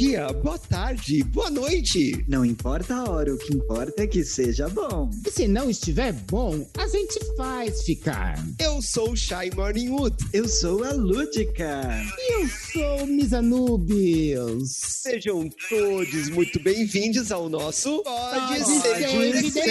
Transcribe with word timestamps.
dia, 0.00 0.32
boa 0.32 0.58
tarde, 0.58 1.22
boa 1.24 1.50
noite. 1.50 2.24
Não 2.26 2.42
importa 2.42 2.94
a 2.94 3.10
hora, 3.10 3.34
o 3.34 3.36
que 3.36 3.54
importa 3.54 4.02
é 4.02 4.06
que 4.06 4.24
seja 4.24 4.66
bom. 4.66 5.10
E 5.26 5.30
se 5.30 5.46
não 5.46 5.68
estiver 5.68 6.14
bom, 6.14 6.66
a 6.78 6.88
gente 6.88 7.20
faz 7.36 7.82
ficar. 7.82 8.42
Eu 8.58 8.80
sou 8.80 9.10
o 9.10 9.16
Shy 9.16 9.50
Morningwood. 9.54 10.16
Eu 10.32 10.48
sou 10.48 10.84
a 10.84 10.92
Lúdica. 10.92 12.02
E 12.16 12.32
eu 12.32 12.48
sou 12.48 13.06
Miss 13.08 13.34
Anubius. 13.34 14.70
Sejam 15.02 15.50
todos 15.68 16.30
muito 16.30 16.58
bem-vindos 16.62 17.30
ao 17.30 17.50
nosso 17.50 18.02
Pode 18.02 18.58
Save 18.64 19.50
Ser 19.50 19.52
the 19.52 19.62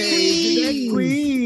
Queen. 0.96 1.39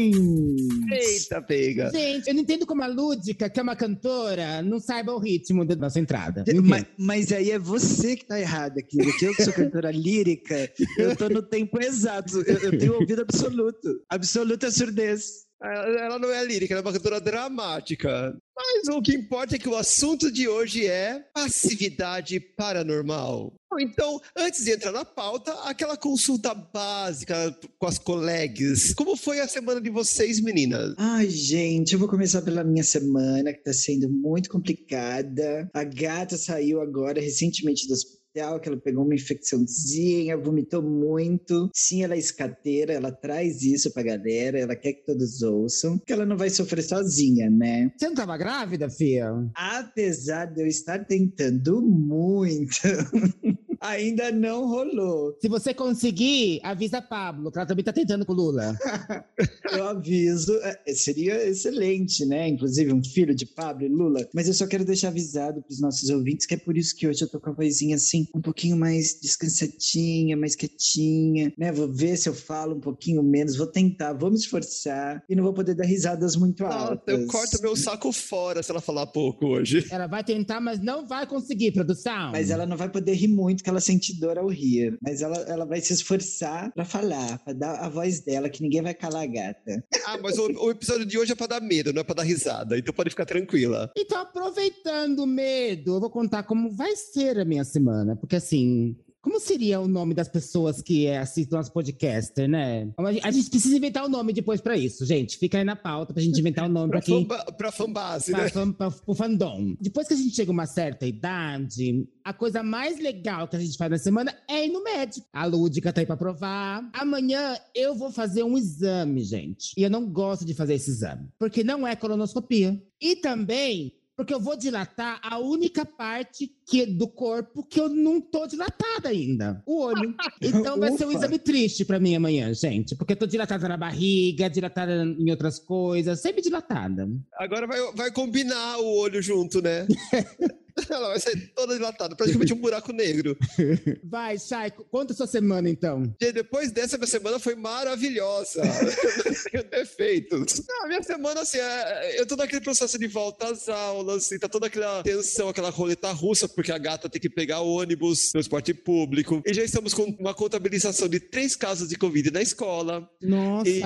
Eita, 0.90 1.42
pega. 1.42 1.90
Gente, 1.90 2.28
eu 2.28 2.34
não 2.34 2.42
entendo 2.42 2.66
como 2.66 2.82
a 2.82 2.86
Lúdica, 2.86 3.48
que 3.48 3.60
é 3.60 3.62
uma 3.62 3.76
cantora, 3.76 4.62
não 4.62 4.78
saiba 4.78 5.12
o 5.12 5.18
ritmo 5.18 5.64
da 5.64 5.76
nossa 5.76 5.98
entrada. 5.98 6.44
Mas, 6.62 6.84
mas 6.98 7.32
aí 7.32 7.50
é 7.50 7.58
você 7.58 8.16
que 8.16 8.26
tá 8.26 8.38
errada, 8.40 8.82
querida. 8.82 9.16
Que 9.18 9.24
eu 9.26 9.34
que 9.34 9.44
sou 9.44 9.52
cantora 9.52 9.90
lírica, 9.90 10.70
eu 10.98 11.16
tô 11.16 11.28
no 11.28 11.42
tempo 11.42 11.80
exato. 11.82 12.40
Eu, 12.42 12.58
eu 12.58 12.78
tenho 12.78 12.94
ouvido 12.94 13.22
absoluto. 13.22 14.02
Absoluta 14.08 14.70
surdez. 14.70 15.44
Ela 15.64 16.18
não 16.18 16.30
é 16.30 16.44
lírica, 16.44 16.74
ela 16.74 16.82
é 16.82 16.84
uma 16.84 16.92
cantora 16.92 17.20
dramática. 17.20 18.36
Mas 18.54 18.88
o 18.88 19.00
que 19.00 19.14
importa 19.14 19.56
é 19.56 19.58
que 19.58 19.68
o 19.68 19.76
assunto 19.76 20.30
de 20.30 20.46
hoje 20.46 20.86
é 20.86 21.24
passividade 21.34 22.38
paranormal. 22.38 23.54
Então, 23.80 24.20
antes 24.36 24.64
de 24.64 24.72
entrar 24.72 24.92
na 24.92 25.04
pauta, 25.04 25.52
aquela 25.64 25.96
consulta 25.96 26.54
básica 26.54 27.56
com 27.78 27.86
as 27.86 27.98
colegas. 27.98 28.94
Como 28.94 29.16
foi 29.16 29.40
a 29.40 29.48
semana 29.48 29.80
de 29.80 29.90
vocês, 29.90 30.40
meninas? 30.40 30.94
Ai, 30.96 31.28
gente, 31.28 31.94
eu 31.94 31.98
vou 31.98 32.08
começar 32.08 32.42
pela 32.42 32.62
minha 32.62 32.84
semana, 32.84 33.52
que 33.52 33.64
tá 33.64 33.72
sendo 33.72 34.08
muito 34.08 34.48
complicada. 34.48 35.68
A 35.74 35.82
gata 35.82 36.36
saiu 36.36 36.80
agora 36.80 37.20
recentemente 37.20 37.88
do 37.88 37.94
hospital, 37.94 38.23
que 38.34 38.68
ela 38.68 38.76
pegou 38.76 39.04
uma 39.04 39.14
infecçãozinha, 39.14 40.36
vomitou 40.36 40.82
muito. 40.82 41.70
Sim, 41.72 42.02
ela 42.02 42.14
é 42.14 42.18
escateira, 42.18 42.92
ela 42.92 43.12
traz 43.12 43.62
isso 43.62 43.92
pra 43.92 44.02
galera, 44.02 44.58
ela 44.58 44.74
quer 44.74 44.94
que 44.94 45.06
todos 45.06 45.42
ouçam, 45.42 46.00
que 46.04 46.12
ela 46.12 46.26
não 46.26 46.36
vai 46.36 46.50
sofrer 46.50 46.82
sozinha, 46.82 47.48
né? 47.48 47.92
Você 47.96 48.08
não 48.08 48.14
tava 48.14 48.36
grávida, 48.36 48.90
Fia? 48.90 49.30
Apesar 49.54 50.46
de 50.46 50.62
eu 50.62 50.66
estar 50.66 51.04
tentando 51.04 51.80
muito, 51.80 52.80
ainda 53.84 54.32
não 54.32 54.66
rolou. 54.66 55.36
Se 55.40 55.48
você 55.48 55.74
conseguir, 55.74 56.60
avisa 56.62 56.98
a 56.98 57.02
Pablo, 57.02 57.52
que 57.52 57.58
ela 57.58 57.66
também 57.66 57.84
tá 57.84 57.92
tentando 57.92 58.24
com 58.24 58.32
o 58.32 58.36
Lula. 58.36 58.76
Eu 59.70 59.88
aviso, 59.88 60.54
é, 60.62 60.94
seria 60.94 61.46
excelente, 61.48 62.24
né? 62.24 62.48
Inclusive 62.48 62.92
um 62.92 63.02
filho 63.02 63.34
de 63.34 63.44
Pablo 63.44 63.84
e 63.84 63.88
Lula. 63.88 64.26
Mas 64.32 64.46
eu 64.46 64.54
só 64.54 64.66
quero 64.66 64.84
deixar 64.84 65.08
avisado 65.08 65.62
pros 65.62 65.80
nossos 65.80 66.08
ouvintes 66.10 66.46
que 66.46 66.54
é 66.54 66.56
por 66.56 66.76
isso 66.76 66.94
que 66.94 67.08
hoje 67.08 67.22
eu 67.22 67.28
tô 67.28 67.40
com 67.40 67.50
a 67.50 67.52
vozinha 67.52 67.96
assim, 67.96 68.28
um 68.34 68.40
pouquinho 68.40 68.76
mais 68.76 69.18
descansadinha, 69.20 70.36
mais 70.36 70.54
quietinha, 70.54 71.52
né? 71.58 71.72
Vou 71.72 71.92
ver 71.92 72.16
se 72.16 72.28
eu 72.28 72.34
falo 72.34 72.76
um 72.76 72.80
pouquinho 72.80 73.22
menos, 73.22 73.56
vou 73.56 73.66
tentar, 73.66 74.12
vou 74.12 74.30
me 74.30 74.36
esforçar 74.36 75.22
e 75.28 75.34
não 75.34 75.42
vou 75.42 75.52
poder 75.52 75.74
dar 75.74 75.86
risadas 75.86 76.36
muito 76.36 76.62
Nossa, 76.62 76.76
altas. 76.76 77.18
eu 77.18 77.26
corto 77.26 77.60
meu 77.60 77.74
saco 77.74 78.12
fora 78.12 78.62
se 78.62 78.70
ela 78.70 78.80
falar 78.80 79.06
pouco 79.06 79.46
hoje. 79.46 79.86
Ela 79.90 80.06
vai 80.06 80.22
tentar, 80.22 80.60
mas 80.60 80.80
não 80.80 81.06
vai 81.06 81.26
conseguir, 81.26 81.72
produção. 81.72 82.30
Mas 82.30 82.50
ela 82.50 82.66
não 82.66 82.76
vai 82.76 82.88
poder 82.88 83.14
rir 83.14 83.28
muito, 83.28 83.64
que 83.64 83.70
ela 83.70 83.73
sente 83.80 84.18
dor 84.18 84.38
ao 84.38 84.48
rir. 84.48 84.98
Mas 85.02 85.22
ela, 85.22 85.36
ela 85.48 85.64
vai 85.64 85.80
se 85.80 85.92
esforçar 85.92 86.72
pra 86.72 86.84
falar, 86.84 87.38
pra 87.44 87.52
dar 87.52 87.76
a 87.76 87.88
voz 87.88 88.20
dela, 88.20 88.48
que 88.48 88.62
ninguém 88.62 88.82
vai 88.82 88.94
calar 88.94 89.22
a 89.22 89.26
gata. 89.26 89.84
Ah, 90.06 90.18
mas 90.22 90.38
o, 90.38 90.46
o 90.64 90.70
episódio 90.70 91.06
de 91.06 91.18
hoje 91.18 91.32
é 91.32 91.34
pra 91.34 91.46
dar 91.46 91.60
medo, 91.60 91.92
não 91.92 92.00
é 92.00 92.04
pra 92.04 92.14
dar 92.14 92.22
risada. 92.22 92.78
Então 92.78 92.94
pode 92.94 93.10
ficar 93.10 93.24
tranquila. 93.26 93.90
Então, 93.96 94.20
aproveitando 94.20 95.20
o 95.20 95.26
medo, 95.26 95.94
eu 95.96 96.00
vou 96.00 96.10
contar 96.10 96.42
como 96.42 96.70
vai 96.70 96.94
ser 96.96 97.38
a 97.38 97.44
minha 97.44 97.64
semana. 97.64 98.16
Porque, 98.16 98.36
assim, 98.36 98.96
como 99.24 99.40
seria 99.40 99.80
o 99.80 99.88
nome 99.88 100.12
das 100.14 100.28
pessoas 100.28 100.82
que 100.82 101.06
é, 101.06 101.18
assistem 101.18 101.56
nosso 101.58 101.72
podcaster, 101.72 102.46
né? 102.48 102.88
A 103.22 103.30
gente- 103.32 103.50
precisa 103.50 103.76
inventar 103.76 104.04
o 104.04 104.08
nome 104.08 104.32
depois 104.32 104.60
pra 104.60 104.76
isso, 104.76 105.04
gente. 105.06 105.38
Fica 105.38 105.58
aí 105.58 105.64
na 105.64 105.74
pauta 105.74 106.12
pra 106.12 106.22
gente 106.22 106.38
inventar 106.38 106.66
o 106.66 106.72
nome 106.72 106.90
Pra, 106.90 106.98
pra 107.00 107.06
quem... 107.06 107.22
famba, 107.26 107.44
pra 107.52 107.72
fanbase, 107.72 108.30
Pra, 108.32 108.42
né? 108.44 108.48
fam- 108.50 108.72
pra, 108.72 108.90
pro 108.90 109.14
fandom. 109.14 109.74
Depois 109.80 110.06
que 110.06 110.14
a 110.14 110.16
gente 110.16 110.34
chega 110.36 110.50
a 110.50 110.52
uma 110.52 110.66
certa 110.66 111.06
idade, 111.06 112.06
a 112.22 112.32
coisa 112.32 112.62
mais 112.62 112.98
legal 113.00 113.48
que 113.48 113.56
a 113.56 113.58
gente 113.60 113.76
faz 113.78 113.90
na 113.90 113.98
semana 113.98 114.34
é 114.48 114.66
ir 114.66 114.70
no 114.70 114.84
médico. 114.84 115.26
A 115.32 115.46
Lúdica 115.46 115.92
tá 115.92 116.00
aí 116.02 116.06
pra 116.06 116.16
provar. 116.16 116.88
Amanhã 116.92 117.56
eu 117.74 117.94
vou 117.94 118.12
fazer 118.12 118.42
um 118.42 118.56
exame, 118.58 119.22
gente. 119.24 119.72
E 119.76 119.82
eu 119.82 119.90
não 119.90 120.06
gosto 120.06 120.44
de 120.44 120.52
fazer 120.54 120.74
esse 120.74 120.90
exame. 120.90 121.28
Porque 121.38 121.64
não 121.64 121.86
é 121.86 121.96
colonoscopia. 121.96 122.80
E 123.00 123.16
também 123.16 123.92
porque 124.16 124.32
eu 124.32 124.40
vou 124.40 124.56
dilatar 124.56 125.20
a 125.22 125.38
única 125.38 125.84
parte 125.84 126.50
que, 126.66 126.86
do 126.86 127.08
corpo 127.08 127.64
que 127.64 127.80
eu 127.80 127.88
não 127.88 128.20
tô 128.20 128.46
dilatada 128.46 129.08
ainda. 129.08 129.62
O 129.66 129.80
olho. 129.82 130.14
Então 130.40 130.78
vai 130.78 130.92
ser 130.92 131.06
um 131.06 131.12
exame 131.12 131.38
triste 131.38 131.84
pra 131.84 131.98
mim 131.98 132.14
amanhã, 132.14 132.52
gente. 132.52 132.94
Porque 132.94 133.12
eu 133.12 133.16
tô 133.16 133.26
dilatada 133.26 133.66
na 133.68 133.76
barriga, 133.76 134.48
dilatada 134.48 135.04
em 135.04 135.30
outras 135.30 135.58
coisas, 135.58 136.20
sempre 136.20 136.42
dilatada. 136.42 137.08
Agora 137.38 137.66
vai, 137.66 137.80
vai 137.92 138.10
combinar 138.12 138.78
o 138.78 138.98
olho 138.98 139.22
junto, 139.22 139.62
né? 139.62 139.86
Ela 140.90 141.08
vai 141.08 141.20
ser 141.20 141.52
toda 141.54 141.74
dilatada, 141.74 142.16
praticamente 142.16 142.52
um 142.52 142.60
buraco 142.60 142.92
negro. 142.92 143.36
Vai, 144.04 144.38
Chay, 144.38 144.70
conta 144.90 145.12
a 145.12 145.16
sua 145.16 145.26
semana 145.26 145.68
então. 145.70 146.14
E 146.20 146.32
depois 146.32 146.72
dessa, 146.72 146.96
minha 146.98 147.06
semana 147.06 147.38
foi 147.38 147.54
maravilhosa. 147.54 148.62
Não 148.64 149.50
tenho 149.50 149.64
defeitos. 149.70 150.62
Não, 150.68 150.84
a 150.84 150.88
minha 150.88 151.02
semana, 151.02 151.40
assim, 151.42 151.58
é- 151.58 152.20
eu 152.20 152.26
tô 152.26 152.36
naquele 152.36 152.60
processo 152.60 152.98
de 152.98 153.06
volta 153.06 153.48
às 153.50 153.68
aulas, 153.68 154.26
assim, 154.26 154.38
tá 154.38 154.48
toda 154.48 154.66
aquela 154.66 155.02
tensão, 155.02 155.48
aquela 155.48 155.70
roleta 155.70 156.10
russa, 156.12 156.48
porque 156.48 156.72
a 156.72 156.78
gata 156.78 157.08
tem 157.08 157.20
que 157.20 157.30
pegar 157.30 157.60
ônibus, 157.60 158.30
transporte 158.32 158.74
público. 158.74 159.42
E 159.46 159.54
já 159.54 159.62
estamos 159.62 159.94
com 159.94 160.04
uma 160.18 160.34
contabilização 160.34 161.08
de 161.08 161.20
três 161.20 161.54
casos 161.54 161.88
de 161.88 161.96
Covid 161.96 162.30
na 162.30 162.42
escola. 162.42 163.08
Nossa. 163.22 163.68
E, 163.70 163.82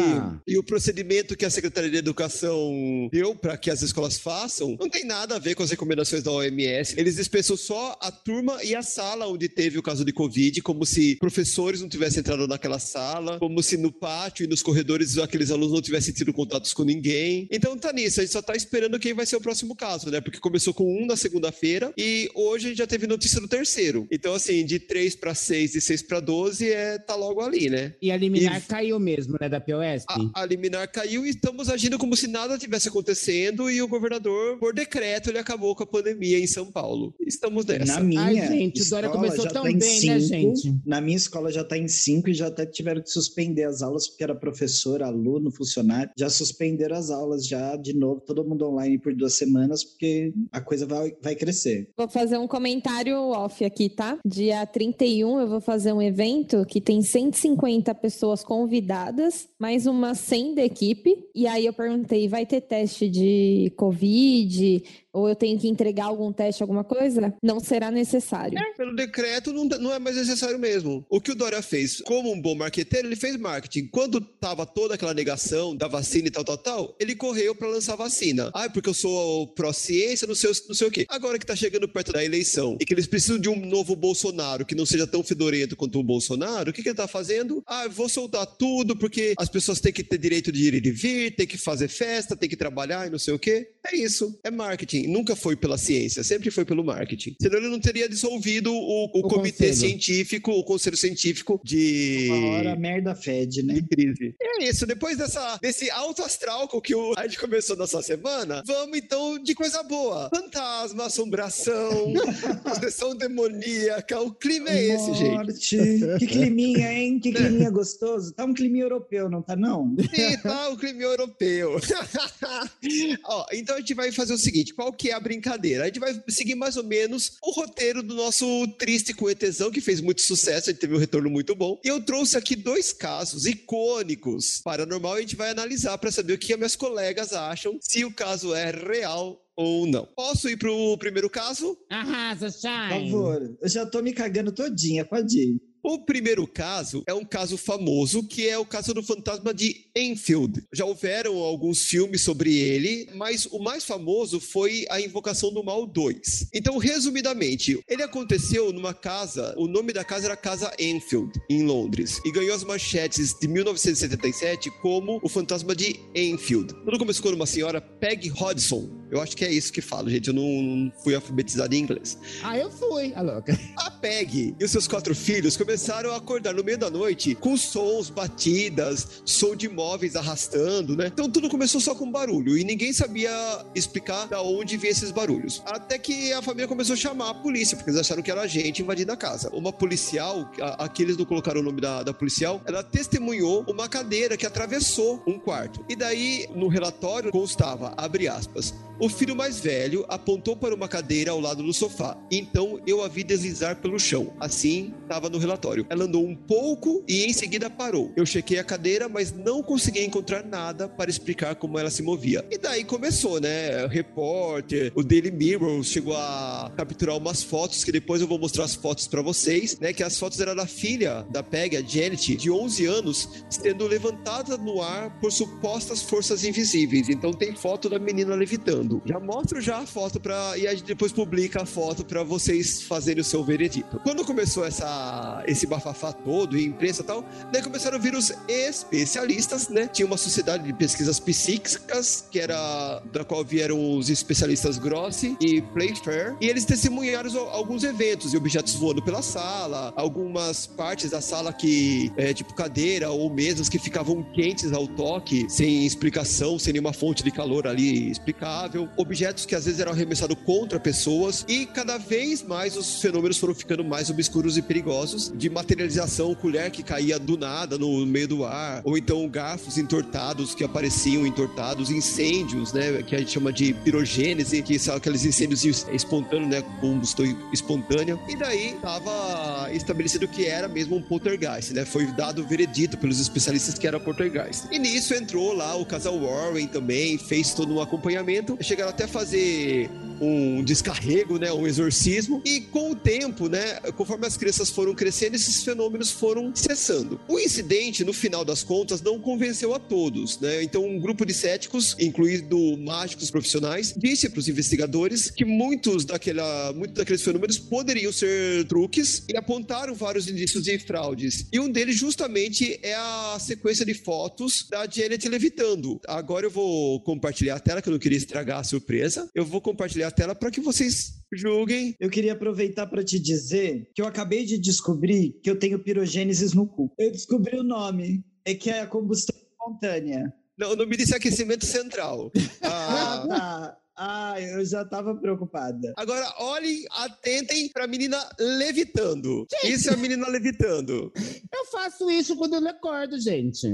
e 0.46 0.58
o 0.58 0.62
procedimento 0.62 1.36
que 1.36 1.44
a 1.44 1.50
Secretaria 1.50 1.90
de 1.90 1.96
Educação 1.96 3.08
deu 3.12 3.34
para 3.34 3.56
que 3.56 3.70
as 3.70 3.82
escolas 3.82 4.18
façam 4.18 4.76
não 4.80 4.88
tem 4.88 5.04
nada 5.04 5.36
a 5.36 5.38
ver 5.38 5.54
com 5.54 5.62
as 5.62 5.70
recomendações 5.70 6.22
da 6.22 6.30
OMS. 6.30 6.77
Eles 6.96 7.16
dispensam 7.16 7.56
só 7.56 7.96
a 8.00 8.10
turma 8.10 8.62
e 8.64 8.74
a 8.74 8.82
sala 8.82 9.26
onde 9.28 9.48
teve 9.48 9.78
o 9.78 9.82
caso 9.82 10.04
de 10.04 10.12
Covid, 10.12 10.60
como 10.62 10.84
se 10.86 11.16
professores 11.16 11.80
não 11.80 11.88
tivessem 11.88 12.20
entrado 12.20 12.46
naquela 12.46 12.78
sala, 12.78 13.38
como 13.38 13.62
se 13.62 13.76
no 13.76 13.92
pátio 13.92 14.44
e 14.44 14.46
nos 14.46 14.62
corredores 14.62 15.16
aqueles 15.18 15.50
alunos 15.50 15.72
não 15.72 15.82
tivessem 15.82 16.12
tido 16.14 16.32
contatos 16.32 16.72
com 16.72 16.84
ninguém. 16.84 17.48
Então 17.50 17.76
tá 17.76 17.92
nisso, 17.92 18.20
a 18.20 18.24
gente 18.24 18.32
só 18.32 18.42
tá 18.42 18.54
esperando 18.54 18.98
quem 18.98 19.14
vai 19.14 19.26
ser 19.26 19.36
o 19.36 19.40
próximo 19.40 19.74
caso, 19.74 20.10
né? 20.10 20.20
Porque 20.20 20.38
começou 20.38 20.72
com 20.74 20.84
um 21.02 21.06
na 21.06 21.16
segunda-feira 21.16 21.92
e 21.96 22.28
hoje 22.34 22.66
a 22.66 22.68
gente 22.70 22.78
já 22.78 22.86
teve 22.86 23.06
notícia 23.06 23.40
do 23.40 23.48
terceiro. 23.48 24.06
Então, 24.10 24.34
assim, 24.34 24.64
de 24.64 24.78
3 24.78 25.16
para 25.16 25.34
6 25.34 25.74
e 25.74 25.80
6 25.80 26.02
para 26.02 26.20
12 26.20 26.68
é, 26.70 26.98
tá 26.98 27.14
logo 27.14 27.40
ali, 27.40 27.68
né? 27.70 27.94
E 28.00 28.10
a 28.10 28.16
liminar 28.16 28.58
E- 28.58 28.62
caiu 28.62 28.98
mesmo, 28.98 29.36
né, 29.40 29.48
da 29.48 29.60
POS? 29.60 30.04
A, 30.08 30.42
a 30.42 30.46
liminar 30.46 30.90
caiu 30.90 31.26
e 31.26 31.30
estamos 31.30 31.68
agindo 31.68 31.98
como 31.98 32.16
se 32.16 32.26
nada 32.26 32.58
tivesse 32.58 32.88
acontecendo 32.88 33.70
e 33.70 33.80
o 33.82 33.88
governador, 33.88 34.58
por 34.58 34.74
decreto, 34.74 35.30
ele 35.30 35.38
acabou 35.38 35.74
com 35.74 35.82
a 35.82 35.86
pandemia 35.86 36.38
em 36.38 36.46
São 36.46 36.67
Paulo. 36.68 37.14
Estamos 37.20 37.66
nessa. 37.66 37.94
Na 37.94 38.00
minha 38.00 38.22
Ai, 38.22 38.34
gente, 38.34 38.82
o 38.82 38.90
Dória 38.90 39.06
escola 39.06 39.24
começou 39.24 39.44
já 39.44 39.50
tão 39.50 39.62
tá 39.62 39.70
em 39.70 39.78
bem, 39.78 40.06
né, 40.06 40.20
cinco. 40.20 40.56
gente? 40.56 40.80
Na 40.84 41.00
minha 41.00 41.16
escola 41.16 41.50
já 41.50 41.62
está 41.62 41.76
em 41.76 41.88
cinco 41.88 42.30
e 42.30 42.34
já 42.34 42.48
até 42.48 42.66
tiveram 42.66 43.02
que 43.02 43.10
suspender 43.10 43.64
as 43.64 43.82
aulas 43.82 44.08
porque 44.08 44.24
era 44.24 44.34
professor, 44.34 45.02
aluno, 45.02 45.50
funcionário. 45.50 46.10
Já 46.16 46.28
suspenderam 46.28 46.96
as 46.96 47.10
aulas 47.10 47.46
já 47.46 47.76
de 47.76 47.94
novo, 47.94 48.20
todo 48.20 48.44
mundo 48.44 48.66
online 48.66 48.98
por 48.98 49.14
duas 49.14 49.34
semanas 49.34 49.84
porque 49.84 50.32
a 50.52 50.60
coisa 50.60 50.86
vai, 50.86 51.12
vai 51.22 51.34
crescer. 51.34 51.90
Vou 51.96 52.08
fazer 52.08 52.38
um 52.38 52.46
comentário 52.46 53.16
off 53.16 53.64
aqui, 53.64 53.88
tá? 53.88 54.18
Dia 54.24 54.64
31 54.66 55.40
eu 55.40 55.48
vou 55.48 55.60
fazer 55.60 55.92
um 55.92 56.02
evento 56.02 56.64
que 56.66 56.80
tem 56.80 57.02
150 57.02 57.94
pessoas 57.94 58.42
convidadas, 58.44 59.48
mais 59.58 59.86
umas 59.86 60.18
100 60.18 60.54
da 60.54 60.64
equipe. 60.64 61.14
E 61.34 61.46
aí 61.46 61.66
eu 61.66 61.72
perguntei, 61.72 62.28
vai 62.28 62.46
ter 62.46 62.60
teste 62.60 63.08
de 63.08 63.72
Covid? 63.76 64.82
Ou 65.12 65.28
eu 65.28 65.34
tenho 65.34 65.58
que 65.58 65.68
entregar 65.68 66.06
algum 66.06 66.32
teste, 66.32 66.57
alguma 66.62 66.84
coisa? 66.84 67.34
Não 67.42 67.60
será 67.60 67.90
necessário. 67.90 68.58
Pelo 68.76 68.94
decreto, 68.94 69.52
não, 69.52 69.64
não 69.64 69.94
é 69.94 69.98
mais 69.98 70.16
necessário 70.16 70.58
mesmo. 70.58 71.04
O 71.08 71.20
que 71.20 71.32
o 71.32 71.34
Dória 71.34 71.62
fez, 71.62 72.00
como 72.02 72.32
um 72.32 72.40
bom 72.40 72.54
marqueteiro, 72.54 73.08
ele 73.08 73.16
fez 73.16 73.36
marketing. 73.36 73.88
Quando 73.88 74.20
tava 74.20 74.66
toda 74.66 74.94
aquela 74.94 75.14
negação 75.14 75.76
da 75.76 75.88
vacina 75.88 76.28
e 76.28 76.30
tal, 76.30 76.44
tal, 76.44 76.58
tal, 76.58 76.96
ele 76.98 77.14
correu 77.14 77.54
para 77.54 77.68
lançar 77.68 77.96
vacina. 77.96 78.50
Ah, 78.54 78.68
porque 78.68 78.88
eu 78.88 78.94
sou 78.94 79.46
pró-ciência, 79.48 80.26
não 80.26 80.34
sei, 80.34 80.50
não 80.68 80.74
sei 80.74 80.86
o 80.86 80.90
quê. 80.90 81.06
Agora 81.08 81.38
que 81.38 81.46
tá 81.46 81.56
chegando 81.56 81.88
perto 81.88 82.12
da 82.12 82.24
eleição 82.24 82.76
e 82.80 82.84
que 82.84 82.94
eles 82.94 83.06
precisam 83.06 83.38
de 83.38 83.48
um 83.48 83.56
novo 83.56 83.96
Bolsonaro 83.96 84.64
que 84.64 84.74
não 84.74 84.86
seja 84.86 85.06
tão 85.06 85.22
fedorento 85.22 85.76
quanto 85.76 85.98
o 85.98 86.02
Bolsonaro, 86.02 86.70
o 86.70 86.72
que, 86.72 86.82
que 86.82 86.88
ele 86.88 86.96
tá 86.96 87.08
fazendo? 87.08 87.62
Ah, 87.66 87.88
vou 87.88 88.08
soltar 88.08 88.46
tudo 88.46 88.96
porque 88.96 89.34
as 89.38 89.48
pessoas 89.48 89.80
têm 89.80 89.92
que 89.92 90.04
ter 90.04 90.18
direito 90.18 90.52
de 90.52 90.66
ir 90.66 90.74
e 90.74 90.80
de 90.80 90.90
vir, 90.90 91.34
tem 91.34 91.46
que 91.46 91.58
fazer 91.58 91.88
festa, 91.88 92.36
tem 92.36 92.48
que 92.48 92.56
trabalhar 92.56 93.06
e 93.06 93.10
não 93.10 93.18
sei 93.18 93.34
o 93.34 93.38
quê. 93.38 93.70
É 93.86 93.96
isso. 93.96 94.38
É 94.44 94.50
marketing. 94.50 95.06
Nunca 95.06 95.34
foi 95.34 95.56
pela 95.56 95.78
ciência, 95.78 96.22
sempre 96.22 96.47
que 96.48 96.54
foi 96.54 96.64
pelo 96.64 96.84
marketing. 96.84 97.36
Senão 97.40 97.58
ele 97.58 97.68
não 97.68 97.80
teria 97.80 98.08
dissolvido 98.08 98.72
o, 98.72 99.04
o, 99.04 99.18
O 99.18 99.22
comitê 99.22 99.68
conselho. 99.68 99.90
científico, 99.90 100.50
o 100.52 100.64
conselho 100.64 100.96
científico 100.96 101.60
de. 101.64 102.28
Uma 102.30 102.50
hora 102.58 102.76
merda 102.76 103.14
fede, 103.14 103.62
né? 103.62 103.74
de 103.74 103.82
crise. 103.82 104.34
É 104.40 104.64
isso, 104.64 104.86
depois 104.86 105.16
dessa, 105.16 105.58
desse 105.60 105.90
alto 105.90 106.22
astral 106.22 106.68
com 106.68 106.80
que 106.80 106.94
o, 106.94 107.14
a 107.16 107.26
gente 107.26 107.38
começou 107.38 107.76
nessa 107.76 108.02
semana, 108.02 108.62
vamos 108.66 108.98
então 108.98 109.38
de 109.42 109.54
coisa 109.54 109.82
boa. 109.82 110.30
Fantasma, 110.34 111.06
assombração, 111.06 112.12
possessão 112.64 113.14
demoníaca, 113.16 114.20
o 114.20 114.32
clima 114.32 114.70
é 114.70 114.84
esse, 114.84 115.14
gente. 115.14 116.18
Que 116.18 116.26
climinha, 116.26 116.92
hein? 116.92 117.18
Que 117.18 117.32
climinha 117.32 117.70
gostoso. 117.70 118.32
Tá 118.32 118.44
um 118.44 118.54
climinha 118.54 118.84
europeu, 118.84 119.28
não 119.28 119.42
tá 119.42 119.54
não? 119.56 119.94
E 120.12 120.36
tá 120.38 120.68
o 120.70 120.76
clima 120.76 121.02
europeu. 121.02 121.78
Ó, 123.24 123.46
então 123.52 123.76
a 123.76 123.80
gente 123.80 123.94
vai 123.94 124.10
fazer 124.12 124.34
o 124.34 124.38
seguinte: 124.38 124.74
qual 124.74 124.92
que 124.92 125.10
é 125.10 125.14
a 125.14 125.20
brincadeira? 125.20 125.84
A 125.84 125.86
gente 125.86 126.00
vai 126.00 126.14
seguir 126.38 126.54
mais 126.54 126.76
ou 126.76 126.84
menos 126.84 127.32
o 127.42 127.50
roteiro 127.50 128.02
do 128.02 128.14
nosso 128.14 128.46
Triste 128.78 129.12
com 129.12 129.28
ETzão, 129.28 129.70
que 129.70 129.80
fez 129.80 130.00
muito 130.00 130.22
sucesso, 130.22 130.70
gente 130.70 130.80
teve 130.80 130.94
um 130.94 130.98
retorno 130.98 131.28
muito 131.28 131.54
bom. 131.54 131.78
E 131.84 131.88
eu 131.88 132.00
trouxe 132.00 132.36
aqui 132.36 132.54
dois 132.56 132.92
casos 132.92 133.44
icônicos 133.46 134.60
paranormal 134.62 135.16
e 135.16 135.18
a 135.18 135.20
gente 135.22 135.36
vai 135.36 135.50
analisar 135.50 135.98
para 135.98 136.10
saber 136.10 136.34
o 136.34 136.38
que 136.38 136.52
as 136.52 136.58
minhas 136.58 136.76
colegas 136.76 137.32
acham, 137.32 137.76
se 137.80 138.04
o 138.04 138.12
caso 138.12 138.54
é 138.54 138.70
real 138.70 139.40
ou 139.56 139.86
não. 139.86 140.06
Posso 140.16 140.48
ir 140.48 140.56
pro 140.56 140.96
primeiro 140.98 141.28
caso? 141.28 141.76
Arrasa, 141.90 142.46
Por 142.46 142.60
Shine. 142.60 143.10
favor. 143.10 143.56
Eu 143.60 143.68
já 143.68 143.84
tô 143.84 144.00
me 144.00 144.12
cagando 144.12 144.52
todinha, 144.52 145.04
pode 145.04 145.36
ir. 145.36 145.60
O 145.82 145.98
primeiro 145.98 146.46
caso 146.46 147.02
é 147.06 147.14
um 147.14 147.24
caso 147.24 147.56
famoso, 147.56 148.22
que 148.22 148.48
é 148.48 148.58
o 148.58 148.66
caso 148.66 148.92
do 148.92 149.02
fantasma 149.02 149.54
de 149.54 149.86
Enfield. 149.96 150.62
Já 150.72 150.84
houveram 150.84 151.36
alguns 151.36 151.82
filmes 151.82 152.22
sobre 152.22 152.56
ele, 152.56 153.08
mas 153.14 153.46
o 153.46 153.58
mais 153.58 153.84
famoso 153.84 154.40
foi 154.40 154.86
a 154.90 155.00
Invocação 155.00 155.52
do 155.52 155.62
Mal 155.62 155.86
2. 155.86 156.48
Então, 156.52 156.78
resumidamente, 156.78 157.80
ele 157.88 158.02
aconteceu 158.02 158.72
numa 158.72 158.92
casa, 158.92 159.54
o 159.56 159.66
nome 159.66 159.92
da 159.92 160.04
casa 160.04 160.26
era 160.26 160.36
Casa 160.36 160.72
Enfield, 160.78 161.32
em 161.48 161.64
Londres, 161.64 162.20
e 162.24 162.32
ganhou 162.32 162.54
as 162.54 162.64
manchetes 162.64 163.34
de 163.38 163.46
1977 163.46 164.70
como 164.82 165.20
o 165.22 165.28
fantasma 165.28 165.74
de 165.74 166.00
Enfield. 166.14 166.74
Tudo 166.84 166.98
começou 166.98 167.22
com 167.22 167.36
uma 167.36 167.46
senhora, 167.46 167.80
Peg 167.80 168.30
Hodgson. 168.30 168.97
Eu 169.10 169.20
acho 169.20 169.36
que 169.36 169.44
é 169.44 169.50
isso 169.52 169.72
que 169.72 169.80
falo, 169.80 170.08
gente. 170.10 170.28
Eu 170.28 170.34
não, 170.34 170.42
não 170.62 170.92
fui 171.02 171.14
alfabetizado 171.14 171.74
em 171.74 171.78
inglês. 171.78 172.18
Ah, 172.42 172.56
eu 172.58 172.70
fui, 172.70 173.12
a 173.14 173.22
louca. 173.22 173.58
A 173.76 173.90
Peg 173.90 174.54
e 174.58 174.64
os 174.64 174.70
seus 174.70 174.86
quatro 174.86 175.14
filhos 175.14 175.56
começaram 175.56 176.12
a 176.12 176.16
acordar 176.16 176.54
no 176.54 176.62
meio 176.62 176.78
da 176.78 176.90
noite 176.90 177.34
com 177.34 177.56
sons, 177.56 178.10
batidas, 178.10 179.22
som 179.24 179.54
de 179.56 179.68
móveis 179.68 180.16
arrastando, 180.16 180.96
né? 180.96 181.06
Então 181.12 181.28
tudo 181.30 181.48
começou 181.48 181.80
só 181.80 181.94
com 181.94 182.10
barulho 182.10 182.56
e 182.56 182.64
ninguém 182.64 182.92
sabia 182.92 183.30
explicar 183.74 184.26
da 184.26 184.42
onde 184.42 184.76
vinha 184.76 184.90
esses 184.92 185.10
barulhos. 185.10 185.62
Até 185.66 185.98
que 185.98 186.32
a 186.32 186.42
família 186.42 186.68
começou 186.68 186.94
a 186.94 186.96
chamar 186.96 187.30
a 187.30 187.34
polícia, 187.34 187.76
porque 187.76 187.90
eles 187.90 188.00
acharam 188.00 188.22
que 188.22 188.30
era 188.30 188.46
gente 188.46 188.82
invadindo 188.82 189.12
a 189.12 189.16
casa. 189.16 189.50
Uma 189.52 189.72
policial, 189.72 190.50
a- 190.60 190.84
aqui 190.84 191.02
eles 191.02 191.16
não 191.16 191.24
colocaram 191.24 191.60
o 191.60 191.64
nome 191.64 191.80
da, 191.80 192.02
da 192.02 192.12
policial, 192.14 192.60
ela 192.66 192.82
testemunhou 192.82 193.64
uma 193.68 193.88
cadeira 193.88 194.36
que 194.36 194.46
atravessou 194.46 195.22
um 195.26 195.38
quarto. 195.38 195.84
E 195.88 195.96
daí, 195.96 196.48
no 196.54 196.68
relatório, 196.68 197.30
constava, 197.30 197.92
abre 197.96 198.28
aspas, 198.28 198.74
o 199.00 199.08
filho 199.08 199.36
mais 199.36 199.60
velho 199.60 200.04
apontou 200.08 200.56
para 200.56 200.74
uma 200.74 200.88
cadeira 200.88 201.30
ao 201.30 201.40
lado 201.40 201.62
do 201.62 201.72
sofá. 201.72 202.16
Então 202.30 202.80
eu 202.86 203.02
a 203.02 203.08
vi 203.08 203.22
deslizar 203.22 203.76
pelo 203.76 203.98
chão. 203.98 204.32
Assim 204.40 204.92
estava 205.02 205.28
no 205.30 205.38
relatório. 205.38 205.86
Ela 205.88 206.04
andou 206.04 206.26
um 206.26 206.34
pouco 206.34 207.02
e 207.06 207.24
em 207.24 207.32
seguida 207.32 207.70
parou. 207.70 208.12
Eu 208.16 208.26
chequei 208.26 208.58
a 208.58 208.64
cadeira, 208.64 209.08
mas 209.08 209.32
não 209.32 209.62
consegui 209.62 210.04
encontrar 210.04 210.44
nada 210.44 210.88
para 210.88 211.10
explicar 211.10 211.54
como 211.54 211.78
ela 211.78 211.90
se 211.90 212.02
movia. 212.02 212.44
E 212.50 212.58
daí 212.58 212.84
começou, 212.84 213.40
né? 213.40 213.84
O 213.84 213.88
repórter, 213.88 214.92
o 214.94 215.02
Daily 215.02 215.30
Mirror 215.30 215.82
chegou 215.84 216.16
a 216.16 216.72
capturar 216.76 217.16
umas 217.16 217.42
fotos 217.42 217.84
que 217.84 217.92
depois 217.92 218.20
eu 218.20 218.26
vou 218.26 218.38
mostrar 218.38 218.64
as 218.64 218.74
fotos 218.74 219.06
para 219.06 219.22
vocês, 219.22 219.78
né? 219.78 219.92
Que 219.92 220.02
as 220.02 220.18
fotos 220.18 220.40
eram 220.40 220.56
da 220.56 220.66
filha 220.66 221.26
da 221.30 221.42
Peg, 221.42 221.76
a 221.76 221.82
Janet, 221.82 222.36
de 222.36 222.50
11 222.50 222.86
anos, 222.86 223.28
sendo 223.48 223.86
levantada 223.86 224.56
no 224.56 224.82
ar 224.82 225.10
por 225.20 225.30
supostas 225.30 226.02
forças 226.02 226.44
invisíveis. 226.44 227.08
Então 227.08 227.32
tem 227.32 227.54
foto 227.54 227.88
da 227.88 227.98
menina 227.98 228.34
levitando. 228.34 228.87
Já 229.04 229.18
mostro 229.20 229.60
já 229.60 229.78
a 229.78 229.86
foto 229.86 230.20
para 230.20 230.56
e 230.58 230.66
a 230.66 230.72
gente 230.74 230.84
depois 230.84 231.12
publica 231.12 231.62
a 231.62 231.66
foto 231.66 232.04
para 232.04 232.22
vocês 232.22 232.82
fazerem 232.82 233.20
o 233.20 233.24
seu 233.24 233.42
veredito. 233.44 233.98
Quando 234.00 234.24
começou 234.24 234.64
essa 234.64 235.42
esse 235.46 235.66
bafafá 235.66 236.12
todo 236.12 236.56
e 236.56 236.64
imprensa 236.66 237.02
e 237.02 237.04
tal, 237.04 237.24
daí 237.52 237.62
começaram 237.62 237.96
a 237.96 238.00
vir 238.00 238.14
os 238.14 238.32
especialistas, 238.48 239.68
né? 239.68 239.86
Tinha 239.86 240.06
uma 240.06 240.16
sociedade 240.16 240.64
de 240.64 240.72
pesquisas 240.72 241.18
psíquicas 241.20 242.24
que 242.30 242.38
era 242.38 243.02
da 243.12 243.24
qual 243.24 243.44
vieram 243.44 243.96
os 243.96 244.08
especialistas 244.10 244.78
Grossi 244.78 245.36
e 245.40 245.60
Playfair 245.60 246.36
e 246.40 246.46
eles 246.48 246.64
testemunharam 246.64 247.30
al- 247.38 247.50
alguns 247.50 247.82
eventos 247.84 248.32
e 248.32 248.36
objetos 248.36 248.74
voando 248.74 249.02
pela 249.02 249.22
sala, 249.22 249.92
algumas 249.96 250.66
partes 250.66 251.10
da 251.10 251.20
sala 251.20 251.52
que 251.52 252.12
é, 252.16 252.32
tipo 252.32 252.54
cadeira 252.54 253.10
ou 253.10 253.28
mesas 253.30 253.68
que 253.68 253.78
ficavam 253.78 254.22
quentes 254.34 254.72
ao 254.72 254.86
toque, 254.86 255.46
sem 255.48 255.84
explicação, 255.86 256.58
sem 256.58 256.72
nenhuma 256.72 256.92
fonte 256.92 257.22
de 257.22 257.30
calor 257.30 257.66
ali 257.66 258.10
explicável, 258.10 258.77
objetos 258.96 259.46
que 259.46 259.54
às 259.54 259.64
vezes 259.64 259.80
eram 259.80 259.92
arremessados 259.92 260.36
contra 260.44 260.78
pessoas 260.78 261.44
e 261.48 261.66
cada 261.66 261.98
vez 261.98 262.42
mais 262.42 262.76
os 262.76 263.00
fenômenos 263.00 263.38
foram 263.38 263.54
ficando 263.54 263.84
mais 263.84 264.10
obscuros 264.10 264.56
e 264.56 264.62
perigosos, 264.62 265.32
de 265.34 265.48
materialização, 265.48 266.34
colher 266.34 266.70
que 266.70 266.82
caía 266.82 267.18
do 267.18 267.36
nada 267.36 267.78
no 267.78 268.04
meio 268.06 268.28
do 268.28 268.44
ar, 268.44 268.82
ou 268.84 268.96
então 268.98 269.26
garfos 269.28 269.78
entortados 269.78 270.54
que 270.54 270.64
apareciam 270.64 271.26
entortados, 271.26 271.90
incêndios, 271.90 272.72
né, 272.72 273.02
que 273.02 273.14
a 273.14 273.18
gente 273.18 273.32
chama 273.32 273.52
de 273.52 273.72
pirogênese, 273.72 274.62
que 274.62 274.78
são 274.78 274.96
aqueles 274.96 275.24
incêndios 275.24 275.64
espontâneos, 275.92 276.50
né, 276.50 276.62
combustão 276.80 277.24
espontânea. 277.52 278.18
E 278.28 278.36
daí 278.36 278.74
estava 278.74 279.68
estabelecido 279.72 280.28
que 280.28 280.46
era 280.46 280.68
mesmo 280.68 280.96
um 280.96 281.02
poltergeist, 281.02 281.72
né? 281.72 281.84
Foi 281.84 282.06
dado 282.06 282.42
o 282.42 282.46
veredito 282.46 282.96
pelos 282.96 283.20
especialistas 283.20 283.78
que 283.78 283.86
era 283.86 283.98
poltergeist. 283.98 284.66
E 284.70 284.78
nisso 284.78 285.14
entrou 285.14 285.52
lá 285.52 285.74
o 285.76 285.84
casal 285.84 286.18
Warren 286.18 286.66
também, 286.66 287.18
fez 287.18 287.54
todo 287.54 287.74
um 287.74 287.80
acompanhamento, 287.80 288.56
chegaram 288.68 288.90
até 288.90 289.04
a 289.04 289.08
fazer 289.08 289.90
um 290.20 290.62
descarrego, 290.62 291.38
né, 291.38 291.52
um 291.52 291.66
exorcismo, 291.66 292.42
e 292.44 292.60
com 292.60 292.90
o 292.90 292.94
tempo, 292.94 293.48
né, 293.48 293.74
conforme 293.96 294.26
as 294.26 294.36
crianças 294.36 294.68
foram 294.68 294.94
crescendo, 294.94 295.36
esses 295.36 295.62
fenômenos 295.62 296.10
foram 296.10 296.54
cessando. 296.54 297.20
O 297.28 297.38
incidente, 297.38 298.04
no 298.04 298.12
final 298.12 298.44
das 298.44 298.62
contas, 298.62 299.00
não 299.00 299.20
convenceu 299.20 299.74
a 299.74 299.78
todos, 299.78 300.38
né? 300.40 300.62
Então, 300.62 300.84
um 300.84 300.98
grupo 300.98 301.24
de 301.24 301.32
céticos, 301.32 301.96
incluindo 301.98 302.76
mágicos 302.78 303.30
profissionais, 303.30 303.94
disse 303.96 304.28
para 304.28 304.40
os 304.40 304.48
investigadores 304.48 305.30
que 305.30 305.44
muitos 305.44 306.04
daquela, 306.04 306.72
muitos 306.72 306.96
daqueles 306.96 307.22
fenômenos 307.22 307.58
poderiam 307.58 308.12
ser 308.12 308.66
truques 308.66 309.22
e 309.28 309.36
apontaram 309.36 309.94
vários 309.94 310.28
indícios 310.28 310.64
de 310.64 310.78
fraudes. 310.78 311.46
E 311.52 311.60
um 311.60 311.70
deles 311.70 311.96
justamente 311.96 312.78
é 312.82 312.94
a 312.94 313.38
sequência 313.40 313.84
de 313.86 313.94
fotos 313.94 314.66
da 314.68 314.86
Janet 314.86 315.28
levitando. 315.28 316.00
Agora 316.06 316.46
eu 316.46 316.50
vou 316.50 317.00
compartilhar 317.00 317.56
a 317.56 317.60
tela, 317.60 317.80
que 317.80 317.88
eu 317.88 317.92
não 317.92 317.98
queria 317.98 318.18
estragar 318.18 318.57
a 318.60 318.64
surpresa. 318.64 319.28
Eu 319.34 319.44
vou 319.44 319.60
compartilhar 319.60 320.08
a 320.08 320.12
tela 320.12 320.34
para 320.34 320.50
que 320.50 320.60
vocês 320.60 321.12
julguem. 321.32 321.94
Eu 321.98 322.10
queria 322.10 322.32
aproveitar 322.32 322.86
para 322.86 323.04
te 323.04 323.18
dizer 323.18 323.90
que 323.94 324.02
eu 324.02 324.06
acabei 324.06 324.44
de 324.44 324.58
descobrir 324.58 325.38
que 325.42 325.50
eu 325.50 325.58
tenho 325.58 325.78
pirogênesis 325.82 326.52
no 326.52 326.66
cu. 326.66 326.92
Eu 326.98 327.10
descobri 327.10 327.58
o 327.58 327.62
nome. 327.62 328.24
É 328.44 328.54
que 328.54 328.70
é 328.70 328.80
a 328.80 328.86
combustão 328.86 329.36
espontânea. 329.36 330.32
Não, 330.56 330.72
o 330.72 330.76
nome 330.76 330.96
disso 330.96 331.14
é 331.14 331.16
aquecimento 331.16 331.66
central. 331.66 332.32
Ah, 332.62 333.22
Ah, 333.22 333.28
tá. 333.28 333.76
Ah, 334.00 334.40
eu 334.40 334.64
já 334.64 334.84
tava 334.84 335.12
preocupada. 335.16 335.92
Agora, 335.96 336.24
olhem, 336.38 336.84
atentem 336.92 337.68
pra 337.70 337.88
menina 337.88 338.16
levitando. 338.38 339.44
Isso 339.64 339.90
é 339.90 339.94
a 339.94 339.96
menina 339.96 340.28
levitando. 340.28 341.12
Eu 341.52 341.64
faço 341.72 342.08
isso 342.08 342.36
quando 342.36 342.54
eu 342.54 342.68
acordo, 342.68 343.20
gente. 343.20 343.66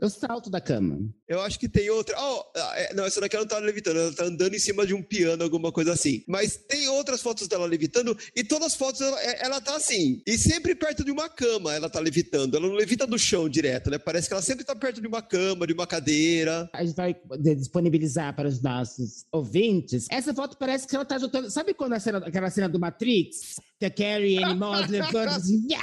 Eu 0.00 0.08
salto 0.08 0.48
da 0.48 0.60
cama. 0.60 1.00
Eu 1.28 1.40
acho 1.40 1.58
que 1.58 1.68
tem 1.68 1.90
outra. 1.90 2.14
Oh, 2.20 2.44
é, 2.56 2.94
não, 2.94 3.04
essa 3.04 3.20
daqui 3.20 3.34
ela 3.34 3.44
não 3.44 3.48
tá 3.48 3.58
levitando, 3.58 3.98
ela 3.98 4.14
tá 4.14 4.24
andando 4.24 4.54
em 4.54 4.58
cima 4.58 4.86
de 4.86 4.94
um 4.94 5.02
piano, 5.02 5.42
alguma 5.42 5.72
coisa 5.72 5.92
assim. 5.92 6.22
Mas 6.28 6.56
tem 6.56 6.86
outras 6.88 7.20
fotos 7.20 7.48
dela 7.48 7.66
levitando 7.66 8.16
e 8.36 8.44
todas 8.44 8.68
as 8.68 8.74
fotos 8.76 9.00
ela, 9.00 9.20
é- 9.20 9.44
ela 9.44 9.60
tá 9.60 9.74
assim. 9.76 10.22
E 10.24 10.38
sempre 10.38 10.74
perto 10.76 11.04
de 11.04 11.10
uma 11.10 11.28
cama 11.28 11.74
ela 11.74 11.90
tá 11.90 11.98
levitando. 11.98 12.56
Ela 12.56 12.68
não 12.68 12.74
levita 12.76 13.06
do 13.08 13.18
chão 13.18 13.48
direto, 13.48 13.90
né? 13.90 13.98
Parece 13.98 14.28
que 14.28 14.34
ela 14.34 14.42
sempre 14.42 14.64
tá 14.64 14.76
perto 14.76 15.00
de 15.00 15.06
uma 15.08 15.20
cama, 15.20 15.66
de 15.66 15.72
uma 15.72 15.86
cadeira. 15.86 16.70
A 16.72 16.84
gente 16.84 16.94
vai 16.94 17.16
disponibilizar 17.40 18.34
para 18.36 18.48
os 18.48 18.62
nossos 18.62 19.24
ouvintes. 19.32 20.06
Essa 20.10 20.32
foto 20.32 20.56
parece 20.56 20.86
que 20.86 20.94
ela 20.94 21.04
tá 21.04 21.18
juntando. 21.18 21.50
Sabe 21.50 21.74
quando 21.74 21.94
a 21.94 22.00
cena- 22.00 22.18
aquela 22.18 22.50
cena 22.50 22.68
do 22.68 22.78
Matrix? 22.78 23.56
Que 23.80 23.86
a 23.86 23.90
Carrie 23.90 24.42
Anne 24.42 24.54
Moss 24.58 24.88
levanta 24.88 25.30
assim, 25.36 25.66
"Ya!" 25.70 25.78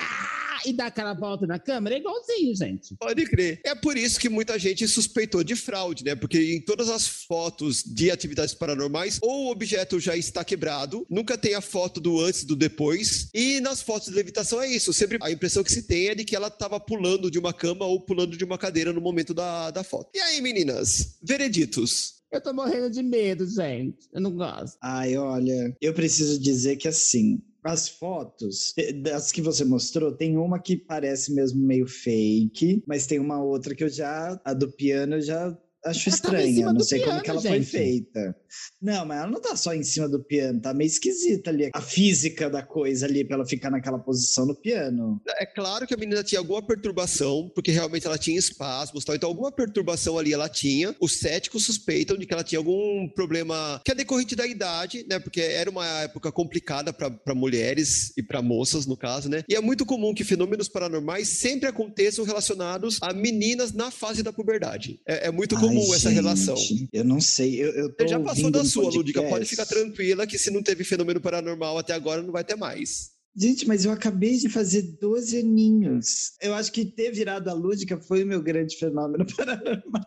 E 0.66 0.74
dá 0.74 0.88
aquela 0.88 1.14
volta 1.14 1.46
na 1.46 1.60
câmera? 1.60 1.96
É 1.96 2.00
igualzinho, 2.00 2.56
gente. 2.56 2.96
Pode 2.98 3.26
crer. 3.26 3.60
É 3.64 3.76
por 3.76 3.98
isso 3.98 4.20
que 4.20 4.30
muita 4.30 4.58
gente 4.58 4.88
suspeitou 4.88 5.44
de 5.44 5.56
fraude, 5.56 6.04
né? 6.04 6.16
Porque 6.16 6.40
em 6.56 6.62
todas 6.62 6.90
as 6.90 7.08
fotos 7.08 7.84
de 7.84 8.12
atividades 8.12 8.54
paranormais, 8.54 9.20
ou 9.22 9.46
o 9.46 9.52
objeto 9.52 10.00
já 10.00 10.16
está 10.16 10.44
quebrado, 10.44 11.06
nunca 11.10 11.38
tem 11.38 11.56
a 11.56 11.62
foto 11.62 12.00
do 12.00 12.20
antes 12.20 12.42
e 12.44 12.48
do 12.48 12.56
depois. 12.56 13.30
E 13.34 13.60
nas 13.62 13.82
fotos 13.82 14.10
de 14.10 14.16
levitação 14.16 14.62
é 14.62 14.70
isso. 14.70 14.94
Sempre 14.94 15.18
a 15.22 15.32
impressão 15.32 15.64
que 15.64 15.72
se 15.72 15.84
tem 15.84 16.08
é 16.08 16.16
de 16.16 16.24
que 16.24 16.36
ela 16.36 16.48
estava 16.48 16.80
pulando 16.80 17.30
de 17.30 17.40
uma 17.40 17.54
cama 17.54 17.86
ou 17.86 18.00
pulando 18.00 18.38
de 18.38 18.44
uma 18.44 18.58
cadeira 18.58 18.94
no 18.94 19.02
momento 19.02 19.34
da, 19.34 19.72
da 19.72 19.84
foto. 19.84 20.10
E 20.14 20.20
aí, 20.20 20.42
meninas? 20.42 21.18
Vereditos. 21.22 22.16
Eu 22.32 22.42
tô 22.42 22.54
morrendo 22.54 22.90
de 22.90 23.02
medo, 23.02 23.48
gente. 23.48 24.10
Eu 24.12 24.20
não 24.20 24.32
gosto. 24.32 24.78
Ai, 24.82 25.16
olha, 25.16 25.76
eu 25.80 25.94
preciso 25.94 26.38
dizer 26.40 26.76
que 26.76 26.88
assim, 26.88 27.42
as 27.66 27.90
fotos, 27.90 28.74
das 29.02 29.32
que 29.32 29.42
você 29.42 29.66
mostrou, 29.66 30.12
tem 30.12 30.38
uma 30.38 30.60
que 30.60 30.78
parece 30.78 31.34
mesmo 31.34 31.66
meio 31.66 31.88
fake, 31.88 32.84
mas 32.88 33.08
tem 33.08 33.20
uma 33.20 33.42
outra 33.44 33.74
que 33.74 33.84
eu 33.84 33.90
já, 33.90 34.40
a 34.46 34.54
do 34.54 34.72
piano, 34.72 35.16
eu 35.16 35.22
já 35.22 35.58
acho 35.86 36.10
estranha. 36.10 36.72
Não 36.72 36.80
sei 36.80 37.00
piano, 37.00 37.12
como 37.14 37.24
que 37.24 37.30
ela 37.32 37.42
gente. 37.42 37.52
foi 37.52 37.64
feita. 37.64 38.36
Não, 38.82 39.06
mas 39.06 39.20
ela 39.20 39.32
não 39.32 39.42
tá 39.42 39.56
só 39.56 39.74
em 39.74 39.84
cima 39.84 40.10
do 40.10 40.24
piano, 40.24 40.60
tá 40.62 40.74
meio 40.74 40.88
esquisita 40.88 41.50
ali. 41.50 41.70
A 41.74 41.82
física 41.82 42.50
da 42.50 42.64
coisa 42.64 43.06
ali 43.06 43.24
pra 43.24 43.36
ela 43.36 43.46
ficar 43.46 43.70
naquela 43.70 44.00
posição 44.00 44.46
no 44.46 44.56
piano. 44.56 45.22
É 45.38 45.46
claro 45.46 45.86
que 45.88 45.94
a 45.94 45.98
menina 45.98 46.24
tinha 46.24 46.40
alguma 46.40 46.66
perturbação, 46.66 47.52
porque 47.54 47.72
realmente 47.72 48.06
ela 48.08 48.18
tinha 48.18 48.38
espasmos 48.38 49.06
tal. 49.06 49.16
Então, 49.16 49.30
alguma 49.30 49.52
perturbação 49.52 50.18
ali 50.18 50.34
ela 50.34 50.50
tinha. 50.50 50.96
Os 51.00 51.20
céticos 51.20 51.66
suspeitam 51.66 52.18
de 52.18 52.26
que 52.26 52.34
ela 52.34 52.44
tinha 52.44 52.60
algum 52.60 53.08
problema 53.10 53.82
que 53.84 53.92
é 53.92 53.96
decorrente 53.96 54.36
da 54.36 54.48
idade, 54.48 55.06
né? 55.10 55.20
Porque 55.20 55.42
era 55.42 55.70
uma 55.70 55.86
época 56.02 56.32
complicada 56.32 56.92
para 56.92 57.36
mulheres 57.36 58.12
e 58.18 58.24
para 58.24 58.42
moças, 58.42 58.86
no 58.86 58.98
caso, 58.98 59.30
né? 59.30 59.44
E 59.48 59.56
é 59.56 59.62
muito 59.62 59.86
comum 59.86 60.14
que 60.14 60.24
fenômenos 60.24 60.68
paranormais 60.68 61.28
sempre 61.28 61.70
aconteçam 61.70 62.26
relacionados 62.26 62.98
a 63.02 63.14
meninas 63.14 63.72
na 63.72 63.92
fase 63.92 64.24
da 64.24 64.34
puberdade. 64.34 65.00
É, 65.08 65.28
é 65.28 65.32
muito 65.32 65.56
comum 65.56 65.76
comum 65.76 65.94
essa 65.94 66.10
relação. 66.10 66.56
Eu 66.92 67.04
não 67.04 67.20
sei, 67.20 67.62
eu, 67.62 67.72
eu 67.72 67.94
tô 67.94 68.08
Já 68.08 68.20
passou 68.20 68.45
da 68.52 68.64
sua, 68.64 68.90
Lúdica, 68.90 69.22
pode 69.24 69.46
ficar 69.46 69.66
tranquila 69.66 70.26
que 70.28 70.38
se 70.38 70.52
não 70.52 70.64
teve 70.64 70.84
fenômeno 70.84 71.22
paranormal 71.22 71.78
até 71.78 71.94
agora, 71.94 72.22
não 72.22 72.32
vai 72.32 72.44
ter 72.44 72.56
mais. 72.56 73.16
Gente, 73.38 73.68
mas 73.68 73.84
eu 73.84 73.92
acabei 73.92 74.38
de 74.38 74.48
fazer 74.48 74.82
12 75.02 75.40
aninhos. 75.40 76.32
Eu 76.42 76.54
acho 76.54 76.72
que 76.72 76.86
ter 76.86 77.12
virado 77.12 77.50
a 77.50 77.54
Lúdica 77.54 77.98
foi 77.98 78.24
o 78.24 78.28
meu 78.28 78.42
grande 78.42 78.78
fenômeno 78.78 79.26
paranormal. 79.36 80.06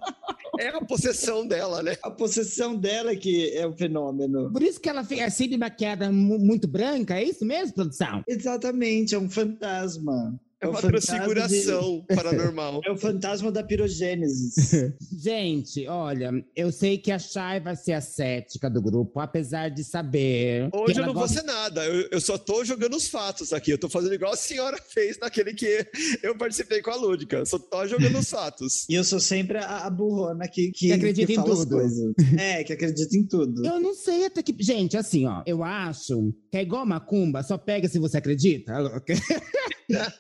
É 0.59 0.69
a 0.69 0.81
possessão 0.81 1.47
dela, 1.47 1.83
né? 1.83 1.95
A 2.03 2.11
possessão 2.11 2.75
dela 2.75 3.15
que 3.15 3.51
é 3.51 3.67
o 3.67 3.77
fenômeno. 3.77 4.51
Por 4.51 4.63
isso 4.63 4.81
que 4.81 4.89
ela 4.89 5.07
é 5.11 5.29
sempre 5.29 5.59
maquiada 5.59 6.11
muito 6.11 6.67
branca, 6.67 7.21
é 7.21 7.25
isso 7.25 7.45
mesmo, 7.45 7.75
produção? 7.75 8.25
Exatamente, 8.27 9.15
é 9.15 9.19
um 9.19 9.29
fantasma. 9.29 10.41
É, 10.61 10.67
uma 10.67 10.81
transfiguração 10.81 12.05
de... 12.09 12.17
paranormal. 12.17 12.81
É 12.89 12.91
o 12.91 12.97
fantasma 12.97 13.53
da 13.53 13.63
pirogênese. 13.63 14.95
Gente, 15.13 15.87
olha, 15.87 16.33
eu 16.57 16.73
sei 16.73 16.97
que 16.97 17.11
a 17.13 17.19
Chay 17.19 17.61
vai 17.61 17.77
ser 17.77 17.93
a 17.93 18.01
cética 18.01 18.71
do 18.71 18.81
grupo, 18.81 19.21
apesar 19.21 19.69
de 19.69 19.85
saber. 19.85 20.69
Hoje 20.73 21.01
eu 21.01 21.07
não 21.07 21.13
gosta... 21.13 21.35
vou 21.35 21.43
ser 21.43 21.43
nada, 21.45 21.85
eu, 21.85 22.09
eu, 22.11 22.21
só 22.21 22.39
tô 22.39 22.65
jogando 22.65 22.97
os 22.97 23.09
fatos 23.09 23.53
aqui. 23.53 23.73
Eu 23.73 23.79
tô 23.79 23.89
fazendo 23.89 24.15
igual 24.15 24.33
a 24.33 24.37
senhora 24.37 24.79
fez 24.93 25.19
naquele 25.19 25.55
que 25.55 25.87
eu 26.23 26.37
participei 26.37 26.81
com 26.81 26.91
a 26.91 26.97
Lúdica. 26.97 27.45
Só 27.45 27.59
tô 27.59 27.87
jogando 27.87 28.19
os 28.19 28.31
fatos. 28.31 28.87
E 28.89 28.95
eu 28.95 29.05
sou 29.05 29.21
sempre 29.21 29.59
a, 29.59 29.87
a 29.87 29.91
burrona 29.91 30.49
que, 30.49 30.71
que, 30.71 30.87
que 30.87 30.93
acredita 30.93 31.33
que 31.33 31.39
em 31.39 31.45
tudo. 31.45 32.15
É, 32.39 32.65
que 32.65 32.73
acredita 32.73 33.17
em 33.17 33.27
tudo. 33.27 33.67
Eu 33.67 33.81
não 33.81 33.95
sei 33.95 34.27
até 34.27 34.43
que. 34.43 34.55
Gente, 34.59 34.97
assim, 34.97 35.27
ó, 35.27 35.43
eu 35.47 35.63
acho 35.63 36.33
que 36.51 36.57
é 36.57 36.63
igual 36.63 36.87
macumba, 36.87 37.43
só 37.43 37.59
pega 37.59 37.89
se 37.89 37.99
você 37.99 38.19
acredita. 38.19 38.73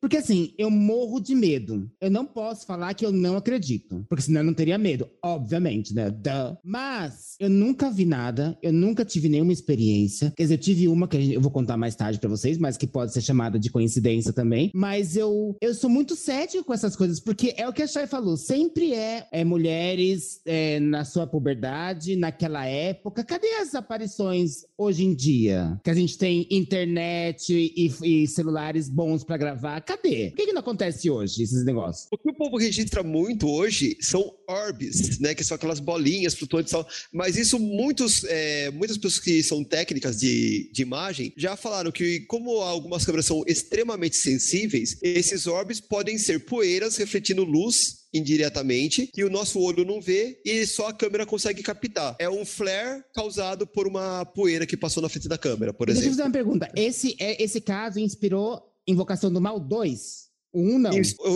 Porque 0.00 0.16
assim, 0.16 0.54
eu 0.56 0.70
morro 0.70 1.20
de 1.20 1.34
medo. 1.34 1.90
Eu 2.00 2.10
não 2.10 2.24
posso 2.24 2.66
falar 2.66 2.94
que 2.94 3.04
eu 3.04 3.12
não 3.12 3.36
acredito, 3.36 4.04
porque 4.08 4.22
senão 4.22 4.40
eu 4.40 4.46
não 4.46 4.54
teria 4.54 4.78
medo, 4.78 5.08
obviamente, 5.22 5.94
né? 5.94 6.10
Duh. 6.10 6.56
Mas 6.64 7.36
eu 7.38 7.50
nunca 7.50 7.90
vi 7.90 8.04
nada, 8.04 8.56
eu 8.62 8.72
nunca 8.72 9.04
tive 9.04 9.28
nenhuma 9.28 9.52
experiência. 9.52 10.32
Quer 10.36 10.44
dizer, 10.44 10.54
eu 10.54 10.58
tive 10.58 10.88
uma 10.88 11.06
que 11.06 11.34
eu 11.34 11.40
vou 11.40 11.50
contar 11.50 11.76
mais 11.76 11.94
tarde 11.94 12.18
para 12.18 12.28
vocês, 12.28 12.56
mas 12.56 12.76
que 12.76 12.86
pode 12.86 13.12
ser 13.12 13.20
chamada 13.20 13.58
de 13.58 13.70
coincidência 13.70 14.32
também. 14.32 14.70
Mas 14.74 15.16
eu, 15.16 15.56
eu 15.60 15.74
sou 15.74 15.90
muito 15.90 16.16
cético 16.16 16.64
com 16.64 16.74
essas 16.74 16.96
coisas, 16.96 17.20
porque 17.20 17.54
é 17.56 17.68
o 17.68 17.72
que 17.72 17.82
a 17.82 17.86
Chay 17.86 18.06
falou, 18.06 18.36
sempre 18.36 18.94
é, 18.94 19.26
é 19.30 19.44
mulheres 19.44 20.40
é, 20.46 20.80
na 20.80 21.04
sua 21.04 21.26
puberdade, 21.26 22.16
naquela 22.16 22.64
época. 22.64 23.24
Cadê 23.24 23.48
as 23.60 23.74
aparições 23.74 24.64
hoje 24.76 25.04
em 25.04 25.14
dia? 25.14 25.78
Que 25.84 25.90
a 25.90 25.94
gente 25.94 26.16
tem 26.16 26.46
internet 26.50 27.52
e, 27.52 27.92
e 28.02 28.26
celulares 28.26 28.88
bons 28.88 29.24
para 29.24 29.36
gravar 29.36 29.57
gravar. 29.58 29.80
Cadê? 29.80 30.30
Por 30.30 30.36
que, 30.36 30.46
que 30.46 30.52
não 30.52 30.60
acontece 30.60 31.10
hoje 31.10 31.42
esses 31.42 31.64
negócios? 31.64 32.06
O 32.10 32.16
que 32.16 32.30
o 32.30 32.34
povo 32.34 32.56
registra 32.56 33.02
muito 33.02 33.48
hoje 33.48 33.96
são 34.00 34.32
orbes, 34.48 35.18
né? 35.18 35.34
Que 35.34 35.44
são 35.44 35.56
aquelas 35.56 35.80
bolinhas 35.80 36.34
flutuantes. 36.34 36.72
Mas 37.12 37.36
isso 37.36 37.58
muitos, 37.58 38.24
é, 38.24 38.70
muitas 38.70 38.96
pessoas 38.96 39.18
que 39.18 39.42
são 39.42 39.64
técnicas 39.64 40.18
de, 40.18 40.70
de 40.72 40.82
imagem 40.82 41.32
já 41.36 41.56
falaram 41.56 41.90
que 41.90 42.20
como 42.20 42.60
algumas 42.60 43.04
câmeras 43.04 43.26
são 43.26 43.42
extremamente 43.46 44.16
sensíveis, 44.16 44.96
esses 45.02 45.46
orbes 45.46 45.80
podem 45.80 46.16
ser 46.16 46.44
poeiras 46.44 46.96
refletindo 46.96 47.44
luz 47.44 47.98
indiretamente 48.12 49.06
que 49.12 49.24
o 49.24 49.30
nosso 49.30 49.60
olho 49.60 49.84
não 49.84 50.00
vê 50.00 50.40
e 50.44 50.66
só 50.66 50.88
a 50.88 50.94
câmera 50.94 51.26
consegue 51.26 51.62
captar. 51.62 52.16
É 52.18 52.28
um 52.28 52.44
flare 52.44 53.02
causado 53.14 53.66
por 53.66 53.86
uma 53.86 54.24
poeira 54.24 54.66
que 54.66 54.76
passou 54.76 55.02
na 55.02 55.08
frente 55.08 55.28
da 55.28 55.36
câmera, 55.36 55.72
por 55.72 55.88
exemplo. 55.88 56.04
Deixa 56.04 56.14
eu 56.14 56.16
fazer 56.16 56.22
uma 56.22 56.32
pergunta. 56.32 56.70
Esse, 56.74 57.16
é, 57.18 57.42
esse 57.42 57.60
caso 57.60 57.98
inspirou 57.98 58.62
Invocação 58.88 59.30
do 59.30 59.40
Mal 59.40 59.60
2? 59.60 60.28
O 60.52 60.62
1 60.62 60.78
não. 60.78 60.90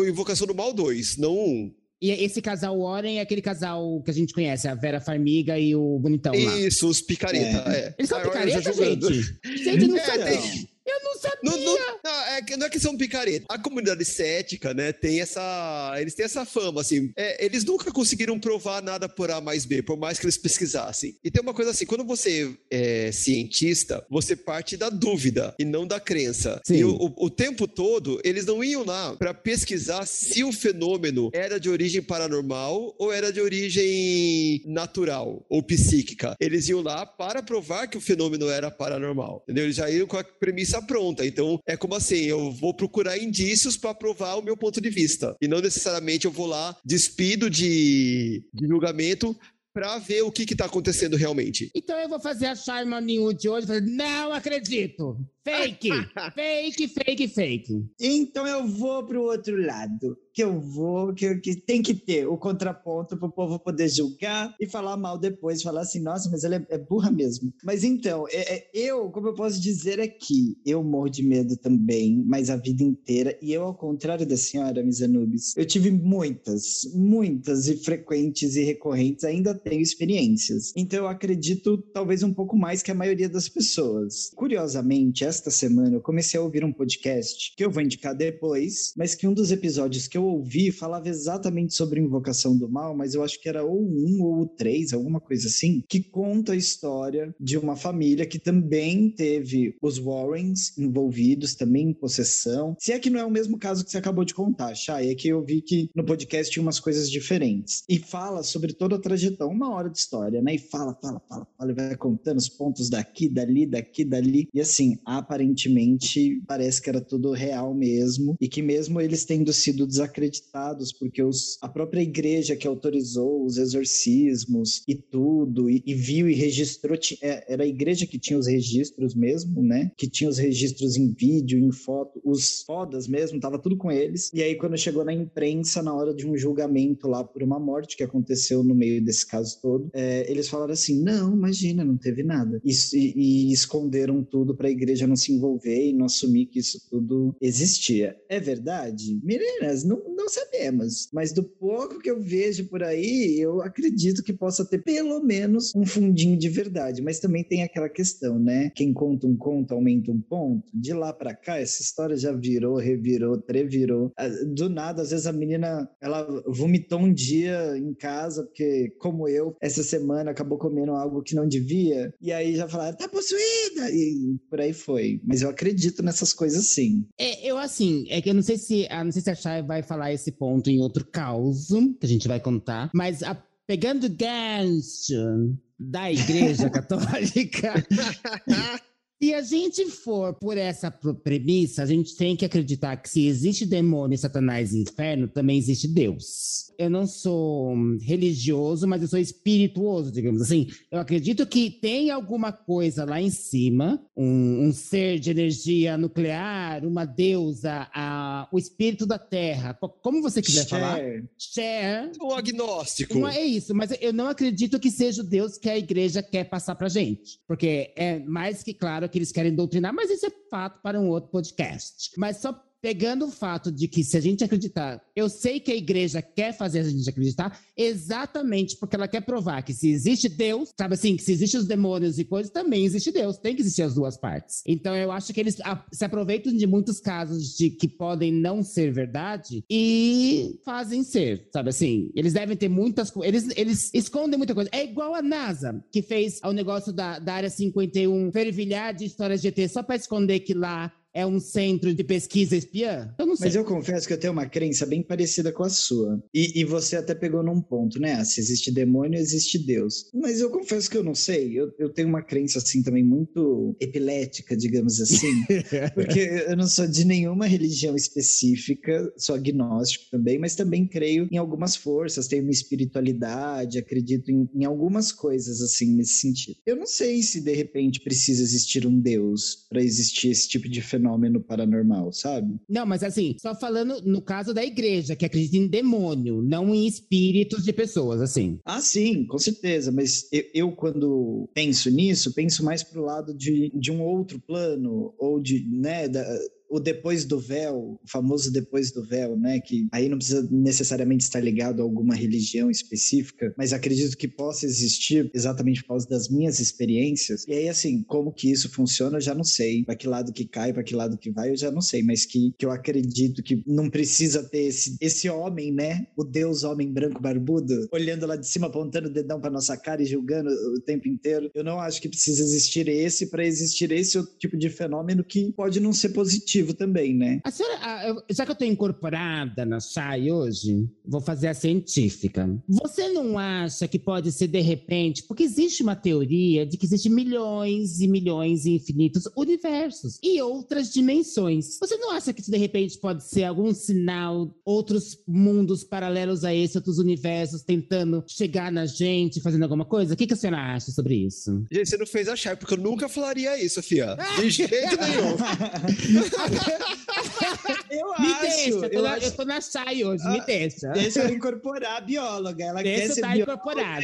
Invocação 0.08 0.46
do 0.46 0.54
Mal 0.54 0.72
2, 0.72 1.18
não 1.18 1.32
o 1.32 1.66
1. 1.66 1.74
E 2.02 2.10
esse 2.10 2.42
casal 2.42 2.80
Warren 2.80 3.18
é 3.18 3.20
aquele 3.20 3.40
casal 3.40 4.02
que 4.02 4.10
a 4.10 4.14
gente 4.14 4.34
conhece, 4.34 4.66
a 4.66 4.74
Vera 4.74 5.00
Farmiga 5.00 5.56
e 5.56 5.76
o 5.76 6.00
Bonitão 6.00 6.32
lá. 6.32 6.58
Isso, 6.58 6.88
os 6.88 7.00
picareta, 7.00 7.70
é. 7.70 7.76
é. 7.76 7.94
Eles 7.96 8.08
são 8.08 8.20
picareta, 8.20 8.72
gente? 8.72 9.38
Gente, 9.62 9.86
não 9.86 9.96
é, 9.98 10.04
sabia. 10.04 10.68
Eu 10.84 11.04
não 11.04 11.14
sabia. 11.14 11.31
Não, 11.42 11.56
não, 11.56 11.76
não, 12.04 12.10
é, 12.24 12.56
não 12.56 12.66
é 12.66 12.70
que 12.70 12.78
são 12.78 12.96
picareta. 12.96 13.46
A 13.48 13.58
comunidade 13.58 14.04
cética, 14.04 14.72
né, 14.72 14.92
tem 14.92 15.20
essa. 15.20 15.94
Eles 15.98 16.14
têm 16.14 16.24
essa 16.24 16.44
fama, 16.44 16.80
assim. 16.80 17.12
É, 17.16 17.44
eles 17.44 17.64
nunca 17.64 17.90
conseguiram 17.90 18.38
provar 18.38 18.82
nada 18.82 19.08
por 19.08 19.30
A 19.30 19.40
mais 19.40 19.64
B, 19.64 19.82
por 19.82 19.96
mais 19.96 20.18
que 20.18 20.24
eles 20.24 20.38
pesquisassem. 20.38 21.16
E 21.22 21.30
tem 21.30 21.42
uma 21.42 21.54
coisa 21.54 21.70
assim: 21.70 21.86
quando 21.86 22.04
você 22.04 22.54
é 22.70 23.10
cientista, 23.12 24.04
você 24.08 24.36
parte 24.36 24.76
da 24.76 24.88
dúvida 24.88 25.54
e 25.58 25.64
não 25.64 25.86
da 25.86 25.98
crença. 25.98 26.60
Sim. 26.64 26.76
E 26.76 26.84
o, 26.84 26.94
o, 26.94 27.26
o 27.26 27.30
tempo 27.30 27.66
todo, 27.66 28.20
eles 28.24 28.46
não 28.46 28.62
iam 28.62 28.84
lá 28.84 29.16
para 29.16 29.34
pesquisar 29.34 30.06
se 30.06 30.44
o 30.44 30.52
fenômeno 30.52 31.30
era 31.32 31.58
de 31.58 31.68
origem 31.68 32.02
paranormal 32.02 32.94
ou 32.98 33.12
era 33.12 33.32
de 33.32 33.40
origem 33.40 34.62
natural 34.66 35.44
ou 35.48 35.62
psíquica. 35.62 36.36
Eles 36.40 36.68
iam 36.68 36.82
lá 36.82 37.04
para 37.06 37.42
provar 37.42 37.86
que 37.86 37.96
o 37.96 38.00
fenômeno 38.00 38.48
era 38.48 38.70
paranormal. 38.70 39.42
Entendeu? 39.44 39.64
Eles 39.64 39.76
já 39.76 39.90
iam 39.90 40.06
com 40.06 40.16
a 40.16 40.24
premissa 40.24 40.80
pronta. 40.82 41.24
Então, 41.32 41.58
é 41.66 41.76
como 41.76 41.94
assim, 41.94 42.20
eu 42.24 42.52
vou 42.52 42.74
procurar 42.74 43.16
indícios 43.18 43.76
para 43.76 43.94
provar 43.94 44.36
o 44.36 44.42
meu 44.42 44.56
ponto 44.56 44.80
de 44.80 44.90
vista. 44.90 45.34
E 45.40 45.48
não 45.48 45.60
necessariamente 45.60 46.26
eu 46.26 46.30
vou 46.30 46.46
lá, 46.46 46.76
despido 46.84 47.48
de, 47.48 48.44
de 48.52 48.68
julgamento, 48.68 49.36
para 49.72 49.98
ver 49.98 50.22
o 50.22 50.30
que 50.30 50.42
está 50.42 50.66
acontecendo 50.66 51.16
realmente. 51.16 51.70
Então 51.74 51.98
eu 51.98 52.08
vou 52.08 52.20
fazer 52.20 52.46
a 52.46 52.54
Charma 52.54 53.00
New 53.00 53.32
de 53.32 53.48
hoje. 53.48 53.66
Não 53.80 54.32
acredito. 54.32 55.18
Fake! 55.44 55.90
fake, 56.34 56.88
fake, 56.88 57.28
fake. 57.28 57.84
Então 58.00 58.46
eu 58.46 58.66
vou 58.66 59.04
pro 59.04 59.22
outro 59.22 59.60
lado. 59.60 60.16
Que 60.34 60.42
eu 60.42 60.58
vou, 60.58 61.12
que, 61.12 61.34
que 61.40 61.54
tem 61.54 61.82
que 61.82 61.92
ter 61.92 62.26
o 62.26 62.38
contraponto 62.38 63.18
pro 63.18 63.30
povo 63.30 63.58
poder 63.58 63.86
julgar 63.88 64.54
e 64.58 64.66
falar 64.66 64.96
mal 64.96 65.18
depois, 65.18 65.62
falar 65.62 65.82
assim, 65.82 66.00
nossa, 66.00 66.30
mas 66.30 66.42
ela 66.42 66.56
é, 66.56 66.66
é 66.70 66.78
burra 66.78 67.10
mesmo. 67.10 67.52
Mas 67.62 67.84
então, 67.84 68.26
é, 68.30 68.54
é, 68.54 68.68
eu, 68.72 69.10
como 69.10 69.28
eu 69.28 69.34
posso 69.34 69.60
dizer 69.60 70.00
aqui, 70.00 70.56
eu 70.64 70.82
morro 70.82 71.10
de 71.10 71.22
medo 71.22 71.54
também, 71.58 72.24
mas 72.26 72.48
a 72.48 72.56
vida 72.56 72.82
inteira. 72.82 73.36
E 73.42 73.52
eu, 73.52 73.64
ao 73.64 73.74
contrário 73.74 74.24
da 74.24 74.36
senhora, 74.36 74.82
Miss 74.82 75.02
Anubis, 75.02 75.54
eu 75.54 75.66
tive 75.66 75.90
muitas, 75.90 76.90
muitas 76.94 77.68
e 77.68 77.76
frequentes 77.76 78.56
e 78.56 78.62
recorrentes, 78.62 79.24
ainda 79.24 79.54
tenho 79.54 79.82
experiências. 79.82 80.72
Então 80.74 81.00
eu 81.00 81.08
acredito 81.08 81.76
talvez 81.92 82.22
um 82.22 82.32
pouco 82.32 82.56
mais 82.56 82.82
que 82.82 82.90
a 82.90 82.94
maioria 82.94 83.28
das 83.28 83.50
pessoas. 83.50 84.30
Curiosamente, 84.34 85.24
esta 85.32 85.50
semana 85.50 85.96
eu 85.96 86.00
comecei 86.02 86.38
a 86.38 86.42
ouvir 86.42 86.62
um 86.62 86.70
podcast 86.70 87.54
que 87.56 87.64
eu 87.64 87.70
vou 87.70 87.82
indicar 87.82 88.14
depois, 88.14 88.92
mas 88.94 89.14
que 89.14 89.26
um 89.26 89.32
dos 89.32 89.50
episódios 89.50 90.06
que 90.06 90.18
eu 90.18 90.24
ouvi 90.24 90.70
falava 90.70 91.08
exatamente 91.08 91.72
sobre 91.72 92.00
invocação 92.00 92.54
do 92.54 92.68
mal, 92.68 92.94
mas 92.94 93.14
eu 93.14 93.24
acho 93.24 93.40
que 93.40 93.48
era 93.48 93.64
ou 93.64 93.82
um 93.82 94.22
ou 94.22 94.46
três, 94.46 94.92
alguma 94.92 95.20
coisa 95.20 95.48
assim, 95.48 95.82
que 95.88 96.02
conta 96.02 96.52
a 96.52 96.56
história 96.56 97.34
de 97.40 97.56
uma 97.56 97.76
família 97.76 98.26
que 98.26 98.38
também 98.38 99.08
teve 99.08 99.74
os 99.80 99.98
Warrens 99.98 100.76
envolvidos, 100.76 101.54
também 101.54 101.88
em 101.88 101.94
possessão. 101.94 102.76
Se 102.78 102.92
é 102.92 102.98
que 102.98 103.08
não 103.08 103.18
é 103.18 103.24
o 103.24 103.30
mesmo 103.30 103.58
caso 103.58 103.84
que 103.84 103.90
você 103.90 103.96
acabou 103.96 104.26
de 104.26 104.34
contar, 104.34 104.74
Chay, 104.74 105.10
é 105.10 105.14
que 105.14 105.28
eu 105.28 105.42
vi 105.42 105.62
que 105.62 105.88
no 105.96 106.04
podcast 106.04 106.52
tinha 106.52 106.62
umas 106.62 106.78
coisas 106.78 107.10
diferentes. 107.10 107.84
E 107.88 107.98
fala 107.98 108.42
sobre 108.42 108.74
toda 108.74 108.96
a 108.96 109.00
trajetória, 109.00 109.54
uma 109.54 109.72
hora 109.72 109.88
de 109.88 109.96
história, 109.96 110.42
né? 110.42 110.56
E 110.56 110.58
fala, 110.58 110.94
fala, 111.00 111.22
fala, 111.26 111.46
fala, 111.56 111.72
e 111.72 111.74
vai 111.74 111.96
contando 111.96 112.36
os 112.36 112.50
pontos 112.50 112.90
daqui, 112.90 113.30
dali, 113.30 113.66
daqui, 113.66 114.04
dali. 114.04 114.46
E 114.52 114.60
assim, 114.60 114.98
a 115.06 115.21
aparentemente 115.22 116.42
parece 116.46 116.82
que 116.82 116.90
era 116.90 117.00
tudo 117.00 117.32
real 117.32 117.74
mesmo 117.74 118.36
e 118.40 118.48
que 118.48 118.62
mesmo 118.62 119.00
eles 119.00 119.24
tendo 119.24 119.52
sido 119.52 119.86
desacreditados 119.86 120.92
porque 120.92 121.22
os, 121.22 121.58
a 121.62 121.68
própria 121.68 122.00
igreja 122.00 122.56
que 122.56 122.66
autorizou 122.66 123.44
os 123.44 123.56
exorcismos 123.56 124.82
e 124.86 124.94
tudo 124.94 125.70
e, 125.70 125.82
e 125.86 125.94
viu 125.94 126.28
e 126.28 126.34
registrou 126.34 126.96
é, 127.22 127.52
era 127.52 127.62
a 127.64 127.66
igreja 127.66 128.06
que 128.06 128.18
tinha 128.18 128.38
os 128.38 128.46
registros 128.46 129.14
mesmo, 129.14 129.62
né? 129.62 129.90
Que 129.96 130.08
tinha 130.08 130.28
os 130.28 130.38
registros 130.38 130.96
em 130.96 131.12
vídeo, 131.12 131.58
em 131.58 131.72
foto, 131.72 132.20
os 132.24 132.62
fodas 132.62 133.08
mesmo, 133.08 133.40
tava 133.40 133.58
tudo 133.58 133.76
com 133.76 133.90
eles. 133.90 134.30
E 134.32 134.42
aí 134.42 134.56
quando 134.56 134.76
chegou 134.76 135.04
na 135.04 135.12
imprensa 135.12 135.82
na 135.82 135.94
hora 135.94 136.14
de 136.14 136.26
um 136.26 136.36
julgamento 136.36 137.08
lá 137.08 137.24
por 137.24 137.42
uma 137.42 137.58
morte 137.58 137.96
que 137.96 138.02
aconteceu 138.02 138.62
no 138.62 138.74
meio 138.74 139.02
desse 139.02 139.26
caso 139.26 139.58
todo, 139.60 139.90
é, 139.92 140.30
eles 140.30 140.48
falaram 140.48 140.72
assim: 140.72 141.00
não, 141.02 141.32
imagina, 141.32 141.84
não 141.84 141.96
teve 141.96 142.22
nada. 142.22 142.60
E, 142.64 142.72
e, 142.94 143.50
e 143.50 143.52
esconderam 143.52 144.22
tudo 144.22 144.54
para 144.54 144.68
a 144.68 144.70
igreja 144.70 145.06
não 145.12 145.16
se 145.16 145.32
envolver 145.32 145.90
e 145.90 145.92
não 145.92 146.06
assumir 146.06 146.46
que 146.46 146.58
isso 146.58 146.80
tudo 146.90 147.36
existia. 147.40 148.16
É 148.28 148.40
verdade? 148.40 149.20
Meninas, 149.22 149.84
não, 149.84 150.02
não 150.16 150.28
sabemos. 150.28 151.08
Mas 151.12 151.32
do 151.32 151.44
pouco 151.44 152.00
que 152.00 152.10
eu 152.10 152.20
vejo 152.20 152.66
por 152.68 152.82
aí, 152.82 153.38
eu 153.38 153.60
acredito 153.60 154.22
que 154.22 154.32
possa 154.32 154.64
ter 154.64 154.78
pelo 154.78 155.22
menos 155.22 155.72
um 155.74 155.84
fundinho 155.84 156.38
de 156.38 156.48
verdade. 156.48 157.02
Mas 157.02 157.20
também 157.20 157.44
tem 157.44 157.62
aquela 157.62 157.88
questão, 157.88 158.38
né? 158.38 158.70
Quem 158.74 158.92
conta 158.92 159.26
um 159.26 159.36
conto 159.36 159.74
aumenta 159.74 160.10
um 160.10 160.20
ponto. 160.20 160.64
De 160.72 160.94
lá 160.94 161.12
para 161.12 161.34
cá, 161.34 161.58
essa 161.58 161.82
história 161.82 162.16
já 162.16 162.32
virou, 162.32 162.76
revirou, 162.76 163.36
trevirou. 163.36 164.12
Ah, 164.16 164.28
do 164.28 164.70
nada, 164.70 165.02
às 165.02 165.10
vezes 165.10 165.26
a 165.26 165.32
menina, 165.32 165.88
ela 166.00 166.26
vomitou 166.46 167.00
um 167.00 167.12
dia 167.12 167.76
em 167.76 167.92
casa, 167.92 168.44
porque, 168.44 168.94
como 168.98 169.28
eu, 169.28 169.54
essa 169.60 169.82
semana 169.82 170.30
acabou 170.30 170.56
comendo 170.56 170.92
algo 170.92 171.22
que 171.22 171.34
não 171.34 171.46
devia. 171.46 172.14
E 172.20 172.32
aí 172.32 172.56
já 172.56 172.66
falaram, 172.66 172.96
tá 172.96 173.08
possuída! 173.08 173.90
E 173.90 174.36
por 174.48 174.60
aí 174.60 174.72
foi. 174.72 175.01
Mas 175.24 175.42
eu 175.42 175.50
acredito 175.50 176.02
nessas 176.02 176.32
coisas 176.32 176.66
sim. 176.66 177.06
É, 177.18 177.46
eu 177.46 177.58
assim, 177.58 178.06
é 178.08 178.20
que 178.20 178.30
eu 178.30 178.34
não 178.34 178.42
sei 178.42 178.58
se, 178.58 178.86
a, 178.90 179.04
não 179.04 179.12
sei 179.12 179.22
se 179.22 179.30
a 179.30 179.34
Chay 179.34 179.62
vai 179.62 179.82
falar 179.82 180.12
esse 180.12 180.32
ponto 180.32 180.70
em 180.70 180.80
outro 180.80 181.04
caos 181.04 181.68
que 182.00 182.06
a 182.06 182.08
gente 182.08 182.28
vai 182.28 182.40
contar, 182.40 182.90
mas 182.94 183.22
a, 183.22 183.34
pegando 183.66 184.08
gancho 184.08 185.56
da 185.78 186.12
Igreja 186.12 186.68
Católica. 186.70 187.74
Se 189.22 189.32
a 189.32 189.40
gente 189.40 189.86
for 189.86 190.34
por 190.34 190.58
essa 190.58 190.90
premissa, 190.90 191.84
a 191.84 191.86
gente 191.86 192.16
tem 192.16 192.34
que 192.34 192.44
acreditar 192.44 192.96
que 192.96 193.08
se 193.08 193.28
existe 193.28 193.64
demônio, 193.64 194.18
satanás 194.18 194.72
e 194.72 194.80
inferno, 194.80 195.28
também 195.28 195.56
existe 195.56 195.86
Deus. 195.86 196.72
Eu 196.76 196.90
não 196.90 197.06
sou 197.06 197.72
religioso, 198.00 198.88
mas 198.88 199.00
eu 199.00 199.06
sou 199.06 199.20
espirituoso, 199.20 200.10
digamos 200.10 200.42
assim. 200.42 200.66
Eu 200.90 200.98
acredito 200.98 201.46
que 201.46 201.70
tem 201.70 202.10
alguma 202.10 202.50
coisa 202.50 203.04
lá 203.04 203.22
em 203.22 203.30
cima, 203.30 204.04
um, 204.16 204.66
um 204.66 204.72
ser 204.72 205.20
de 205.20 205.30
energia 205.30 205.96
nuclear, 205.96 206.84
uma 206.84 207.04
deusa, 207.04 207.88
a, 207.94 208.48
o 208.50 208.58
espírito 208.58 209.06
da 209.06 209.20
terra, 209.20 209.78
como 210.02 210.20
você 210.20 210.42
quiser 210.42 210.66
Share. 210.66 210.68
falar. 210.68 210.98
Share. 211.38 212.10
O 212.20 212.32
agnóstico. 212.32 213.20
Não 213.20 213.28
é 213.28 213.40
isso, 213.40 213.72
mas 213.72 213.92
eu 214.00 214.12
não 214.12 214.26
acredito 214.26 214.80
que 214.80 214.90
seja 214.90 215.22
o 215.22 215.24
Deus 215.24 215.56
que 215.56 215.70
a 215.70 215.78
igreja 215.78 216.24
quer 216.24 216.42
passar 216.42 216.74
pra 216.74 216.88
gente. 216.88 217.38
Porque 217.46 217.92
é 217.96 218.18
mais 218.18 218.64
que 218.64 218.74
claro 218.74 219.11
que 219.12 219.18
eles 219.18 219.30
querem 219.30 219.54
doutrinar, 219.54 219.92
mas 219.92 220.10
isso 220.10 220.26
é 220.26 220.30
fato 220.50 220.80
para 220.82 220.98
um 220.98 221.08
outro 221.08 221.30
podcast. 221.30 222.10
Mas 222.16 222.38
só 222.38 222.52
pegando 222.82 223.26
o 223.26 223.30
fato 223.30 223.70
de 223.70 223.86
que 223.86 224.02
se 224.02 224.16
a 224.16 224.20
gente 224.20 224.42
acreditar, 224.42 225.00
eu 225.14 225.28
sei 225.28 225.60
que 225.60 225.70
a 225.70 225.76
igreja 225.76 226.20
quer 226.20 226.52
fazer 226.52 226.80
a 226.80 226.82
gente 226.82 227.08
acreditar, 227.08 227.60
exatamente 227.76 228.76
porque 228.76 228.96
ela 228.96 229.06
quer 229.06 229.20
provar 229.20 229.62
que 229.62 229.72
se 229.72 229.88
existe 229.88 230.28
Deus, 230.28 230.70
sabe 230.76 230.94
assim, 230.94 231.16
que 231.16 231.22
se 231.22 231.30
existem 231.30 231.60
os 231.60 231.66
demônios 231.66 232.18
e 232.18 232.24
coisas, 232.24 232.50
também 232.50 232.84
existe 232.84 233.12
Deus, 233.12 233.38
tem 233.38 233.54
que 233.54 233.62
existir 233.62 233.82
as 233.82 233.94
duas 233.94 234.18
partes. 234.18 234.62
Então 234.66 234.96
eu 234.96 235.12
acho 235.12 235.32
que 235.32 235.38
eles 235.38 235.58
se 235.92 236.04
aproveitam 236.04 236.52
de 236.52 236.66
muitos 236.66 236.98
casos 236.98 237.56
de 237.56 237.70
que 237.70 237.86
podem 237.86 238.32
não 238.32 238.64
ser 238.64 238.92
verdade 238.92 239.64
e 239.70 240.58
fazem 240.64 241.04
ser, 241.04 241.48
sabe 241.52 241.70
assim, 241.70 242.10
eles 242.16 242.32
devem 242.32 242.56
ter 242.56 242.68
muitas 242.68 243.10
coisas, 243.12 243.28
eles, 243.32 243.56
eles 243.56 243.90
escondem 243.94 244.36
muita 244.36 244.54
coisa. 244.54 244.70
É 244.72 244.82
igual 244.82 245.14
a 245.14 245.22
NASA, 245.22 245.84
que 245.92 246.02
fez 246.02 246.40
o 246.44 246.52
negócio 246.52 246.92
da, 246.92 247.20
da 247.20 247.34
Área 247.34 247.50
51 247.50 248.32
fervilhar 248.32 248.92
de 248.92 249.04
histórias 249.04 249.40
de 249.40 249.48
ET 249.48 249.70
só 249.70 249.84
para 249.84 249.94
esconder 249.94 250.40
que 250.40 250.52
lá 250.52 250.92
é 251.14 251.26
um 251.26 251.38
centro 251.38 251.94
de 251.94 252.02
pesquisa 252.02 252.56
espiã? 252.56 253.14
Eu 253.18 253.26
não 253.26 253.36
sei. 253.36 253.46
Mas 253.46 253.54
eu 253.54 253.64
confesso 253.64 254.06
que 254.06 254.14
eu 254.14 254.18
tenho 254.18 254.32
uma 254.32 254.46
crença 254.46 254.86
bem 254.86 255.02
parecida 255.02 255.52
com 255.52 255.62
a 255.62 255.68
sua. 255.68 256.22
E, 256.32 256.60
e 256.60 256.64
você 256.64 256.96
até 256.96 257.14
pegou 257.14 257.42
num 257.42 257.60
ponto, 257.60 258.00
né? 258.00 258.24
Se 258.24 258.40
existe 258.40 258.72
demônio, 258.72 259.18
existe 259.18 259.58
Deus. 259.58 260.10
Mas 260.14 260.40
eu 260.40 260.50
confesso 260.50 260.90
que 260.90 260.96
eu 260.96 261.04
não 261.04 261.14
sei. 261.14 261.58
Eu, 261.58 261.72
eu 261.78 261.90
tenho 261.90 262.08
uma 262.08 262.22
crença, 262.22 262.58
assim, 262.58 262.82
também 262.82 263.04
muito 263.04 263.76
epilética, 263.80 264.56
digamos 264.56 265.00
assim. 265.00 265.44
porque 265.94 266.20
eu 266.48 266.56
não 266.56 266.66
sou 266.66 266.86
de 266.86 267.04
nenhuma 267.04 267.46
religião 267.46 267.94
específica, 267.94 269.12
sou 269.16 269.34
agnóstico 269.34 270.06
também, 270.10 270.38
mas 270.38 270.54
também 270.54 270.86
creio 270.86 271.28
em 271.30 271.36
algumas 271.36 271.76
forças, 271.76 272.26
tenho 272.26 272.42
uma 272.42 272.50
espiritualidade, 272.50 273.78
acredito 273.78 274.30
em, 274.30 274.48
em 274.54 274.64
algumas 274.64 275.12
coisas, 275.12 275.60
assim, 275.60 275.94
nesse 275.94 276.14
sentido. 276.14 276.56
Eu 276.64 276.76
não 276.76 276.86
sei 276.86 277.22
se, 277.22 277.40
de 277.40 277.52
repente, 277.52 278.00
precisa 278.00 278.42
existir 278.42 278.86
um 278.86 278.98
Deus 278.98 279.66
para 279.68 279.82
existir 279.82 280.30
esse 280.30 280.48
tipo 280.48 280.68
de 280.68 280.80
fenômeno 280.80 281.01
fenômeno 281.02 281.40
paranormal, 281.40 282.12
sabe? 282.12 282.56
Não, 282.68 282.86
mas 282.86 283.02
assim, 283.02 283.36
só 283.40 283.54
falando 283.54 284.00
no 284.04 284.22
caso 284.22 284.54
da 284.54 284.64
igreja, 284.64 285.16
que 285.16 285.26
acredita 285.26 285.56
em 285.56 285.66
demônio, 285.66 286.40
não 286.40 286.72
em 286.74 286.86
espíritos 286.86 287.64
de 287.64 287.72
pessoas, 287.72 288.20
assim. 288.20 288.58
Ah, 288.64 288.80
sim, 288.80 289.26
com 289.26 289.38
certeza. 289.38 289.90
Mas 289.90 290.28
eu, 290.32 290.44
eu 290.54 290.72
quando 290.72 291.48
penso 291.52 291.90
nisso, 291.90 292.32
penso 292.32 292.64
mais 292.64 292.82
pro 292.82 293.04
lado 293.04 293.34
de, 293.34 293.70
de 293.74 293.90
um 293.90 294.02
outro 294.02 294.40
plano, 294.40 295.12
ou 295.18 295.40
de, 295.40 295.66
né, 295.68 296.08
da, 296.08 296.24
o 296.72 296.80
depois 296.80 297.26
do 297.26 297.38
véu, 297.38 298.00
o 298.02 298.08
famoso 298.08 298.50
depois 298.50 298.90
do 298.90 299.04
véu, 299.04 299.36
né? 299.36 299.60
Que 299.60 299.86
aí 299.92 300.08
não 300.08 300.16
precisa 300.16 300.48
necessariamente 300.50 301.22
estar 301.22 301.38
ligado 301.38 301.80
a 301.80 301.82
alguma 301.82 302.14
religião 302.14 302.70
específica, 302.70 303.54
mas 303.58 303.74
acredito 303.74 304.16
que 304.16 304.26
possa 304.26 304.64
existir 304.64 305.30
exatamente 305.34 305.82
por 305.82 305.88
causa 305.88 306.08
das 306.08 306.30
minhas 306.30 306.60
experiências. 306.60 307.44
E 307.46 307.52
aí, 307.52 307.68
assim, 307.68 308.02
como 308.02 308.32
que 308.32 308.50
isso 308.50 308.70
funciona, 308.70 309.18
eu 309.18 309.20
já 309.20 309.34
não 309.34 309.44
sei. 309.44 309.84
Para 309.84 309.94
que 309.94 310.08
lado 310.08 310.32
que 310.32 310.46
cai, 310.46 310.72
para 310.72 310.82
que 310.82 310.94
lado 310.94 311.18
que 311.18 311.30
vai, 311.30 311.50
eu 311.50 311.56
já 311.58 311.70
não 311.70 311.82
sei. 311.82 312.02
Mas 312.02 312.24
que, 312.24 312.54
que 312.58 312.64
eu 312.64 312.70
acredito 312.70 313.42
que 313.42 313.62
não 313.66 313.90
precisa 313.90 314.42
ter 314.42 314.62
esse, 314.62 314.96
esse 314.98 315.28
homem, 315.28 315.70
né? 315.70 316.06
O 316.16 316.24
Deus 316.24 316.64
homem 316.64 316.90
branco 316.90 317.20
barbudo, 317.20 317.86
olhando 317.92 318.26
lá 318.26 318.34
de 318.36 318.48
cima, 318.48 318.68
apontando 318.68 319.08
o 319.08 319.12
dedão 319.12 319.38
para 319.38 319.50
nossa 319.50 319.76
cara 319.76 320.02
e 320.02 320.06
julgando 320.06 320.48
o 320.48 320.80
tempo 320.80 321.06
inteiro. 321.06 321.50
Eu 321.54 321.64
não 321.64 321.78
acho 321.78 322.00
que 322.00 322.08
precisa 322.08 322.42
existir 322.42 322.88
esse 322.88 323.26
para 323.26 323.44
existir 323.44 323.92
esse 323.92 324.16
outro 324.16 324.32
tipo 324.38 324.56
de 324.56 324.70
fenômeno 324.70 325.22
que 325.22 325.52
pode 325.52 325.78
não 325.78 325.92
ser 325.92 326.10
positivo 326.10 326.61
positivo 326.62 326.74
também, 326.74 327.14
né? 327.14 327.40
A 327.44 327.50
senhora, 327.50 328.24
já 328.30 328.44
que 328.44 328.50
eu 328.50 328.54
estou 328.54 328.66
incorporada 328.66 329.64
na 329.66 329.80
Chay 329.80 330.30
hoje, 330.30 330.88
vou 331.04 331.20
fazer 331.20 331.48
a 331.48 331.54
científica. 331.54 332.48
Você 332.68 333.08
não 333.08 333.38
acha 333.38 333.88
que 333.88 333.98
pode 333.98 334.30
ser 334.32 334.48
de 334.48 334.60
repente, 334.60 335.24
porque 335.24 335.42
existe 335.42 335.82
uma 335.82 335.96
teoria 335.96 336.64
de 336.64 336.76
que 336.76 336.86
existem 336.86 337.12
milhões 337.12 338.00
e 338.00 338.08
milhões 338.08 338.64
e 338.64 338.70
infinitos 338.70 339.24
universos 339.36 340.18
e 340.22 340.40
outras 340.40 340.92
dimensões. 340.92 341.78
Você 341.80 341.96
não 341.96 342.12
acha 342.12 342.32
que 342.32 342.40
isso 342.40 342.50
de 342.50 342.58
repente 342.58 342.98
pode 342.98 343.24
ser 343.24 343.44
algum 343.44 343.74
sinal, 343.74 344.54
outros 344.64 345.18
mundos 345.26 345.84
paralelos 345.84 346.44
a 346.44 346.54
esse, 346.54 346.78
outros 346.78 346.98
universos 346.98 347.62
tentando 347.62 348.24
chegar 348.26 348.70
na 348.70 348.86
gente, 348.86 349.40
fazendo 349.40 349.62
alguma 349.64 349.84
coisa? 349.84 350.14
O 350.14 350.16
que, 350.16 350.26
que 350.26 350.34
a 350.34 350.36
senhora 350.36 350.74
acha 350.74 350.90
sobre 350.92 351.14
isso? 351.14 351.64
Gente, 351.70 351.88
você 351.88 351.96
não 351.96 352.06
fez 352.06 352.28
a 352.28 352.36
Chay, 352.36 352.56
porque 352.56 352.74
eu 352.74 352.78
nunca 352.78 353.08
falaria 353.08 353.62
isso, 353.62 353.82
Fia. 353.82 354.16
De 354.38 354.50
jeito 354.50 354.96
nenhum. 355.00 355.36
eu 357.90 358.08
me 358.18 358.32
acho. 358.32 358.40
Deixa, 358.40 358.70
eu, 358.70 358.80
tô 358.80 358.86
eu 358.86 359.02
na, 359.02 359.14
acho... 359.14 359.26
eu 359.26 359.32
tô 359.32 359.44
na 359.44 359.60
SAI 359.60 360.04
hoje, 360.04 360.24
ah, 360.26 360.32
me 360.32 360.40
deixa. 360.46 360.88
Deixa 360.88 361.20
ela 361.20 361.32
incorporar 361.32 361.96
a 361.96 362.00
bióloga. 362.00 362.64
Ela 362.64 362.82
deixa 362.82 363.06
quer 363.06 363.14
ser 363.14 363.20
tá 363.20 363.36
incorporada. 363.36 364.00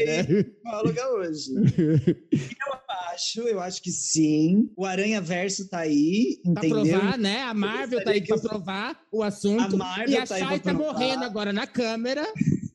bióloga 0.64 1.08
hoje. 1.10 1.52
eu 2.32 2.78
acho, 3.12 3.40
eu 3.42 3.60
acho 3.60 3.82
que 3.82 3.90
sim. 3.90 4.70
O 4.76 4.84
Aranha 4.84 5.20
Verso 5.20 5.68
tá 5.68 5.80
aí, 5.80 6.40
pra 6.42 6.66
entendeu? 6.66 6.82
Pra 6.82 7.00
provar, 7.00 7.18
né? 7.18 7.42
A 7.42 7.54
Marvel 7.54 8.04
tá 8.04 8.10
aí 8.10 8.26
pra 8.26 8.38
provar 8.38 9.00
o 9.12 9.22
assunto. 9.22 9.74
A 9.74 9.76
Marvel 9.76 10.10
e 10.10 10.16
a 10.16 10.26
tá 10.26 10.38
Chay 10.38 10.60
tá 10.60 10.72
morrendo 10.72 11.24
agora 11.24 11.52
na 11.52 11.66
câmera. 11.66 12.26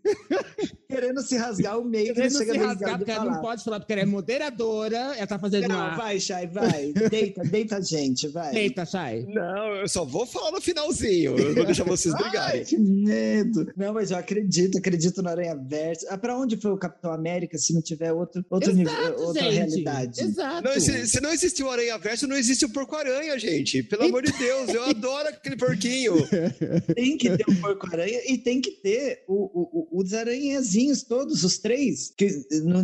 Querendo 0.94 1.22
se 1.22 1.36
rasgar 1.38 1.80
o 1.80 1.84
meio. 1.86 2.14
Querendo 2.14 2.32
se 2.32 2.58
rasgar, 2.58 2.98
porque 2.98 3.12
ela 3.12 3.26
não 3.26 3.42
pode 3.42 3.64
falar, 3.64 3.80
porque 3.80 3.94
ela 3.94 4.02
é 4.02 4.06
moderadora. 4.06 4.98
Ela 5.18 5.28
tá 5.28 5.40
fazendo 5.40 5.68
não, 5.68 5.76
uma... 5.76 5.96
vai, 5.96 6.20
Chay, 6.20 6.48
vai. 6.48 6.94
Deita, 7.10 7.42
deita 7.44 7.78
a 7.78 7.82
gente, 7.82 8.28
vai. 8.28 8.52
Deita, 8.52 8.86
Chay. 8.86 9.26
Não, 9.28 9.76
eu 9.76 9.88
só 9.88 10.06
vou 10.06 10.26
falar 10.26 10.52
no 10.52 10.62
finalzinho. 10.62 11.38
Eu 11.38 11.56
vou 11.56 11.66
deixar 11.66 11.84
vocês 11.84 12.14
brigarem. 12.18 12.60
Ai, 12.60 12.66
que 12.66 12.78
medo. 12.78 13.72
Não, 13.76 13.94
mas 13.94 14.12
eu 14.12 14.18
acredito, 14.18 14.78
acredito 14.78 15.22
no 15.22 15.30
Aranha 15.30 15.56
Verso. 15.56 16.06
Ah, 16.10 16.18
pra 16.18 16.38
onde 16.38 16.58
foi 16.58 16.72
o 16.72 16.78
Capitão 16.78 17.12
América 17.12 17.58
se 17.58 17.74
não 17.74 17.82
tiver 17.82 18.12
outro, 18.12 18.46
outro 18.50 18.72
Exato, 18.72 19.02
nível, 19.02 19.20
outra 19.20 19.44
gente. 19.44 19.56
realidade? 19.56 20.22
Exato. 20.22 20.64
Não, 20.64 20.80
se, 20.80 21.08
se, 21.08 21.22
não 21.22 21.32
existiu 21.32 21.68
o 21.68 21.72
Aranha 21.72 21.98
Verso, 21.98 22.28
não 22.28 22.36
existe 22.36 22.66
o 22.66 22.70
Porco-Aranha, 22.70 23.38
gente. 23.40 23.84
Pelo 23.84 24.04
amor 24.04 24.24
de 24.24 24.32
Deus, 24.34 24.70
eu 24.70 24.84
adoro 24.84 25.30
aquele 25.30 25.56
porquinho. 25.56 26.16
Tem 26.94 27.18
que 27.18 27.30
ter 27.38 27.46
o 27.48 27.56
Porco-Aranha 27.62 28.20
e 28.28 28.38
tem 28.38 28.62
que 28.62 28.72
ter 28.72 29.24
o, 29.28 29.34
o, 29.34 29.88
o, 29.98 30.02
os 30.02 30.14
todos, 31.08 31.44
os 31.44 31.58
três. 31.58 32.14
Que 32.18 32.30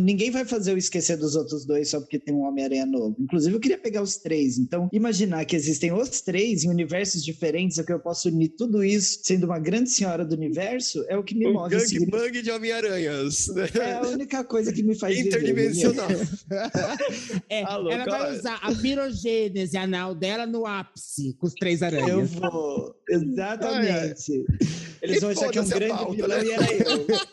ninguém 0.00 0.30
vai 0.30 0.44
fazer 0.44 0.72
eu 0.72 0.78
esquecer 0.78 1.16
dos 1.16 1.36
outros 1.36 1.64
dois 1.64 1.90
só 1.90 2.00
porque 2.00 2.18
tem 2.18 2.34
um 2.34 2.42
Homem-Aranha 2.42 2.86
novo. 2.86 3.16
Inclusive, 3.18 3.54
eu 3.54 3.60
queria 3.60 3.78
pegar 3.78 4.02
os 4.02 4.16
três. 4.16 4.58
Então, 4.58 4.88
imaginar 4.92 5.44
que 5.44 5.56
existem 5.56 5.92
os 5.92 6.20
três 6.20 6.64
em 6.64 6.68
universos 6.68 7.24
diferentes, 7.24 7.78
é 7.78 7.82
que 7.82 7.92
eu 7.92 8.00
posso 8.00 8.28
unir 8.28 8.50
tudo 8.50 8.82
isso 8.82 9.20
sendo 9.22 9.44
uma 9.44 9.58
grande 9.58 9.90
senhora 9.90 10.24
do 10.24 10.34
universo, 10.34 11.04
é 11.08 11.16
o 11.16 11.22
que 11.22 11.34
me 11.34 11.46
um 11.46 11.54
move. 11.54 11.76
Um 11.76 12.06
bang 12.06 12.42
de 12.42 12.50
Homem-Aranhas. 12.50 13.48
É 13.80 13.92
a 13.94 14.02
única 14.02 14.44
coisa 14.44 14.72
que 14.72 14.82
me 14.82 14.98
faz 14.98 15.18
Interdimensional. 15.18 16.08
é, 17.48 17.62
Alô, 17.64 17.90
ela 17.92 18.04
vai 18.04 18.38
usar 18.38 18.56
a 18.62 18.74
pirogênese 18.74 19.76
anal 19.76 20.14
dela 20.14 20.46
no 20.46 20.66
ápice, 20.66 21.34
com 21.38 21.46
os 21.46 21.54
três 21.54 21.82
aranhas. 21.82 22.08
Eu 22.08 22.26
vou, 22.26 22.94
exatamente. 23.08 24.44
Eles 25.02 25.20
vão 25.20 25.30
achar 25.30 25.50
que 25.50 25.58
é 25.58 25.62
um 25.62 25.68
grande 25.68 25.94
pauta, 25.94 26.12
vilão 26.14 26.28
né? 26.38 26.44
e 26.44 26.50
era 26.52 26.72
eu. 26.72 27.06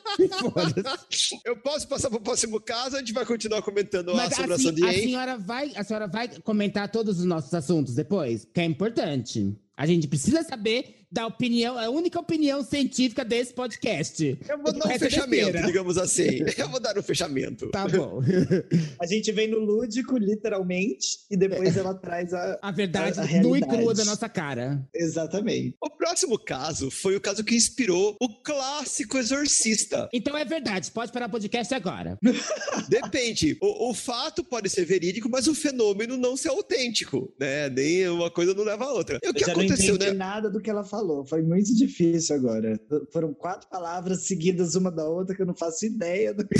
eu 1.45 1.57
posso 1.57 1.87
passar 1.87 2.09
para 2.09 2.17
o 2.17 2.21
próximo 2.21 2.59
caso, 2.61 2.95
a 2.95 2.99
gente 2.99 3.13
vai 3.13 3.25
continuar 3.25 3.61
comentando 3.61 4.13
Mas, 4.13 4.31
a 4.31 4.35
assombração 4.35 4.71
assim, 4.71 4.81
de 4.81 4.87
a 4.87 4.93
senhora 4.93 5.37
vai, 5.37 5.71
A 5.75 5.83
senhora 5.83 6.07
vai 6.07 6.29
comentar 6.41 6.89
todos 6.89 7.19
os 7.19 7.25
nossos 7.25 7.53
assuntos 7.53 7.93
depois? 7.93 8.47
Que 8.53 8.61
é 8.61 8.65
importante. 8.65 9.55
A 9.75 9.85
gente 9.85 10.07
precisa 10.07 10.43
saber 10.43 11.05
da 11.09 11.25
opinião, 11.25 11.77
a 11.77 11.89
única 11.89 12.19
opinião 12.19 12.63
científica 12.63 13.23
desse 13.23 13.53
podcast. 13.53 14.37
Eu 14.47 14.57
vou 14.61 14.73
dar 14.73 14.87
um 14.87 14.99
fechamento, 14.99 15.65
digamos 15.65 15.97
assim. 15.97 16.39
Eu 16.57 16.69
vou 16.69 16.79
dar 16.79 16.97
um 16.97 17.03
fechamento. 17.03 17.69
Tá 17.69 17.87
bom. 17.87 18.21
a 18.99 19.05
gente 19.05 19.31
vem 19.31 19.47
no 19.47 19.59
lúdico, 19.59 20.17
literalmente, 20.17 21.19
e 21.31 21.37
depois 21.37 21.77
é. 21.77 21.79
ela 21.79 21.93
traz 21.93 22.33
a 22.33 22.59
A 22.61 22.71
verdade 22.71 23.19
a, 23.19 23.23
a 23.23 23.41
nua 23.41 23.57
e 23.57 23.61
crua 23.61 23.93
da 23.93 24.03
nossa 24.03 24.27
cara. 24.27 24.85
Exatamente. 24.93 25.75
O 25.81 25.89
próximo 25.89 26.37
caso 26.37 26.91
foi 26.91 27.15
o 27.15 27.21
caso 27.21 27.43
que 27.43 27.55
inspirou 27.55 28.17
o 28.19 28.41
clássico 28.41 29.17
Exorcista. 29.17 30.09
Então 30.11 30.37
é 30.37 30.43
verdade, 30.43 30.91
pode 30.91 31.11
parar 31.11 31.27
o 31.27 31.31
podcast 31.31 31.73
agora. 31.73 32.17
Depende. 32.89 33.57
O, 33.61 33.91
o 33.91 33.93
fato 33.93 34.43
pode 34.43 34.69
ser 34.69 34.85
verídico, 34.85 35.29
mas 35.29 35.47
o 35.47 35.55
fenômeno 35.55 36.17
não 36.17 36.35
ser 36.35 36.49
autêntico, 36.49 37.33
né? 37.39 37.69
Nem 37.69 38.09
uma 38.09 38.29
coisa 38.29 38.53
não 38.53 38.63
leva 38.63 38.85
a 38.85 38.91
outra. 38.91 39.19
E 39.23 39.29
o 39.29 39.33
que 39.33 39.43
Eu 39.43 39.51
aconteceu, 39.51 39.89
não 39.89 39.95
entendi 39.95 40.11
né? 40.11 40.17
nada 40.17 40.49
do 40.49 40.59
que 40.59 40.69
ela 40.69 40.83
falou 40.83 40.96
falou. 40.97 41.23
Foi 41.23 41.43
muito 41.43 41.73
difícil 41.75 42.35
agora. 42.35 42.79
Foram 43.11 43.33
quatro 43.33 43.69
palavras 43.69 44.23
seguidas 44.23 44.75
uma 44.75 44.91
da 44.91 45.07
outra 45.07 45.35
que 45.35 45.41
eu 45.41 45.45
não 45.45 45.55
faço 45.55 45.85
ideia 45.85 46.33
do 46.33 46.47
que. 46.47 46.55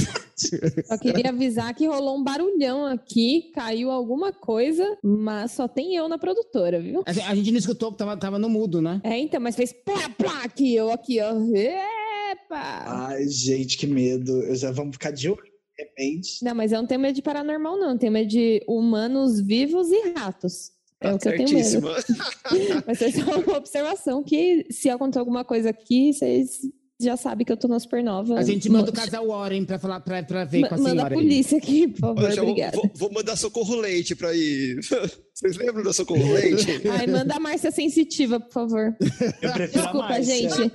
Só 0.86 0.98
queria 1.02 1.32
avisar 1.32 1.74
que 1.74 1.88
rolou 1.88 2.18
um 2.18 2.24
barulhão 2.24 2.86
aqui, 2.86 3.52
caiu 3.54 3.90
alguma 3.90 4.32
coisa, 4.32 4.98
mas 5.04 5.52
só 5.52 5.68
tem 5.68 5.96
eu 5.96 6.08
na 6.08 6.18
produtora, 6.18 6.80
viu? 6.80 7.04
A, 7.06 7.36
gente 7.36 7.52
não 7.52 7.58
escutou, 7.58 7.92
tava, 7.92 8.16
tava 8.16 8.38
no 8.38 8.50
mudo, 8.50 8.82
né? 8.82 9.02
É, 9.04 9.18
então, 9.18 9.42
mas 9.42 9.56
fez 9.56 9.74
plá, 9.74 10.10
plá, 10.10 10.44
aqui, 10.44 10.76
eu 10.76 10.92
aqui, 10.92 11.20
ó. 11.20 11.34
Epa! 12.32 13.08
Ai, 13.08 13.28
gente, 13.28 13.78
que 13.78 13.88
medo. 13.88 14.32
Eu 14.44 14.56
já 14.56 14.72
vamos 14.72 14.96
ficar 14.96 15.12
de 15.12 15.30
olho 15.30 15.42
de 15.78 15.84
repente. 15.84 16.44
Não, 16.44 16.56
mas 16.56 16.72
eu 16.72 16.80
não 16.80 16.88
tenho 16.88 17.00
medo 17.00 17.16
de 17.16 17.22
paranormal, 17.22 17.78
não. 17.78 17.92
Eu 17.92 17.98
tenho 17.98 18.12
medo 18.12 18.28
de 18.28 18.64
humanos 18.68 19.40
vivos 19.40 19.90
e 19.90 20.14
ratos. 20.16 20.72
É 21.00 21.14
o 21.14 21.20
que 21.20 21.28
eu 21.28 21.38
tenho 21.38 21.54
medo. 21.54 21.82
Mas 22.88 23.02
é 23.02 23.12
só 23.12 23.40
uma 23.40 23.58
observação 23.58 24.24
que 24.24 24.66
se 24.72 24.90
acontecer 24.90 25.20
alguma 25.20 25.46
coisa 25.46 25.70
aqui, 25.70 26.12
vocês 26.14 26.60
já 27.00 27.16
sabem 27.16 27.46
que 27.46 27.52
eu 27.52 27.58
tô 27.58 27.68
na 27.68 27.80
Supernova. 27.80 28.40
A 28.40 28.44
gente 28.44 28.70
manda 28.70 28.90
o 28.90 28.94
casal 28.94 29.28
Warren 29.28 29.64
pra, 29.66 29.78
falar, 29.78 30.00
pra, 30.00 30.24
pra 30.24 30.46
ver 30.46 30.62
Ma 30.62 30.70
com 30.70 30.76
a 30.76 30.78
senhora. 30.78 30.96
Manda 30.96 31.08
a 31.08 31.10
polícia 31.12 31.58
aqui, 31.60 31.88
por 31.88 32.00
favor, 32.00 32.26
Poxa, 32.28 32.42
obrigada. 32.42 32.78
Vou, 32.78 32.92
vou, 32.96 33.12
mandar 33.14 33.36
Socorro 33.36 33.76
Leite 33.76 34.16
pra 34.16 34.34
ir. 34.34 34.80
Vocês 35.36 35.56
lembram 35.58 35.84
da 35.84 35.94
Socorro 35.94 36.34
Leite? 36.34 36.82
Ai, 36.90 37.06
manda 37.06 37.36
a 37.36 37.40
Márcia 37.40 37.70
Sensitiva, 37.70 38.40
por 38.40 38.52
favor. 38.52 38.98
Eu 39.40 39.52
prefiro 39.54 39.84
Desculpa, 39.84 40.08
a 40.08 40.22
gente. 40.22 40.74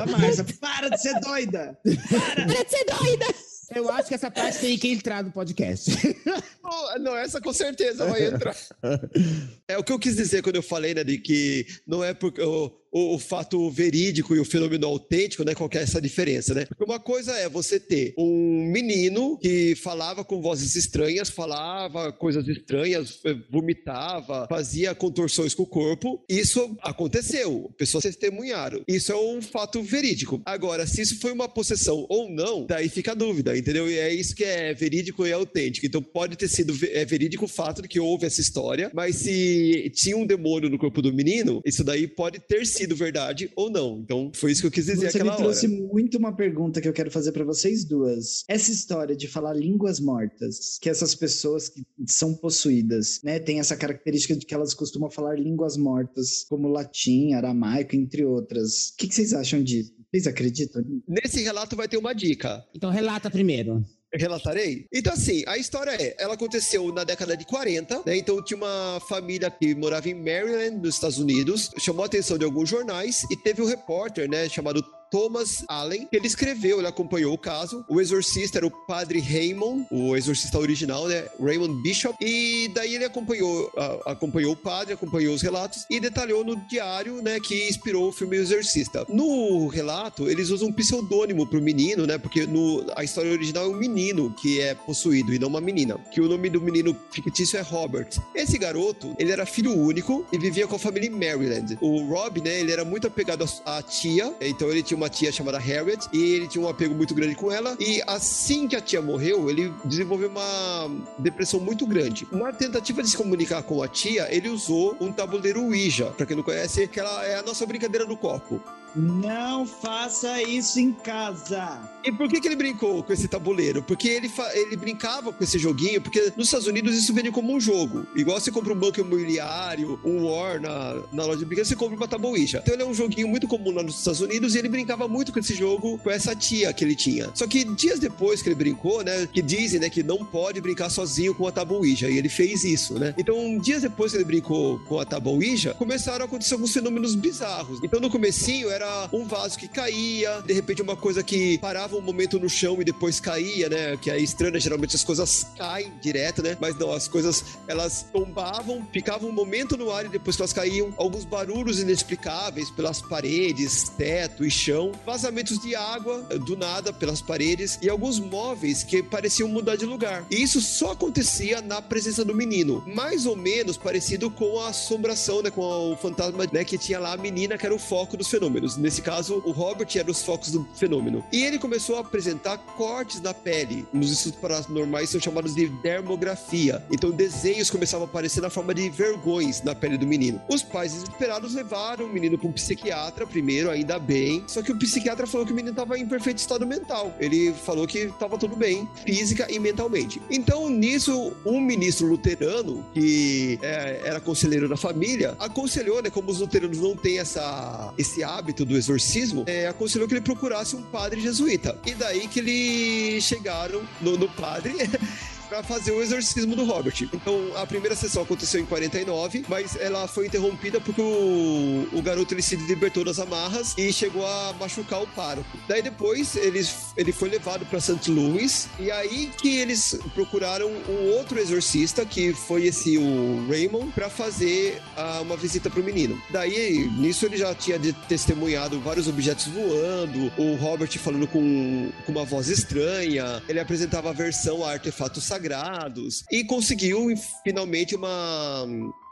a 0.00 0.06
Márcia, 0.06 0.44
para 0.60 0.88
de 0.88 1.00
ser 1.00 1.20
doida! 1.20 1.78
Para, 2.10 2.46
para 2.46 2.64
de 2.64 2.70
ser 2.70 2.84
doida! 2.84 3.51
Eu 3.74 3.90
acho 3.90 4.08
que 4.08 4.14
essa 4.14 4.30
parte 4.30 4.58
tem 4.58 4.78
que 4.78 4.88
entrar 4.88 5.22
no 5.22 5.30
podcast. 5.30 5.90
Não, 7.00 7.16
essa 7.16 7.40
com 7.40 7.52
certeza 7.52 8.06
vai 8.06 8.26
entrar. 8.26 8.56
É 9.68 9.78
o 9.78 9.84
que 9.84 9.92
eu 9.92 9.98
quis 9.98 10.16
dizer 10.16 10.42
quando 10.42 10.56
eu 10.56 10.62
falei, 10.62 10.94
né, 10.94 11.02
de 11.02 11.16
que 11.16 11.66
não 11.86 12.04
é 12.04 12.12
porque 12.12 12.42
o, 12.42 12.70
o, 12.92 13.14
o, 13.14 13.18
fato 13.18 13.70
verídico 13.70 14.36
e 14.36 14.40
o 14.40 14.44
fenômeno 14.44 14.86
autêntico, 14.86 15.44
né? 15.44 15.54
Qual 15.54 15.70
é 15.72 15.78
essa 15.78 16.00
diferença, 16.00 16.52
né? 16.52 16.66
Porque 16.66 16.84
uma 16.84 17.00
coisa 17.00 17.32
é 17.32 17.48
você 17.48 17.80
ter 17.80 18.14
um 18.18 18.66
menino 18.70 19.38
que 19.38 19.74
falava 19.76 20.24
com 20.24 20.42
vozes 20.42 20.76
estranhas, 20.76 21.30
falava 21.30 22.12
coisas 22.12 22.46
estranhas, 22.46 23.18
eh, 23.24 23.34
vomitava, 23.50 24.46
fazia 24.48 24.94
contorções 24.94 25.54
com 25.54 25.62
o 25.62 25.66
corpo. 25.66 26.22
Isso 26.28 26.76
aconteceu, 26.82 27.72
pessoas 27.78 28.02
testemunharam. 28.04 28.82
Isso 28.86 29.10
é 29.10 29.16
um 29.16 29.40
fato 29.40 29.82
verídico. 29.82 30.42
Agora, 30.44 30.86
se 30.86 31.00
isso 31.00 31.18
foi 31.18 31.32
uma 31.32 31.48
possessão 31.48 32.06
ou 32.08 32.30
não, 32.30 32.66
daí 32.66 32.88
fica 32.88 33.12
a 33.12 33.14
dúvida, 33.14 33.56
entendeu? 33.56 33.90
E 33.90 33.98
é 33.98 34.12
isso 34.12 34.34
que 34.34 34.44
é 34.44 34.74
verídico 34.74 35.26
e 35.26 35.32
autêntico. 35.32 35.86
Então 35.86 36.02
pode 36.02 36.36
ter 36.36 36.48
sido 36.48 36.72
é 36.92 37.04
verídico 37.04 37.46
o 37.46 37.48
fato 37.48 37.80
de 37.80 37.88
que 37.88 38.00
houve 38.00 38.26
essa 38.26 38.40
história, 38.40 38.90
mas 38.92 39.16
se 39.16 39.90
tinha 39.94 40.16
um 40.16 40.26
demônio 40.26 40.68
no 40.68 40.78
corpo 40.78 41.00
do 41.00 41.12
menino, 41.12 41.62
isso 41.64 41.82
daí 41.82 42.06
pode 42.06 42.38
ter 42.40 42.66
sido 42.66 42.81
sido 42.82 42.96
verdade 42.96 43.50
ou 43.56 43.70
não. 43.70 43.98
Então, 43.98 44.30
foi 44.34 44.52
isso 44.52 44.60
que 44.60 44.66
eu 44.66 44.70
quis 44.70 44.86
dizer 44.86 45.10
Você 45.10 45.18
aquela 45.18 45.32
me 45.32 45.36
trouxe 45.36 45.66
hora. 45.66 45.76
muito 45.92 46.18
uma 46.18 46.34
pergunta 46.34 46.80
que 46.80 46.88
eu 46.88 46.92
quero 46.92 47.10
fazer 47.10 47.32
para 47.32 47.44
vocês 47.44 47.84
duas. 47.84 48.44
Essa 48.48 48.70
história 48.70 49.16
de 49.16 49.28
falar 49.28 49.54
línguas 49.54 50.00
mortas, 50.00 50.78
que 50.80 50.90
essas 50.90 51.14
pessoas 51.14 51.68
que 51.68 51.82
são 52.06 52.34
possuídas, 52.34 53.20
né, 53.22 53.38
tem 53.38 53.60
essa 53.60 53.76
característica 53.76 54.36
de 54.36 54.44
que 54.44 54.54
elas 54.54 54.74
costumam 54.74 55.10
falar 55.10 55.38
línguas 55.38 55.76
mortas, 55.76 56.44
como 56.48 56.68
latim, 56.68 57.32
aramaico, 57.32 57.96
entre 57.96 58.24
outras. 58.24 58.88
O 58.88 58.96
que, 58.98 59.08
que 59.08 59.14
vocês 59.14 59.32
acham 59.32 59.62
disso? 59.62 59.92
Vocês 60.10 60.26
acreditam? 60.26 60.82
Nesse 61.08 61.42
relato 61.42 61.76
vai 61.76 61.88
ter 61.88 61.96
uma 61.96 62.12
dica. 62.12 62.64
Então 62.74 62.90
relata 62.90 63.30
primeiro 63.30 63.84
relatarei? 64.14 64.86
Então, 64.92 65.12
assim, 65.12 65.42
a 65.46 65.56
história 65.56 65.90
é: 65.90 66.14
ela 66.18 66.34
aconteceu 66.34 66.92
na 66.92 67.04
década 67.04 67.36
de 67.36 67.44
40, 67.44 68.02
né? 68.04 68.16
Então, 68.16 68.42
tinha 68.42 68.56
uma 68.56 69.00
família 69.08 69.50
que 69.50 69.74
morava 69.74 70.08
em 70.08 70.14
Maryland, 70.14 70.78
nos 70.78 70.94
Estados 70.94 71.18
Unidos, 71.18 71.70
chamou 71.78 72.02
a 72.02 72.06
atenção 72.06 72.38
de 72.38 72.44
alguns 72.44 72.68
jornais 72.68 73.22
e 73.30 73.36
teve 73.36 73.62
um 73.62 73.66
repórter, 73.66 74.28
né, 74.28 74.48
chamado 74.48 74.84
Thomas 75.12 75.62
Allen, 75.68 76.08
ele 76.10 76.26
escreveu, 76.26 76.78
ele 76.78 76.88
acompanhou 76.88 77.34
o 77.34 77.38
caso. 77.38 77.84
O 77.86 78.00
exorcista 78.00 78.58
era 78.58 78.66
o 78.66 78.70
padre 78.70 79.20
Raymond, 79.20 79.86
o 79.90 80.16
exorcista 80.16 80.58
original, 80.58 81.06
né? 81.06 81.26
Raymond 81.38 81.82
Bishop. 81.82 82.16
E 82.18 82.68
daí 82.68 82.94
ele 82.94 83.04
acompanhou, 83.04 83.70
acompanhou 84.06 84.52
o 84.54 84.56
padre, 84.56 84.94
acompanhou 84.94 85.34
os 85.34 85.42
relatos 85.42 85.84
e 85.90 86.00
detalhou 86.00 86.42
no 86.42 86.56
diário, 86.66 87.20
né, 87.22 87.38
que 87.38 87.68
inspirou 87.68 88.08
o 88.08 88.12
filme 88.12 88.38
Exorcista. 88.38 89.04
No 89.08 89.66
relato, 89.68 90.30
eles 90.30 90.48
usam 90.48 90.68
um 90.68 90.72
pseudônimo 90.72 91.46
pro 91.46 91.60
menino, 91.60 92.06
né? 92.06 92.16
Porque 92.16 92.46
no, 92.46 92.86
a 92.96 93.04
história 93.04 93.30
original 93.30 93.64
é 93.64 93.68
um 93.68 93.76
menino 93.76 94.34
que 94.40 94.60
é 94.60 94.74
possuído 94.74 95.34
e 95.34 95.38
não 95.38 95.48
uma 95.48 95.60
menina. 95.60 95.98
Que 96.10 96.22
o 96.22 96.28
nome 96.28 96.48
do 96.48 96.60
menino 96.60 96.96
fictício 97.10 97.58
é 97.58 97.60
Robert. 97.60 98.08
Esse 98.34 98.56
garoto, 98.56 99.14
ele 99.18 99.30
era 99.30 99.44
filho 99.44 99.76
único 99.76 100.24
e 100.32 100.38
vivia 100.38 100.66
com 100.66 100.76
a 100.76 100.78
família 100.78 101.08
em 101.08 101.10
Maryland. 101.10 101.76
O 101.82 102.06
Rob, 102.06 102.40
né, 102.40 102.60
ele 102.60 102.72
era 102.72 102.84
muito 102.84 103.06
apegado 103.06 103.44
à 103.66 103.82
tia, 103.82 104.34
então 104.40 104.70
ele 104.70 104.82
tinha 104.82 104.96
uma 104.96 105.01
tia 105.08 105.32
chamada 105.32 105.58
Harriet 105.58 106.06
e 106.12 106.34
ele 106.34 106.48
tinha 106.48 106.64
um 106.64 106.68
apego 106.68 106.94
muito 106.94 107.14
grande 107.14 107.34
com 107.34 107.50
ela. 107.50 107.76
E 107.78 108.02
assim 108.06 108.68
que 108.68 108.76
a 108.76 108.80
tia 108.80 109.02
morreu, 109.02 109.48
ele 109.48 109.72
desenvolveu 109.84 110.28
uma 110.28 110.90
depressão 111.18 111.60
muito 111.60 111.86
grande. 111.86 112.26
Na 112.30 112.52
tentativa 112.52 113.02
de 113.02 113.10
se 113.10 113.16
comunicar 113.16 113.62
com 113.62 113.82
a 113.82 113.88
tia, 113.88 114.28
ele 114.34 114.48
usou 114.48 114.96
um 115.00 115.12
tabuleiro 115.12 115.62
Ouija. 115.62 116.06
Pra 116.06 116.26
quem 116.26 116.36
não 116.36 116.42
conhece, 116.42 116.86
que 116.88 117.00
ela 117.00 117.24
é 117.24 117.38
a 117.38 117.42
nossa 117.42 117.64
brincadeira 117.66 118.06
do 118.06 118.16
copo. 118.16 118.60
Não 118.94 119.66
faça 119.66 120.42
isso 120.42 120.78
em 120.78 120.92
casa. 120.92 121.80
E 122.04 122.10
por 122.10 122.28
que, 122.28 122.40
que 122.40 122.48
ele 122.48 122.56
brincou 122.56 123.02
com 123.02 123.12
esse 123.12 123.28
tabuleiro? 123.28 123.82
Porque 123.82 124.08
ele, 124.08 124.30
ele 124.54 124.76
brincava 124.76 125.32
com 125.32 125.42
esse 125.42 125.58
joguinho, 125.58 126.00
porque 126.00 126.32
nos 126.36 126.46
Estados 126.46 126.66
Unidos 126.66 126.96
isso 126.96 127.14
vende 127.14 127.30
como 127.30 127.54
um 127.54 127.60
jogo. 127.60 128.06
Igual 128.14 128.40
você 128.40 128.50
compra 128.50 128.72
um 128.72 128.76
banco 128.76 129.00
imobiliário, 129.00 130.00
um 130.04 130.24
War 130.24 130.60
na, 130.60 131.02
na 131.12 131.24
loja 131.24 131.38
de 131.38 131.44
brinquedos, 131.44 131.68
você 131.68 131.76
compra 131.76 131.96
uma 131.96 132.08
tabuícha. 132.08 132.60
Então 132.62 132.74
ele 132.74 132.82
é 132.82 132.86
um 132.86 132.94
joguinho 132.94 133.28
muito 133.28 133.46
comum 133.46 133.70
lá 133.70 133.82
nos 133.82 133.98
Estados 133.98 134.20
Unidos 134.20 134.54
e 134.54 134.58
ele 134.58 134.68
brincava 134.68 135.06
muito 135.06 135.32
com 135.32 135.38
esse 135.38 135.54
jogo 135.54 135.98
com 135.98 136.10
essa 136.10 136.34
tia 136.34 136.72
que 136.72 136.84
ele 136.84 136.96
tinha. 136.96 137.30
Só 137.34 137.46
que 137.46 137.64
dias 137.64 137.98
depois 137.98 138.42
que 138.42 138.48
ele 138.48 138.56
brincou, 138.56 139.02
né, 139.02 139.28
que 139.32 139.40
dizem, 139.40 139.80
né, 139.80 139.88
que 139.88 140.02
não 140.02 140.24
pode 140.24 140.60
brincar 140.60 140.90
sozinho 140.90 141.34
com 141.34 141.46
a 141.46 141.52
tabuícha, 141.52 142.08
e 142.08 142.18
ele 142.18 142.28
fez 142.28 142.64
isso, 142.64 142.98
né? 142.98 143.14
Então, 143.16 143.58
dias 143.58 143.82
depois 143.82 144.12
que 144.12 144.18
ele 144.18 144.24
brincou 144.24 144.78
com 144.80 144.98
a 144.98 145.04
tabuícha, 145.04 145.74
começaram 145.74 146.24
a 146.24 146.26
acontecer 146.26 146.54
alguns 146.54 146.72
fenômenos 146.72 147.14
bizarros. 147.14 147.78
Então, 147.82 148.00
no 148.00 148.10
comecinho 148.10 148.70
era 148.70 148.81
era 148.82 149.08
um 149.12 149.24
vaso 149.24 149.56
que 149.56 149.68
caía, 149.68 150.42
de 150.42 150.52
repente 150.52 150.82
uma 150.82 150.96
coisa 150.96 151.22
que 151.22 151.56
parava 151.58 151.96
um 151.96 152.00
momento 152.00 152.38
no 152.38 152.48
chão 152.48 152.80
e 152.80 152.84
depois 152.84 153.20
caía, 153.20 153.68
né? 153.68 153.96
Que 153.96 154.10
é 154.10 154.18
estranho, 154.18 154.52
né? 154.52 154.60
geralmente 154.60 154.96
as 154.96 155.04
coisas 155.04 155.46
caem 155.56 155.92
direto, 156.00 156.42
né? 156.42 156.56
Mas 156.60 156.76
não, 156.76 156.92
as 156.92 157.06
coisas 157.06 157.44
elas 157.68 158.06
tombavam, 158.12 158.86
ficavam 158.92 159.30
um 159.30 159.32
momento 159.32 159.76
no 159.76 159.90
ar 159.90 160.04
e 160.04 160.08
depois 160.08 160.38
elas 160.38 160.52
caíam. 160.52 160.92
Alguns 160.96 161.24
barulhos 161.24 161.78
inexplicáveis 161.78 162.70
pelas 162.70 163.00
paredes, 163.00 163.88
teto 163.90 164.44
e 164.44 164.50
chão, 164.50 164.92
vazamentos 165.06 165.58
de 165.58 165.74
água 165.76 166.22
do 166.44 166.56
nada 166.56 166.92
pelas 166.92 167.22
paredes 167.22 167.78
e 167.80 167.88
alguns 167.88 168.18
móveis 168.18 168.82
que 168.82 169.02
pareciam 169.02 169.48
mudar 169.48 169.76
de 169.76 169.86
lugar. 169.86 170.26
E 170.30 170.42
isso 170.42 170.60
só 170.60 170.92
acontecia 170.92 171.60
na 171.60 171.80
presença 171.80 172.24
do 172.24 172.34
menino, 172.34 172.82
mais 172.86 173.26
ou 173.26 173.36
menos 173.36 173.76
parecido 173.76 174.30
com 174.30 174.60
a 174.60 174.68
assombração, 174.68 175.42
né? 175.42 175.50
Com 175.50 175.92
o 175.92 175.96
fantasma, 175.96 176.46
né? 176.52 176.64
Que 176.64 176.76
tinha 176.76 176.98
lá 176.98 177.12
a 177.12 177.16
menina 177.16 177.56
que 177.56 177.64
era 177.64 177.74
o 177.74 177.78
foco 177.78 178.16
dos 178.16 178.28
fenômenos. 178.28 178.71
Nesse 178.76 179.02
caso, 179.02 179.42
o 179.44 179.50
Robert 179.50 179.88
era 179.94 180.10
os 180.10 180.22
focos 180.22 180.50
do 180.50 180.66
fenômeno. 180.74 181.24
E 181.32 181.42
ele 181.42 181.58
começou 181.58 181.96
a 181.96 182.00
apresentar 182.00 182.58
cortes 182.58 183.20
na 183.20 183.34
pele. 183.34 183.86
Nos 183.92 184.10
estudos 184.10 184.38
paranormais 184.40 185.10
são 185.10 185.20
chamados 185.20 185.54
de 185.54 185.68
dermografia. 185.68 186.84
Então, 186.90 187.10
desenhos 187.10 187.70
começavam 187.70 188.06
a 188.06 188.08
aparecer 188.08 188.40
na 188.40 188.50
forma 188.50 188.74
de 188.74 188.88
vergões 188.88 189.62
na 189.62 189.74
pele 189.74 189.96
do 189.96 190.06
menino. 190.06 190.40
Os 190.48 190.62
pais 190.62 190.92
desesperados 190.92 191.54
levaram 191.54 192.06
o 192.06 192.12
menino 192.12 192.38
para 192.38 192.48
um 192.48 192.52
psiquiatra 192.52 193.26
primeiro, 193.26 193.70
ainda 193.70 193.98
bem. 193.98 194.44
Só 194.46 194.62
que 194.62 194.72
o 194.72 194.78
psiquiatra 194.78 195.26
falou 195.26 195.46
que 195.46 195.52
o 195.52 195.56
menino 195.56 195.72
estava 195.72 195.98
em 195.98 196.06
perfeito 196.06 196.38
estado 196.38 196.66
mental. 196.66 197.14
Ele 197.18 197.52
falou 197.52 197.86
que 197.86 197.98
estava 197.98 198.38
tudo 198.38 198.56
bem, 198.56 198.88
física 199.04 199.46
e 199.50 199.58
mentalmente. 199.58 200.20
Então, 200.30 200.68
nisso, 200.68 201.32
um 201.44 201.60
ministro 201.60 202.06
luterano, 202.06 202.84
que 202.92 203.58
é, 203.62 204.02
era 204.04 204.20
conselheiro 204.20 204.68
da 204.68 204.76
família, 204.76 205.36
aconselhou, 205.38 206.02
né, 206.02 206.10
como 206.10 206.30
os 206.30 206.40
luteranos 206.40 206.78
não 206.78 206.96
têm 206.96 207.18
essa, 207.18 207.92
esse 207.96 208.22
hábito 208.22 208.61
do 208.64 208.76
exorcismo, 208.76 209.44
é, 209.46 209.66
aconselhou 209.66 210.06
que 210.06 210.14
ele 210.14 210.20
procurasse 210.20 210.76
um 210.76 210.82
padre 210.82 211.20
jesuíta. 211.20 211.78
E 211.86 211.94
daí 211.94 212.28
que 212.28 212.40
eles 212.40 213.24
chegaram 213.24 213.82
no, 214.00 214.16
no 214.16 214.28
padre 214.28 214.74
para 215.52 215.62
fazer 215.62 215.92
o 215.92 216.00
exorcismo 216.00 216.56
do 216.56 216.64
Robert. 216.64 216.94
Então, 217.12 217.38
a 217.56 217.66
primeira 217.66 217.94
sessão 217.94 218.22
aconteceu 218.22 218.58
em 218.58 218.64
49, 218.64 219.44
mas 219.46 219.76
ela 219.76 220.08
foi 220.08 220.26
interrompida 220.26 220.80
porque 220.80 221.02
o, 221.02 221.86
o 221.92 222.00
garoto 222.00 222.32
ele 222.32 222.40
se 222.40 222.56
libertou 222.56 223.04
das 223.04 223.18
amarras 223.18 223.74
e 223.76 223.92
chegou 223.92 224.26
a 224.26 224.54
machucar 224.58 225.02
o 225.02 225.06
pároco. 225.08 225.58
Daí 225.68 225.82
depois 225.82 226.36
eles, 226.36 226.94
ele 226.96 227.12
foi 227.12 227.28
levado 227.28 227.66
para 227.66 227.78
St. 227.78 228.10
Louis 228.10 228.66
e 228.80 228.90
aí 228.90 229.30
que 229.42 229.58
eles 229.58 229.98
procuraram 230.14 230.70
um 230.88 231.10
outro 231.18 231.38
exorcista, 231.38 232.06
que 232.06 232.32
foi 232.32 232.64
esse 232.64 232.96
o 232.96 233.46
Raymond, 233.46 233.92
para 233.92 234.08
fazer 234.08 234.80
uma 235.20 235.36
visita 235.36 235.68
para 235.68 235.80
o 235.80 235.84
menino. 235.84 236.18
Daí, 236.30 236.88
nisso 236.96 237.26
ele 237.26 237.36
já 237.36 237.54
tinha 237.54 237.78
testemunhado 238.08 238.80
vários 238.80 239.06
objetos 239.06 239.48
voando, 239.48 240.32
o 240.38 240.54
Robert 240.54 240.98
falando 240.98 241.26
com, 241.26 241.90
com 242.06 242.12
uma 242.12 242.24
voz 242.24 242.48
estranha, 242.48 243.42
ele 243.46 243.60
apresentava 243.60 244.08
a 244.08 244.12
versão 244.14 244.64
a 244.64 244.72
artefatos 244.72 245.24
sagrados 245.24 245.41
sagrados. 245.42 246.24
E 246.30 246.44
conseguiu 246.44 247.08
finalmente 247.42 247.96
uma 247.96 248.64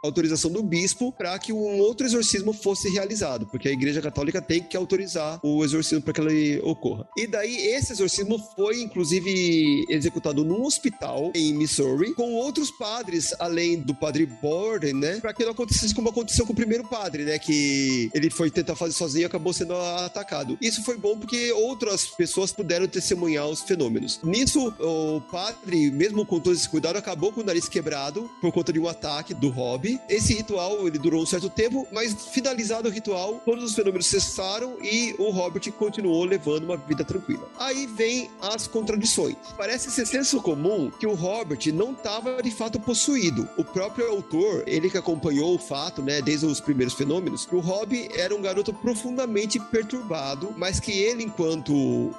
autorização 0.02 0.50
do 0.50 0.62
bispo 0.62 1.12
para 1.12 1.38
que 1.38 1.52
um 1.52 1.78
outro 1.78 2.06
exorcismo 2.06 2.52
fosse 2.52 2.88
realizado, 2.88 3.46
porque 3.46 3.68
a 3.68 3.72
Igreja 3.72 4.00
Católica 4.00 4.40
tem 4.40 4.62
que 4.62 4.76
autorizar 4.76 5.38
o 5.42 5.64
exorcismo 5.64 6.02
para 6.02 6.14
que 6.14 6.20
ele 6.20 6.60
ocorra. 6.62 7.06
E 7.16 7.26
daí 7.26 7.54
esse 7.56 7.92
exorcismo 7.92 8.38
foi 8.56 8.80
inclusive 8.80 9.84
executado 9.88 10.44
num 10.44 10.64
hospital 10.64 11.30
em 11.34 11.52
Missouri 11.54 12.14
com 12.14 12.34
outros 12.34 12.70
padres 12.70 13.34
além 13.38 13.80
do 13.80 13.94
padre 13.94 14.26
Borden, 14.26 14.94
né, 14.94 15.20
para 15.20 15.34
que 15.34 15.44
não 15.44 15.52
acontecesse 15.52 15.94
como 15.94 16.08
aconteceu 16.08 16.46
com 16.46 16.52
o 16.52 16.56
primeiro 16.56 16.84
padre, 16.88 17.24
né, 17.24 17.38
que 17.38 18.10
ele 18.14 18.30
foi 18.30 18.50
tentar 18.50 18.76
fazer 18.76 18.94
sozinho 18.94 19.22
e 19.22 19.24
acabou 19.26 19.52
sendo 19.52 19.74
atacado. 19.74 20.56
Isso 20.60 20.82
foi 20.82 20.96
bom 20.96 21.18
porque 21.18 21.52
outras 21.52 22.06
pessoas 22.06 22.52
puderam 22.52 22.86
testemunhar 22.88 23.48
os 23.48 23.60
fenômenos. 23.62 24.20
Nisso 24.22 24.72
o 24.78 25.20
padre, 25.20 25.90
mesmo 25.90 26.24
com 26.24 26.40
todo 26.40 26.54
esse 26.54 26.68
cuidado, 26.68 26.96
acabou 26.96 27.32
com 27.32 27.40
o 27.40 27.44
nariz 27.44 27.68
quebrado 27.68 28.30
por 28.40 28.52
conta 28.52 28.72
de 28.72 28.78
um 28.78 28.88
ataque 28.88 29.34
do 29.34 29.50
Hobby 29.90 30.00
esse 30.08 30.34
ritual 30.34 30.86
ele 30.86 30.98
durou 30.98 31.22
um 31.22 31.26
certo 31.26 31.48
tempo, 31.48 31.86
mas 31.90 32.14
finalizado 32.32 32.88
o 32.88 32.92
ritual, 32.92 33.40
todos 33.44 33.64
os 33.64 33.74
fenômenos 33.74 34.06
cessaram 34.06 34.76
e 34.82 35.14
o 35.18 35.30
Hobbit 35.30 35.70
continuou 35.72 36.24
levando 36.24 36.64
uma 36.64 36.76
vida 36.76 37.04
tranquila. 37.04 37.48
Aí 37.58 37.86
vem 37.86 38.30
as 38.40 38.66
contradições. 38.66 39.36
Parece 39.56 39.90
ser 39.90 40.06
senso 40.06 40.40
comum 40.40 40.90
que 40.90 41.06
o 41.06 41.14
Hobbit 41.14 41.72
não 41.72 41.92
estava 41.92 42.42
de 42.42 42.50
fato 42.50 42.78
possuído. 42.78 43.48
O 43.56 43.64
próprio 43.64 44.08
autor, 44.08 44.64
ele 44.66 44.90
que 44.90 44.98
acompanhou 44.98 45.54
o 45.54 45.58
fato, 45.58 46.02
né, 46.02 46.20
desde 46.20 46.46
os 46.46 46.60
primeiros 46.60 46.94
fenômenos, 46.94 47.46
que 47.46 47.54
o 47.54 47.60
Hobbit 47.60 48.10
era 48.18 48.34
um 48.34 48.42
garoto 48.42 48.72
profundamente 48.72 49.58
perturbado, 49.58 50.54
mas 50.56 50.78
que 50.80 50.92
ele, 50.92 51.24
enquanto 51.24 51.72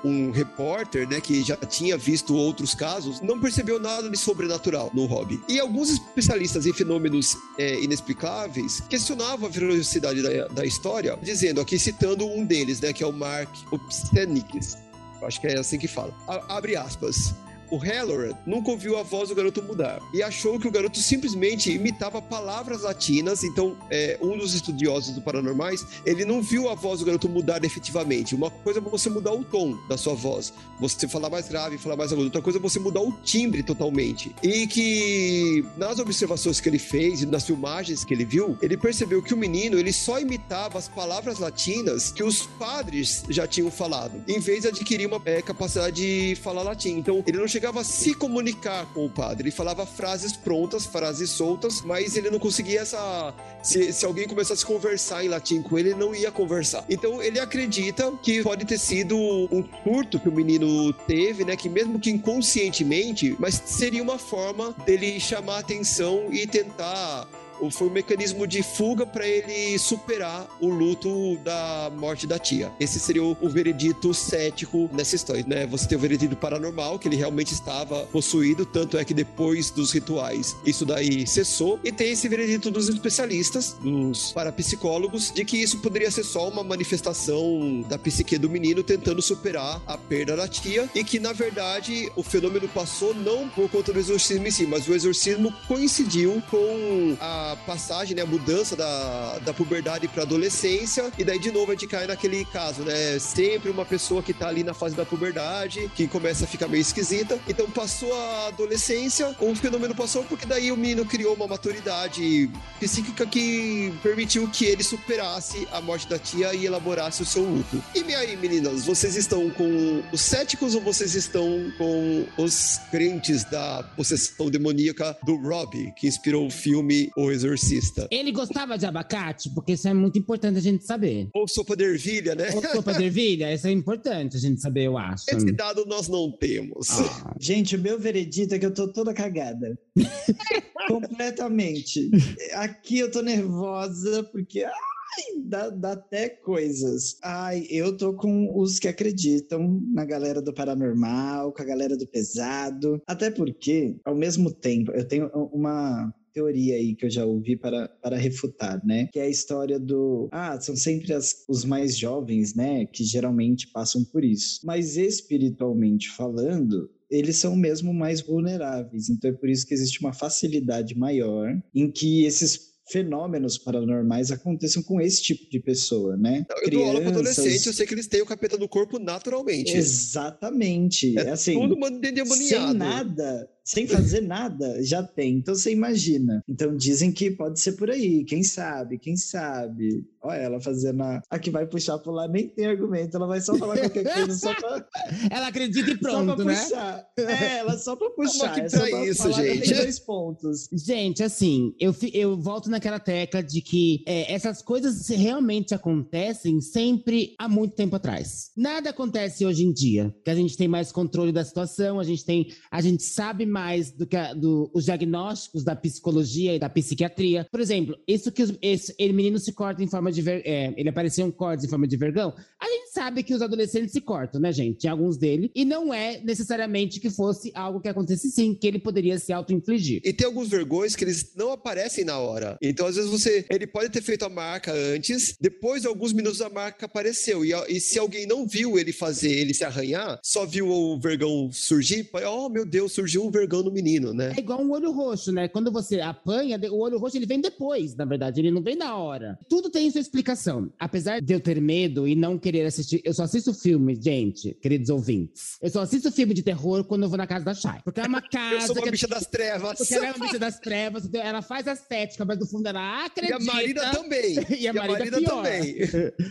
um 0.04 0.32
repórter, 0.32 1.08
né, 1.08 1.22
que 1.22 1.44
já 1.44 1.56
tinha 1.58 1.98
visto 1.98 2.36
outros 2.36 2.74
casos, 2.74 3.22
não 3.22 3.40
percebeu 3.40 3.80
nada 3.80 4.10
de 4.10 4.18
sobrenatural 4.18 4.90
no 4.94 5.06
Hobbit. 5.06 5.44
E 5.48 5.60
alguns 5.60 5.90
especialistas 5.90 6.66
em 6.66 6.74
fenômenos 6.74 7.38
é, 7.62 7.80
inexplicáveis, 7.80 8.82
questionavam 8.82 9.48
a 9.48 9.52
veracidade 9.52 10.22
da, 10.22 10.48
da 10.48 10.66
história, 10.66 11.18
dizendo, 11.22 11.62
aqui 11.62 11.78
citando 11.78 12.26
um 12.26 12.44
deles, 12.44 12.82
né, 12.82 12.92
que 12.92 13.04
é 13.04 13.08
o 13.08 13.14
Mark 13.14 13.50
Upstenikis, 13.72 14.78
acho 15.22 15.40
que 15.40 15.48
é 15.48 15.60
assim 15.60 15.78
que 15.78 15.88
fala, 15.88 16.12
a, 16.28 16.58
abre 16.58 16.76
aspas, 16.76 17.36
o 17.72 17.78
Halloran 17.78 18.34
nunca 18.46 18.70
ouviu 18.70 18.98
a 18.98 19.04
voz 19.04 19.30
do 19.30 19.36
garoto 19.36 19.64
mudar 19.64 20.00
e 20.14 20.22
achou 20.22 20.60
que 20.60 20.68
o 20.68 20.72
garoto 20.72 21.00
simplesmente 21.00 21.72
imitava 21.72 22.22
palavras 22.22 22.82
latinas. 22.82 23.44
Então, 23.44 23.78
é, 23.90 24.18
um 24.22 24.38
dos 24.38 24.54
estudiosos 24.54 25.16
do 25.16 25.22
paranormais, 25.22 25.86
ele 26.06 26.26
não 26.26 26.42
viu 26.42 26.70
a 26.70 26.76
voz 26.76 27.00
do 27.00 27.06
garoto 27.06 27.30
mudar 27.30 27.64
efetivamente. 27.64 28.36
Uma 28.36 28.52
coisa 28.52 28.80
é 28.80 28.82
você 28.82 29.10
mudar 29.10 29.32
o 29.32 29.44
tom 29.44 29.78
da 29.88 29.98
sua 29.98 30.14
voz, 30.14 30.54
você 30.80 31.08
falar 31.08 31.30
mais 31.30 31.48
grave, 31.48 31.78
falar 31.78 31.96
mais 31.96 32.12
agudo. 32.12 32.26
Outra 32.26 32.42
coisa 32.42 32.60
é 32.60 32.62
você 32.62 32.80
mudar 32.80 33.02
o 33.02 33.14
timbre 33.24 33.64
totalmente. 33.64 34.36
E 34.44 34.68
que 34.68 35.66
nas 35.78 36.00
observações 36.00 36.60
que 36.60 36.68
ele 36.68 36.80
fez 36.80 37.22
e 37.22 37.26
nas 37.26 37.46
filmagens 37.46 38.04
que 38.04 38.14
ele 38.14 38.26
viu, 38.26 38.58
ele 38.62 38.76
percebeu 38.76 39.24
que 39.24 39.34
o 39.34 39.38
menino 39.38 39.80
ele 39.80 39.94
só 39.94 40.20
imitava 40.20 40.78
as 40.78 40.90
palavras 40.90 41.40
latinas 41.40 42.12
que 42.12 42.24
os 42.24 42.46
padres 42.60 43.24
já 43.30 43.48
tinham 43.48 43.72
falado, 43.72 44.22
em 44.28 44.40
vez 44.40 44.64
de 44.64 44.68
adquirir 44.68 45.08
uma 45.08 45.22
é, 45.24 45.42
capacidade 45.42 45.96
de 45.96 46.36
falar 46.36 46.64
latim. 46.64 46.98
Então, 46.98 47.24
ele 47.26 47.38
não 47.38 47.48
chegou 47.48 47.61
chegava 47.62 47.82
a 47.82 47.84
se 47.84 48.16
comunicar 48.16 48.88
com 48.88 49.06
o 49.06 49.10
padre. 49.10 49.44
Ele 49.44 49.52
falava 49.52 49.86
frases 49.86 50.36
prontas, 50.36 50.88
frases 50.88 51.30
soltas, 51.30 51.84
mas 51.84 52.18
ele 52.18 52.32
não 52.32 52.40
conseguia 52.40 52.80
essa. 52.80 53.36
Se, 53.62 53.94
se 53.94 54.04
alguém 54.04 54.28
começasse 54.28 54.64
a 54.64 54.68
conversar 54.68 55.24
em 55.24 55.28
latim 55.28 55.62
com 55.62 55.78
ele, 55.78 55.90
ele 55.90 56.00
não 56.00 56.16
ia 56.16 56.32
conversar. 56.32 56.84
Então 56.90 57.22
ele 57.22 57.40
acredita 57.40 58.12
que 58.24 58.42
pode 58.42 58.66
ter 58.66 58.80
sido 58.80 59.16
um 59.16 59.64
surto 59.84 60.20
que 60.20 60.28
o 60.28 60.32
menino 60.32 60.92
teve, 60.92 61.46
né? 61.46 61.56
Que 61.56 61.70
mesmo 61.70 62.00
que 62.00 62.10
inconscientemente, 62.10 63.36
mas 63.38 63.62
seria 63.64 64.02
uma 64.02 64.18
forma 64.18 64.76
dele 64.84 65.20
chamar 65.20 65.60
atenção 65.60 66.34
e 66.34 66.48
tentar 66.48 67.28
foi 67.70 67.88
um 67.88 67.92
mecanismo 67.92 68.48
de 68.48 68.64
fuga 68.64 69.06
para 69.06 69.28
ele 69.28 69.78
superar 69.78 70.48
o 70.60 70.70
luto 70.70 71.38
da 71.44 71.92
morte 71.98 72.26
da 72.26 72.40
tia. 72.40 72.72
Esse 72.80 73.00
seria 73.00 73.24
o, 73.24 73.38
o 73.42 73.50
veredito 73.50 74.14
cético 74.14 74.90
nessa 74.94 75.16
história, 75.16 75.44
né? 75.46 75.68
Você 75.68 75.88
tem 75.88 75.98
o 75.98 76.02
veredito 76.02 76.36
paranormal, 76.36 76.98
que 76.98 77.08
ele 77.08 77.16
realmente 77.16 77.54
estava 77.54 78.06
possuído, 78.06 78.66
tanto 78.66 78.98
é 78.98 79.06
que 79.06 79.14
depois 79.14 79.70
dos 79.70 79.92
rituais 79.92 80.56
isso 80.66 80.86
daí 80.86 81.28
cessou, 81.28 81.80
e 81.84 81.92
tem 81.92 82.12
esse 82.12 82.28
veredito 82.28 82.72
dos 82.72 82.90
especialistas, 82.90 83.76
dos 83.82 84.32
parapsicólogos, 84.32 85.32
de 85.32 85.44
que 85.46 85.58
isso 85.58 85.80
poderia 85.80 86.10
ser 86.10 86.24
só 86.24 86.48
uma 86.50 86.64
manifestação 86.64 87.84
da 87.88 87.98
psique 87.98 88.38
do 88.38 88.50
menino 88.50 88.84
tentando 88.84 89.22
superar 89.22 89.82
a 89.86 89.98
perda 89.98 90.36
da 90.36 90.48
tia, 90.48 90.90
e 90.96 91.04
que 91.04 91.20
na 91.20 91.34
verdade 91.34 92.12
o 92.16 92.24
fenômeno 92.24 92.68
passou 92.68 93.14
não 93.14 93.50
por 93.50 93.70
conta 93.70 93.92
do 93.92 94.00
exorcismo 94.00 94.48
em 94.48 94.52
si, 94.52 94.66
mas 94.66 94.88
o 94.88 94.94
exorcismo 94.94 95.54
coincidiu 95.68 96.42
com 96.50 97.18
a 97.20 97.51
passagem, 97.56 98.16
né, 98.16 98.22
a 98.22 98.26
mudança 98.26 98.76
da, 98.76 99.40
da 99.40 99.54
puberdade 99.54 100.08
para 100.08 100.24
adolescência, 100.24 101.12
e 101.18 101.24
daí 101.24 101.40
de 101.40 101.52
novo 101.52 101.72
a 101.72 101.76
gente 101.76 101.88
cai 101.88 102.08
naquele 102.08 102.46
caso, 102.46 102.84
né? 102.84 103.20
Sempre 103.20 103.70
uma 103.70 103.86
pessoa 103.86 104.22
que 104.22 104.34
tá 104.34 104.48
ali 104.48 104.64
na 104.64 104.74
fase 104.74 104.96
da 104.96 105.06
puberdade, 105.06 105.90
que 105.96 106.08
começa 106.08 106.46
a 106.46 106.48
ficar 106.48 106.68
meio 106.68 106.82
esquisita. 106.82 107.40
Então 107.48 107.70
passou 107.70 108.14
a 108.14 108.48
adolescência, 108.48 109.36
o 109.40 109.56
fenômeno 109.56 109.96
passou 109.96 110.24
porque 110.24 110.46
daí 110.46 110.72
o 110.72 110.78
menino 110.78 111.06
criou 111.06 111.36
uma 111.36 111.48
maturidade 111.48 112.50
psíquica 112.80 113.26
que 113.26 113.94
permitiu 114.02 114.48
que 114.48 114.66
ele 114.66 114.84
superasse 114.84 115.68
a 115.72 115.82
morte 115.82 116.08
da 116.08 116.18
tia 116.18 116.54
e 116.54 116.66
elaborasse 116.66 117.22
o 117.22 117.26
seu 117.26 117.44
luto. 117.44 117.82
E 117.96 118.16
aí, 118.16 118.36
meninas, 118.36 118.86
vocês 118.86 119.16
estão 119.16 119.50
com 119.50 120.04
os 120.12 120.22
céticos 120.22 120.76
ou 120.76 120.82
vocês 120.82 121.16
estão 121.16 121.72
com 121.78 122.26
os 122.38 122.80
crentes 122.90 123.44
da 123.46 123.84
possessão 123.96 124.50
demoníaca 124.50 125.18
do 125.24 125.36
Robbie, 125.36 125.94
que 125.96 126.08
inspirou 126.08 126.48
o 126.48 126.52
filme 126.52 127.12
O 127.16 127.32
exorcista. 127.46 128.08
Ele 128.12 128.32
gostava 128.32 128.78
de 128.78 128.86
abacate? 128.86 129.50
Porque 129.54 129.74
isso 129.74 129.88
é 129.88 129.94
muito 129.94 130.18
importante 130.18 130.58
a 130.58 130.62
gente 130.62 130.86
saber. 130.86 131.30
Ou 131.34 131.48
sopa 131.48 131.76
de 131.76 131.84
ervilha, 131.84 132.36
né? 132.36 132.50
Ou 132.54 132.62
sopa 132.62 132.94
de 132.94 133.04
ervilha, 133.04 133.54
isso 133.54 133.68
é 133.68 133.72
importante 133.72 134.38
a 134.38 134.40
gente 134.40 134.62
saber, 134.62 134.84
eu 134.84 134.98
acho. 134.98 135.26
Esse 135.30 135.52
dado 135.52 135.86
nós 135.86 136.08
não 136.08 136.32
temos. 136.32 136.90
Ah. 136.90 137.36
Gente, 137.40 137.76
o 137.76 137.80
meu 137.80 138.00
veredito 138.00 138.54
é 138.54 138.60
que 138.60 138.66
eu 138.66 138.74
tô 138.74 138.88
toda 138.88 139.14
cagada. 139.14 139.78
Completamente. 140.88 142.10
Aqui 142.54 143.00
eu 143.00 143.12
tô 143.12 143.22
nervosa 143.22 144.24
porque. 144.24 144.64
Ai, 144.64 145.42
dá, 145.44 145.70
dá, 145.70 145.92
até 145.94 146.30
coisas. 146.30 147.18
Ai, 147.22 147.68
eu 147.70 147.96
tô 147.98 148.14
com 148.14 148.58
os 148.58 148.80
que 148.80 148.88
acreditam 148.88 149.82
na 149.94 150.06
galera 150.06 150.42
do 150.42 150.54
paranormal, 150.54 151.52
com 151.52 151.62
a 151.62 151.66
galera 151.66 151.98
do 151.98 152.08
pesado. 152.08 153.02
Até 153.06 153.30
porque, 153.30 153.96
ao 154.06 154.16
mesmo 154.16 154.52
tempo, 154.52 154.92
eu 154.92 155.06
tenho 155.06 155.28
uma 155.52 156.14
teoria 156.34 156.76
aí 156.76 156.96
que 156.96 157.06
eu 157.06 157.10
já 157.10 157.26
ouvi 157.26 157.56
para, 157.56 157.88
para 158.02 158.18
refutar, 158.18 158.86
né? 158.86 159.08
Que 159.12 159.20
é 159.20 159.24
a 159.24 159.30
história 159.30 159.80
do. 159.80 160.30
Ah, 160.32 160.60
são 160.60 160.76
sempre 160.76 161.14
as, 161.14 161.46
os 161.48 161.66
mais 161.66 161.98
jovens, 161.98 162.56
né? 162.56 162.86
Que 162.86 163.04
geralmente 163.04 163.68
passam 163.72 164.04
por 164.04 164.24
isso. 164.24 164.60
Mas 164.64 164.98
espiritualmente 164.98 166.10
falando, 166.10 166.90
eles 167.10 167.38
são 167.38 167.56
mesmo 167.56 167.94
mais 167.94 168.22
vulneráveis. 168.22 169.10
Então 169.10 169.30
é 169.30 169.34
por 169.34 169.50
isso 169.50 169.66
que 169.68 169.74
existe 169.74 170.00
uma 170.00 170.14
facilidade 170.14 170.98
maior 170.98 171.54
em 171.76 171.92
que 171.92 172.24
esses 172.24 172.72
fenômenos 172.92 173.58
paranormais 173.58 174.32
aconteçam 174.32 174.84
com 174.84 175.00
esse 175.00 175.22
tipo 175.22 175.50
de 175.50 175.60
pessoa, 175.60 176.18
né? 176.18 176.46
Eu 176.62 176.70
dou 176.70 176.86
aula 176.86 177.02
para 177.02 177.10
adolescente, 177.12 177.66
eu 177.66 177.74
sei 177.74 177.88
que 177.88 177.94
eles 177.94 178.08
têm 178.08 178.22
o 178.22 178.26
capeta 178.26 178.58
no 178.58 178.68
corpo 178.68 179.00
naturalmente. 179.00 179.72
Exatamente. 179.72 181.18
É 181.18 181.30
assim, 181.32 181.54
tudo 181.54 181.76
endemoniado. 181.76 182.68
sem 182.68 182.74
nada, 182.74 183.50
sem 183.64 183.88
fazer 183.88 184.22
nada, 184.22 184.84
já 184.84 185.04
tem. 185.04 185.36
Então 185.38 185.56
você 185.56 185.72
imagina. 185.72 186.44
Então 186.48 186.76
dizem 186.76 187.12
que 187.12 187.32
pode 187.32 187.60
ser 187.60 187.74
por 187.74 187.90
aí. 187.90 188.24
Quem 188.26 188.44
sabe? 188.44 188.98
Quem 188.98 189.16
sabe? 189.18 190.06
Olha 190.24 190.38
ela 190.38 190.62
fazendo 190.62 191.02
a, 191.02 191.22
a 191.30 191.40
que 191.40 191.50
vai 191.50 191.66
puxar 191.66 191.98
por 192.00 192.12
lá, 192.12 192.28
nem 192.28 192.48
tem 192.48 192.66
argumento. 192.68 193.18
Ela 193.18 193.28
vai 193.28 193.42
só 193.42 193.56
falar 193.56 193.78
qualquer 193.80 194.04
coisa 194.14 194.34
só 194.38 194.54
pra, 194.54 194.86
Ela 195.32 195.48
acredita 195.48 195.90
e 195.92 195.94
só 195.94 196.00
pra 196.00 196.12
pronto, 196.12 196.44
né? 196.46 196.56
puxar. 196.56 197.06
É, 197.18 197.58
ela 197.58 197.78
só 197.78 197.96
pra 197.96 198.10
puxar. 198.12 198.54
que 198.54 198.62
é 198.62 198.70
só 198.70 198.80
pra 198.80 198.90
pra 198.90 199.06
isso, 199.06 199.32
gente. 199.34 199.68
Tem 199.70 199.78
dois 199.78 200.00
pontos. 200.00 200.70
Gente, 200.74 201.24
assim, 201.24 201.74
eu, 201.80 201.96
eu 202.14 202.38
volto 202.40 202.70
naquela 202.70 203.00
tecla 203.00 203.42
de 203.42 203.62
que 203.62 204.04
é, 204.08 204.32
essas 204.34 204.62
coisas 204.62 205.08
realmente 205.10 205.74
acontecem 205.74 206.62
sempre 206.62 207.34
há 207.40 207.48
muito 207.50 207.76
tempo 207.76 207.96
atrás. 207.96 208.52
Nada 208.56 208.90
acontece 208.92 209.46
hoje 209.46 209.64
em 209.64 209.74
dia, 209.74 210.14
que 210.24 210.30
a 210.30 210.36
gente 210.36 210.56
tem 210.58 210.68
mais 210.68 210.92
controle 210.92 211.32
da 211.32 211.44
situação, 211.44 212.00
a 212.00 212.04
gente 212.04 212.24
tem, 212.26 212.48
a 212.70 212.82
gente 212.82 213.04
sabe 213.04 213.46
mais 213.46 213.92
do 213.92 214.06
que 214.06 214.16
a- 214.16 214.34
do, 214.34 214.70
os 214.74 214.86
diagnósticos 214.86 215.64
da 215.64 215.76
psicologia 215.76 216.56
e 216.56 216.60
da 216.60 216.70
psiquiatria. 216.70 217.48
Por 217.52 217.60
exemplo, 217.60 217.96
isso 218.08 218.32
que 218.32 218.44
os, 218.44 218.54
esse, 218.62 218.94
ele 219.00 219.14
menino 219.14 219.40
se 219.40 219.52
corta 219.54 219.84
em 219.84 219.88
forma 219.88 220.11
de 220.12 220.22
ver, 220.22 220.42
é, 220.46 220.74
ele 220.78 220.90
apareceu 220.90 221.26
um 221.26 221.32
corte 221.32 221.66
em 221.66 221.70
forma 221.70 221.88
de 221.88 221.98
vergão. 221.98 222.34
A 222.60 222.66
gente 222.66 222.81
sabe 222.92 223.24
que 223.24 223.34
os 223.34 223.42
adolescentes 223.42 223.92
se 223.92 224.02
cortam, 224.02 224.42
né, 224.42 224.52
gente? 224.52 224.82
Tem 224.82 224.92
alguns 224.92 225.18
dele 225.18 225.50
e 225.56 225.64
não 225.64 225.94
é 225.94 226.20
necessariamente 226.22 227.00
que 227.00 227.10
fosse 227.10 227.52
algo 227.56 227.80
que 227.80 227.88
acontecesse 227.88 228.32
sim, 228.32 228.54
que 228.54 228.68
ele 228.68 228.80
poderia 228.80 229.18
se 229.18 229.32
auto-infligir. 229.32 230.02
E 230.04 230.12
tem 230.12 230.28
alguns 230.28 230.50
vergões 230.50 230.96
que 230.96 231.04
eles 231.04 231.34
não 231.36 231.52
aparecem 231.52 232.04
na 232.04 232.20
hora. 232.20 232.58
Então, 232.62 232.86
às 232.86 232.96
vezes, 232.96 233.10
você. 233.10 233.46
Ele 233.50 233.66
pode 233.66 233.90
ter 233.90 234.02
feito 234.02 234.26
a 234.26 234.30
marca 234.30 234.74
antes, 234.74 235.36
depois 235.40 235.82
de 235.82 235.88
alguns 235.88 236.12
minutos 236.12 236.42
a 236.42 236.50
marca 236.50 236.86
apareceu. 236.86 237.46
E, 237.46 237.54
e 237.70 237.80
se 237.80 237.98
alguém 237.98 238.28
não 238.28 238.46
viu 238.46 238.78
ele 238.78 238.92
fazer, 238.92 239.32
ele 239.32 239.54
se 239.54 239.64
arranhar, 239.64 240.20
só 240.24 240.46
viu 240.46 240.68
o 240.68 241.00
vergão 241.00 241.50
surgir, 241.52 242.10
oh 242.28 242.50
meu 242.50 242.66
Deus, 242.66 242.92
surgiu 242.92 243.26
um 243.26 243.32
vergão 243.32 243.64
no 243.64 243.72
menino, 243.72 244.14
né? 244.14 244.34
É 244.36 244.40
igual 244.40 244.62
um 244.62 244.72
olho 244.72 244.92
roxo, 244.92 245.32
né? 245.32 245.48
Quando 245.48 245.72
você 245.72 246.02
apanha, 246.02 246.60
o 246.72 246.80
olho 246.80 246.98
roxo 246.98 247.18
ele 247.18 247.26
vem 247.26 247.40
depois, 247.40 247.96
na 247.96 248.06
verdade, 248.06 248.42
ele 248.42 248.52
não 248.52 248.62
vem 248.62 248.76
na 248.76 248.98
hora. 248.98 249.40
Tudo 249.48 249.70
tem 249.70 249.90
sua 249.90 250.02
explicação. 250.02 250.72
Apesar 250.78 251.22
de 251.22 251.34
eu 251.34 251.40
ter 251.40 251.62
medo 251.62 252.08
e 252.08 252.16
não 252.16 252.38
querer 252.38 252.66
assistir, 252.66 252.81
eu 253.04 253.14
só 253.14 253.24
assisto 253.24 253.54
filme, 253.54 253.98
gente, 254.02 254.54
queridos 254.62 254.90
ouvintes. 254.90 255.58
Eu 255.62 255.70
só 255.70 255.82
assisto 255.82 256.12
filme 256.12 256.34
de 256.34 256.42
terror 256.44 256.84
quando 256.84 257.04
eu 257.04 257.10
vou 257.10 257.18
na 257.18 257.28
casa 257.28 257.46
da 257.46 257.54
Chay. 257.54 257.80
Porque 257.84 258.00
é 258.00 258.04
uma 258.08 258.22
casa. 258.22 258.56
Eu 258.62 258.68
sou 258.68 258.76
uma 258.76 258.84
que- 258.84 258.92
bicha 258.92 259.08
das 259.08 259.26
trevas. 259.26 259.78
Porque 259.78 259.94
ela 259.94 260.06
é 260.08 260.12
uma 260.12 260.26
bicha 260.26 260.40
das 260.40 260.60
trevas, 260.60 261.06
então 261.06 261.22
ela 261.22 261.42
faz 261.42 261.68
a 261.68 261.74
estética, 261.74 262.24
mas 262.26 262.38
no 262.40 262.46
fundo 262.48 262.68
ela 262.68 263.04
E 263.04 263.06
acredita. 263.06 263.36
a 263.38 263.54
Marina 263.54 263.92
também. 263.92 264.36
E 264.60 264.68
a 264.68 264.74
Marina 264.74 265.18
pior. 265.18 265.30
também. 265.44 265.76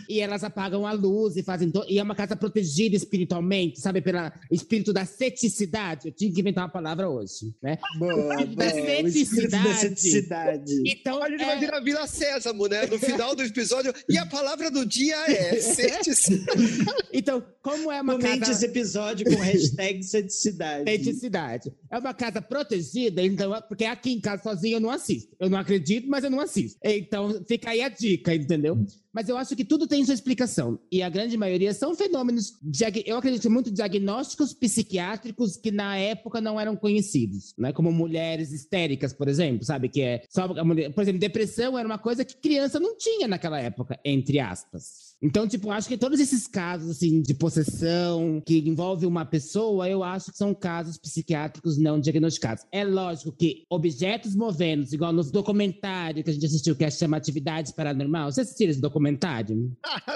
E 0.08 0.20
elas 0.20 0.44
apagam 0.44 0.86
a 0.86 0.92
luz 0.92 1.36
e 1.36 1.42
fazem. 1.42 1.70
to- 1.70 1.84
E 1.88 1.98
é 1.98 2.02
uma 2.02 2.14
casa 2.14 2.36
protegida 2.36 2.96
espiritualmente, 2.96 3.80
sabe? 3.80 4.00
Pelo 4.00 4.18
espírito 4.50 4.92
da 4.92 5.04
ceticidade. 5.04 6.08
Eu 6.08 6.12
tinha 6.12 6.32
que 6.32 6.40
inventar 6.40 6.64
uma 6.64 6.70
palavra 6.70 7.08
hoje, 7.08 7.54
né? 7.62 7.78
Boa, 7.98 8.14
Da 8.36 8.46
boa. 8.46 8.64
O 9.02 9.08
espírito 9.08 9.12
ceticidade. 9.12 9.68
da 9.68 9.74
ceticidade. 9.74 10.72
Então, 10.86 11.22
A 11.22 11.28
gente 11.30 11.42
é- 11.42 11.46
vai 11.46 11.58
virar 11.58 11.80
Vila 11.80 12.06
Sésamo, 12.06 12.66
né? 12.66 12.86
No 12.86 12.98
final 12.98 13.34
do 13.34 13.42
episódio. 13.42 13.92
E 14.08 14.16
a 14.18 14.26
palavra 14.26 14.70
do 14.70 14.84
dia 14.86 15.16
é 15.30 15.56
ceticidade. 15.60 16.39
então 17.12 17.44
como 17.62 17.92
é 17.92 18.00
uma 18.00 18.14
Comente 18.14 18.40
casa. 18.40 18.52
esse 18.52 18.64
episódio 18.64 19.26
com 19.26 19.40
hashtag 19.42 20.02
ceticidade. 20.02 20.90
Ceticidade. 20.90 21.72
É 21.90 21.98
uma 21.98 22.14
casa 22.14 22.40
protegida, 22.40 23.22
então, 23.22 23.52
porque 23.68 23.84
aqui 23.84 24.12
em 24.12 24.20
casa 24.20 24.42
sozinho 24.42 24.76
eu 24.76 24.80
não 24.80 24.90
assisto. 24.90 25.36
Eu 25.38 25.50
não 25.50 25.58
acredito, 25.58 26.08
mas 26.08 26.24
eu 26.24 26.30
não 26.30 26.40
assisto. 26.40 26.78
Então, 26.82 27.42
fica 27.46 27.70
aí 27.70 27.82
a 27.82 27.88
dica, 27.88 28.34
entendeu? 28.34 28.78
Mas 29.12 29.28
eu 29.28 29.36
acho 29.36 29.56
que 29.56 29.64
tudo 29.64 29.86
tem 29.86 30.04
sua 30.04 30.14
explicação. 30.14 30.78
E 30.90 31.02
a 31.02 31.08
grande 31.08 31.36
maioria 31.36 31.74
são 31.74 31.94
fenômenos, 31.94 32.58
eu 33.04 33.18
acredito 33.18 33.50
muito, 33.50 33.70
diagnósticos 33.70 34.54
psiquiátricos 34.54 35.56
que 35.56 35.70
na 35.70 35.96
época 35.96 36.40
não 36.40 36.58
eram 36.58 36.76
conhecidos, 36.76 37.54
né? 37.58 37.72
Como 37.72 37.90
mulheres 37.92 38.52
histéricas, 38.52 39.12
por 39.12 39.28
exemplo, 39.28 39.64
sabe? 39.64 39.88
Que 39.88 40.00
é 40.02 40.22
só 40.30 40.44
a 40.44 40.64
mulher. 40.64 40.92
Por 40.94 41.02
exemplo, 41.02 41.20
depressão 41.20 41.78
era 41.78 41.86
uma 41.86 41.98
coisa 41.98 42.24
que 42.24 42.36
criança 42.36 42.78
não 42.78 42.96
tinha 42.96 43.26
naquela 43.26 43.60
época, 43.60 43.98
entre 44.04 44.38
aspas. 44.38 45.09
Então, 45.22 45.46
tipo, 45.46 45.70
acho 45.70 45.86
que 45.88 45.98
todos 45.98 46.18
esses 46.18 46.46
casos, 46.46 46.90
assim, 46.90 47.20
de 47.20 47.34
possessão 47.34 48.42
que 48.46 48.58
envolve 48.66 49.04
uma 49.06 49.24
pessoa, 49.24 49.88
eu 49.88 50.02
acho 50.02 50.30
que 50.32 50.38
são 50.38 50.54
casos 50.54 50.96
psiquiátricos 50.98 51.78
não 51.78 52.00
diagnosticados. 52.00 52.64
É 52.72 52.84
lógico 52.84 53.30
que 53.32 53.64
objetos 53.68 54.34
movendo, 54.34 54.86
igual 54.92 55.12
no 55.12 55.22
documentário 55.24 56.24
que 56.24 56.30
a 56.30 56.32
gente 56.32 56.46
assistiu, 56.46 56.74
que 56.74 56.84
é 56.84 56.90
chama 56.90 57.16
Atividades 57.16 57.70
Paranormal. 57.72 58.32
Você 58.32 58.40
assistiu 58.42 58.70
esse 58.70 58.80
documentário? 58.80 59.70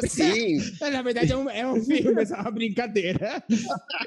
Sim. 0.08 0.56
Na 0.90 1.02
verdade, 1.02 1.32
é 1.32 1.36
um, 1.36 1.50
é 1.50 1.70
um 1.70 1.82
filme, 1.82 2.22
é 2.22 2.26
só 2.26 2.36
uma 2.40 2.50
brincadeira. 2.50 3.42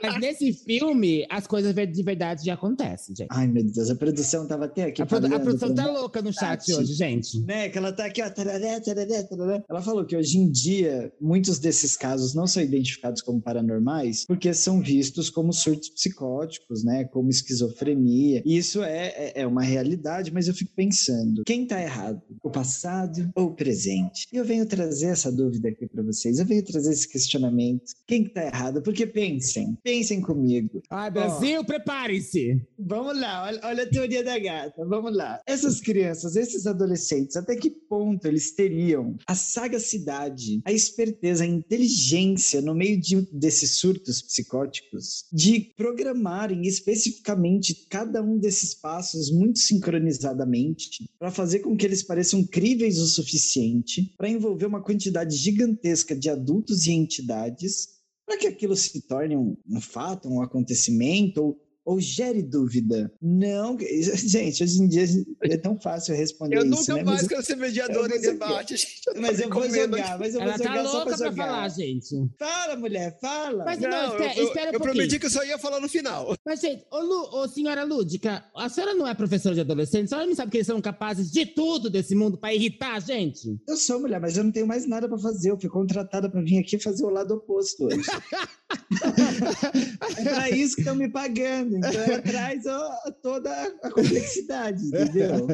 Mas 0.01 0.19
nesse 0.19 0.51
filme, 0.53 1.25
as 1.29 1.45
coisas 1.45 1.73
de 1.75 2.03
verdade 2.03 2.43
já 2.45 2.53
acontecem, 2.55 3.15
gente. 3.15 3.27
Ai, 3.31 3.47
meu 3.47 3.63
Deus, 3.63 3.89
a 3.89 3.95
produção 3.95 4.47
tava 4.47 4.65
até 4.65 4.85
aqui. 4.85 5.01
A, 5.01 5.05
produ- 5.05 5.33
a 5.33 5.39
produção 5.39 5.73
pra 5.75 5.85
tá 5.85 5.91
louca 5.91 6.21
no 6.21 6.33
chat 6.33 6.57
Tati. 6.59 6.73
hoje, 6.73 6.93
gente. 6.93 7.39
Né, 7.41 7.69
que 7.69 7.77
ela 7.77 7.91
tá 7.91 8.05
aqui, 8.05 8.21
ó. 8.21 8.29
tararé, 8.29 8.79
tararé, 8.79 9.23
tararé. 9.23 9.63
Ela 9.69 9.81
falou 9.81 10.05
que 10.05 10.15
hoje 10.15 10.37
em 10.37 10.49
dia, 10.49 10.86
muitos 11.19 11.59
desses 11.59 11.95
casos 11.95 12.33
não 12.33 12.47
são 12.47 12.61
identificados 12.61 13.21
como 13.21 13.41
paranormais 13.41 14.25
porque 14.25 14.53
são 14.53 14.81
vistos 14.81 15.29
como 15.29 15.53
surtos 15.53 15.89
psicóticos, 15.89 16.83
né? 16.83 17.05
Como 17.05 17.29
esquizofrenia. 17.29 18.41
E 18.45 18.57
isso 18.57 18.83
é, 18.83 19.07
é, 19.07 19.33
é 19.41 19.47
uma 19.47 19.63
realidade, 19.63 20.31
mas 20.31 20.47
eu 20.47 20.53
fico 20.53 20.71
pensando: 20.75 21.43
quem 21.45 21.65
tá 21.65 21.81
errado? 21.81 22.21
O 22.43 22.49
passado 22.49 23.29
ou 23.35 23.47
o 23.47 23.55
presente? 23.55 24.27
E 24.31 24.37
eu 24.37 24.45
venho 24.45 24.65
trazer 24.65 25.07
essa 25.07 25.31
dúvida 25.31 25.69
aqui 25.69 25.87
para 25.87 26.03
vocês. 26.03 26.39
Eu 26.39 26.45
venho 26.45 26.63
trazer 26.63 26.91
esse 26.91 27.07
questionamento. 27.07 27.93
Quem 28.05 28.23
que 28.23 28.29
tá 28.31 28.45
errado? 28.45 28.81
Porque 28.81 29.05
pensem, 29.05 29.77
pensem 29.83 30.21
comigo. 30.21 30.81
Ai, 30.89 31.11
Brasil, 31.11 31.63
prepare-se! 31.63 32.61
Vamos 32.77 33.19
lá, 33.19 33.45
olha, 33.45 33.59
olha 33.63 33.83
a 33.83 33.89
teoria 33.89 34.23
da 34.23 34.37
gata. 34.37 34.85
Vamos 34.85 35.15
lá. 35.15 35.41
Essas 35.45 35.79
crianças, 35.79 36.35
esses 36.35 36.65
adolescentes, 36.65 37.35
até 37.35 37.55
que 37.55 37.69
ponto 37.69 38.27
eles 38.27 38.51
teriam 38.51 39.15
a 39.25 39.35
sagacidade, 39.35 40.61
a 40.65 40.71
esperteza, 40.77 41.43
a 41.43 41.47
inteligência 41.47 42.61
no 42.61 42.73
meio 42.73 42.99
de, 42.99 43.21
desses 43.31 43.77
surtos 43.77 44.21
psicóticos 44.21 45.25
de 45.31 45.73
programarem 45.75 46.61
especificamente 46.65 47.87
cada 47.89 48.21
um 48.21 48.37
desses 48.37 48.73
passos 48.73 49.31
muito 49.31 49.59
sincronizadamente 49.59 51.09
para 51.19 51.31
fazer 51.31 51.59
com 51.59 51.75
que 51.75 51.85
eles 51.85 52.03
pareçam 52.03 52.45
críveis 52.45 52.97
o 52.99 53.07
suficiente 53.07 54.13
para 54.17 54.29
envolver 54.29 54.65
uma 54.65 54.83
quantidade 54.83 55.35
gigantesca 55.35 56.15
de 56.15 56.29
adultos 56.29 56.85
e 56.85 56.91
entidades 56.91 57.97
para 58.25 58.37
que 58.37 58.47
aquilo 58.47 58.75
se 58.75 59.01
torne 59.07 59.37
um, 59.37 59.55
um 59.69 59.79
fato, 59.79 60.27
um 60.29 60.41
acontecimento 60.41 61.41
ou 61.41 61.66
ou 61.87 62.01
gere 62.01 62.43
dúvida. 62.43 63.09
Não, 63.21 63.77
gente, 64.17 64.61
hoje 64.61 64.81
em 64.83 64.89
dia 64.89 65.05
é 65.43 65.57
tão 65.57 65.79
fácil 65.79 66.13
responder 66.15 66.57
Eu 66.57 66.65
isso, 66.65 66.69
nunca 66.69 66.93
né? 66.95 67.03
mais 67.03 67.05
Mas, 67.05 67.21
eu- 67.23 67.29
quero 67.29 67.43
ser 67.43 67.55
mediador 67.55 68.03
eu 68.03 68.09
vou 68.09 68.17
em 68.17 68.21
ser- 68.21 68.31
debate. 68.33 68.75
gente. 68.77 69.01
mas 69.21 69.39
eu 69.39 69.49
vou 69.49 69.61
recomendo 69.61 69.97
jogar, 69.97 70.19
mas 70.19 70.33
eu 70.33 70.39
vou 70.41 70.49
Ela 70.49 70.57
jogar 70.57 70.73
tá 70.73 70.85
só 70.85 70.97
louca 70.97 71.17
pra 71.17 71.31
falar, 71.31 71.69
gente. 71.69 72.07
Fala, 72.37 72.75
mulher, 72.75 73.17
fala. 73.21 73.63
Mas 73.63 73.79
Não, 73.79 73.89
não, 73.89 74.05
espera, 74.11 74.33
eu, 74.33 74.37
eu- 74.43 74.47
espera 74.47 74.71
um 74.71 74.73
eu 74.73 74.79
prometi 74.81 75.17
que 75.19 75.25
eu 75.25 75.29
só 75.29 75.43
ia 75.45 75.57
falar 75.57 75.79
no 75.79 75.87
final. 75.87 76.35
Mas, 76.45 76.59
gente, 76.59 76.85
ô, 76.91 76.99
Lu, 76.99 77.29
ô, 77.41 77.47
senhora 77.47 77.85
Lúdica, 77.85 78.43
a 78.53 78.67
senhora 78.67 78.93
não 78.93 79.07
é 79.07 79.13
professora 79.15 79.55
de 79.55 79.61
adolescentes? 79.61 80.11
A 80.11 80.17
senhora 80.17 80.27
não 80.27 80.35
sabe 80.35 80.51
que 80.51 80.57
eles 80.57 80.67
são 80.67 80.81
capazes 80.81 81.31
de 81.31 81.45
tudo 81.45 81.89
desse 81.89 82.13
mundo 82.15 82.37
pra 82.37 82.53
irritar 82.53 82.95
a 82.95 82.99
gente? 82.99 83.57
Eu 83.67 83.77
sou 83.77 84.01
mulher, 84.01 84.19
mas 84.19 84.35
eu 84.35 84.43
não 84.43 84.51
tenho 84.51 84.67
mais 84.67 84.85
nada 84.85 85.07
pra 85.07 85.17
fazer. 85.17 85.51
Eu 85.51 85.59
fui 85.59 85.69
contratada 85.69 86.29
pra 86.29 86.41
vir 86.41 86.57
aqui 86.59 86.77
fazer 86.77 87.05
o 87.05 87.09
lado 87.09 87.35
oposto 87.35 87.85
hoje. 87.85 88.01
é 90.17 90.23
pra 90.23 90.49
isso 90.49 90.75
que 90.75 90.81
estão 90.81 90.95
me 90.95 91.09
pagando. 91.09 91.76
Então 91.77 91.91
ela 91.91 92.21
traz 92.23 92.65
ó, 92.65 92.89
toda 93.21 93.49
a 93.83 93.91
complexidade, 93.91 94.83
entendeu? 94.87 95.47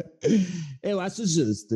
Eu 0.82 1.00
acho 1.00 1.26
justo. 1.26 1.74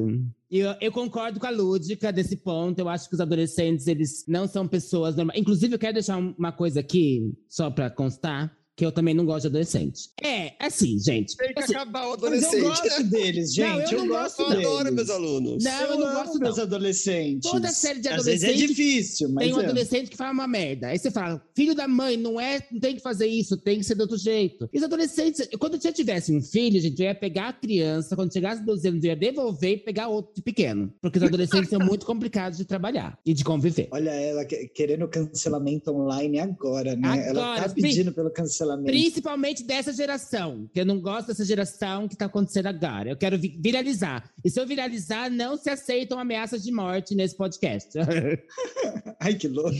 E 0.51 0.59
Eu, 0.59 0.75
eu 0.81 0.91
concordo 0.93 1.39
com 1.39 1.47
a 1.47 1.51
Lúdica 1.51 2.13
desse 2.13 2.37
ponto. 2.37 2.79
Eu 2.79 2.89
acho 2.89 3.09
que 3.09 3.15
os 3.15 3.21
adolescentes, 3.21 3.87
eles 3.87 4.25
não 4.27 4.47
são 4.49 4.67
pessoas 4.67 5.15
normais. 5.15 5.41
Inclusive, 5.41 5.75
eu 5.75 5.79
quero 5.79 5.95
deixar 5.95 6.17
um- 6.17 6.35
uma 6.39 6.53
coisa 6.53 6.81
aqui, 6.81 7.33
só 7.49 7.71
pra 7.71 7.91
constar, 7.91 8.51
que 8.79 8.87
eu 8.87 8.93
também 8.93 9.13
não 9.13 9.27
gosto 9.27 9.41
de 9.43 9.47
adolescente. 9.49 10.09
É, 10.23 10.53
assim, 10.61 10.97
gente. 11.01 11.37
Tem 11.37 11.53
que 11.53 11.59
assim, 11.65 11.75
acabar 11.75 12.07
o 12.07 12.11
Mas 12.11 12.19
adolescente. 12.23 12.55
eu 12.63 12.69
gosto 12.69 13.03
deles, 13.11 13.53
gente. 13.53 13.69
Não, 13.69 13.81
eu 13.81 13.99
não 13.99 14.07
gosto 14.09 14.37
gosto, 14.39 14.53
Eu 14.53 14.59
adoro 14.71 14.93
meus 14.95 15.11
alunos. 15.11 15.65
Não, 15.65 15.81
eu, 15.81 15.87
Eu 15.89 15.99
não 15.99 16.13
gosto, 16.13 16.39
meus 16.39 16.57
não. 16.59 16.63
adolescentes. 16.63 17.51
Toda 17.51 17.69
série 17.71 17.99
de 17.99 18.09
Às 18.09 18.25
vezes 18.25 18.45
é 18.45 18.53
difícil, 18.53 19.31
mas 19.31 19.45
Tem 19.47 19.55
um 19.55 19.61
é. 19.61 19.65
adolescente 19.65 20.09
que 20.11 20.17
fala 20.17 20.31
uma 20.33 20.47
merda. 20.47 20.87
Aí 20.87 20.99
você 20.99 21.11
fala, 21.11 21.43
filho 21.57 21.75
da 21.75 21.89
mãe, 21.89 22.17
não 22.17 22.41
é, 22.41 22.61
não 22.71 22.79
tem 22.79 22.95
que 22.95 23.03
fazer 23.03 23.27
isso, 23.27 23.57
tem 23.57 23.79
que 23.79 23.85
ser 23.85 23.97
de 23.97 24.03
outro 24.03 24.17
jeito. 24.17 24.69
E 24.73 24.79
os 24.79 24.85
adolescentes, 24.85 25.49
quando 25.59 25.77
eu 25.85 25.93
tivesse 25.93 26.33
um 26.33 26.41
filho, 26.41 26.81
gente, 26.81 27.01
eu 27.03 27.07
ia 27.09 27.15
pegar 27.17 27.49
a 27.49 27.53
criança, 27.53 28.15
quando 28.15 28.33
chegasse 28.33 28.65
12 28.65 28.87
anos, 28.87 29.03
eu 29.03 29.11
ia 29.11 29.17
devolver 29.17 29.73
e 29.73 29.77
pegar 29.79 30.07
outro 30.07 30.35
de 30.37 30.43
pequeno. 30.43 30.93
Porque 31.03 31.19
os 31.19 31.25
adolescentes 31.25 31.69
são 31.69 31.81
muito 31.81 32.07
complicados 32.07 32.57
de 32.57 32.65
trabalhar 32.65 33.19
e 33.27 33.35
de 33.35 33.43
conviver. 33.43 33.89
Olha 33.91 34.11
ela 34.11 34.45
que- 34.45 34.69
querendo 34.69 35.09
cancelamento 35.09 35.91
online 35.91 36.39
agora, 36.39 36.95
né? 36.95 37.27
ela 37.29 37.43
Agora, 37.55 37.63
tá 37.69 37.75
pri- 37.75 37.83
pedindo 37.83 38.13
pelo 38.13 38.31
cancelamento. 38.31 38.68
Principalmente 38.77 39.63
dessa 39.63 39.93
geração. 39.93 40.69
Que 40.73 40.81
eu 40.81 40.87
não 40.87 41.01
gosto 41.01 41.29
dessa 41.29 41.45
geração 41.45 42.09
que 42.09 42.17
tá 42.17 42.27
acontecendo 42.27 42.67
agora. 42.67 43.11
Eu 43.11 43.17
quero 43.17 43.39
vi- 43.39 43.57
viralizar. 43.61 44.29
E 44.45 44.51
se 44.51 44.61
eu 44.61 44.67
viralizar, 44.67 45.31
não 45.31 45.57
se 45.57 45.71
aceitam 45.71 46.19
ameaças 46.19 46.63
de 46.63 46.73
morte 46.73 47.15
nesse 47.15 47.37
podcast. 47.37 47.91
Ai, 49.21 49.35
que 49.35 49.49
louco. 49.49 49.77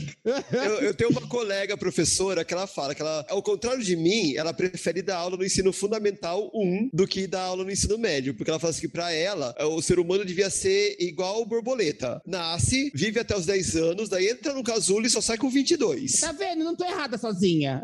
Eu, 0.51 0.73
eu 0.81 0.93
tenho 0.93 1.09
uma 1.11 1.25
colega 1.27 1.77
professora 1.77 2.43
que 2.43 2.53
ela 2.53 2.67
fala 2.67 2.93
que 2.93 3.01
ela, 3.01 3.25
ao 3.29 3.41
contrário 3.41 3.83
de 3.83 3.95
mim, 3.95 4.35
ela 4.35 4.53
prefere 4.53 5.01
dar 5.01 5.17
aula 5.17 5.37
no 5.37 5.45
ensino 5.45 5.71
fundamental 5.71 6.51
1 6.53 6.89
do 6.93 7.07
que 7.07 7.25
dar 7.27 7.43
aula 7.43 7.63
no 7.63 7.71
ensino 7.71 7.97
médio, 7.97 8.33
porque 8.33 8.49
ela 8.49 8.59
fala 8.59 8.71
assim 8.71 8.81
que 8.81 8.87
pra 8.89 9.11
ela, 9.11 9.55
o 9.71 9.81
ser 9.81 9.99
humano 9.99 10.25
devia 10.25 10.49
ser 10.49 10.95
igual 10.99 11.45
borboleta. 11.45 12.21
Nasce, 12.25 12.91
vive 12.93 13.19
até 13.19 13.35
os 13.37 13.45
10 13.45 13.75
anos, 13.75 14.09
daí 14.09 14.27
entra 14.29 14.53
no 14.53 14.63
casulo 14.63 15.05
e 15.05 15.09
só 15.09 15.21
sai 15.21 15.37
com 15.37 15.49
22. 15.49 16.19
tá 16.19 16.31
vendo? 16.31 16.63
Não 16.63 16.75
tô 16.75 16.83
errada 16.83 17.17
sozinha. 17.17 17.81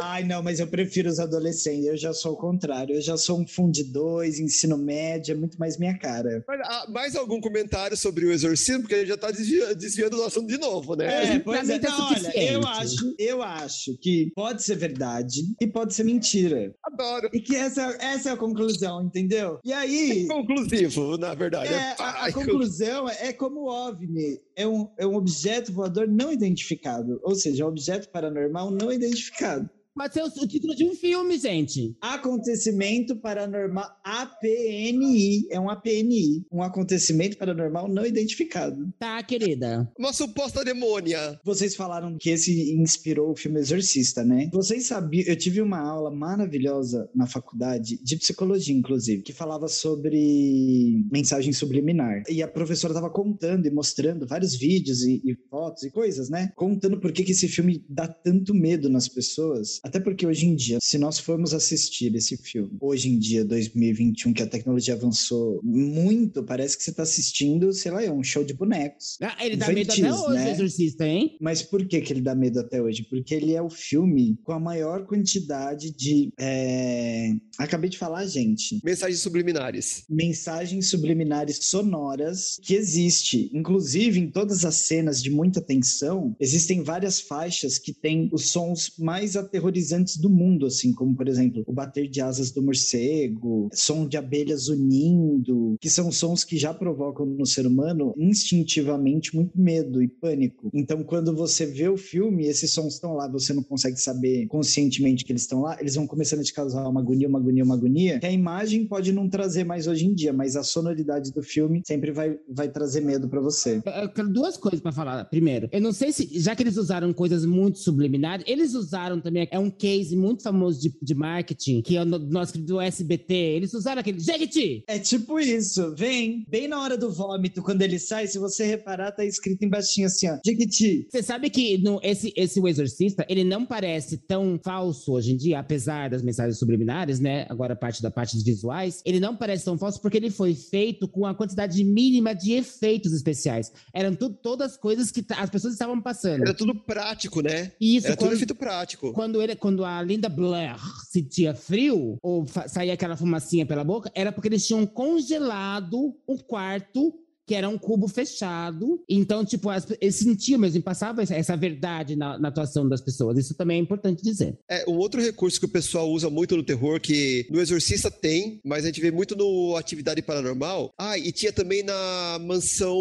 Ai, 0.00 0.24
não, 0.30 0.42
mas 0.42 0.60
eu 0.60 0.66
prefiro 0.68 1.08
os 1.10 1.18
adolescentes. 1.18 1.86
Eu 1.86 1.96
já 1.96 2.12
sou 2.12 2.34
o 2.34 2.36
contrário. 2.36 2.94
Eu 2.94 3.00
já 3.02 3.16
sou 3.16 3.40
um 3.40 3.46
fundo 3.46 3.70
2, 3.84 4.38
ensino 4.38 4.78
médio, 4.78 5.32
é 5.32 5.36
muito 5.36 5.58
mais 5.58 5.76
minha 5.78 5.98
cara. 5.98 6.44
Mas, 6.46 6.60
ah, 6.64 6.86
mais 6.88 7.16
algum 7.16 7.40
comentário 7.40 7.96
sobre 7.96 8.26
o 8.26 8.32
exorcismo? 8.32 8.82
Porque 8.82 8.94
ele 8.94 9.06
já 9.06 9.16
tá 9.16 9.30
desvia- 9.30 9.74
desviando 9.74 10.16
do 10.16 10.22
assunto 10.22 10.46
de 10.46 10.58
novo, 10.58 10.94
né? 10.94 11.34
É, 11.34 11.38
pra 11.40 11.62
mim 11.64 11.78
tá 11.80 11.88
Não, 11.90 12.08
olha, 12.08 12.38
eu 12.52 12.60
acho, 12.66 13.14
eu 13.18 13.42
acho 13.42 13.96
que 13.98 14.30
pode 14.34 14.62
ser 14.62 14.76
verdade 14.76 15.40
e 15.60 15.66
pode 15.66 15.94
ser 15.94 16.04
mentira. 16.04 16.72
Adoro. 16.84 17.28
E 17.32 17.40
que 17.40 17.56
essa, 17.56 17.82
essa 18.00 18.30
é 18.30 18.32
a 18.32 18.36
conclusão, 18.36 19.02
entendeu? 19.04 19.58
E 19.64 19.72
aí, 19.72 20.26
Conclusivo, 20.28 21.16
na 21.18 21.34
verdade. 21.34 21.72
é, 21.72 21.94
a, 21.98 22.04
a 22.04 22.22
Ai, 22.24 22.32
conclusão 22.32 23.08
é 23.08 23.32
como 23.32 23.60
o 23.62 23.68
OVNI 23.88 24.40
é 24.56 24.66
um, 24.66 24.88
é 24.98 25.06
um 25.06 25.14
objeto 25.16 25.72
voador 25.72 26.06
não 26.08 26.32
identificado, 26.32 27.18
ou 27.22 27.34
seja, 27.34 27.64
um 27.64 27.68
objeto 27.68 28.08
paranormal 28.10 28.70
não 28.70 28.92
identificado. 28.92 29.68
Pode 30.00 30.14
ser 30.14 30.22
o, 30.22 30.28
o 30.28 30.48
título 30.48 30.74
de 30.74 30.82
um 30.82 30.94
filme, 30.94 31.36
gente. 31.36 31.94
Acontecimento 32.00 33.14
paranormal 33.16 33.86
APNI, 34.02 35.46
é 35.50 35.60
um 35.60 35.68
APNI, 35.68 36.46
um 36.50 36.62
acontecimento 36.62 37.36
paranormal 37.36 37.86
não 37.86 38.06
identificado. 38.06 38.90
Tá, 38.98 39.22
querida. 39.22 39.92
Uma 39.98 40.14
suposta 40.14 40.64
demônia. 40.64 41.38
Vocês 41.44 41.76
falaram 41.76 42.16
que 42.18 42.30
esse 42.30 42.72
inspirou 42.72 43.30
o 43.30 43.36
filme 43.36 43.60
Exorcista, 43.60 44.24
né? 44.24 44.48
Vocês 44.54 44.86
sabiam, 44.86 45.26
eu 45.26 45.36
tive 45.36 45.60
uma 45.60 45.80
aula 45.80 46.10
maravilhosa 46.10 47.06
na 47.14 47.26
faculdade, 47.26 48.02
de 48.02 48.16
psicologia, 48.16 48.74
inclusive, 48.74 49.20
que 49.20 49.34
falava 49.34 49.68
sobre 49.68 51.04
mensagem 51.12 51.52
subliminar. 51.52 52.22
E 52.26 52.42
a 52.42 52.48
professora 52.48 52.94
estava 52.94 53.10
contando 53.10 53.66
e 53.66 53.70
mostrando 53.70 54.26
vários 54.26 54.56
vídeos 54.56 55.02
e, 55.02 55.20
e 55.22 55.36
fotos 55.50 55.82
e 55.82 55.90
coisas, 55.90 56.30
né? 56.30 56.50
Contando 56.56 56.98
por 56.98 57.12
que, 57.12 57.22
que 57.22 57.32
esse 57.32 57.48
filme 57.48 57.84
dá 57.86 58.08
tanto 58.08 58.54
medo 58.54 58.88
nas 58.88 59.06
pessoas. 59.06 59.78
Até 59.90 59.98
porque 59.98 60.24
hoje 60.24 60.46
em 60.46 60.54
dia, 60.54 60.78
se 60.80 60.96
nós 60.98 61.18
formos 61.18 61.52
assistir 61.52 62.14
esse 62.14 62.36
filme, 62.36 62.78
hoje 62.80 63.08
em 63.08 63.18
dia, 63.18 63.44
2021, 63.44 64.32
que 64.32 64.40
a 64.40 64.46
tecnologia 64.46 64.94
avançou 64.94 65.60
muito, 65.64 66.44
parece 66.44 66.78
que 66.78 66.84
você 66.84 66.92
tá 66.92 67.02
assistindo, 67.02 67.72
sei 67.72 67.90
lá, 67.90 68.04
é 68.04 68.12
um 68.12 68.22
show 68.22 68.44
de 68.44 68.54
bonecos. 68.54 69.18
Ah, 69.20 69.44
ele 69.44 69.56
dá 69.56 69.66
medo 69.66 69.90
até 69.90 70.12
hoje, 70.12 70.34
né? 70.34 70.52
Exorcista, 70.52 71.04
hein? 71.04 71.36
Mas 71.40 71.60
por 71.60 71.84
que, 71.88 72.00
que 72.00 72.12
ele 72.12 72.20
dá 72.20 72.36
medo 72.36 72.60
até 72.60 72.80
hoje? 72.80 73.02
Porque 73.02 73.34
ele 73.34 73.52
é 73.52 73.60
o 73.60 73.68
filme 73.68 74.38
com 74.44 74.52
a 74.52 74.60
maior 74.60 75.06
quantidade 75.06 75.90
de. 75.90 76.32
é, 76.38 77.32
Acabei 77.58 77.90
de 77.90 77.98
falar, 77.98 78.24
gente. 78.26 78.80
Mensagens 78.84 79.18
subliminares. 79.18 80.04
Mensagens 80.08 80.88
subliminares 80.88 81.58
sonoras 81.62 82.60
que 82.62 82.74
existe. 82.74 83.50
Inclusive, 83.52 84.20
em 84.20 84.30
todas 84.30 84.64
as 84.64 84.76
cenas 84.76 85.20
de 85.20 85.30
muita 85.30 85.60
tensão, 85.60 86.36
existem 86.38 86.84
várias 86.84 87.20
faixas 87.20 87.76
que 87.76 87.92
têm 87.92 88.28
os 88.32 88.50
sons 88.50 88.92
mais 88.98 89.36
aterrorizantes 89.70 90.16
do 90.16 90.28
mundo, 90.28 90.66
assim, 90.66 90.92
como, 90.92 91.14
por 91.14 91.28
exemplo, 91.28 91.62
o 91.66 91.72
bater 91.72 92.08
de 92.08 92.20
asas 92.20 92.50
do 92.50 92.62
morcego, 92.62 93.68
som 93.72 94.06
de 94.06 94.16
abelhas 94.16 94.68
unindo, 94.68 95.76
que 95.80 95.88
são 95.88 96.10
sons 96.10 96.44
que 96.44 96.58
já 96.58 96.74
provocam 96.74 97.24
no 97.24 97.46
ser 97.46 97.66
humano 97.66 98.12
instintivamente 98.18 99.34
muito 99.34 99.58
medo 99.58 100.02
e 100.02 100.08
pânico. 100.08 100.70
Então, 100.74 101.02
quando 101.04 101.34
você 101.34 101.64
vê 101.64 101.88
o 101.88 101.96
filme, 101.96 102.46
esses 102.46 102.72
sons 102.72 102.94
estão 102.94 103.14
lá, 103.14 103.28
você 103.28 103.52
não 103.52 103.62
consegue 103.62 103.96
saber 103.96 104.46
conscientemente 104.48 105.24
que 105.24 105.32
eles 105.32 105.42
estão 105.42 105.62
lá, 105.62 105.76
eles 105.80 105.94
vão 105.94 106.06
começando 106.06 106.40
a 106.40 106.44
te 106.44 106.52
causar 106.52 106.86
uma 106.88 107.00
agonia, 107.00 107.28
uma 107.28 107.38
agonia, 107.38 107.64
uma 107.64 107.74
agonia, 107.74 108.18
que 108.18 108.26
a 108.26 108.32
imagem 108.32 108.86
pode 108.86 109.12
não 109.12 109.28
trazer 109.28 109.64
mais 109.64 109.86
hoje 109.86 110.06
em 110.06 110.14
dia, 110.14 110.32
mas 110.32 110.56
a 110.56 110.62
sonoridade 110.62 111.32
do 111.32 111.42
filme 111.42 111.82
sempre 111.86 112.10
vai, 112.10 112.36
vai 112.48 112.68
trazer 112.68 113.00
medo 113.00 113.28
pra 113.28 113.40
você. 113.40 113.80
Eu 114.02 114.08
quero 114.08 114.28
duas 114.28 114.56
coisas 114.56 114.80
pra 114.80 114.92
falar. 114.92 115.24
Primeiro, 115.26 115.68
eu 115.70 115.80
não 115.80 115.92
sei 115.92 116.12
se, 116.12 116.28
já 116.40 116.56
que 116.56 116.62
eles 116.62 116.76
usaram 116.76 117.12
coisas 117.12 117.44
muito 117.44 117.78
subliminares, 117.78 118.44
eles 118.48 118.74
usaram 118.74 119.20
também, 119.20 119.48
é 119.50 119.58
um 119.60 119.70
case 119.70 120.16
muito 120.16 120.42
famoso 120.42 120.80
de, 120.80 120.92
de 121.00 121.14
marketing, 121.14 121.82
que 121.82 121.96
é 121.96 122.02
o 122.02 122.04
no- 122.04 122.18
nosso 122.18 122.52
querido 122.52 122.80
SBT, 122.80 123.34
eles 123.34 123.72
usaram 123.74 124.00
aquele 124.00 124.18
Jequiti! 124.20 124.84
É 124.86 124.98
tipo 124.98 125.38
isso, 125.38 125.94
vem, 125.96 126.44
bem 126.48 126.66
na 126.68 126.80
hora 126.80 126.96
do 126.96 127.10
vômito, 127.10 127.62
quando 127.62 127.82
ele 127.82 127.98
sai, 127.98 128.26
se 128.26 128.38
você 128.38 128.64
reparar, 128.66 129.12
tá 129.12 129.24
escrito 129.24 129.64
embaixo 129.64 130.04
assim, 130.04 130.28
ó, 130.28 130.38
Jequiti. 130.44 131.06
Você 131.10 131.22
sabe 131.22 131.50
que 131.50 131.78
no, 131.78 132.00
esse, 132.02 132.32
esse 132.36 132.60
O 132.60 132.68
Exorcista, 132.68 133.24
ele 133.28 133.44
não 133.44 133.64
parece 133.66 134.16
tão 134.18 134.58
falso 134.62 135.12
hoje 135.12 135.32
em 135.32 135.36
dia, 135.36 135.58
apesar 135.58 136.10
das 136.10 136.22
mensagens 136.22 136.58
subliminares, 136.58 137.20
né? 137.20 137.46
Agora 137.48 137.74
parte 137.76 138.02
da 138.02 138.10
parte 138.10 138.34
dos 138.34 138.44
visuais, 138.44 139.02
ele 139.04 139.20
não 139.20 139.36
parece 139.36 139.64
tão 139.64 139.78
falso 139.78 140.00
porque 140.00 140.16
ele 140.16 140.30
foi 140.30 140.54
feito 140.54 141.08
com 141.08 141.26
a 141.26 141.34
quantidade 141.34 141.82
mínima 141.84 142.34
de 142.34 142.52
efeitos 142.52 143.12
especiais. 143.12 143.72
Eram 143.94 144.14
tu, 144.14 144.30
todas 144.30 144.76
coisas 144.76 145.10
que 145.10 145.24
as 145.30 145.50
pessoas 145.50 145.74
estavam 145.74 146.00
passando. 146.00 146.42
Era 146.42 146.54
tudo 146.54 146.74
prático, 146.74 147.40
né? 147.40 147.72
Isso 147.80 148.06
Era 148.06 148.16
tudo 148.16 148.28
quando, 148.28 148.34
efeito 148.36 148.54
prático. 148.54 149.12
quando, 149.12 149.42
ele, 149.42 149.49
quando 149.56 149.84
a 149.84 150.02
Linda 150.02 150.28
Blair 150.28 150.76
sentia 151.08 151.54
frio, 151.54 152.18
ou 152.22 152.46
saía 152.66 152.94
aquela 152.94 153.16
fumacinha 153.16 153.66
pela 153.66 153.84
boca, 153.84 154.10
era 154.14 154.32
porque 154.32 154.48
eles 154.48 154.66
tinham 154.66 154.86
congelado 154.86 156.14
o 156.26 156.38
quarto 156.38 157.14
que 157.50 157.54
era 157.56 157.68
um 157.68 157.76
cubo 157.76 158.06
fechado. 158.06 159.02
Então, 159.08 159.44
tipo, 159.44 159.70
as, 159.70 159.84
eles 160.00 160.14
sentiam 160.14 160.56
mesmo, 160.56 160.80
passava 160.80 161.20
essa, 161.20 161.56
verdade 161.56 162.14
na, 162.14 162.38
na 162.38 162.46
atuação 162.46 162.88
das 162.88 163.00
pessoas. 163.00 163.36
Isso 163.36 163.54
também 163.54 163.80
é 163.80 163.82
importante 163.82 164.22
dizer. 164.22 164.56
É, 164.70 164.88
um 164.88 164.96
outro 164.96 165.20
recurso 165.20 165.58
que 165.58 165.66
o 165.66 165.68
pessoal 165.68 166.08
usa 166.08 166.30
muito 166.30 166.56
no 166.56 166.62
terror, 166.62 167.00
que 167.00 167.48
no 167.50 167.60
Exorcista 167.60 168.08
tem, 168.08 168.60
mas 168.64 168.84
a 168.84 168.86
gente 168.86 169.00
vê 169.00 169.10
muito 169.10 169.34
no 169.34 169.74
Atividade 169.76 170.22
Paranormal. 170.22 170.92
Ah, 170.96 171.18
e 171.18 171.32
tinha 171.32 171.52
também 171.52 171.82
na 171.82 172.38
mansão, 172.40 172.96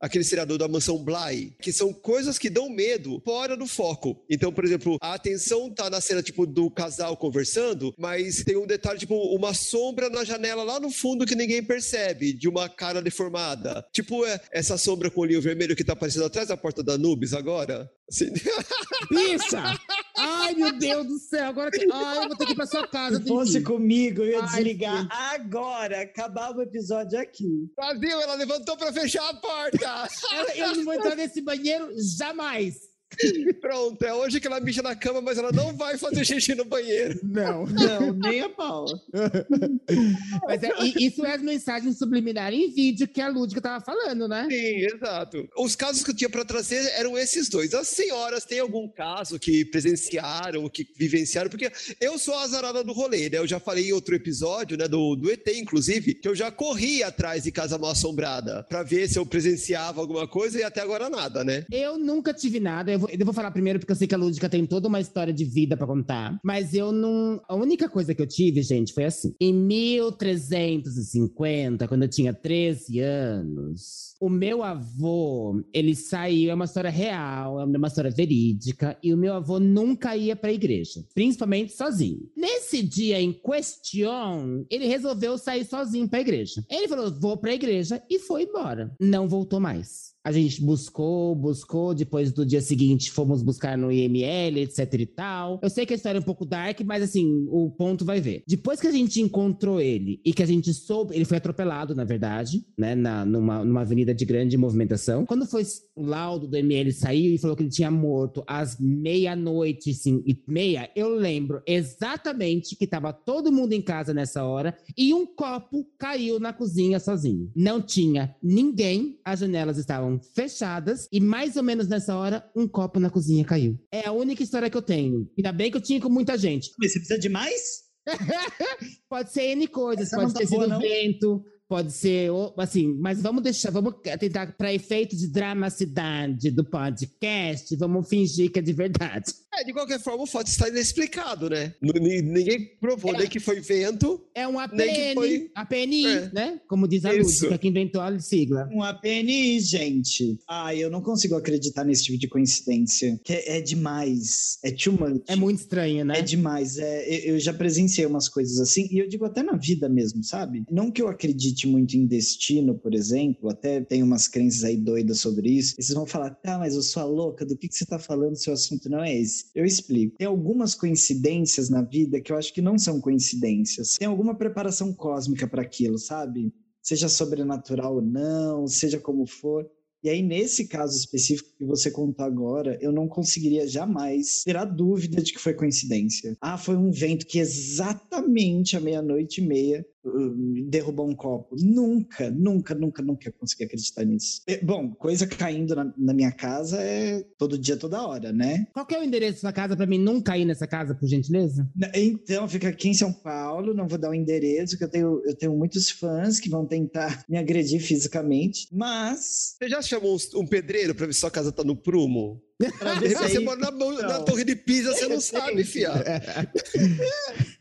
aquele 0.00 0.24
seriador 0.24 0.56
da 0.56 0.66
mansão 0.66 1.04
Bly, 1.04 1.52
que 1.60 1.70
são 1.70 1.92
coisas 1.92 2.38
que 2.38 2.48
dão 2.48 2.70
medo 2.70 3.20
fora 3.22 3.54
do 3.54 3.66
foco. 3.66 4.16
Então, 4.30 4.50
por 4.50 4.64
exemplo, 4.64 4.96
a 5.02 5.12
atenção 5.12 5.68
tá 5.68 5.90
na 5.90 6.00
cena, 6.00 6.22
tipo, 6.22 6.46
do 6.46 6.70
casal 6.70 7.18
conversando, 7.18 7.92
mas 7.98 8.42
tem 8.42 8.56
um 8.56 8.66
detalhe, 8.66 8.98
tipo, 8.98 9.14
uma 9.14 9.52
sombra 9.52 10.08
na 10.08 10.24
janela 10.24 10.62
lá 10.62 10.80
no 10.80 10.90
fundo 10.90 11.26
que 11.26 11.34
ninguém 11.34 11.62
percebe, 11.62 12.32
de 12.32 12.48
uma 12.48 12.66
cara 12.66 13.02
deformada. 13.02 13.57
Tipo, 13.92 14.24
é, 14.24 14.40
essa 14.50 14.76
sombra 14.78 15.10
com 15.10 15.20
o 15.20 15.22
olhinho 15.24 15.40
vermelho 15.42 15.76
que 15.76 15.84
tá 15.84 15.92
aparecendo 15.92 16.26
atrás 16.26 16.48
da 16.48 16.56
porta 16.56 16.82
da 16.82 16.96
Nubes 16.98 17.32
agora. 17.32 17.90
Assim, 18.10 18.32
Bicha! 19.10 19.78
Ai, 20.16 20.54
meu 20.54 20.72
Deus 20.78 21.06
do 21.06 21.18
céu! 21.18 21.46
Agora 21.46 21.70
que... 21.70 21.86
Ai, 21.92 22.18
eu 22.18 22.28
vou 22.28 22.36
ter 22.36 22.46
que 22.46 22.52
ir 22.52 22.56
pra 22.56 22.66
sua 22.66 22.86
casa. 22.88 23.22
Se 23.22 23.28
fosse 23.28 23.60
comigo, 23.62 24.22
eu 24.22 24.30
ia 24.30 24.40
Ai, 24.40 24.46
desligar 24.46 25.02
gente. 25.02 25.12
agora, 25.12 26.02
acabava 26.02 26.58
o 26.58 26.62
episódio 26.62 27.18
aqui. 27.18 27.70
Brasil, 27.76 28.20
ela 28.20 28.34
levantou 28.34 28.76
pra 28.76 28.92
fechar 28.92 29.28
a 29.28 29.34
porta. 29.34 30.08
Eu 30.56 30.76
não 30.76 30.84
vou 30.84 30.94
entrar 30.94 31.14
nesse 31.14 31.40
banheiro 31.40 31.88
jamais. 32.16 32.87
Pronto, 33.60 34.02
é 34.04 34.14
hoje 34.14 34.40
que 34.40 34.46
ela 34.46 34.60
mija 34.60 34.82
na 34.82 34.94
cama, 34.94 35.20
mas 35.20 35.38
ela 35.38 35.50
não 35.52 35.74
vai 35.76 35.96
fazer 35.98 36.24
xixi 36.24 36.54
no 36.54 36.64
banheiro. 36.64 37.18
Não. 37.22 37.66
Não, 37.66 38.12
nem 38.12 38.40
a 38.42 38.48
pau. 38.48 38.86
Mas 40.46 40.62
é, 40.62 40.70
e- 40.82 41.06
isso 41.06 41.24
é 41.24 41.34
as 41.34 41.42
mensagens 41.42 41.98
subliminares 41.98 42.58
em 42.58 42.70
vídeo 42.72 43.08
que 43.08 43.20
a 43.20 43.28
Lúdica 43.28 43.60
tava 43.60 43.84
falando, 43.84 44.28
né? 44.28 44.46
Sim, 44.50 44.86
exato. 44.94 45.48
Os 45.56 45.74
casos 45.74 46.02
que 46.02 46.10
eu 46.10 46.14
tinha 46.16 46.28
pra 46.30 46.44
trazer 46.44 46.76
eram 46.98 47.18
esses 47.18 47.48
dois. 47.48 47.74
As 47.74 47.88
senhoras 47.88 48.44
têm 48.44 48.60
algum 48.60 48.88
caso 48.88 49.38
que 49.38 49.64
presenciaram, 49.64 50.68
que 50.68 50.86
vivenciaram? 50.96 51.50
Porque 51.50 51.70
eu 52.00 52.18
sou 52.18 52.34
a 52.34 52.42
azarada 52.42 52.84
do 52.84 52.92
rolê, 52.92 53.28
né? 53.30 53.38
Eu 53.38 53.46
já 53.46 53.58
falei 53.58 53.88
em 53.88 53.92
outro 53.92 54.14
episódio, 54.14 54.76
né, 54.76 54.86
do, 54.86 55.16
do 55.16 55.30
ET, 55.30 55.46
inclusive, 55.54 56.14
que 56.14 56.28
eu 56.28 56.34
já 56.34 56.50
corri 56.50 57.02
atrás 57.02 57.44
de 57.44 57.50
Casa 57.52 57.78
Mal 57.78 57.90
Assombrada 57.92 58.64
pra 58.68 58.82
ver 58.82 59.08
se 59.08 59.18
eu 59.18 59.26
presenciava 59.26 60.00
alguma 60.00 60.26
coisa 60.28 60.58
e 60.58 60.62
até 60.62 60.80
agora 60.80 61.08
nada, 61.08 61.42
né? 61.44 61.64
Eu 61.72 61.98
nunca 61.98 62.32
tive 62.34 62.60
nada. 62.60 62.90
Eu 62.92 62.97
vou, 62.98 63.08
eu 63.10 63.24
vou 63.24 63.34
falar 63.34 63.50
primeiro 63.50 63.78
porque 63.78 63.92
eu 63.92 63.96
sei 63.96 64.06
que 64.06 64.14
a 64.14 64.18
Lúdica 64.18 64.48
tem 64.48 64.64
toda 64.66 64.88
uma 64.88 65.00
história 65.00 65.32
de 65.32 65.44
vida 65.44 65.76
pra 65.76 65.86
contar. 65.86 66.38
Mas 66.44 66.74
eu 66.74 66.92
não. 66.92 67.40
A 67.48 67.54
única 67.54 67.88
coisa 67.88 68.14
que 68.14 68.22
eu 68.22 68.26
tive, 68.26 68.62
gente, 68.62 68.92
foi 68.92 69.04
assim. 69.04 69.34
Em 69.40 69.52
1350, 69.52 71.86
quando 71.88 72.02
eu 72.02 72.08
tinha 72.08 72.34
13 72.34 73.00
anos, 73.00 74.14
o 74.20 74.28
meu 74.28 74.62
avô, 74.62 75.62
ele 75.72 75.94
saiu. 75.94 76.50
É 76.50 76.54
uma 76.54 76.64
história 76.64 76.90
real, 76.90 77.60
é 77.60 77.64
uma 77.64 77.88
história 77.88 78.10
verídica. 78.10 78.98
E 79.02 79.14
o 79.14 79.16
meu 79.16 79.34
avô 79.34 79.60
nunca 79.60 80.16
ia 80.16 80.36
pra 80.36 80.52
igreja, 80.52 81.04
principalmente 81.14 81.72
sozinho. 81.72 82.28
Nesse 82.36 82.82
dia 82.82 83.20
em 83.20 83.32
question, 83.32 84.64
ele 84.70 84.86
resolveu 84.86 85.38
sair 85.38 85.64
sozinho 85.64 86.08
pra 86.08 86.20
igreja. 86.20 86.64
Ele 86.70 86.88
falou: 86.88 87.10
vou 87.10 87.36
pra 87.36 87.54
igreja 87.54 88.02
e 88.10 88.18
foi 88.18 88.44
embora. 88.44 88.94
Não 89.00 89.28
voltou 89.28 89.60
mais. 89.60 90.17
A 90.28 90.32
gente 90.32 90.62
buscou, 90.62 91.34
buscou, 91.34 91.94
depois 91.94 92.30
do 92.30 92.44
dia 92.44 92.60
seguinte 92.60 93.10
fomos 93.10 93.42
buscar 93.42 93.78
no 93.78 93.90
IML, 93.90 94.58
etc 94.58 94.92
e 94.92 95.06
tal. 95.06 95.58
Eu 95.62 95.70
sei 95.70 95.86
que 95.86 95.94
a 95.94 95.96
história 95.96 96.18
é 96.18 96.20
um 96.20 96.24
pouco 96.24 96.44
dark, 96.44 96.82
mas 96.84 97.02
assim, 97.02 97.46
o 97.48 97.70
ponto 97.70 98.04
vai 98.04 98.20
ver. 98.20 98.42
Depois 98.46 98.78
que 98.78 98.86
a 98.86 98.92
gente 98.92 99.22
encontrou 99.22 99.80
ele 99.80 100.20
e 100.22 100.34
que 100.34 100.42
a 100.42 100.46
gente 100.46 100.74
soube, 100.74 101.16
ele 101.16 101.24
foi 101.24 101.38
atropelado, 101.38 101.94
na 101.94 102.04
verdade, 102.04 102.62
né, 102.76 102.94
na, 102.94 103.24
numa, 103.24 103.64
numa 103.64 103.80
avenida 103.80 104.14
de 104.14 104.26
grande 104.26 104.54
movimentação. 104.58 105.24
Quando 105.24 105.46
foi 105.46 105.64
o 105.96 106.04
laudo 106.04 106.46
do 106.46 106.58
ML 106.58 106.92
saiu 106.92 107.32
e 107.32 107.38
falou 107.38 107.56
que 107.56 107.62
ele 107.62 107.70
tinha 107.70 107.90
morto 107.90 108.44
às 108.46 108.78
meia-noite, 108.78 109.94
sim, 109.94 110.22
e 110.26 110.38
meia, 110.46 110.90
eu 110.94 111.08
lembro 111.08 111.62
exatamente 111.66 112.76
que 112.76 112.86
tava 112.86 113.14
todo 113.14 113.50
mundo 113.50 113.72
em 113.72 113.80
casa 113.80 114.12
nessa 114.12 114.44
hora 114.44 114.76
e 114.94 115.14
um 115.14 115.24
copo 115.24 115.86
caiu 115.98 116.38
na 116.38 116.52
cozinha 116.52 117.00
sozinho. 117.00 117.50
Não 117.56 117.80
tinha 117.80 118.36
ninguém, 118.42 119.18
as 119.24 119.40
janelas 119.40 119.78
estavam 119.78 120.17
fechadas 120.34 121.08
e 121.12 121.20
mais 121.20 121.56
ou 121.56 121.62
menos 121.62 121.88
nessa 121.88 122.16
hora 122.16 122.44
um 122.54 122.66
copo 122.66 123.00
na 123.00 123.10
cozinha 123.10 123.44
caiu. 123.44 123.78
É 123.92 124.06
a 124.06 124.12
única 124.12 124.42
história 124.42 124.70
que 124.70 124.76
eu 124.76 124.82
tenho. 124.82 125.28
Ainda 125.36 125.52
bem 125.52 125.70
que 125.70 125.76
eu 125.76 125.82
tinha 125.82 126.00
com 126.00 126.08
muita 126.08 126.36
gente. 126.36 126.70
Mas 126.78 126.92
você 126.92 126.98
precisa 126.98 127.18
de 127.18 127.28
mais? 127.28 127.88
pode 129.08 129.32
ser 129.32 129.42
N 129.52 129.66
coisas, 129.68 130.06
Essa 130.06 130.16
pode 130.16 130.28
não 130.28 130.34
tá 130.34 130.40
ter 130.40 130.48
boa, 130.48 130.62
sido 130.64 130.72
não. 130.72 130.80
vento, 130.80 131.44
pode 131.68 131.92
ser, 131.92 132.30
assim, 132.56 132.96
mas 132.98 133.20
vamos 133.20 133.42
deixar, 133.42 133.70
vamos 133.70 133.94
tentar, 134.18 134.56
para 134.56 134.72
efeito 134.72 135.14
de 135.14 135.28
dramacidade 135.28 136.50
do 136.50 136.64
podcast, 136.64 137.76
vamos 137.76 138.08
fingir 138.08 138.50
que 138.50 138.58
é 138.58 138.62
de 138.62 138.72
verdade. 138.72 139.32
É, 139.58 139.64
de 139.64 139.72
qualquer 139.72 139.98
forma, 140.00 140.22
o 140.22 140.26
fato 140.26 140.46
está 140.48 140.68
inexplicado, 140.68 141.50
né? 141.50 141.74
Ninguém 141.82 142.64
provou 142.80 143.14
É. 143.14 143.18
nem 143.18 143.28
que 143.28 143.40
foi 143.40 143.60
vento. 143.60 144.20
É 144.34 144.46
um 144.46 144.52
Nem 144.72 144.94
que 144.94 145.00
APN, 145.00 145.14
foi- 145.14 145.50
APNI, 145.54 146.06
É. 146.06 146.30
né? 146.32 146.60
Como 146.68 146.86
diz 146.86 147.04
a 147.04 147.14
Isso. 147.14 147.44
Lúdica, 147.44 147.58
que 147.58 147.68
inventou 147.68 148.00
a 148.00 148.18
sigla. 148.20 148.68
Um 148.72 148.82
APNI, 148.82 149.58
gente. 149.60 150.38
Ah, 150.48 150.74
eu 150.74 150.88
não 150.90 151.00
consigo 151.02 151.34
acreditar 151.34 151.84
nesse 151.84 152.04
tipo 152.04 152.18
de 152.18 152.28
coincidência. 152.28 153.18
Que 153.24 153.32
é, 153.32 153.56
é 153.58 153.60
demais. 153.60 154.58
É 154.62 154.70
too 154.70 154.92
much. 154.92 155.22
É 155.26 155.34
muito 155.36 155.60
estranho, 155.60 156.04
né? 156.04 156.18
É 156.18 156.22
demais. 156.22 156.78
É, 156.78 157.08
eu- 157.08 157.34
eu 157.34 157.38
já 157.40 157.52
presenciei 157.52 158.06
umas 158.06 158.28
coisas 158.28 158.60
assim, 158.60 158.88
e 158.90 158.98
eu 158.98 159.08
digo 159.08 159.24
até 159.24 159.42
na 159.42 159.56
vida 159.56 159.88
mesmo, 159.88 160.22
sabe? 160.22 160.62
Não 160.70 160.90
que 160.90 161.02
eu 161.02 161.08
acredite 161.08 161.66
muito 161.66 161.96
em 161.96 162.06
destino, 162.06 162.74
por 162.78 162.94
exemplo, 162.94 163.48
até 163.50 163.80
tem 163.80 164.02
umas 164.02 164.28
crenças 164.28 164.62
aí 164.64 164.76
doidas 164.76 165.18
sobre 165.20 165.48
isso. 165.50 165.74
E 165.78 165.82
vocês 165.82 165.96
vão 165.96 166.06
falar, 166.06 166.30
tá, 166.30 166.58
mas 166.58 166.74
eu 166.74 166.82
sou 166.82 167.02
a 167.02 167.06
louca, 167.06 167.44
do 167.44 167.56
que, 167.56 167.68
que 167.68 167.74
você 167.74 167.84
tá 167.86 167.98
falando? 167.98 168.36
Seu 168.36 168.52
assunto 168.52 168.88
não 168.88 169.02
é 169.02 169.16
esse. 169.18 169.47
Eu 169.54 169.64
explico. 169.64 170.16
Tem 170.16 170.26
algumas 170.26 170.74
coincidências 170.74 171.68
na 171.68 171.82
vida 171.82 172.20
que 172.20 172.32
eu 172.32 172.36
acho 172.36 172.52
que 172.52 172.62
não 172.62 172.78
são 172.78 173.00
coincidências. 173.00 173.96
Tem 173.96 174.08
alguma 174.08 174.34
preparação 174.34 174.92
cósmica 174.92 175.46
para 175.46 175.62
aquilo, 175.62 175.98
sabe? 175.98 176.52
Seja 176.82 177.08
sobrenatural 177.08 177.96
ou 177.96 178.02
não, 178.02 178.66
seja 178.66 178.98
como 178.98 179.26
for. 179.26 179.68
E 180.02 180.08
aí, 180.08 180.22
nesse 180.22 180.68
caso 180.68 180.96
específico 180.96 181.50
que 181.58 181.64
você 181.64 181.90
contou 181.90 182.24
agora, 182.24 182.78
eu 182.80 182.92
não 182.92 183.08
conseguiria 183.08 183.66
jamais 183.66 184.44
ter 184.44 184.56
a 184.56 184.64
dúvida 184.64 185.20
de 185.20 185.32
que 185.32 185.40
foi 185.40 185.54
coincidência. 185.54 186.36
Ah, 186.40 186.56
foi 186.56 186.76
um 186.76 186.92
vento 186.92 187.26
que 187.26 187.40
exatamente 187.40 188.76
à 188.76 188.80
meia-noite 188.80 189.40
e 189.40 189.44
meia 189.44 189.84
uh, 190.04 190.68
derrubou 190.68 191.08
um 191.08 191.14
copo. 191.14 191.56
Nunca, 191.58 192.30
nunca, 192.30 192.74
nunca, 192.74 193.02
nunca 193.02 193.32
consegui 193.32 193.64
acreditar 193.64 194.04
nisso. 194.04 194.42
É, 194.46 194.62
bom, 194.62 194.90
coisa 194.90 195.26
caindo 195.26 195.74
na, 195.74 195.92
na 195.96 196.14
minha 196.14 196.32
casa 196.32 196.80
é 196.80 197.22
todo 197.36 197.58
dia, 197.58 197.76
toda 197.76 198.06
hora, 198.06 198.32
né? 198.32 198.66
Qual 198.72 198.86
que 198.86 198.94
é 198.94 199.00
o 199.00 199.04
endereço 199.04 199.34
da 199.42 199.48
sua 199.48 199.52
casa 199.52 199.76
pra 199.76 199.86
mim 199.86 199.98
não 199.98 200.20
cair 200.20 200.44
nessa 200.44 200.66
casa, 200.66 200.94
por 200.94 201.08
gentileza? 201.08 201.68
Então, 201.94 202.48
fica 202.48 202.68
aqui 202.68 202.88
em 202.88 202.94
São 202.94 203.12
Paulo, 203.12 203.74
não 203.74 203.88
vou 203.88 203.98
dar 203.98 204.10
o 204.10 204.14
endereço, 204.14 204.76
que 204.76 204.84
eu 204.84 204.90
tenho, 204.90 205.22
eu 205.24 205.36
tenho 205.36 205.56
muitos 205.56 205.90
fãs 205.90 206.40
que 206.40 206.48
vão 206.48 206.66
tentar 206.66 207.24
me 207.28 207.38
agredir 207.38 207.80
fisicamente, 207.80 208.68
mas 208.72 209.56
Você 209.58 209.68
já 209.68 209.82
chamou 209.82 210.16
um, 210.16 210.40
um 210.40 210.46
pedreiro 210.46 210.94
pra 210.94 211.06
ver 211.06 211.12
se 211.12 211.20
sua 211.20 211.30
casa 211.30 211.52
tá 211.52 211.64
no 211.64 211.76
prumo? 211.76 212.42
De 212.60 212.66
repente 212.66 213.14
você 213.14 213.38
mora 213.38 213.60
na, 213.60 213.70
na 213.70 214.20
torre 214.20 214.44
de 214.44 214.56
Pisa, 214.56 214.92
você 214.92 215.06
não 215.06 215.14
Eu 215.14 215.20
sabe, 215.20 215.64
fiado. 215.64 216.02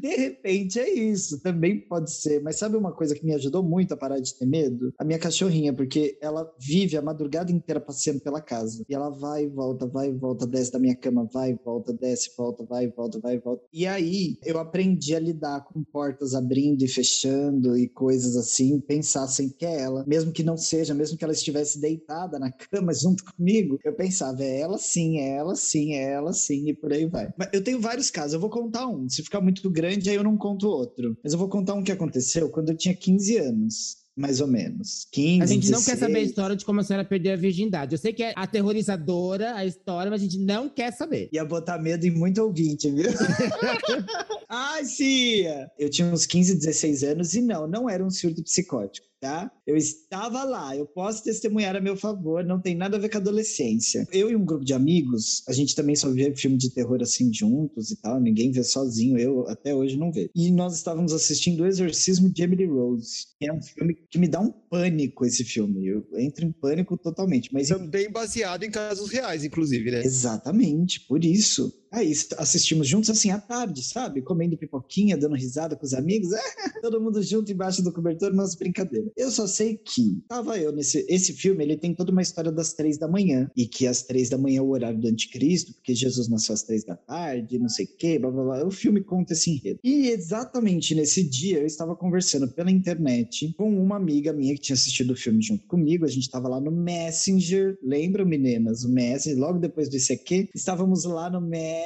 De 0.00 0.14
repente 0.14 0.78
é 0.78 0.88
isso, 0.88 1.40
também 1.42 1.80
pode 1.80 2.12
ser. 2.12 2.40
Mas 2.42 2.58
sabe 2.58 2.76
uma 2.76 2.92
coisa 2.92 3.14
que 3.14 3.24
me 3.24 3.34
ajudou 3.34 3.62
muito 3.62 3.92
a 3.92 3.96
parar 3.96 4.20
de 4.20 4.34
ter 4.34 4.46
medo? 4.46 4.92
A 4.98 5.04
minha 5.04 5.18
cachorrinha, 5.18 5.72
porque 5.72 6.16
ela 6.20 6.50
vive 6.58 6.96
a 6.96 7.02
madrugada 7.02 7.50
inteira 7.50 7.80
passeando 7.80 8.20
pela 8.20 8.40
casa. 8.40 8.84
E 8.88 8.94
ela 8.94 9.10
vai 9.10 9.44
e 9.44 9.48
volta, 9.48 9.86
vai 9.86 10.08
e 10.08 10.12
volta, 10.12 10.46
desce 10.46 10.72
da 10.72 10.78
minha 10.78 10.94
cama, 10.94 11.28
vai 11.32 11.50
e 11.50 11.58
volta, 11.64 11.92
desce, 11.92 12.30
volta, 12.36 12.64
vai 12.64 12.84
e 12.84 12.88
volta, 12.88 13.18
vai 13.18 13.34
e 13.34 13.38
volta. 13.38 13.64
E 13.72 13.86
aí 13.86 14.38
eu 14.44 14.58
aprendi 14.58 15.14
a 15.14 15.20
lidar 15.20 15.64
com 15.64 15.82
portas 15.82 16.34
abrindo 16.34 16.84
e 16.84 16.88
fechando 16.88 17.76
e 17.76 17.88
coisas 17.88 18.36
assim, 18.36 18.80
pensar 18.80 19.24
assim 19.24 19.48
que 19.48 19.66
é 19.66 19.80
ela, 19.80 20.04
mesmo 20.06 20.32
que 20.32 20.42
não 20.42 20.56
seja, 20.56 20.94
mesmo 20.94 21.18
que 21.18 21.24
ela 21.24 21.32
estivesse 21.32 21.80
deitada 21.80 22.38
na 22.38 22.52
cama 22.52 22.94
junto 22.94 23.24
comigo, 23.24 23.78
eu 23.84 23.92
pensava, 23.92 24.37
é 24.42 24.60
ela 24.60 24.78
sim, 24.78 25.18
é 25.18 25.36
ela 25.36 25.54
sim, 25.54 25.94
é 25.94 26.12
ela 26.12 26.32
sim, 26.32 26.68
e 26.68 26.74
por 26.74 26.92
aí 26.92 27.06
vai. 27.06 27.28
Mas 27.36 27.48
eu 27.52 27.62
tenho 27.62 27.80
vários 27.80 28.10
casos, 28.10 28.34
eu 28.34 28.40
vou 28.40 28.50
contar 28.50 28.86
um. 28.86 29.08
Se 29.08 29.22
ficar 29.22 29.40
muito 29.40 29.68
grande, 29.70 30.10
aí 30.10 30.16
eu 30.16 30.24
não 30.24 30.36
conto 30.36 30.68
outro. 30.68 31.16
Mas 31.22 31.32
eu 31.32 31.38
vou 31.38 31.48
contar 31.48 31.74
um 31.74 31.82
que 31.82 31.92
aconteceu 31.92 32.50
quando 32.50 32.70
eu 32.70 32.76
tinha 32.76 32.94
15 32.94 33.36
anos. 33.36 33.97
Mais 34.18 34.40
ou 34.40 34.46
menos. 34.48 35.06
15, 35.12 35.42
A 35.42 35.46
gente 35.46 35.70
não 35.70 35.78
quer 35.78 35.94
16. 35.94 35.98
saber 36.00 36.18
a 36.18 36.22
história 36.22 36.56
de 36.56 36.64
como 36.64 36.80
a 36.80 36.84
senhora 36.84 37.04
perdeu 37.04 37.32
a 37.32 37.36
virgindade. 37.36 37.94
Eu 37.94 37.98
sei 37.98 38.12
que 38.12 38.22
é 38.22 38.32
aterrorizadora 38.36 39.54
a 39.54 39.64
história, 39.64 40.10
mas 40.10 40.20
a 40.20 40.24
gente 40.24 40.38
não 40.38 40.68
quer 40.68 40.92
saber. 40.92 41.28
Ia 41.32 41.44
botar 41.44 41.78
medo 41.78 42.04
em 42.04 42.10
muito 42.10 42.42
ouvinte, 42.42 42.90
viu? 42.90 43.10
Ai, 44.48 44.84
Cia! 44.84 45.70
Eu 45.78 45.90
tinha 45.90 46.08
uns 46.08 46.26
15, 46.26 46.54
16 46.56 47.04
anos 47.04 47.34
e 47.34 47.40
não, 47.40 47.66
não 47.68 47.88
era 47.88 48.04
um 48.04 48.10
surto 48.10 48.42
psicótico, 48.42 49.06
tá? 49.20 49.50
Eu 49.66 49.76
estava 49.76 50.42
lá, 50.44 50.74
eu 50.74 50.86
posso 50.86 51.22
testemunhar 51.22 51.76
a 51.76 51.80
meu 51.80 51.96
favor, 51.96 52.42
não 52.42 52.58
tem 52.58 52.74
nada 52.74 52.96
a 52.96 53.00
ver 53.00 53.10
com 53.10 53.18
a 53.18 53.20
adolescência. 53.20 54.06
Eu 54.10 54.30
e 54.30 54.36
um 54.36 54.44
grupo 54.44 54.64
de 54.64 54.72
amigos, 54.72 55.42
a 55.46 55.52
gente 55.52 55.74
também 55.74 55.94
só 55.94 56.10
vê 56.10 56.34
filme 56.34 56.56
de 56.56 56.70
terror 56.70 56.98
assim 57.02 57.30
juntos 57.32 57.90
e 57.90 57.96
tal, 58.00 58.18
ninguém 58.18 58.50
vê 58.50 58.64
sozinho, 58.64 59.18
eu 59.18 59.46
até 59.48 59.74
hoje 59.74 59.98
não 59.98 60.10
vejo. 60.10 60.30
E 60.34 60.50
nós 60.50 60.74
estávamos 60.74 61.12
assistindo 61.12 61.62
O 61.62 61.66
Exorcismo 61.66 62.30
de 62.30 62.42
Emily 62.42 62.64
Rose, 62.64 63.26
que 63.38 63.46
é 63.46 63.52
um 63.52 63.60
filme 63.60 63.94
que 64.10 64.18
me 64.18 64.26
dá 64.26 64.40
um 64.40 64.50
pânico 64.50 65.24
esse 65.24 65.44
filme. 65.44 65.86
Eu 65.86 66.06
entro 66.16 66.44
em 66.44 66.52
pânico 66.52 66.96
totalmente, 66.96 67.52
mas 67.52 67.68
Também 67.68 68.10
baseado 68.10 68.62
em 68.62 68.70
casos 68.70 69.10
reais, 69.10 69.44
inclusive, 69.44 69.90
né? 69.90 70.02
Exatamente, 70.02 71.00
por 71.06 71.24
isso. 71.24 71.72
Aí 71.90 72.12
assistimos 72.38 72.86
juntos 72.86 73.10
assim 73.10 73.30
à 73.30 73.38
tarde, 73.38 73.82
sabe? 73.82 74.22
Comendo 74.22 74.56
pipoquinha, 74.56 75.16
dando 75.16 75.34
risada 75.34 75.76
com 75.76 75.84
os 75.84 75.94
amigos. 75.94 76.30
Todo 76.82 77.00
mundo 77.00 77.22
junto 77.22 77.50
embaixo 77.50 77.82
do 77.82 77.92
cobertor, 77.92 78.32
umas 78.32 78.54
brincadeiras. 78.54 79.10
Eu 79.16 79.30
só 79.30 79.46
sei 79.46 79.76
que 79.76 80.22
tava 80.28 80.58
eu 80.58 80.72
nesse 80.72 81.04
esse 81.08 81.32
filme, 81.32 81.64
ele 81.64 81.76
tem 81.76 81.94
toda 81.94 82.12
uma 82.12 82.22
história 82.22 82.52
das 82.52 82.72
três 82.72 82.98
da 82.98 83.08
manhã. 83.08 83.50
E 83.56 83.66
que 83.66 83.86
às 83.86 84.02
três 84.02 84.28
da 84.28 84.38
manhã 84.38 84.58
é 84.58 84.62
o 84.62 84.70
horário 84.70 84.98
do 84.98 85.08
anticristo, 85.08 85.72
porque 85.74 85.94
Jesus 85.94 86.28
nasceu 86.28 86.54
às 86.54 86.62
três 86.62 86.84
da 86.84 86.96
tarde, 86.96 87.58
não 87.58 87.68
sei 87.68 87.86
o 87.86 87.88
quê, 87.96 88.18
blá 88.18 88.30
blá 88.30 88.44
blá. 88.44 88.66
O 88.66 88.70
filme 88.70 89.02
conta 89.02 89.32
esse 89.32 89.50
enredo. 89.50 89.80
E 89.82 90.08
exatamente 90.08 90.94
nesse 90.94 91.22
dia 91.22 91.58
eu 91.58 91.66
estava 91.66 91.96
conversando 91.96 92.48
pela 92.48 92.70
internet 92.70 93.54
com 93.56 93.68
uma 93.80 93.96
amiga 93.96 94.32
minha 94.32 94.54
que 94.54 94.60
tinha 94.60 94.74
assistido 94.74 95.12
o 95.12 95.16
filme 95.16 95.42
junto 95.42 95.66
comigo. 95.66 96.04
A 96.04 96.08
gente 96.08 96.30
tava 96.30 96.48
lá 96.48 96.60
no 96.60 96.70
Messenger. 96.70 97.76
Lembram, 97.82 98.26
meninas? 98.26 98.84
O 98.84 98.88
Messenger, 98.88 99.38
logo 99.38 99.58
depois 99.58 99.88
do 99.88 99.96
ICQ. 99.96 100.50
Estávamos 100.54 101.04
lá 101.04 101.30
no 101.30 101.40
Messenger, 101.40 101.77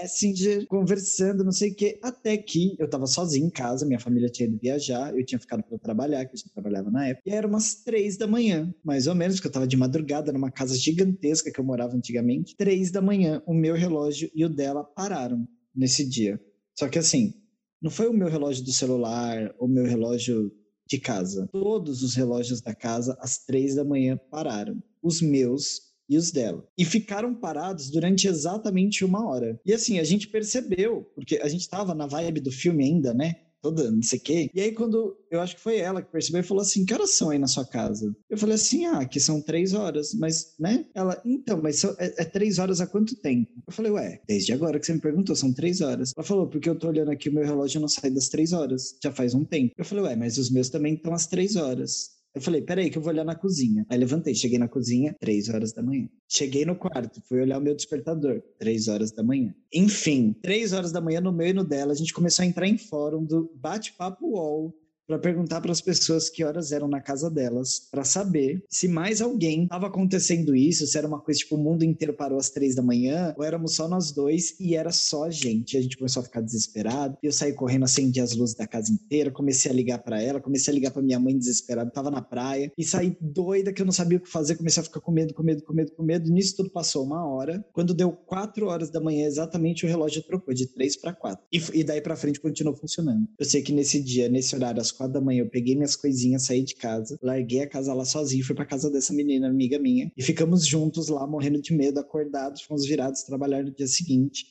conversando, 0.68 1.44
não 1.44 1.52
sei 1.52 1.70
o 1.70 1.74
quê. 1.74 1.98
Até 2.02 2.36
que 2.36 2.76
eu 2.78 2.88
tava 2.88 3.06
sozinho 3.06 3.46
em 3.46 3.50
casa, 3.50 3.86
minha 3.86 4.00
família 4.00 4.28
tinha 4.28 4.48
ido 4.48 4.58
viajar, 4.58 5.16
eu 5.16 5.24
tinha 5.24 5.38
ficado 5.38 5.62
para 5.62 5.78
trabalhar, 5.78 6.24
que 6.26 6.34
eu 6.34 6.38
já 6.38 6.46
trabalhava 6.52 6.90
na 6.90 7.08
época. 7.08 7.22
E 7.28 7.32
era 7.32 7.46
umas 7.46 7.76
três 7.76 8.16
da 8.16 8.26
manhã, 8.26 8.72
mais 8.84 9.06
ou 9.06 9.14
menos, 9.14 9.36
porque 9.36 9.48
eu 9.48 9.52
tava 9.52 9.66
de 9.66 9.76
madrugada 9.76 10.32
numa 10.32 10.50
casa 10.50 10.76
gigantesca 10.76 11.50
que 11.50 11.60
eu 11.60 11.64
morava 11.64 11.96
antigamente. 11.96 12.56
Três 12.56 12.90
da 12.90 13.00
manhã, 13.00 13.42
o 13.46 13.54
meu 13.54 13.74
relógio 13.74 14.30
e 14.34 14.44
o 14.44 14.48
dela 14.48 14.84
pararam 14.84 15.46
nesse 15.74 16.08
dia. 16.08 16.40
Só 16.78 16.88
que 16.88 16.98
assim, 16.98 17.34
não 17.80 17.90
foi 17.90 18.08
o 18.08 18.12
meu 18.12 18.28
relógio 18.28 18.64
do 18.64 18.72
celular, 18.72 19.54
o 19.58 19.66
meu 19.66 19.84
relógio 19.84 20.52
de 20.88 20.98
casa. 20.98 21.48
Todos 21.52 22.02
os 22.02 22.14
relógios 22.14 22.60
da 22.60 22.74
casa, 22.74 23.16
às 23.20 23.44
três 23.44 23.74
da 23.74 23.84
manhã, 23.84 24.18
pararam. 24.30 24.82
Os 25.02 25.20
meus 25.20 25.91
e 26.14 26.18
os 26.18 26.30
dela. 26.30 26.64
E 26.76 26.84
ficaram 26.84 27.34
parados 27.34 27.90
durante 27.90 28.26
exatamente 28.28 29.04
uma 29.04 29.26
hora. 29.28 29.60
E 29.64 29.72
assim, 29.72 29.98
a 29.98 30.04
gente 30.04 30.28
percebeu, 30.28 31.10
porque 31.14 31.36
a 31.38 31.48
gente 31.48 31.68
tava 31.68 31.94
na 31.94 32.06
vibe 32.06 32.40
do 32.40 32.50
filme 32.52 32.84
ainda, 32.84 33.12
né? 33.14 33.36
Toda, 33.62 33.92
não 33.92 34.02
sei 34.02 34.18
o 34.18 34.22
quê. 34.22 34.50
E 34.52 34.60
aí, 34.60 34.72
quando 34.72 35.16
eu 35.30 35.40
acho 35.40 35.54
que 35.54 35.62
foi 35.62 35.78
ela 35.78 36.02
que 36.02 36.10
percebeu 36.10 36.40
e 36.40 36.44
falou 36.44 36.62
assim: 36.62 36.84
que 36.84 36.92
horas 36.92 37.10
são 37.10 37.30
aí 37.30 37.38
na 37.38 37.46
sua 37.46 37.64
casa? 37.64 38.12
Eu 38.28 38.36
falei 38.36 38.56
assim: 38.56 38.86
ah, 38.86 39.04
que 39.06 39.20
são 39.20 39.40
três 39.40 39.72
horas. 39.72 40.12
Mas, 40.14 40.54
né? 40.58 40.84
Ela, 40.92 41.22
então, 41.24 41.60
mas 41.62 41.76
são- 41.78 41.94
é, 41.96 42.12
é 42.22 42.24
três 42.24 42.58
horas 42.58 42.80
há 42.80 42.88
quanto 42.88 43.14
tempo? 43.14 43.52
Eu 43.64 43.72
falei, 43.72 43.92
ué, 43.92 44.20
desde 44.26 44.52
agora 44.52 44.80
que 44.80 44.86
você 44.86 44.94
me 44.94 45.00
perguntou, 45.00 45.36
são 45.36 45.52
três 45.52 45.80
horas. 45.80 46.12
Ela 46.16 46.26
falou, 46.26 46.48
porque 46.48 46.68
eu 46.68 46.74
tô 46.76 46.88
olhando 46.88 47.12
aqui, 47.12 47.28
o 47.28 47.32
meu 47.32 47.44
relógio 47.44 47.80
não 47.80 47.86
sai 47.86 48.10
das 48.10 48.28
três 48.28 48.52
horas. 48.52 48.96
Já 49.00 49.12
faz 49.12 49.32
um 49.32 49.44
tempo. 49.44 49.72
Eu 49.78 49.84
falei, 49.84 50.02
ué, 50.04 50.16
mas 50.16 50.38
os 50.38 50.50
meus 50.50 50.68
também 50.68 50.94
estão 50.94 51.14
às 51.14 51.28
três 51.28 51.54
horas. 51.54 52.11
Eu 52.34 52.40
falei, 52.40 52.62
peraí, 52.62 52.88
que 52.88 52.96
eu 52.96 53.02
vou 53.02 53.12
olhar 53.12 53.24
na 53.24 53.34
cozinha. 53.34 53.84
Aí 53.90 53.98
levantei, 53.98 54.34
cheguei 54.34 54.58
na 54.58 54.68
cozinha, 54.68 55.14
três 55.20 55.50
horas 55.50 55.72
da 55.72 55.82
manhã. 55.82 56.08
Cheguei 56.26 56.64
no 56.64 56.74
quarto, 56.74 57.20
fui 57.28 57.42
olhar 57.42 57.58
o 57.58 57.60
meu 57.60 57.74
despertador, 57.74 58.42
três 58.58 58.88
horas 58.88 59.12
da 59.12 59.22
manhã. 59.22 59.54
Enfim, 59.72 60.34
três 60.42 60.72
horas 60.72 60.92
da 60.92 61.00
manhã, 61.00 61.20
no 61.20 61.32
meu 61.32 61.48
e 61.48 61.52
no 61.52 61.64
dela, 61.64 61.92
a 61.92 61.96
gente 61.96 62.14
começou 62.14 62.42
a 62.42 62.46
entrar 62.46 62.66
em 62.66 62.78
fórum 62.78 63.22
do 63.22 63.52
bate-papo 63.54 64.26
UOL 64.26 64.74
para 65.06 65.18
perguntar 65.18 65.60
para 65.60 65.72
as 65.72 65.80
pessoas 65.80 66.28
que 66.28 66.44
horas 66.44 66.72
eram 66.72 66.88
na 66.88 67.00
casa 67.00 67.30
delas, 67.30 67.80
para 67.90 68.04
saber 68.04 68.64
se 68.68 68.88
mais 68.88 69.20
alguém 69.20 69.64
estava 69.64 69.86
acontecendo 69.86 70.54
isso, 70.54 70.86
se 70.86 70.96
era 70.96 71.06
uma 71.06 71.20
coisa 71.20 71.40
tipo 71.40 71.56
o 71.56 71.58
mundo 71.58 71.84
inteiro 71.84 72.14
parou 72.14 72.38
às 72.38 72.50
três 72.50 72.74
da 72.74 72.82
manhã, 72.82 73.34
ou 73.36 73.44
éramos 73.44 73.74
só 73.74 73.88
nós 73.88 74.12
dois 74.12 74.54
e 74.60 74.74
era 74.74 74.90
só 74.90 75.24
a 75.24 75.30
gente. 75.30 75.76
A 75.76 75.80
gente 75.80 75.96
começou 75.96 76.20
a 76.20 76.24
ficar 76.24 76.40
desesperado. 76.40 77.16
Eu 77.22 77.32
saí 77.32 77.52
correndo, 77.52 77.84
acendi 77.84 78.20
as 78.20 78.34
luzes 78.34 78.54
da 78.54 78.66
casa 78.66 78.92
inteira, 78.92 79.30
comecei 79.30 79.70
a 79.70 79.74
ligar 79.74 79.98
para 79.98 80.20
ela, 80.22 80.40
comecei 80.40 80.72
a 80.72 80.74
ligar 80.74 80.90
para 80.90 81.02
minha 81.02 81.18
mãe 81.18 81.36
desesperada, 81.36 81.90
tava 81.90 82.10
na 82.10 82.22
praia 82.22 82.72
e 82.76 82.84
saí 82.84 83.16
doida 83.20 83.72
que 83.72 83.82
eu 83.82 83.86
não 83.86 83.92
sabia 83.92 84.18
o 84.18 84.20
que 84.20 84.30
fazer, 84.30 84.56
comecei 84.56 84.80
a 84.80 84.84
ficar 84.84 85.00
com 85.00 85.12
medo, 85.12 85.34
com 85.34 85.42
medo, 85.42 85.62
com 85.62 85.72
medo, 85.72 85.92
com 85.92 86.02
medo. 86.02 86.30
Nisso 86.30 86.56
tudo 86.56 86.70
passou 86.70 87.04
uma 87.04 87.26
hora. 87.26 87.64
Quando 87.72 87.94
deu 87.94 88.12
quatro 88.12 88.66
horas 88.66 88.90
da 88.90 89.00
manhã, 89.00 89.26
exatamente 89.26 89.84
o 89.84 89.88
relógio 89.88 90.22
trocou 90.22 90.54
de 90.54 90.66
três 90.66 90.96
para 90.96 91.12
quatro. 91.12 91.44
E, 91.52 91.60
e 91.74 91.84
daí 91.84 92.00
para 92.00 92.16
frente 92.16 92.40
continuou 92.40 92.76
funcionando. 92.76 93.26
Eu 93.38 93.44
sei 93.44 93.62
que 93.62 93.72
nesse 93.72 94.00
dia, 94.00 94.28
nesse 94.28 94.54
horário, 94.54 94.80
às 94.80 94.91
quatro 94.92 95.14
da 95.14 95.20
manhã, 95.20 95.40
eu 95.40 95.48
peguei 95.48 95.74
minhas 95.74 95.96
coisinhas, 95.96 96.44
saí 96.44 96.62
de 96.62 96.74
casa, 96.74 97.18
larguei 97.22 97.60
a 97.60 97.68
casa 97.68 97.92
lá 97.92 98.04
sozinho, 98.04 98.44
fui 98.44 98.54
pra 98.54 98.64
casa 98.64 98.90
dessa 98.90 99.12
menina, 99.12 99.48
amiga 99.48 99.78
minha, 99.78 100.12
e 100.16 100.22
ficamos 100.22 100.66
juntos 100.66 101.08
lá, 101.08 101.26
morrendo 101.26 101.60
de 101.60 101.72
medo, 101.74 101.98
acordados, 101.98 102.62
fomos 102.62 102.86
virados 102.86 103.22
trabalhar 103.22 103.62
no 103.64 103.70
dia 103.70 103.86
seguinte. 103.86 104.46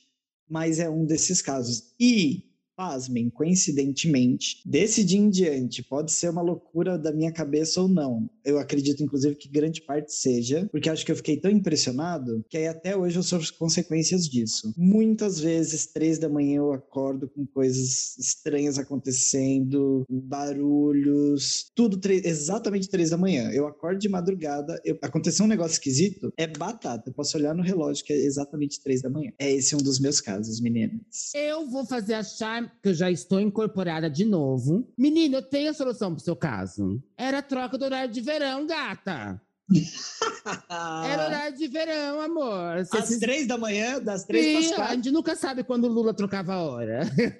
Mas 0.48 0.78
é 0.78 0.90
um 0.90 1.06
desses 1.06 1.40
casos. 1.40 1.94
E 1.98 2.51
pasmem, 2.82 3.30
coincidentemente, 3.30 4.60
desse 4.66 5.04
dia 5.04 5.20
em 5.20 5.30
diante, 5.30 5.84
pode 5.84 6.10
ser 6.10 6.30
uma 6.30 6.42
loucura 6.42 6.98
da 6.98 7.12
minha 7.12 7.30
cabeça 7.30 7.80
ou 7.80 7.86
não. 7.86 8.28
Eu 8.44 8.58
acredito, 8.58 9.04
inclusive, 9.04 9.36
que 9.36 9.48
grande 9.48 9.80
parte 9.80 10.12
seja, 10.12 10.68
porque 10.72 10.90
acho 10.90 11.06
que 11.06 11.12
eu 11.12 11.16
fiquei 11.16 11.36
tão 11.36 11.48
impressionado 11.48 12.44
que 12.50 12.56
aí 12.56 12.66
até 12.66 12.96
hoje 12.96 13.16
eu 13.16 13.22
sofro 13.22 13.54
consequências 13.56 14.28
disso. 14.28 14.74
Muitas 14.76 15.38
vezes, 15.38 15.86
três 15.86 16.18
da 16.18 16.28
manhã, 16.28 16.56
eu 16.56 16.72
acordo 16.72 17.28
com 17.28 17.46
coisas 17.46 18.18
estranhas 18.18 18.80
acontecendo, 18.80 20.04
barulhos, 20.10 21.70
tudo 21.76 22.00
exatamente 22.08 22.88
três 22.88 23.10
da 23.10 23.16
manhã. 23.16 23.48
Eu 23.52 23.68
acordo 23.68 24.00
de 24.00 24.08
madrugada, 24.08 24.80
eu... 24.84 24.98
aconteceu 25.02 25.44
um 25.44 25.48
negócio 25.48 25.74
esquisito, 25.74 26.32
é 26.36 26.48
batata. 26.48 27.10
Eu 27.10 27.14
posso 27.14 27.38
olhar 27.38 27.54
no 27.54 27.62
relógio 27.62 28.04
que 28.04 28.12
é 28.12 28.16
exatamente 28.16 28.82
três 28.82 29.00
da 29.00 29.08
manhã. 29.08 29.30
É 29.38 29.52
esse 29.52 29.76
um 29.76 29.78
dos 29.78 30.00
meus 30.00 30.20
casos, 30.20 30.60
meninas. 30.60 31.32
Eu 31.32 31.70
vou 31.70 31.86
fazer 31.86 32.14
a 32.14 32.24
charme 32.24 32.71
que 32.82 32.88
eu 32.90 32.94
já 32.94 33.10
estou 33.10 33.40
incorporada 33.40 34.08
de 34.08 34.24
novo. 34.24 34.86
Menino, 34.96 35.36
eu 35.36 35.42
tenho 35.42 35.70
a 35.70 35.74
solução 35.74 36.14
pro 36.14 36.22
seu 36.22 36.36
caso. 36.36 37.02
Era 37.16 37.38
a 37.38 37.42
troca 37.42 37.76
do 37.76 37.84
horário 37.84 38.12
de 38.12 38.20
verão, 38.20 38.66
gata. 38.66 39.40
Era 40.68 41.26
horário 41.26 41.56
de 41.56 41.66
verão, 41.68 42.20
amor. 42.20 42.78
Às 42.78 42.88
se... 43.06 43.18
três 43.18 43.46
da 43.46 43.56
manhã, 43.56 44.00
das 44.00 44.24
três 44.24 44.66
Sim, 44.66 44.74
A 44.74 44.94
gente 44.94 45.10
nunca 45.10 45.34
sabe 45.34 45.64
quando 45.64 45.84
o 45.84 45.92
Lula 45.92 46.12
trocava 46.12 46.54
a 46.54 46.62
hora. 46.62 47.00
é. 47.18 47.32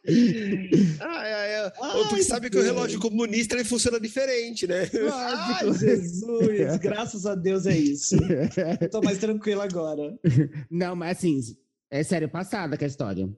Ai, 1.00 1.72
Porque 2.08 2.22
sabe 2.22 2.48
Deus. 2.48 2.64
que 2.64 2.70
o 2.70 2.74
relógio 2.74 2.98
comunista 2.98 3.54
ele 3.54 3.64
funciona 3.64 4.00
diferente, 4.00 4.66
né? 4.66 4.88
Ai, 5.12 5.72
Jesus, 5.74 6.78
graças 6.78 7.26
a 7.26 7.34
Deus 7.34 7.66
é 7.66 7.76
isso. 7.76 8.16
Tô 8.90 9.02
mais 9.02 9.18
tranquilo 9.18 9.60
agora. 9.60 10.18
Não, 10.70 10.96
mas 10.96 11.18
assim, 11.18 11.40
é 11.90 12.02
sério, 12.02 12.28
passada 12.28 12.76
com 12.78 12.84
a 12.84 12.86
história. 12.86 13.28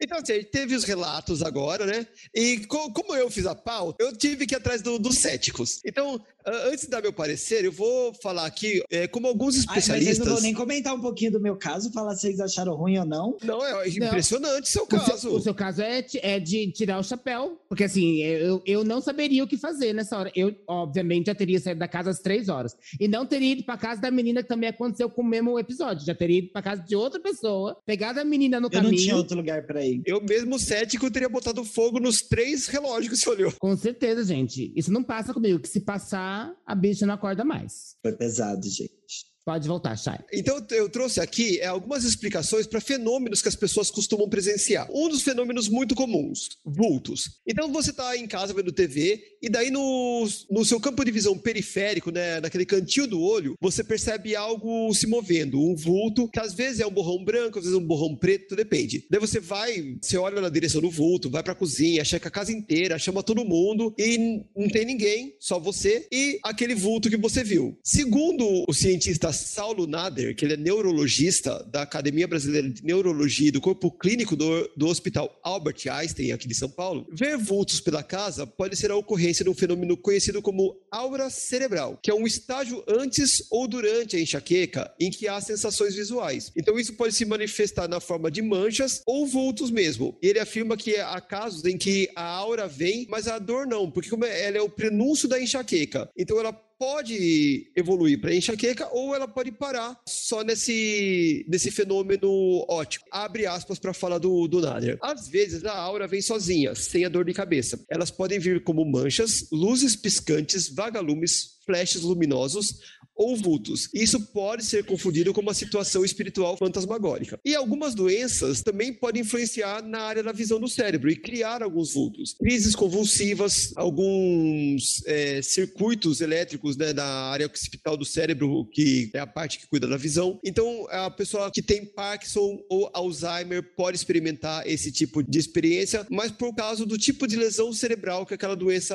Então, 0.00 0.18
assim, 0.18 0.42
teve 0.44 0.74
os 0.74 0.84
relatos 0.84 1.42
agora, 1.42 1.86
né? 1.86 2.06
E 2.34 2.58
co 2.66 2.92
como 2.92 3.14
eu 3.14 3.30
fiz 3.30 3.46
a 3.46 3.54
pauta, 3.54 4.02
eu 4.02 4.16
tive 4.16 4.46
que 4.46 4.54
ir 4.54 4.58
atrás 4.58 4.82
do, 4.82 4.98
dos 4.98 5.18
céticos. 5.18 5.80
Então, 5.84 6.20
antes 6.46 6.84
de 6.84 6.90
dar 6.90 7.02
meu 7.02 7.12
parecer, 7.12 7.64
eu 7.64 7.72
vou 7.72 8.12
falar 8.22 8.46
aqui, 8.46 8.82
é, 8.90 9.06
como 9.08 9.26
alguns 9.26 9.56
especialistas. 9.56 9.90
Ai, 9.90 9.98
mas 9.98 10.16
vocês 10.16 10.18
não 10.18 10.34
vão 10.34 10.42
nem 10.42 10.54
comentar 10.54 10.94
um 10.94 11.00
pouquinho 11.00 11.32
do 11.32 11.40
meu 11.40 11.56
caso, 11.56 11.92
falar 11.92 12.14
se 12.14 12.22
vocês 12.22 12.40
acharam 12.40 12.74
ruim 12.74 12.98
ou 12.98 13.04
não. 13.04 13.36
Não, 13.42 13.64
é 13.64 13.88
impressionante 13.88 14.64
o 14.64 14.72
seu 14.72 14.86
caso. 14.86 15.12
O 15.12 15.18
seu, 15.18 15.32
o 15.32 15.40
seu 15.40 15.54
caso 15.54 15.82
é, 15.82 16.04
é, 16.22 16.38
de 16.38 16.70
tirar 16.72 16.98
o 16.98 17.02
chapéu, 17.02 17.60
porque 17.68 17.84
assim, 17.84 18.18
eu, 18.22 18.62
eu 18.66 18.84
não 18.84 19.00
saberia 19.00 19.42
o 19.42 19.46
que 19.46 19.56
fazer 19.56 19.92
nessa 19.92 20.18
hora. 20.18 20.30
Eu, 20.34 20.54
obviamente, 20.68 21.26
já 21.26 21.34
teria 21.34 21.58
saído 21.58 21.80
da 21.80 21.88
casa 21.88 22.10
às 22.10 22.20
três 22.20 22.48
horas. 22.48 22.76
E 23.00 23.08
não 23.08 23.26
teria 23.26 23.52
ido 23.52 23.64
pra 23.64 23.76
casa 23.76 24.00
da 24.00 24.10
menina 24.10 24.42
que 24.42 24.48
também 24.48 24.68
aconteceu 24.68 25.08
com 25.08 25.22
o 25.22 25.26
mesmo 25.26 25.58
episódio. 25.58 26.04
Já 26.04 26.14
teria 26.14 26.38
ido 26.38 26.52
pra 26.52 26.62
casa 26.62 26.82
de 26.82 26.94
outra 26.94 27.20
pessoa, 27.20 27.76
pegado 27.86 28.20
a 28.20 28.24
menina 28.24 28.60
no 28.60 28.66
eu 28.66 28.70
caminho. 28.70 28.92
Eu 28.92 28.96
não 28.96 29.02
tinha 29.02 29.16
outro 29.16 29.36
lugar 29.36 29.66
pra 29.66 29.84
ir. 29.84 29.85
Eu 30.04 30.22
mesmo 30.22 30.58
cético 30.58 31.10
teria 31.10 31.28
botado 31.28 31.64
fogo 31.64 31.98
nos 31.98 32.20
três 32.20 32.66
relógios 32.66 33.08
que 33.08 33.16
você 33.16 33.30
olhou. 33.30 33.52
Com 33.58 33.76
certeza, 33.76 34.24
gente. 34.24 34.72
Isso 34.76 34.92
não 34.92 35.02
passa 35.02 35.32
comigo, 35.32 35.60
que 35.60 35.68
se 35.68 35.80
passar, 35.80 36.54
a 36.66 36.74
bicha 36.74 37.06
não 37.06 37.14
acorda 37.14 37.44
mais. 37.44 37.96
Foi 38.02 38.12
pesado, 38.12 38.66
gente. 38.68 39.35
Pode 39.46 39.68
voltar, 39.68 39.96
Chay. 39.96 40.18
Então, 40.32 40.60
eu 40.72 40.88
trouxe 40.88 41.20
aqui 41.20 41.60
é, 41.60 41.66
algumas 41.66 42.02
explicações 42.02 42.66
para 42.66 42.80
fenômenos 42.80 43.40
que 43.40 43.46
as 43.46 43.54
pessoas 43.54 43.92
costumam 43.92 44.28
presenciar. 44.28 44.88
Um 44.92 45.08
dos 45.08 45.22
fenômenos 45.22 45.68
muito 45.68 45.94
comuns, 45.94 46.48
vultos. 46.64 47.38
Então, 47.46 47.72
você 47.72 47.90
está 47.90 48.16
em 48.16 48.26
casa 48.26 48.52
vendo 48.52 48.72
TV 48.72 49.22
e 49.40 49.48
daí 49.48 49.70
no, 49.70 50.28
no 50.50 50.64
seu 50.64 50.80
campo 50.80 51.04
de 51.04 51.12
visão 51.12 51.38
periférico, 51.38 52.10
né, 52.10 52.40
naquele 52.40 52.66
cantinho 52.66 53.06
do 53.06 53.20
olho, 53.20 53.54
você 53.60 53.84
percebe 53.84 54.34
algo 54.34 54.92
se 54.92 55.06
movendo, 55.06 55.60
um 55.60 55.76
vulto, 55.76 56.28
que 56.28 56.40
às 56.40 56.52
vezes 56.52 56.80
é 56.80 56.86
um 56.86 56.90
borrão 56.90 57.24
branco, 57.24 57.60
às 57.60 57.66
vezes 57.66 57.78
é 57.78 57.80
um 57.80 57.86
borrão 57.86 58.16
preto, 58.16 58.56
depende. 58.56 59.06
Daí 59.08 59.20
você 59.20 59.38
vai, 59.38 59.96
você 60.02 60.18
olha 60.18 60.40
na 60.40 60.48
direção 60.48 60.80
do 60.80 60.90
vulto, 60.90 61.30
vai 61.30 61.44
para 61.44 61.52
a 61.52 61.56
cozinha, 61.56 62.04
checa 62.04 62.26
a 62.26 62.32
casa 62.32 62.50
inteira, 62.50 62.98
chama 62.98 63.22
todo 63.22 63.44
mundo 63.44 63.94
e 63.96 64.42
não 64.56 64.66
tem 64.68 64.84
ninguém, 64.84 65.36
só 65.38 65.60
você 65.60 66.08
e 66.10 66.40
aquele 66.42 66.74
vulto 66.74 67.08
que 67.08 67.16
você 67.16 67.44
viu. 67.44 67.78
Segundo 67.84 68.64
o 68.66 68.74
cientista 68.74 69.35
Saulo 69.36 69.86
Nader, 69.86 70.34
que 70.34 70.44
ele 70.44 70.54
é 70.54 70.56
neurologista 70.56 71.62
da 71.70 71.82
Academia 71.82 72.26
Brasileira 72.26 72.68
de 72.68 72.84
Neurologia 72.84 73.48
e 73.48 73.50
do 73.50 73.60
Corpo 73.60 73.90
Clínico 73.90 74.34
do, 74.34 74.70
do 74.76 74.88
Hospital 74.88 75.38
Albert 75.42 75.82
Einstein, 75.90 76.32
aqui 76.32 76.48
de 76.48 76.54
São 76.54 76.68
Paulo, 76.68 77.06
ver 77.12 77.36
vultos 77.36 77.80
pela 77.80 78.02
casa 78.02 78.46
pode 78.46 78.76
ser 78.76 78.90
a 78.90 78.96
ocorrência 78.96 79.44
de 79.44 79.50
um 79.50 79.54
fenômeno 79.54 79.96
conhecido 79.96 80.42
como 80.42 80.76
aura 80.90 81.30
cerebral, 81.30 81.98
que 82.02 82.10
é 82.10 82.14
um 82.14 82.26
estágio 82.26 82.82
antes 82.88 83.46
ou 83.50 83.68
durante 83.68 84.16
a 84.16 84.20
enxaqueca 84.20 84.92
em 84.98 85.10
que 85.10 85.28
há 85.28 85.40
sensações 85.40 85.94
visuais. 85.94 86.50
Então, 86.56 86.78
isso 86.78 86.94
pode 86.94 87.14
se 87.14 87.24
manifestar 87.24 87.88
na 87.88 88.00
forma 88.00 88.30
de 88.30 88.42
manchas 88.42 89.02
ou 89.06 89.26
vultos 89.26 89.70
mesmo. 89.70 90.16
Ele 90.22 90.38
afirma 90.38 90.76
que 90.76 90.96
há 90.96 91.20
casos 91.20 91.64
em 91.64 91.76
que 91.76 92.08
a 92.16 92.24
aura 92.24 92.66
vem, 92.66 93.06
mas 93.08 93.28
a 93.28 93.38
dor 93.38 93.66
não, 93.66 93.90
porque 93.90 94.10
como 94.10 94.24
é, 94.24 94.46
ela 94.46 94.56
é 94.56 94.60
o 94.62 94.68
prenúncio 94.68 95.28
da 95.28 95.40
enxaqueca. 95.40 96.08
Então, 96.16 96.38
ela 96.38 96.52
pode 96.78 97.70
evoluir 97.76 98.20
para 98.20 98.34
enxaqueca 98.34 98.88
ou 98.92 99.14
ela 99.14 99.26
pode 99.26 99.52
parar 99.52 99.98
só 100.08 100.42
nesse, 100.42 101.44
nesse 101.48 101.70
fenômeno 101.70 102.64
ótico. 102.68 103.06
Abre 103.10 103.46
aspas 103.46 103.78
para 103.78 103.94
falar 103.94 104.18
do, 104.18 104.46
do 104.46 104.60
Nader. 104.60 104.98
Às 105.02 105.28
vezes 105.28 105.64
a 105.64 105.76
aura 105.76 106.06
vem 106.06 106.20
sozinha, 106.20 106.74
sem 106.74 107.04
a 107.04 107.08
dor 107.08 107.24
de 107.24 107.32
cabeça. 107.32 107.82
Elas 107.88 108.10
podem 108.10 108.38
vir 108.38 108.62
como 108.62 108.84
manchas, 108.84 109.48
luzes 109.50 109.96
piscantes, 109.96 110.68
vagalumes, 110.68 111.55
flashes 111.66 112.02
luminosos 112.02 112.80
ou 113.16 113.34
vultos. 113.34 113.88
Isso 113.94 114.20
pode 114.20 114.64
ser 114.64 114.84
confundido 114.84 115.32
com 115.32 115.40
uma 115.40 115.54
situação 115.54 116.04
espiritual 116.04 116.56
fantasmagórica. 116.56 117.40
E 117.44 117.54
algumas 117.54 117.94
doenças 117.94 118.60
também 118.60 118.92
podem 118.92 119.22
influenciar 119.22 119.82
na 119.82 120.00
área 120.00 120.22
da 120.22 120.32
visão 120.32 120.60
do 120.60 120.68
cérebro 120.68 121.10
e 121.10 121.16
criar 121.16 121.62
alguns 121.62 121.94
vultos. 121.94 122.34
Crises 122.34 122.74
convulsivas, 122.74 123.72
alguns 123.74 125.02
é, 125.06 125.40
circuitos 125.40 126.20
elétricos 126.20 126.76
né, 126.76 126.92
da 126.92 127.06
área 127.06 127.46
occipital 127.46 127.96
do 127.96 128.04
cérebro, 128.04 128.66
que 128.66 129.10
é 129.14 129.18
a 129.18 129.26
parte 129.26 129.58
que 129.58 129.66
cuida 129.66 129.88
da 129.88 129.96
visão. 129.96 130.38
Então, 130.44 130.86
a 130.90 131.10
pessoa 131.10 131.50
que 131.50 131.62
tem 131.62 131.86
Parkinson 131.86 132.62
ou 132.68 132.90
Alzheimer 132.92 133.62
pode 133.74 133.96
experimentar 133.96 134.66
esse 134.68 134.92
tipo 134.92 135.22
de 135.22 135.38
experiência, 135.38 136.06
mas 136.10 136.30
por 136.30 136.54
causa 136.54 136.84
do 136.84 136.98
tipo 136.98 137.26
de 137.26 137.36
lesão 137.36 137.72
cerebral 137.72 138.26
que 138.26 138.34
aquela 138.34 138.54
doença 138.54 138.94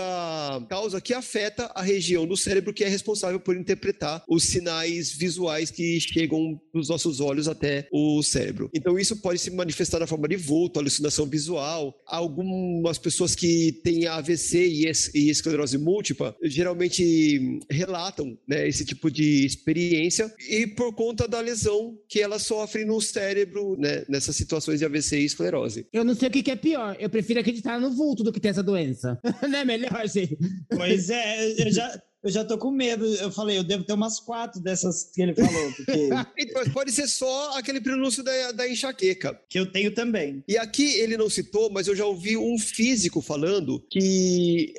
causa, 0.69 1.01
que 1.01 1.13
afeta 1.13 1.71
a 1.73 1.81
região 1.81 2.27
do 2.27 2.37
cérebro 2.37 2.60
que 2.73 2.83
é 2.83 2.87
responsável 2.87 3.39
por 3.39 3.57
interpretar 3.57 4.23
os 4.27 4.43
sinais 4.43 5.11
visuais 5.11 5.71
que 5.71 5.99
chegam 5.99 6.59
dos 6.73 6.89
nossos 6.89 7.19
olhos 7.19 7.47
até 7.47 7.87
o 7.91 8.21
cérebro. 8.21 8.69
Então, 8.73 8.99
isso 8.99 9.17
pode 9.21 9.39
se 9.39 9.49
manifestar 9.51 9.99
na 9.99 10.07
forma 10.07 10.27
de 10.27 10.35
vulto, 10.35 10.79
alucinação 10.79 11.25
visual. 11.25 11.95
Algumas 12.05 12.97
pessoas 12.97 13.33
que 13.33 13.79
têm 13.83 14.07
AVC 14.07 14.67
e 15.13 15.29
esclerose 15.29 15.77
múltipla 15.77 16.35
geralmente 16.43 17.59
relatam 17.69 18.37
né, 18.47 18.67
esse 18.67 18.85
tipo 18.85 19.09
de 19.09 19.45
experiência 19.45 20.33
e 20.49 20.67
por 20.67 20.93
conta 20.93 21.27
da 21.27 21.39
lesão 21.39 21.97
que 22.07 22.19
elas 22.19 22.43
sofrem 22.43 22.85
no 22.85 23.01
cérebro 23.01 23.75
né, 23.77 24.03
nessas 24.07 24.35
situações 24.35 24.79
de 24.79 24.85
AVC 24.85 25.19
e 25.19 25.25
esclerose. 25.25 25.87
Eu 25.91 26.03
não 26.03 26.15
sei 26.15 26.29
o 26.29 26.31
que 26.31 26.51
é 26.51 26.55
pior. 26.55 26.95
Eu 26.99 27.09
prefiro 27.09 27.39
acreditar 27.39 27.79
no 27.79 27.91
vulto 27.91 28.23
do 28.23 28.31
que 28.31 28.39
ter 28.39 28.49
essa 28.49 28.63
doença. 28.63 29.19
não 29.41 29.59
é 29.59 29.65
melhor, 29.65 30.07
gente? 30.07 30.37
Pois 30.69 31.09
é, 31.09 31.65
eu 31.67 31.71
já 31.71 32.01
eu 32.23 32.29
já 32.29 32.45
tô 32.45 32.57
com 32.57 32.71
medo. 32.71 33.05
Eu 33.05 33.31
falei, 33.31 33.57
eu 33.57 33.63
devo 33.63 33.83
ter 33.83 33.93
umas 33.93 34.19
quatro 34.19 34.61
dessas 34.61 35.03
que 35.03 35.21
ele 35.21 35.33
falou. 35.33 35.73
Porque... 35.73 36.09
então, 36.37 36.63
pode 36.71 36.91
ser 36.91 37.07
só 37.07 37.57
aquele 37.57 37.81
pronúncio 37.81 38.23
da, 38.23 38.51
da 38.51 38.69
enxaqueca. 38.69 39.39
Que 39.49 39.59
eu 39.59 39.71
tenho 39.71 39.93
também. 39.93 40.43
E 40.47 40.57
aqui 40.57 40.95
ele 40.99 41.17
não 41.17 41.29
citou, 41.29 41.69
mas 41.71 41.87
eu 41.87 41.95
já 41.95 42.05
ouvi 42.05 42.37
um 42.37 42.57
físico 42.57 43.21
falando 43.21 43.83
que 43.89 44.73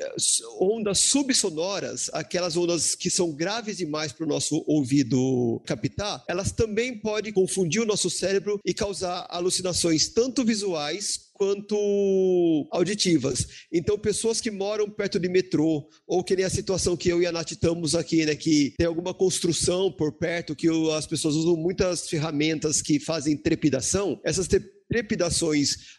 ondas 0.60 0.98
subsonoras, 1.00 2.10
aquelas 2.12 2.56
ondas 2.56 2.94
que 2.94 3.10
são 3.10 3.32
graves 3.32 3.78
demais 3.78 4.12
para 4.12 4.24
o 4.24 4.28
nosso 4.28 4.62
ouvido 4.66 5.60
captar, 5.64 6.24
elas 6.28 6.52
também 6.52 6.96
podem 6.96 7.32
confundir 7.32 7.82
o 7.82 7.86
nosso 7.86 8.08
cérebro 8.08 8.60
e 8.64 8.72
causar 8.72 9.26
alucinações 9.28 10.08
tanto 10.08 10.44
visuais 10.44 11.31
quanto 11.42 12.68
auditivas. 12.70 13.48
Então, 13.72 13.98
pessoas 13.98 14.40
que 14.40 14.48
moram 14.48 14.88
perto 14.88 15.18
de 15.18 15.28
metrô, 15.28 15.88
ou 16.06 16.22
que 16.22 16.36
nem 16.36 16.44
a 16.44 16.50
situação 16.50 16.96
que 16.96 17.08
eu 17.08 17.20
e 17.20 17.26
a 17.26 17.32
Nath 17.32 17.50
estamos 17.50 17.96
aqui, 17.96 18.24
né, 18.24 18.36
que 18.36 18.72
tem 18.78 18.86
alguma 18.86 19.12
construção 19.12 19.90
por 19.90 20.12
perto, 20.12 20.54
que 20.54 20.68
as 20.96 21.04
pessoas 21.04 21.34
usam 21.34 21.56
muitas 21.56 22.08
ferramentas 22.08 22.80
que 22.80 23.00
fazem 23.00 23.36
trepidação, 23.36 24.20
essas 24.24 24.46
trepidações 24.46 24.81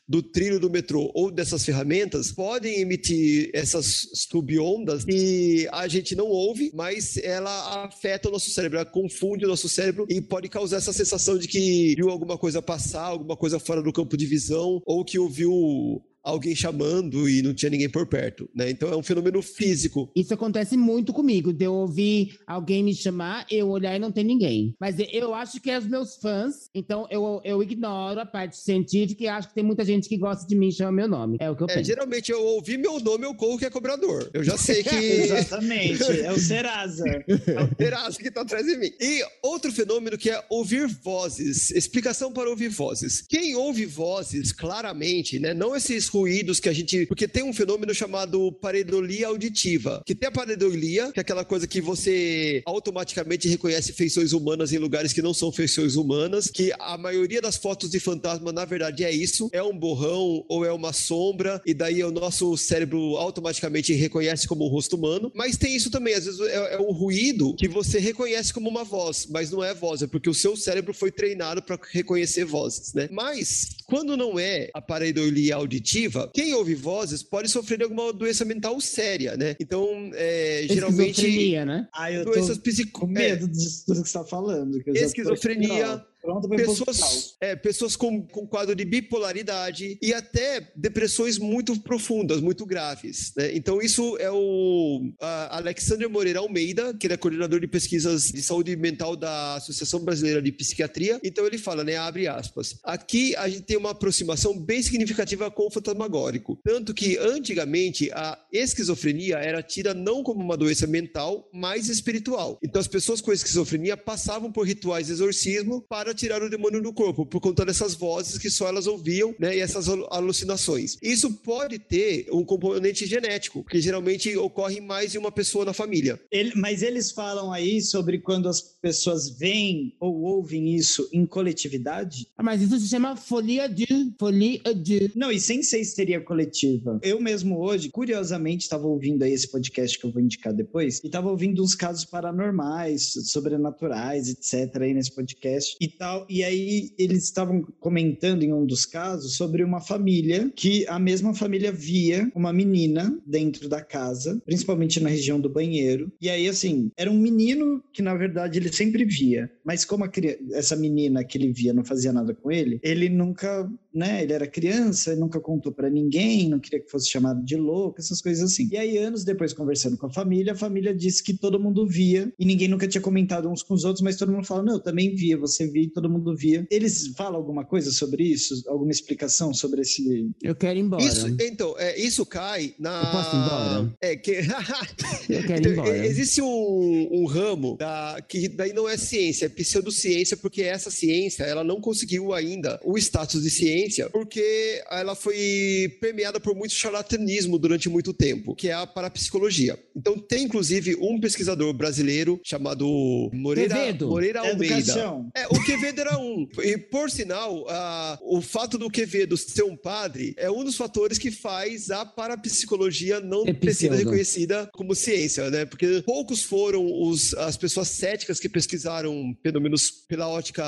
do 0.08 0.22
trilho 0.22 0.60
do 0.60 0.70
metrô 0.70 1.12
ou 1.14 1.32
dessas 1.32 1.66
ferramentas 1.66 2.32
podem 2.32 2.80
emitir 2.80 3.50
essas 3.54 4.08
subondas 4.14 5.06
e 5.08 5.68
a 5.72 5.88
gente 5.88 6.16
não 6.16 6.28
ouve, 6.28 6.72
mas 6.74 7.18
ela 7.18 7.86
afeta 7.86 8.30
o 8.30 8.32
nosso 8.32 8.52
cérebro, 8.52 8.78
ela 8.78 8.86
confunde 8.86 9.46
o 9.46 9.48
nosso 9.48 9.68
cérebro 9.68 10.06
e 10.10 10.22
pode 10.22 10.50
causar 10.50 10.78
essa 10.78 10.94
sensação 10.94 11.38
de 11.38 11.48
que 11.48 11.96
viu 11.96 12.10
alguma 12.10 12.38
coisa 12.38 12.62
passar, 12.62 13.06
alguma 13.06 13.36
coisa 13.36 13.60
fora 13.60 13.82
do 13.82 13.94
campo 13.94 14.18
de 14.18 14.26
visão 14.26 14.82
ou 14.86 15.04
que 15.04 15.18
ouviu 15.18 16.04
alguém 16.24 16.56
chamando 16.56 17.28
e 17.30 17.42
não 17.42 17.54
tinha 17.54 17.70
ninguém 17.70 17.90
por 17.90 18.08
perto, 18.08 18.50
né? 18.56 18.70
Então 18.70 18.90
é 18.90 18.96
um 18.96 19.04
fenômeno 19.04 19.42
físico. 19.42 20.10
Isso 20.16 20.34
acontece 20.34 20.78
muito 20.78 21.12
comigo, 21.12 21.52
de 21.52 21.66
eu 21.66 21.74
ouvir 21.74 22.40
alguém 22.48 22.84
me 22.84 22.96
chamar, 22.96 23.46
eu 23.52 23.70
olhar 23.70 23.96
e 23.96 24.00
não 24.00 24.12
tem 24.12 24.24
ninguém. 24.24 24.76
Mas 24.80 24.96
eu 25.12 25.34
acho 25.34 25.60
que 25.60 25.70
é 25.70 25.78
os 25.78 25.86
meus 25.86 26.16
fãs, 26.16 26.70
então 26.74 27.06
eu, 27.10 27.42
eu 27.44 27.62
ignoro 27.62 28.20
a 28.20 28.26
parte 28.26 28.58
científica 28.58 29.24
e 29.24 29.28
acho 29.28 29.50
que 29.50 29.56
tem 29.56 29.64
muita 29.64 29.84
gente 29.84 30.08
que 30.08 30.18
gosta 30.18 30.48
de 30.48 30.56
mim 30.56 30.70
e 30.70 30.72
chama 30.72 30.92
meu 30.92 31.08
nome. 31.08 31.38
É 31.42 31.52
o 31.52 31.56
que 31.56 31.64
eu 31.64 31.68
é, 31.70 31.76
penso. 31.76 31.88
Geralmente 31.88 32.32
eu 32.32 32.42
ouvi 32.42 32.78
meu 32.78 33.00
nome, 33.00 33.26
eu 33.26 33.36
corro 33.36 33.58
que 33.58 33.66
é 33.66 33.70
cobrador. 33.70 34.30
Eu 34.34 34.44
já 34.44 34.58
sei 34.58 34.82
que... 34.84 34.96
Exatamente, 35.34 36.04
é 36.22 36.32
o 36.32 36.40
Serasa. 36.40 37.04
é 37.28 37.64
o 37.64 37.76
Serasa 37.76 38.18
que 38.18 38.32
tá 38.32 38.42
atrás 38.42 38.66
de 38.66 38.78
mim. 38.78 38.92
E 39.00 39.22
outro 39.42 39.72
fenômeno 39.72 40.18
que 40.18 40.30
é 40.30 40.44
ouvir 40.50 40.88
vozes. 40.88 41.72
Explicação 41.72 42.32
para 42.32 42.50
ouvir 42.50 42.70
vozes. 42.70 43.22
Quem 43.22 43.56
ouve 43.56 43.86
vozes, 43.86 44.52
claramente, 44.52 45.40
né? 45.40 45.54
Não 45.54 45.76
esses 45.76 46.10
ruídos 46.14 46.60
que 46.60 46.70
a 46.70 46.74
gente. 46.74 47.06
Porque 47.06 47.28
tem 47.28 47.44
um 47.44 47.54
fenômeno 47.54 47.94
chamado 47.94 48.52
pareidolia 48.52 49.28
auditiva. 49.28 50.02
Que 50.06 50.16
tem 50.16 50.30
a 50.30 50.32
pareidolia, 50.32 51.12
que 51.12 51.20
é 51.20 51.22
aquela 51.22 51.44
coisa 51.44 51.68
que 51.68 51.82
você 51.82 52.62
automaticamente 52.66 53.48
reconhece 53.48 53.94
feições 53.94 54.34
humanas 54.34 54.72
em 54.72 54.78
lugares 54.78 55.14
que 55.14 55.22
não 55.22 55.34
são 55.34 55.52
feições 55.52 55.96
humanas. 55.96 56.48
Que 56.48 56.72
a 56.80 56.98
maioria 56.98 57.42
das 57.42 57.58
fotos 57.58 57.90
de 57.90 58.00
fantasma, 58.00 58.52
na 58.52 58.66
verdade, 58.66 59.04
é 59.04 59.12
isso. 59.12 59.50
É 59.52 59.64
um 59.64 59.78
borrão 59.78 60.46
ou 60.48 60.64
é 60.64 60.72
uma 60.72 60.94
sombra. 60.94 61.62
E 61.66 61.74
daí 61.74 62.04
o 62.04 62.12
nosso 62.12 62.56
cérebro 62.58 63.18
automaticamente 63.18 63.94
reconhece 63.94 64.48
como 64.48 64.66
um 64.66 64.70
rosto 64.70 64.96
humano. 64.96 65.32
Mas 65.36 65.58
tem 65.58 65.76
isso 65.76 65.90
também. 65.90 66.14
Às 66.14 66.26
vezes 66.26 66.40
é, 66.42 66.76
é 66.76 66.80
um 66.80 66.92
ruído 66.92 67.56
que 67.56 67.68
você 67.68 68.00
reconhece 68.00 68.54
como 68.54 68.70
uma 68.70 68.84
voz, 68.84 69.28
mas 69.30 69.52
não 69.52 69.64
é 69.64 69.74
voz. 69.74 70.02
É 70.02 70.08
porque 70.08 70.30
o 70.30 70.34
seu 70.34 70.56
cérebro 70.56 70.94
foi 70.94 71.12
treinado 71.12 71.62
para 71.62 71.80
reconhecer 71.92 72.46
vozes, 72.46 72.94
né? 72.94 73.10
Mas 73.12 73.78
quando 73.86 74.16
não 74.18 74.40
é 74.40 74.70
a 74.74 74.82
pareidolia 74.82 75.56
auditiva, 75.56 76.03
quem 76.34 76.54
ouve 76.54 76.76
vozes 76.76 77.24
pode 77.24 77.50
sofrer 77.50 77.78
de 77.78 77.84
alguma 77.84 78.12
doença 78.14 78.46
mental 78.46 78.80
séria, 78.80 79.36
né? 79.38 79.56
Então, 79.60 80.12
é, 80.14 80.66
geralmente. 80.70 81.56
né? 81.66 81.88
Ah, 81.94 82.12
eu 82.12 82.26
doenças 82.26 82.58
psicó... 82.58 83.02
com 83.02 83.08
medo 83.08 83.46
é, 83.46 83.50
disso 83.50 83.86
que 83.86 83.94
você 83.94 84.02
está 84.02 84.24
falando. 84.24 84.82
esquizofrenia 84.88 86.04
Pronto 86.24 86.48
pessoas, 86.48 87.36
é, 87.42 87.54
pessoas 87.54 87.98
com, 87.98 88.26
com 88.26 88.48
quadro 88.48 88.74
de 88.74 88.86
bipolaridade 88.86 90.00
e 90.02 90.14
até 90.14 90.72
depressões 90.74 91.38
muito 91.38 91.78
profundas, 91.82 92.40
muito 92.40 92.66
graves. 92.66 93.34
Né? 93.36 93.54
Então, 93.54 93.82
isso 93.82 94.16
é 94.18 94.32
o 94.32 95.12
Alexandre 95.50 96.08
Moreira 96.08 96.40
Almeida, 96.40 96.94
que 96.94 97.08
ele 97.08 97.16
é 97.16 97.18
coordenador 97.18 97.60
de 97.60 97.68
pesquisas 97.68 98.28
de 98.32 98.42
saúde 98.42 98.74
mental 98.78 99.18
da 99.18 99.56
Associação 99.56 100.00
Brasileira 100.00 100.42
de 100.42 100.50
Psiquiatria. 100.54 101.20
Então, 101.22 101.46
ele 101.46 101.58
fala, 101.58 101.84
né, 101.84 101.98
abre 101.98 102.26
aspas, 102.26 102.78
aqui 102.86 103.36
a 103.36 103.50
gente 103.50 103.64
tem 103.64 103.76
uma 103.76 103.92
aproximação 103.92 104.58
bem 104.58 104.82
significativa 104.82 105.52
com 105.52 105.68
o 105.68 105.72
fantasmagórico. 105.72 106.58
Tanto 106.64 106.94
que, 106.94 107.18
antigamente, 107.18 108.10
a 108.14 108.40
esquizofrenia 108.50 109.40
era 109.40 109.62
tida 109.62 109.94
não 109.94 110.24
como 110.24 110.42
uma 110.42 110.56
doença 110.56 110.88
mental, 110.88 111.50
mas 111.54 111.90
espiritual. 111.90 112.58
Então, 112.64 112.80
as 112.80 112.88
pessoas 112.88 113.20
com 113.20 113.34
esquizofrenia 113.34 113.98
passavam 113.98 114.50
por 114.50 114.66
rituais 114.66 115.08
de 115.08 115.12
exorcismo 115.12 115.82
para 115.82 116.13
tirar 116.14 116.42
o 116.42 116.50
demônio 116.50 116.82
do 116.82 116.94
corpo, 116.94 117.26
por 117.26 117.40
conta 117.40 117.66
dessas 117.66 117.94
vozes 117.94 118.38
que 118.38 118.50
só 118.50 118.68
elas 118.68 118.88
ouviam, 118.88 119.36
né? 119.40 119.58
E 119.58 119.60
essas 119.60 119.88
alucinações. 119.90 120.98
Isso 121.02 121.32
pode 121.32 121.80
ter 121.80 122.28
um 122.32 122.44
componente 122.44 123.06
genético, 123.06 123.64
que 123.64 123.82
geralmente 123.82 124.36
ocorre 124.38 124.80
mais 124.82 125.12
de 125.12 125.18
uma 125.18 125.32
pessoa 125.32 125.66
na 125.66 125.74
família. 125.74 126.20
Ele, 126.32 126.54
mas 126.56 126.82
eles 126.82 127.12
falam 127.12 127.52
aí 127.52 127.82
sobre 127.82 128.20
quando 128.20 128.48
as 128.50 128.62
pessoas 128.62 129.30
veem 129.30 129.96
ou 130.00 130.22
ouvem 130.22 130.76
isso 130.76 131.08
em 131.12 131.26
coletividade? 131.26 132.28
Ah, 132.38 132.44
mas 132.44 132.62
isso 132.62 132.80
se 132.80 132.88
chama 132.88 133.16
folia 133.16 133.68
de. 133.68 134.14
Folia 134.20 134.74
de. 134.76 135.12
Não, 135.16 135.32
e 135.32 135.40
sem 135.40 135.64
ser 135.64 135.80
histeria 135.80 136.22
coletiva. 136.22 137.00
Eu 137.02 137.20
mesmo 137.20 137.60
hoje, 137.60 137.90
curiosamente, 137.90 138.64
estava 138.64 138.88
ouvindo 138.88 139.24
aí 139.24 139.34
esse 139.34 139.50
podcast 139.50 139.98
que 139.98 140.06
eu 140.06 140.12
vou 140.12 140.22
indicar 140.22 140.54
depois, 140.54 141.00
e 141.04 141.08
estava 141.08 141.30
ouvindo 141.30 141.64
uns 141.64 141.76
casos 141.76 142.06
paranormais, 142.06 143.14
sobrenaturais, 143.26 144.30
etc., 144.30 144.82
aí 144.82 144.94
nesse 144.94 145.12
podcast. 145.12 145.76
E 145.80 145.88
tal. 146.04 146.26
E 146.30 146.44
aí 146.44 146.92
eles 146.98 147.24
estavam 147.24 147.62
comentando 147.80 148.44
em 148.44 148.52
um 148.52 148.66
dos 148.66 148.86
casos 148.86 149.38
sobre 149.38 149.64
uma 149.64 149.80
família 149.80 150.52
que 150.54 150.86
a 150.88 151.00
mesma 151.00 151.34
família 151.34 151.72
via 151.72 152.30
uma 152.36 152.52
menina 152.52 153.18
dentro 153.26 153.70
da 153.70 153.82
casa, 153.82 154.42
principalmente 154.46 155.00
na 155.00 155.10
região 155.10 155.40
do 155.40 155.50
banheiro. 155.50 156.12
E 156.20 156.30
aí, 156.30 156.50
assim, 156.50 156.92
era 156.98 157.10
um 157.10 157.18
menino 157.18 157.82
que 157.94 158.02
na 158.02 158.14
verdade 158.14 158.60
ele 158.60 158.72
sempre 158.72 159.06
via, 159.06 159.50
mas 159.64 159.86
como 159.86 160.08
criança, 160.10 160.40
essa 160.52 160.76
menina 160.76 161.24
que 161.24 161.38
ele 161.38 161.54
via 161.54 161.72
não 161.72 161.86
fazia 161.86 162.12
nada 162.12 162.34
com 162.34 162.52
ele, 162.52 162.80
ele 162.84 163.08
nunca, 163.08 163.70
né? 163.94 164.24
Ele 164.24 164.34
era 164.34 164.46
criança, 164.46 165.16
nunca 165.16 165.40
contou 165.40 165.72
para 165.72 165.90
ninguém, 165.90 166.50
não 166.50 166.60
queria 166.60 166.82
que 166.82 166.92
fosse 166.92 167.10
chamado 167.10 167.44
de 167.46 167.56
louco, 167.56 168.00
essas 168.00 168.22
coisas 168.22 168.52
assim. 168.52 168.68
E 168.72 168.78
aí, 168.78 168.98
anos 168.98 169.24
depois, 169.24 169.54
conversando 169.54 169.98
com 169.98 170.08
a 170.08 170.12
família, 170.12 170.52
a 170.52 170.58
família 170.58 170.94
disse 170.94 171.24
que 171.24 171.34
todo 171.34 171.60
mundo 171.60 171.88
via 171.88 172.32
e 172.38 172.46
ninguém 172.46 172.68
nunca 172.68 172.88
tinha 172.88 173.02
comentado 173.02 173.50
uns 173.50 173.64
com 173.64 173.74
os 173.74 173.86
outros, 173.86 174.04
mas 174.04 174.18
todo 174.18 174.34
mundo 174.34 174.46
fala: 174.46 174.64
não, 174.64 174.74
eu 174.74 174.80
também 174.82 175.16
via, 175.16 175.38
você 175.38 175.66
via 175.66 175.93
todo 175.94 176.10
mudo 176.10 176.36
via. 176.36 176.66
Eles 176.70 177.08
falam 177.16 177.36
alguma 177.36 177.66
coisa 177.66 177.92
sobre 177.92 178.24
isso? 178.24 178.64
Alguma 178.68 178.92
explicação 178.92 179.54
sobre 179.54 179.82
esse. 179.82 180.04
Eu 180.42 180.56
quero 180.56 180.78
ir 180.78 180.82
embora. 180.82 181.04
Isso, 181.04 181.28
então, 181.40 181.76
é, 181.78 182.00
isso 182.00 182.26
cai 182.26 182.74
na. 182.80 183.02
Eu 183.02 183.12
posso 183.12 183.36
ir 183.36 183.40
embora? 183.40 183.96
É, 184.02 184.16
que. 184.16 184.32
Eu 185.30 185.46
quero 185.46 185.68
ir 185.68 185.72
embora. 185.72 186.06
Existe 186.06 186.42
um, 186.42 187.10
um 187.12 187.26
ramo 187.26 187.78
da, 187.78 188.18
que 188.28 188.48
daí 188.50 188.74
não 188.74 188.88
é 188.88 188.98
ciência, 188.98 189.46
é 189.46 189.50
pseudociência, 189.50 190.36
porque 190.38 190.62
essa 190.62 190.92
ciência 190.92 191.44
ela 191.44 191.64
não 191.64 191.80
conseguiu 191.80 192.34
ainda 192.34 192.80
o 192.84 192.98
status 192.98 193.42
de 193.42 193.50
ciência, 193.50 194.10
porque 194.10 194.84
ela 194.90 195.16
foi 195.16 195.98
permeada 196.00 196.40
por 196.40 196.56
muito 196.56 196.74
charlatanismo 196.74 197.58
durante 197.58 197.90
muito 197.90 198.14
tempo, 198.14 198.56
que 198.56 198.70
é 198.70 198.74
a 198.74 198.86
parapsicologia. 198.88 199.78
Então, 199.96 200.18
tem 200.18 200.44
inclusive 200.44 200.96
um 200.96 201.20
pesquisador 201.20 201.74
brasileiro 201.74 202.40
chamado 202.44 203.30
Moreira, 203.34 203.76
Moreira 204.02 204.40
Almeida. 204.42 204.76
Educação. 204.76 205.30
É, 205.36 205.48
o 205.48 205.64
Quevedo 205.64 206.02
era 206.02 206.18
um. 206.18 206.48
E, 206.60 206.78
por 206.78 207.10
sinal, 207.10 207.62
uh, 207.64 208.38
o 208.38 208.42
fato 208.42 208.78
do 208.78 208.90
Quevedo 208.90 209.38
ser 209.38 209.64
um 209.64 209.76
padre 209.76 210.34
é 210.38 210.50
um 210.50 210.64
dos 210.64 210.76
fatores 210.76 211.18
que 211.18 211.32
faz 211.32 211.90
a 211.90 212.06
parapsicologia 212.06 213.20
não 213.20 213.46
é 213.46 213.54
ter 213.54 213.74
sido 213.74 213.96
reconhecida 213.96 214.70
como 214.74 214.96
ciência, 214.96 215.50
né? 215.50 215.66
Porque 215.66 216.02
poucos 216.06 216.44
foram 216.44 216.86
os, 216.86 217.34
as 217.36 217.58
pessoas 217.58 217.90
céticas 217.90 218.40
que 218.40 218.50
pesquisaram 218.50 219.36
fenômenos 219.42 219.92
pela 220.08 220.28
ótica 220.28 220.64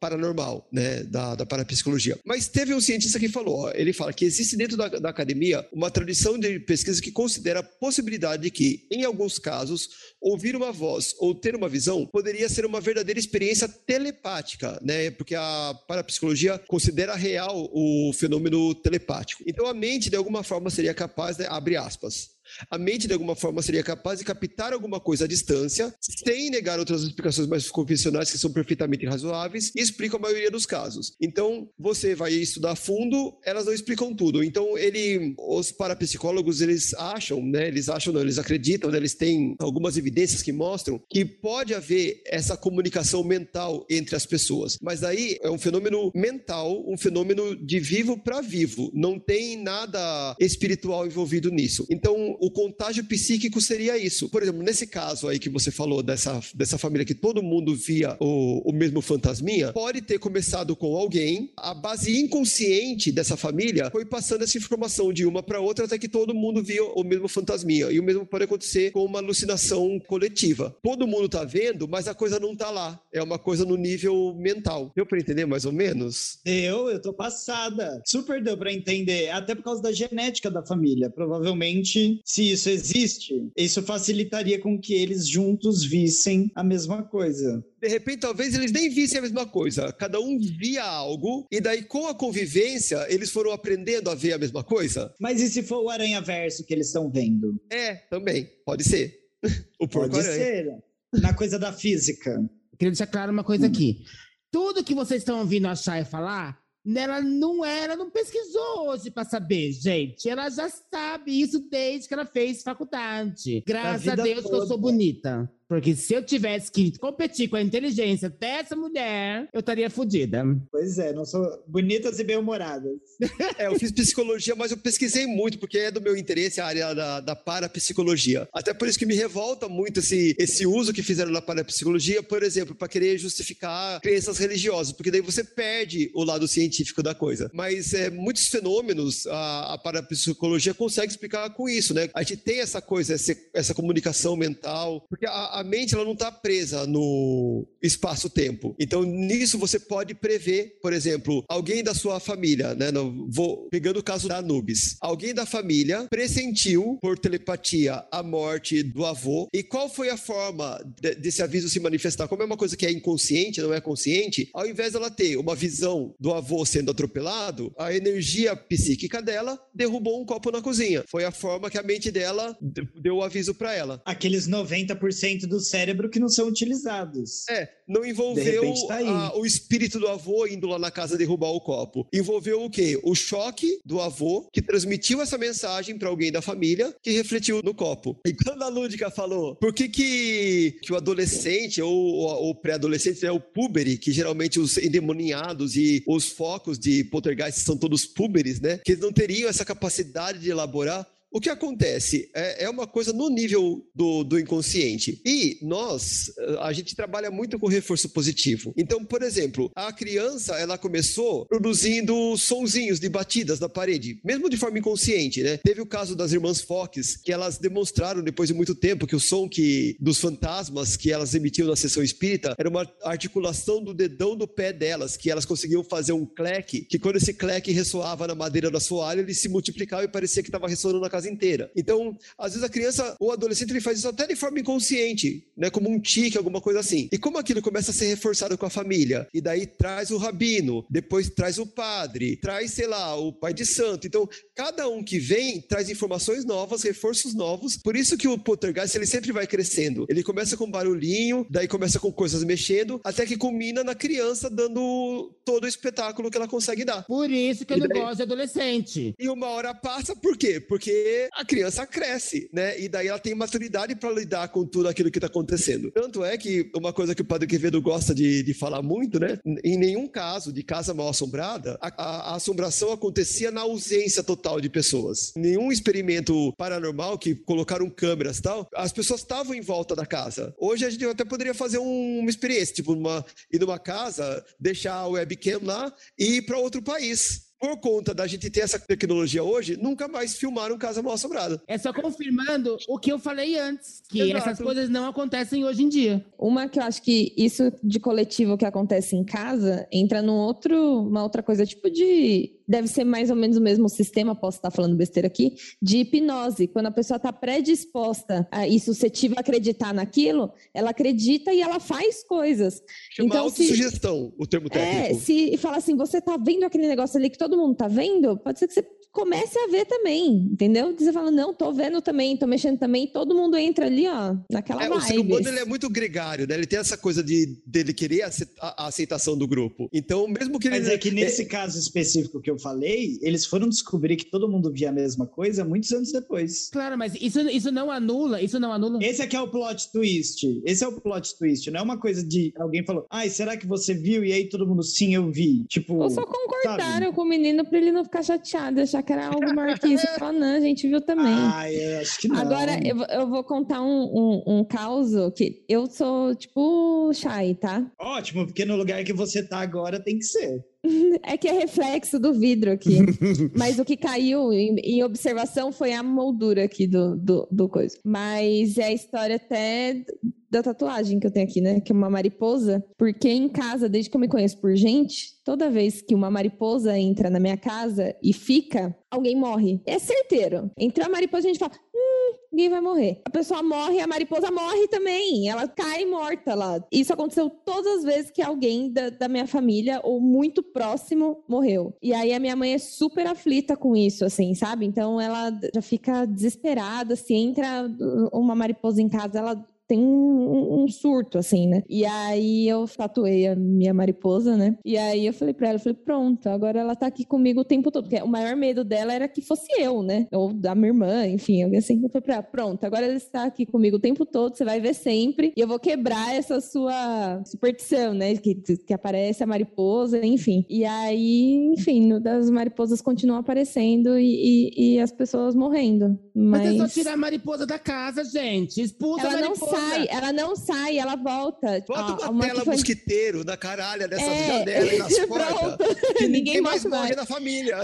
paranormal, 0.00 0.68
né? 0.72 1.02
Da, 1.04 1.34
da 1.34 1.46
parapsicologia. 1.46 2.18
Mas 2.24 2.48
teve 2.48 2.74
um 2.74 2.80
cientista 2.80 3.18
que 3.18 3.28
falou, 3.28 3.66
ó, 3.66 3.72
ele 3.74 3.92
fala 3.92 4.12
que 4.12 4.24
existe 4.24 4.56
dentro 4.56 4.76
da, 4.76 4.88
da 4.88 5.10
academia 5.10 5.66
uma 5.72 5.90
tradição 5.90 6.38
de 6.38 6.58
pesquisa 6.60 7.00
que 7.00 7.10
considera 7.10 7.60
a 7.60 7.62
possibilidade 7.62 8.42
de 8.44 8.50
que, 8.50 8.63
em 8.90 9.04
alguns 9.04 9.38
casos, 9.38 9.88
ouvir 10.20 10.56
uma 10.56 10.72
voz 10.72 11.14
ou 11.18 11.34
ter 11.34 11.54
uma 11.54 11.68
visão 11.68 12.06
poderia 12.06 12.48
ser 12.48 12.64
uma 12.66 12.80
verdadeira 12.80 13.18
experiência 13.20 13.68
telepática, 13.68 14.78
né? 14.82 15.10
Porque 15.10 15.34
a 15.34 15.74
parapsicologia 15.86 16.58
considera 16.58 17.14
real 17.14 17.68
o 17.72 18.12
fenômeno 18.12 18.74
telepático. 18.74 19.42
Então 19.46 19.66
a 19.66 19.74
mente, 19.74 20.10
de 20.10 20.16
alguma 20.16 20.42
forma, 20.42 20.70
seria 20.70 20.94
capaz 20.94 21.36
de, 21.36 21.46
abre 21.46 21.76
aspas, 21.76 22.33
a 22.70 22.78
mente, 22.78 23.06
de 23.06 23.12
alguma 23.12 23.34
forma, 23.34 23.62
seria 23.62 23.82
capaz 23.82 24.18
de 24.18 24.24
captar 24.24 24.72
alguma 24.72 25.00
coisa 25.00 25.24
à 25.24 25.28
distância, 25.28 25.94
sem 26.00 26.50
negar 26.50 26.78
outras 26.78 27.02
explicações 27.02 27.48
mais 27.48 27.70
convencionais 27.70 28.30
que 28.30 28.38
são 28.38 28.52
perfeitamente 28.52 29.06
razoáveis 29.06 29.72
e 29.74 29.80
explicam 29.80 30.18
a 30.18 30.22
maioria 30.22 30.50
dos 30.50 30.66
casos. 30.66 31.16
Então, 31.20 31.68
você 31.78 32.14
vai 32.14 32.32
estudar 32.32 32.72
a 32.72 32.76
fundo, 32.76 33.36
elas 33.44 33.66
não 33.66 33.72
explicam 33.72 34.14
tudo. 34.14 34.42
Então, 34.42 34.76
ele, 34.76 35.34
os 35.38 35.72
parapsicólogos, 35.72 36.60
eles 36.60 36.94
acham, 36.94 37.42
né? 37.42 37.68
Eles 37.68 37.88
acham, 37.88 38.12
não, 38.12 38.20
eles 38.20 38.38
acreditam, 38.38 38.90
né, 38.90 38.96
eles 38.96 39.14
têm 39.14 39.54
algumas 39.58 39.96
evidências 39.96 40.42
que 40.42 40.52
mostram 40.52 41.00
que 41.10 41.24
pode 41.24 41.74
haver 41.74 42.22
essa 42.26 42.56
comunicação 42.56 43.22
mental 43.24 43.86
entre 43.90 44.16
as 44.16 44.26
pessoas. 44.26 44.78
Mas 44.80 45.02
aí 45.02 45.38
é 45.42 45.50
um 45.50 45.58
fenômeno 45.58 46.10
mental, 46.14 46.84
um 46.88 46.96
fenômeno 46.96 47.56
de 47.56 47.78
vivo 47.80 48.18
para 48.18 48.40
vivo. 48.40 48.90
Não 48.94 49.18
tem 49.18 49.56
nada 49.62 50.36
espiritual 50.40 51.06
envolvido 51.06 51.50
nisso. 51.50 51.86
Então, 51.90 52.33
O 52.40 52.50
contágio 52.50 53.04
psíquico 53.04 53.60
seria 53.60 53.96
isso. 53.98 54.28
Por 54.28 54.42
exemplo, 54.42 54.62
nesse 54.62 54.86
caso 54.86 55.28
aí 55.28 55.38
que 55.38 55.48
você 55.48 55.70
falou 55.70 56.02
dessa, 56.02 56.40
dessa 56.54 56.78
família 56.78 57.04
que 57.04 57.14
todo 57.14 57.42
mundo 57.42 57.74
via 57.74 58.16
o, 58.20 58.68
o 58.68 58.72
mesmo 58.72 59.00
fantasminha, 59.00 59.72
pode 59.72 60.00
ter 60.02 60.18
começado 60.18 60.76
com 60.76 60.96
alguém, 60.96 61.52
a 61.56 61.74
base 61.74 62.18
inconsciente 62.18 63.12
dessa 63.12 63.36
família 63.36 63.90
foi 63.90 64.04
passando 64.04 64.44
essa 64.44 64.58
informação 64.58 65.12
de 65.12 65.26
uma 65.26 65.42
para 65.42 65.60
outra 65.60 65.84
até 65.84 65.98
que 65.98 66.08
todo 66.08 66.34
mundo 66.34 66.62
via 66.62 66.84
o 66.84 67.04
mesmo 67.04 67.28
fantasminha. 67.28 67.90
E 67.90 68.00
o 68.00 68.02
mesmo 68.02 68.26
pode 68.26 68.44
acontecer 68.44 68.90
com 68.90 69.04
uma 69.04 69.18
alucinação 69.18 69.98
coletiva. 70.06 70.74
Todo 70.82 71.06
mundo 71.06 71.28
tá 71.28 71.44
vendo, 71.44 71.88
mas 71.88 72.08
a 72.08 72.14
coisa 72.14 72.38
não 72.38 72.54
tá 72.56 72.70
lá. 72.70 73.00
É 73.12 73.22
uma 73.22 73.38
coisa 73.38 73.64
no 73.64 73.76
nível 73.76 74.34
mental. 74.34 74.92
Deu 74.94 75.06
para 75.06 75.18
entender 75.18 75.46
mais 75.46 75.64
ou 75.64 75.72
menos? 75.72 76.38
Deu, 76.44 76.88
eu 76.88 77.00
tô 77.00 77.12
passada. 77.12 78.02
Super 78.04 78.42
deu 78.42 78.56
para 78.56 78.72
entender, 78.72 79.30
até 79.30 79.54
por 79.54 79.62
causa 79.62 79.82
da 79.82 79.92
genética 79.92 80.50
da 80.50 80.64
família. 80.64 81.10
Provavelmente, 81.10 82.20
se 82.24 82.50
isso 82.50 82.70
existe, 82.70 83.50
isso 83.56 83.82
facilitaria 83.82 84.58
com 84.58 84.78
que 84.80 84.94
eles 84.94 85.28
juntos 85.28 85.84
vissem 85.84 86.50
a 86.54 86.64
mesma 86.64 87.02
coisa 87.02 87.62
de 87.84 87.90
repente, 87.90 88.20
talvez 88.20 88.54
eles 88.54 88.72
nem 88.72 88.88
vissem 88.88 89.18
a 89.18 89.22
mesma 89.22 89.46
coisa. 89.46 89.92
Cada 89.92 90.18
um 90.18 90.38
via 90.38 90.82
algo, 90.82 91.46
e 91.52 91.60
daí, 91.60 91.82
com 91.82 92.06
a 92.06 92.14
convivência, 92.14 93.06
eles 93.10 93.30
foram 93.30 93.52
aprendendo 93.52 94.08
a 94.08 94.14
ver 94.14 94.32
a 94.32 94.38
mesma 94.38 94.64
coisa. 94.64 95.12
Mas 95.20 95.42
e 95.42 95.50
se 95.50 95.62
for 95.62 95.84
o 95.84 95.90
aranha-verso 95.90 96.64
que 96.64 96.72
eles 96.72 96.86
estão 96.86 97.10
vendo? 97.10 97.60
É, 97.68 97.96
também. 98.08 98.50
Pode 98.64 98.84
ser. 98.84 99.14
o 99.78 99.86
Pode 99.86 100.22
ser. 100.22 100.82
Na 101.12 101.34
coisa 101.34 101.58
da 101.58 101.74
física. 101.74 102.30
Eu 102.30 102.78
queria 102.78 102.92
deixar 102.92 103.06
claro 103.06 103.30
uma 103.30 103.44
coisa 103.44 103.66
hum. 103.66 103.70
aqui. 103.70 104.02
Tudo 104.50 104.82
que 104.82 104.94
vocês 104.94 105.20
estão 105.20 105.40
ouvindo 105.40 105.68
a 105.68 105.76
Chay 105.76 106.06
falar 106.06 106.58
ela 106.86 107.20
não 107.20 107.64
era, 107.64 107.96
não 107.96 108.10
pesquisou 108.10 108.88
hoje 108.88 109.10
para 109.10 109.24
saber, 109.24 109.72
gente. 109.72 110.28
Ela 110.28 110.50
já 110.50 110.68
sabe 110.68 111.40
isso 111.40 111.66
desde 111.70 112.08
que 112.08 112.14
ela 112.14 112.26
fez 112.26 112.62
faculdade. 112.62 113.62
Graças 113.66 114.06
a 114.08 114.14
Deus 114.14 114.42
toda. 114.42 114.56
que 114.56 114.62
eu 114.62 114.66
sou 114.66 114.78
bonita. 114.78 115.50
Porque 115.74 115.96
se 115.96 116.14
eu 116.14 116.24
tivesse 116.24 116.70
que 116.70 116.96
competir 116.98 117.48
com 117.48 117.56
a 117.56 117.62
inteligência 117.62 118.30
dessa 118.30 118.76
mulher, 118.76 119.48
eu 119.52 119.58
estaria 119.58 119.90
fodida. 119.90 120.44
Pois 120.70 120.98
é, 120.98 121.12
não 121.12 121.24
sou 121.24 121.44
bonitas 121.66 122.20
e 122.20 122.24
bem-humoradas. 122.24 122.92
é, 123.58 123.66
eu 123.66 123.76
fiz 123.76 123.90
psicologia, 123.90 124.54
mas 124.54 124.70
eu 124.70 124.76
pesquisei 124.76 125.26
muito, 125.26 125.58
porque 125.58 125.78
é 125.78 125.90
do 125.90 126.00
meu 126.00 126.16
interesse 126.16 126.60
a 126.60 126.66
área 126.66 126.94
da, 126.94 127.20
da 127.20 127.34
parapsicologia. 127.34 128.48
Até 128.52 128.72
por 128.72 128.86
isso 128.86 128.98
que 128.98 129.04
me 129.04 129.16
revolta 129.16 129.68
muito 129.68 129.98
esse, 129.98 130.36
esse 130.38 130.64
uso 130.64 130.92
que 130.92 131.02
fizeram 131.02 131.32
na 131.32 131.42
parapsicologia, 131.42 132.22
por 132.22 132.44
exemplo, 132.44 132.74
para 132.74 132.86
querer 132.86 133.18
justificar 133.18 134.00
crenças 134.00 134.38
religiosas, 134.38 134.92
porque 134.92 135.10
daí 135.10 135.20
você 135.20 135.42
perde 135.42 136.08
o 136.14 136.22
lado 136.22 136.46
científico 136.46 137.02
da 137.02 137.16
coisa. 137.16 137.50
Mas 137.52 137.92
é, 137.94 138.10
muitos 138.10 138.46
fenômenos 138.46 139.26
a, 139.26 139.74
a 139.74 139.78
parapsicologia 139.78 140.72
consegue 140.72 141.10
explicar 141.10 141.50
com 141.50 141.68
isso, 141.68 141.92
né? 141.92 142.08
A 142.14 142.22
gente 142.22 142.42
tem 142.42 142.60
essa 142.60 142.80
coisa, 142.80 143.14
essa, 143.14 143.36
essa 143.52 143.74
comunicação 143.74 144.36
mental, 144.36 145.04
porque 145.08 145.26
a, 145.26 145.60
a 145.60 145.63
mente 145.64 145.94
ela 145.94 146.04
não 146.04 146.12
está 146.12 146.30
presa 146.30 146.86
no 146.86 147.66
espaço-tempo. 147.82 148.74
Então, 148.78 149.02
nisso 149.02 149.58
você 149.58 149.78
pode 149.78 150.14
prever, 150.14 150.78
por 150.80 150.92
exemplo, 150.92 151.44
alguém 151.48 151.82
da 151.82 151.94
sua 151.94 152.20
família, 152.20 152.74
né? 152.74 152.92
Vou 153.28 153.68
pegando 153.70 153.98
o 153.98 154.02
caso 154.02 154.28
da 154.28 154.38
Anubis. 154.38 154.96
Alguém 155.00 155.34
da 155.34 155.46
família 155.46 156.06
pressentiu 156.08 156.98
por 157.00 157.18
telepatia 157.18 158.04
a 158.10 158.22
morte 158.22 158.82
do 158.82 159.04
avô. 159.04 159.48
E 159.52 159.62
qual 159.62 159.88
foi 159.88 160.10
a 160.10 160.16
forma 160.16 160.80
de, 161.00 161.14
desse 161.14 161.42
aviso 161.42 161.68
se 161.68 161.80
manifestar? 161.80 162.28
Como 162.28 162.42
é 162.42 162.46
uma 162.46 162.56
coisa 162.56 162.76
que 162.76 162.86
é 162.86 162.90
inconsciente, 162.92 163.60
não 163.60 163.72
é 163.72 163.80
consciente, 163.80 164.48
ao 164.52 164.66
invés 164.66 164.92
dela 164.92 165.10
ter 165.10 165.36
uma 165.36 165.54
visão 165.54 166.14
do 166.18 166.32
avô 166.32 166.64
sendo 166.64 166.90
atropelado, 166.90 167.72
a 167.78 167.94
energia 167.94 168.56
psíquica 168.56 169.20
dela 169.20 169.58
derrubou 169.74 170.20
um 170.20 170.24
copo 170.24 170.50
na 170.50 170.62
cozinha. 170.62 171.04
Foi 171.08 171.24
a 171.24 171.30
forma 171.30 171.70
que 171.70 171.78
a 171.78 171.82
mente 171.82 172.10
dela 172.10 172.56
deu 172.60 173.16
o 173.16 173.22
aviso 173.22 173.54
para 173.54 173.74
ela. 173.74 174.02
Aqueles 174.04 174.48
90% 174.48 175.43
do 175.46 175.60
cérebro 175.60 176.08
que 176.08 176.20
não 176.20 176.28
são 176.28 176.48
utilizados. 176.48 177.48
É, 177.48 177.68
não 177.86 178.04
envolveu 178.04 178.74
tá 178.86 178.98
a, 178.98 179.38
o 179.38 179.44
espírito 179.44 179.98
do 179.98 180.08
avô 180.08 180.46
indo 180.46 180.66
lá 180.66 180.78
na 180.78 180.90
casa 180.90 181.16
derrubar 181.16 181.50
o 181.50 181.60
copo. 181.60 182.06
Envolveu 182.12 182.62
o 182.62 182.70
quê? 182.70 182.98
O 183.02 183.14
choque 183.14 183.78
do 183.84 184.00
avô 184.00 184.48
que 184.52 184.62
transmitiu 184.62 185.20
essa 185.20 185.38
mensagem 185.38 185.98
para 185.98 186.08
alguém 186.08 186.32
da 186.32 186.42
família 186.42 186.94
que 187.02 187.10
refletiu 187.10 187.60
no 187.62 187.74
copo. 187.74 188.18
E 188.26 188.32
quando 188.32 188.62
a 188.62 188.68
Lúdica 188.68 189.10
falou, 189.10 189.56
por 189.56 189.72
que 189.72 189.88
que, 189.88 190.78
que 190.82 190.92
o 190.92 190.96
adolescente 190.96 191.80
ou 191.80 192.50
o 192.50 192.54
pré-adolescente 192.54 193.24
é 193.24 193.32
o 193.32 193.40
púbere, 193.40 193.98
que 193.98 194.12
geralmente 194.12 194.58
os 194.58 194.76
endemoniados 194.78 195.76
e 195.76 196.02
os 196.06 196.28
focos 196.28 196.78
de 196.78 197.04
poltergeist 197.04 197.60
são 197.60 197.76
todos 197.76 198.06
púberes, 198.06 198.60
né? 198.60 198.78
Que 198.84 198.92
eles 198.92 199.02
não 199.02 199.12
teriam 199.12 199.48
essa 199.48 199.64
capacidade 199.64 200.38
de 200.38 200.50
elaborar 200.50 201.06
o 201.34 201.40
que 201.40 201.50
acontece 201.50 202.30
é, 202.32 202.64
é 202.64 202.70
uma 202.70 202.86
coisa 202.86 203.12
no 203.12 203.28
nível 203.28 203.84
do, 203.92 204.22
do 204.22 204.38
inconsciente. 204.38 205.20
E 205.26 205.58
nós, 205.62 206.32
a 206.60 206.72
gente 206.72 206.94
trabalha 206.94 207.28
muito 207.28 207.58
com 207.58 207.66
reforço 207.66 208.08
positivo. 208.10 208.72
Então, 208.76 209.04
por 209.04 209.20
exemplo, 209.20 209.68
a 209.74 209.92
criança, 209.92 210.54
ela 210.54 210.78
começou 210.78 211.44
produzindo 211.46 212.36
sonzinhos 212.38 213.00
de 213.00 213.08
batidas 213.08 213.58
na 213.58 213.68
parede, 213.68 214.20
mesmo 214.24 214.48
de 214.48 214.56
forma 214.56 214.78
inconsciente, 214.78 215.42
né? 215.42 215.56
Teve 215.56 215.80
o 215.80 215.86
caso 215.86 216.14
das 216.14 216.32
irmãs 216.32 216.60
Fox, 216.60 217.16
que 217.16 217.32
elas 217.32 217.58
demonstraram 217.58 218.22
depois 218.22 218.48
de 218.48 218.54
muito 218.54 218.74
tempo 218.74 219.04
que 219.04 219.16
o 219.16 219.20
som 219.20 219.48
que 219.48 219.96
dos 219.98 220.18
fantasmas 220.18 220.96
que 220.96 221.10
elas 221.10 221.34
emitiam 221.34 221.66
na 221.66 221.74
sessão 221.74 222.04
espírita 222.04 222.54
era 222.56 222.68
uma 222.68 222.88
articulação 223.02 223.82
do 223.82 223.92
dedão 223.92 224.36
do 224.36 224.46
pé 224.46 224.72
delas, 224.72 225.16
que 225.16 225.32
elas 225.32 225.44
conseguiam 225.44 225.82
fazer 225.82 226.12
um 226.12 226.24
cleque, 226.24 226.82
que 226.82 226.98
quando 226.98 227.16
esse 227.16 227.34
cleque 227.34 227.72
ressoava 227.72 228.28
na 228.28 228.36
madeira 228.36 228.70
da 228.70 228.78
soalha, 228.78 229.20
ele 229.20 229.34
se 229.34 229.48
multiplicava 229.48 230.04
e 230.04 230.08
parecia 230.08 230.40
que 230.40 230.48
estava 230.48 230.68
ressonando 230.68 231.00
na 231.00 231.10
casa 231.10 231.23
casa 231.24 231.30
inteira. 231.30 231.70
Então, 231.74 232.16
às 232.38 232.52
vezes 232.52 232.64
a 232.64 232.68
criança 232.68 233.16
ou 233.18 233.32
adolescente 233.32 233.70
ele 233.70 233.80
faz 233.80 233.98
isso 233.98 234.08
até 234.08 234.26
de 234.26 234.36
forma 234.36 234.60
inconsciente, 234.60 235.46
né, 235.56 235.70
como 235.70 235.88
um 235.90 235.98
tique, 235.98 236.36
alguma 236.36 236.60
coisa 236.60 236.80
assim. 236.80 237.08
E 237.10 237.18
como 237.18 237.38
aquilo 237.38 237.62
começa 237.62 237.90
a 237.90 237.94
ser 237.94 238.06
reforçado 238.06 238.56
com 238.58 238.66
a 238.66 238.70
família, 238.70 239.26
e 239.32 239.40
daí 239.40 239.66
traz 239.66 240.10
o 240.10 240.18
rabino, 240.18 240.84
depois 240.90 241.30
traz 241.30 241.58
o 241.58 241.66
padre, 241.66 242.36
traz, 242.36 242.72
sei 242.72 242.86
lá, 242.86 243.16
o 243.16 243.32
pai 243.32 243.54
de 243.54 243.64
santo. 243.64 244.06
Então, 244.06 244.28
cada 244.54 244.88
um 244.88 245.02
que 245.02 245.18
vem 245.18 245.60
traz 245.60 245.88
informações 245.88 246.44
novas, 246.44 246.82
reforços 246.82 247.34
novos. 247.34 247.76
Por 247.76 247.96
isso 247.96 248.16
que 248.16 248.28
o 248.28 248.38
poltergeist 248.38 248.96
ele 248.96 249.06
sempre 249.06 249.32
vai 249.32 249.46
crescendo. 249.46 250.06
Ele 250.08 250.22
começa 250.22 250.56
com 250.56 250.70
barulhinho, 250.70 251.46
daí 251.48 251.66
começa 251.66 251.98
com 251.98 252.12
coisas 252.12 252.44
mexendo, 252.44 253.00
até 253.02 253.24
que 253.24 253.36
culmina 253.36 253.82
na 253.82 253.94
criança 253.94 254.50
dando 254.50 255.32
todo 255.44 255.64
o 255.64 255.68
espetáculo 255.68 256.30
que 256.30 256.36
ela 256.36 256.48
consegue 256.48 256.84
dar. 256.84 257.04
Por 257.04 257.30
isso 257.30 257.64
que 257.64 257.72
eu 257.72 257.78
não 257.78 257.88
gosto 257.88 258.16
de 258.16 258.22
adolescente. 258.22 259.14
E 259.18 259.28
uma 259.28 259.48
hora 259.48 259.74
passa, 259.74 260.14
por 260.16 260.36
quê? 260.36 260.60
Porque 260.60 260.90
a 261.32 261.44
criança 261.44 261.86
cresce, 261.86 262.48
né? 262.52 262.78
E 262.80 262.88
daí 262.88 263.08
ela 263.08 263.18
tem 263.18 263.34
maturidade 263.34 263.94
para 263.94 264.10
lidar 264.10 264.48
com 264.48 264.64
tudo 264.64 264.88
aquilo 264.88 265.10
que 265.10 265.18
está 265.18 265.26
acontecendo. 265.26 265.90
Tanto 265.90 266.24
é 266.24 266.36
que 266.36 266.70
uma 266.74 266.92
coisa 266.92 267.14
que 267.14 267.22
o 267.22 267.24
Padre 267.24 267.46
Quevedo 267.46 267.80
gosta 267.80 268.14
de, 268.14 268.42
de 268.42 268.54
falar 268.54 268.82
muito, 268.82 269.18
né? 269.18 269.38
Em 269.62 269.76
nenhum 269.76 270.06
caso 270.06 270.52
de 270.52 270.62
casa 270.62 270.94
mal 270.94 271.08
assombrada, 271.08 271.78
a, 271.80 271.88
a, 271.88 272.32
a 272.32 272.34
assombração 272.36 272.92
acontecia 272.92 273.50
na 273.50 273.62
ausência 273.62 274.22
total 274.22 274.60
de 274.60 274.68
pessoas. 274.68 275.32
Nenhum 275.36 275.70
experimento 275.70 276.52
paranormal 276.56 277.18
que 277.18 277.34
colocaram 277.34 277.88
câmeras 277.90 278.40
tal, 278.40 278.68
as 278.74 278.92
pessoas 278.92 279.20
estavam 279.20 279.54
em 279.54 279.60
volta 279.60 279.94
da 279.94 280.06
casa. 280.06 280.54
Hoje 280.58 280.84
a 280.84 280.90
gente 280.90 281.04
até 281.04 281.24
poderia 281.24 281.54
fazer 281.54 281.78
um, 281.78 282.18
uma 282.20 282.30
experiência, 282.30 282.74
tipo, 282.74 282.92
uma, 282.92 283.24
ir 283.52 283.60
numa 283.60 283.78
casa, 283.78 284.44
deixar 284.58 284.94
a 284.94 285.08
webcam 285.08 285.60
lá 285.62 285.92
e 286.18 286.36
ir 286.36 286.42
para 286.42 286.58
outro 286.58 286.82
país 286.82 287.43
por 287.64 287.78
conta 287.78 288.12
da 288.12 288.26
gente 288.26 288.50
ter 288.50 288.60
essa 288.60 288.78
tecnologia 288.78 289.42
hoje, 289.42 289.78
nunca 289.80 290.06
mais 290.06 290.36
filmaram 290.36 290.76
Casa 290.76 291.02
Mal 291.02 291.14
Assombrada. 291.14 291.62
É 291.66 291.78
só 291.78 291.94
confirmando 291.94 292.76
o 292.86 292.98
que 292.98 293.10
eu 293.10 293.18
falei 293.18 293.58
antes, 293.58 294.02
que 294.06 294.20
Exato. 294.20 294.36
essas 294.36 294.58
coisas 294.58 294.90
não 294.90 295.08
acontecem 295.08 295.64
hoje 295.64 295.82
em 295.82 295.88
dia. 295.88 296.22
Uma 296.38 296.68
que 296.68 296.78
eu 296.78 296.82
acho 296.82 297.00
que 297.00 297.32
isso 297.34 297.72
de 297.82 297.98
coletivo 297.98 298.58
que 298.58 298.66
acontece 298.66 299.16
em 299.16 299.24
casa 299.24 299.88
entra 299.90 300.20
num 300.20 300.34
outro, 300.34 300.76
uma 301.08 301.22
outra 301.22 301.42
coisa 301.42 301.64
tipo 301.64 301.90
de 301.90 302.52
deve 302.66 302.88
ser 302.88 303.04
mais 303.04 303.30
ou 303.30 303.36
menos 303.36 303.56
o 303.56 303.60
mesmo 303.60 303.88
sistema, 303.88 304.34
posso 304.34 304.58
estar 304.58 304.70
falando 304.70 304.96
besteira 304.96 305.26
aqui, 305.26 305.54
de 305.80 305.98
hipnose. 305.98 306.66
Quando 306.66 306.86
a 306.86 306.90
pessoa 306.90 307.16
está 307.16 307.32
predisposta 307.32 308.46
a, 308.50 308.66
e 308.66 308.80
suscetível 308.80 309.36
a 309.36 309.40
acreditar 309.40 309.92
naquilo, 309.92 310.52
ela 310.72 310.90
acredita 310.90 311.52
e 311.52 311.60
ela 311.60 311.78
faz 311.78 312.22
coisas. 312.24 312.82
Chama 313.10 313.28
então, 313.28 313.44
autossugestão, 313.44 314.28
se, 314.30 314.42
o 314.42 314.46
termo 314.46 314.68
técnico. 314.68 315.14
É, 315.14 315.14
se 315.14 315.56
fala 315.58 315.76
assim, 315.76 315.96
você 315.96 316.18
está 316.18 316.36
vendo 316.36 316.64
aquele 316.64 316.88
negócio 316.88 317.18
ali 317.18 317.30
que 317.30 317.38
todo 317.38 317.56
mundo 317.56 317.72
está 317.72 317.88
vendo, 317.88 318.36
pode 318.38 318.58
ser 318.58 318.66
que 318.66 318.74
você 318.74 318.86
comece 319.14 319.58
a 319.58 319.68
ver 319.68 319.84
também, 319.84 320.48
entendeu? 320.52 320.94
Você 320.96 321.12
fala, 321.12 321.30
não, 321.30 321.52
tô 321.52 321.72
vendo 321.72 322.00
também, 322.00 322.36
tô 322.36 322.46
mexendo 322.46 322.78
também, 322.78 323.06
todo 323.06 323.34
mundo 323.34 323.56
entra 323.56 323.86
ali, 323.86 324.08
ó, 324.08 324.36
naquela 324.50 324.84
é, 324.84 324.88
vibe. 324.88 324.98
O 324.98 325.06
ser 325.06 325.18
humano, 325.18 325.48
ele 325.48 325.60
é 325.60 325.64
muito 325.64 325.88
gregário, 325.90 326.46
né? 326.46 326.54
Ele 326.54 326.66
tem 326.66 326.78
essa 326.78 326.96
coisa 326.96 327.22
de 327.22 327.58
dele 327.66 327.92
querer 327.92 328.22
a, 328.22 328.30
a 328.60 328.86
aceitação 328.86 329.36
do 329.36 329.46
grupo. 329.46 329.88
Então, 329.92 330.26
mesmo 330.26 330.58
que 330.58 330.68
ele... 330.68 330.78
Mas 330.78 330.88
é 330.88 330.96
que 330.96 331.10
nesse 331.10 331.42
é... 331.42 331.44
caso 331.44 331.78
específico 331.78 332.40
que 332.40 332.50
eu 332.50 332.54
eu 332.54 332.58
falei, 332.58 333.18
eles 333.20 333.44
foram 333.44 333.68
descobrir 333.68 334.16
que 334.16 334.24
todo 334.24 334.48
mundo 334.48 334.72
via 334.72 334.88
a 334.88 334.92
mesma 334.92 335.26
coisa 335.26 335.64
muitos 335.64 335.92
anos 335.92 336.12
depois. 336.12 336.70
Claro, 336.70 336.96
mas 336.96 337.14
isso, 337.20 337.40
isso 337.48 337.70
não 337.70 337.90
anula, 337.90 338.40
isso 338.40 338.58
não 338.58 338.72
anula. 338.72 339.04
Esse 339.04 339.22
aqui 339.22 339.36
é 339.36 339.40
o 339.40 339.48
plot 339.48 339.90
twist. 339.92 340.62
Esse 340.64 340.84
é 340.84 340.88
o 340.88 340.92
plot 340.92 341.36
twist. 341.36 341.70
Não 341.70 341.80
é 341.80 341.82
uma 341.82 341.98
coisa 341.98 342.24
de 342.24 342.52
alguém 342.56 342.84
falou, 342.84 343.06
ai, 343.10 343.28
será 343.28 343.56
que 343.56 343.66
você 343.66 343.92
viu? 343.92 344.24
E 344.24 344.32
aí 344.32 344.48
todo 344.48 344.66
mundo, 344.66 344.82
sim, 344.82 345.14
eu 345.14 345.30
vi. 345.30 345.64
Tipo. 345.64 345.94
Ou 345.96 346.10
só 346.10 346.24
concordaram 346.24 347.06
sabe? 347.06 347.12
com 347.12 347.22
o 347.22 347.28
menino 347.28 347.64
pra 347.64 347.78
ele 347.78 347.92
não 347.92 348.04
ficar 348.04 348.22
chateado, 348.22 348.80
achar 348.80 349.02
que 349.04 349.12
era 349.12 349.28
algo 349.28 349.54
maior 349.54 349.78
que 349.78 349.88
isso. 349.88 350.06
Falar, 350.18 350.32
não, 350.32 350.56
a 350.56 350.60
gente 350.60 350.88
viu 350.88 351.00
também. 351.00 351.26
Ai, 351.26 351.74
eu 351.74 352.00
acho 352.00 352.18
que 352.18 352.28
não. 352.28 352.36
Agora, 352.36 352.80
eu, 352.84 352.96
eu 353.04 353.28
vou 353.28 353.44
contar 353.44 353.82
um, 353.82 353.86
um, 353.86 354.58
um 354.58 354.64
caos 354.64 355.10
que 355.36 355.64
eu 355.68 355.86
sou, 355.86 356.34
tipo, 356.34 357.12
shy, 357.12 357.54
tá? 357.60 357.86
Ótimo, 357.98 358.46
porque 358.46 358.64
no 358.64 358.76
lugar 358.76 359.04
que 359.04 359.12
você 359.12 359.46
tá 359.46 359.58
agora 359.58 360.02
tem 360.02 360.18
que 360.18 360.24
ser. 360.24 360.64
É 361.22 361.36
que 361.36 361.48
é 361.48 361.52
reflexo 361.52 362.18
do 362.18 362.32
vidro 362.32 362.70
aqui. 362.70 362.98
Mas 363.56 363.78
o 363.78 363.84
que 363.84 363.96
caiu 363.96 364.52
em, 364.52 364.76
em, 364.76 365.02
observação 365.02 365.72
foi 365.72 365.92
a 365.92 366.02
moldura 366.02 366.64
aqui 366.64 366.86
do, 366.86 367.16
do, 367.16 367.48
do 367.50 367.68
coisa. 367.68 367.98
Mas 368.04 368.76
é 368.78 368.84
a 368.84 368.92
história 368.92 369.36
até 369.36 370.04
da 370.50 370.62
tatuagem 370.62 371.18
que 371.18 371.26
eu 371.26 371.30
tenho 371.30 371.46
aqui, 371.46 371.60
né? 371.60 371.80
Que 371.80 371.92
é 371.92 371.94
uma 371.94 372.10
mariposa. 372.10 372.84
Porque 372.96 373.28
em 373.28 373.48
casa, 373.48 373.88
desde 373.88 374.10
que 374.10 374.16
eu 374.16 374.20
me 374.20 374.28
conheço 374.28 374.60
por 374.60 374.74
gente, 374.76 375.34
toda 375.44 375.70
vez 375.70 376.00
que 376.00 376.14
uma 376.14 376.30
mariposa 376.30 376.96
entra 376.96 377.28
na 377.28 377.40
minha 377.40 377.56
casa 377.56 378.14
e 378.22 378.32
fica, 378.32 378.96
alguém 379.10 379.34
morre. 379.34 379.80
É 379.86 379.98
certeiro. 379.98 380.70
Entrou 380.78 381.06
a 381.06 381.10
mariposa, 381.10 381.48
a 381.48 381.52
gente 381.52 381.58
fala, 381.58 381.72
hum, 381.94 382.13
ninguém 382.54 382.70
vai 382.70 382.80
morrer. 382.80 383.20
A 383.24 383.30
pessoa 383.30 383.62
morre, 383.62 384.00
a 384.00 384.06
mariposa 384.06 384.50
morre 384.50 384.86
também. 384.86 385.48
Ela 385.48 385.66
cai 385.66 386.04
morta 386.04 386.54
lá. 386.54 386.82
Isso 386.90 387.12
aconteceu 387.12 387.50
todas 387.50 387.98
as 387.98 388.04
vezes 388.04 388.30
que 388.30 388.40
alguém 388.40 388.90
da, 388.92 389.10
da 389.10 389.28
minha 389.28 389.46
família 389.46 390.00
ou 390.04 390.20
muito 390.20 390.62
próximo 390.62 391.42
morreu. 391.48 391.92
E 392.00 392.14
aí 392.14 392.32
a 392.32 392.38
minha 392.38 392.54
mãe 392.54 392.74
é 392.74 392.78
super 392.78 393.26
aflita 393.26 393.76
com 393.76 393.96
isso, 393.96 394.24
assim, 394.24 394.54
sabe? 394.54 394.86
Então 394.86 395.20
ela 395.20 395.52
já 395.74 395.82
fica 395.82 396.24
desesperada. 396.24 397.16
Se 397.16 397.34
entra 397.34 397.90
uma 398.32 398.54
mariposa 398.54 399.02
em 399.02 399.08
casa, 399.08 399.40
ela 399.40 399.73
tem 399.86 399.98
um, 399.98 400.82
um, 400.82 400.88
surto, 400.88 401.38
assim, 401.38 401.66
né? 401.66 401.82
E 401.88 402.04
aí 402.04 402.68
eu 402.68 402.86
tatuei 402.86 403.46
a 403.46 403.56
minha 403.56 403.92
mariposa, 403.92 404.56
né? 404.56 404.76
E 404.84 404.96
aí 404.96 405.26
eu 405.26 405.32
falei 405.32 405.54
pra 405.54 405.68
ela, 405.68 405.76
eu 405.76 405.80
falei, 405.82 405.98
pronto, 406.04 406.48
agora 406.48 406.80
ela 406.80 406.96
tá 406.96 407.06
aqui 407.06 407.24
comigo 407.24 407.60
o 407.60 407.64
tempo 407.64 407.90
todo. 407.90 408.04
Porque 408.04 408.22
o 408.22 408.28
maior 408.28 408.56
medo 408.56 408.84
dela 408.84 409.12
era 409.12 409.28
que 409.28 409.42
fosse 409.42 409.66
eu, 409.78 410.02
né? 410.02 410.26
Ou 410.32 410.52
da 410.52 410.74
minha 410.74 410.88
irmã, 410.88 411.26
enfim, 411.26 411.62
alguém 411.62 411.78
assim. 411.78 412.02
Eu 412.02 412.08
falei 412.08 412.22
pra 412.22 412.34
ela, 412.34 412.42
pronto, 412.42 412.84
agora 412.84 413.06
ela 413.06 413.14
está 413.14 413.44
aqui 413.44 413.66
comigo 413.66 413.96
o 413.96 414.00
tempo 414.00 414.24
todo, 414.24 414.56
você 414.56 414.64
vai 414.64 414.80
ver 414.80 414.94
sempre. 414.94 415.52
E 415.56 415.60
eu 415.60 415.68
vou 415.68 415.78
quebrar 415.78 416.34
essa 416.34 416.60
sua 416.60 417.42
superstição, 417.44 418.14
né? 418.14 418.36
Que, 418.36 418.54
que 418.54 418.94
aparece 418.94 419.42
a 419.42 419.46
mariposa, 419.46 420.24
enfim. 420.24 420.64
E 420.68 420.84
aí, 420.84 421.72
enfim, 421.72 422.20
das 422.20 422.50
mariposas 422.50 423.00
continuam 423.00 423.40
aparecendo 423.40 424.18
e, 424.18 424.70
e, 424.70 424.94
e 424.94 425.00
as 425.00 425.12
pessoas 425.12 425.54
morrendo. 425.54 426.18
Mas... 426.34 426.62
Mas 426.62 426.74
é 426.74 426.78
só 426.78 426.88
tirar 426.88 427.12
a 427.12 427.16
mariposa 427.16 427.64
da 427.64 427.78
casa, 427.78 428.24
gente. 428.24 428.82
Expulsa 428.82 429.28
ela 429.28 429.38
a 429.38 429.40
mariposa 429.40 429.76
sai, 429.76 430.06
ela 430.10 430.32
não 430.32 430.56
sai, 430.56 430.98
ela 430.98 431.14
volta. 431.14 431.84
Bota 431.86 432.28
uma, 432.28 432.44
tela 432.44 432.64
foi... 432.64 432.74
mosquiteiro 432.74 433.44
na 433.44 433.56
caralha 433.56 434.08
dessas 434.08 434.26
é, 434.26 434.46
janelas 434.46 434.92
e 434.92 434.98
nas 434.98 435.18
portas. 435.26 435.98
Que 436.16 436.26
ninguém 436.26 436.60
mais 436.60 436.84
morre 436.84 437.14
na 437.14 437.24
família. 437.24 437.80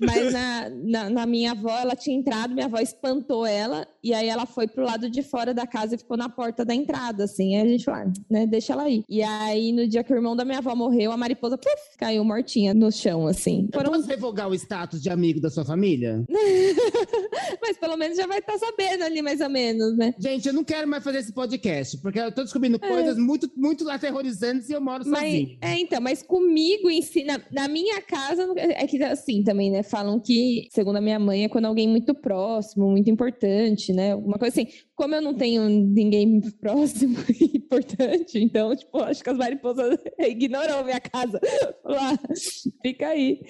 Mas 0.00 0.32
na, 0.32 0.68
na, 0.68 1.10
na, 1.10 1.26
minha 1.26 1.52
avó, 1.52 1.78
ela 1.78 1.94
tinha 1.94 2.16
entrado, 2.16 2.52
minha 2.52 2.66
avó 2.66 2.78
espantou 2.78 3.46
ela, 3.46 3.86
e 4.02 4.12
aí 4.12 4.28
ela 4.28 4.46
foi 4.46 4.66
pro 4.66 4.84
lado 4.84 5.08
de 5.08 5.22
fora 5.22 5.54
da 5.54 5.66
casa 5.66 5.94
e 5.94 5.98
ficou 5.98 6.16
na 6.16 6.28
porta 6.28 6.64
da 6.64 6.74
entrada, 6.74 7.24
assim. 7.24 7.56
Aí 7.56 7.62
a 7.62 7.68
gente 7.68 7.84
falou, 7.84 8.00
ah, 8.00 8.12
né, 8.30 8.46
deixa 8.46 8.72
ela 8.72 8.84
aí. 8.84 9.04
E 9.08 9.22
aí, 9.22 9.72
no 9.72 9.86
dia 9.86 10.02
que 10.02 10.12
o 10.12 10.16
irmão 10.16 10.34
da 10.34 10.44
minha 10.44 10.58
avó 10.58 10.74
morreu, 10.74 11.12
a 11.12 11.16
mariposa 11.16 11.58
caiu 11.98 12.24
mortinha 12.24 12.74
no 12.74 12.90
chão, 12.90 13.26
assim. 13.26 13.68
Foram... 13.72 13.92
Posso 13.92 14.06
revogar 14.06 14.48
o 14.48 14.54
status 14.54 15.00
de 15.00 15.10
amigo 15.10 15.40
da 15.40 15.50
sua 15.50 15.64
família? 15.64 16.24
Mas 17.62 17.76
pelo 17.76 17.96
menos 17.96 18.16
já 18.16 18.26
vai 18.26 18.38
estar 18.38 18.54
tá 18.54 18.58
sabendo 18.58 19.04
ali, 19.04 19.22
mais 19.22 19.40
ou 19.40 19.48
menos, 19.48 19.96
né? 19.96 20.14
Gente, 20.18 20.48
eu 20.48 20.54
não 20.54 20.64
quero 20.64 20.88
mais 20.88 21.04
fazer 21.04 21.18
esse 21.18 21.32
podcast, 21.32 21.98
porque 21.98 22.18
eu 22.18 22.32
tô 22.32 22.42
descobrindo 22.42 22.78
é. 22.82 22.88
coisas 22.88 23.16
muito, 23.16 23.50
muito 23.56 23.88
aterrorizantes 23.88 24.68
e 24.68 24.72
eu 24.72 24.80
moro 24.80 25.04
mas, 25.06 25.22
sozinho. 25.22 25.58
É, 25.60 25.78
então, 25.78 26.00
mas 26.00 26.22
comigo 26.22 26.90
em 26.90 27.02
si, 27.02 27.24
na, 27.24 27.40
na, 27.50 27.68
minha 27.68 28.00
casa, 28.02 28.52
é 28.56 28.86
que 28.86 29.02
assim 29.02 29.42
também, 29.42 29.70
né? 29.70 29.82
Falam 29.82 30.18
que, 30.18 30.68
segundo 30.70 30.96
a 30.96 31.00
minha 31.00 31.18
mãe, 31.18 31.44
é 31.44 31.48
quando 31.48 31.66
alguém 31.66 31.88
muito 31.88 32.14
próximo, 32.14 32.90
muito 32.90 33.10
importante, 33.10 33.91
né? 33.92 34.14
Uma 34.14 34.38
coisa 34.38 34.60
assim, 34.60 34.68
como 34.94 35.14
eu 35.14 35.22
não 35.22 35.34
tenho 35.34 35.68
ninguém 35.68 36.40
próximo 36.60 37.16
e 37.40 37.56
importante, 37.58 38.38
então, 38.38 38.74
tipo, 38.74 38.98
acho 38.98 39.22
que 39.22 39.30
as 39.30 39.36
mariposas 39.36 39.98
ignorou 40.18 40.84
minha 40.84 41.00
casa. 41.00 41.40
Lá, 41.84 42.18
fica 42.82 43.08
aí 43.08 43.40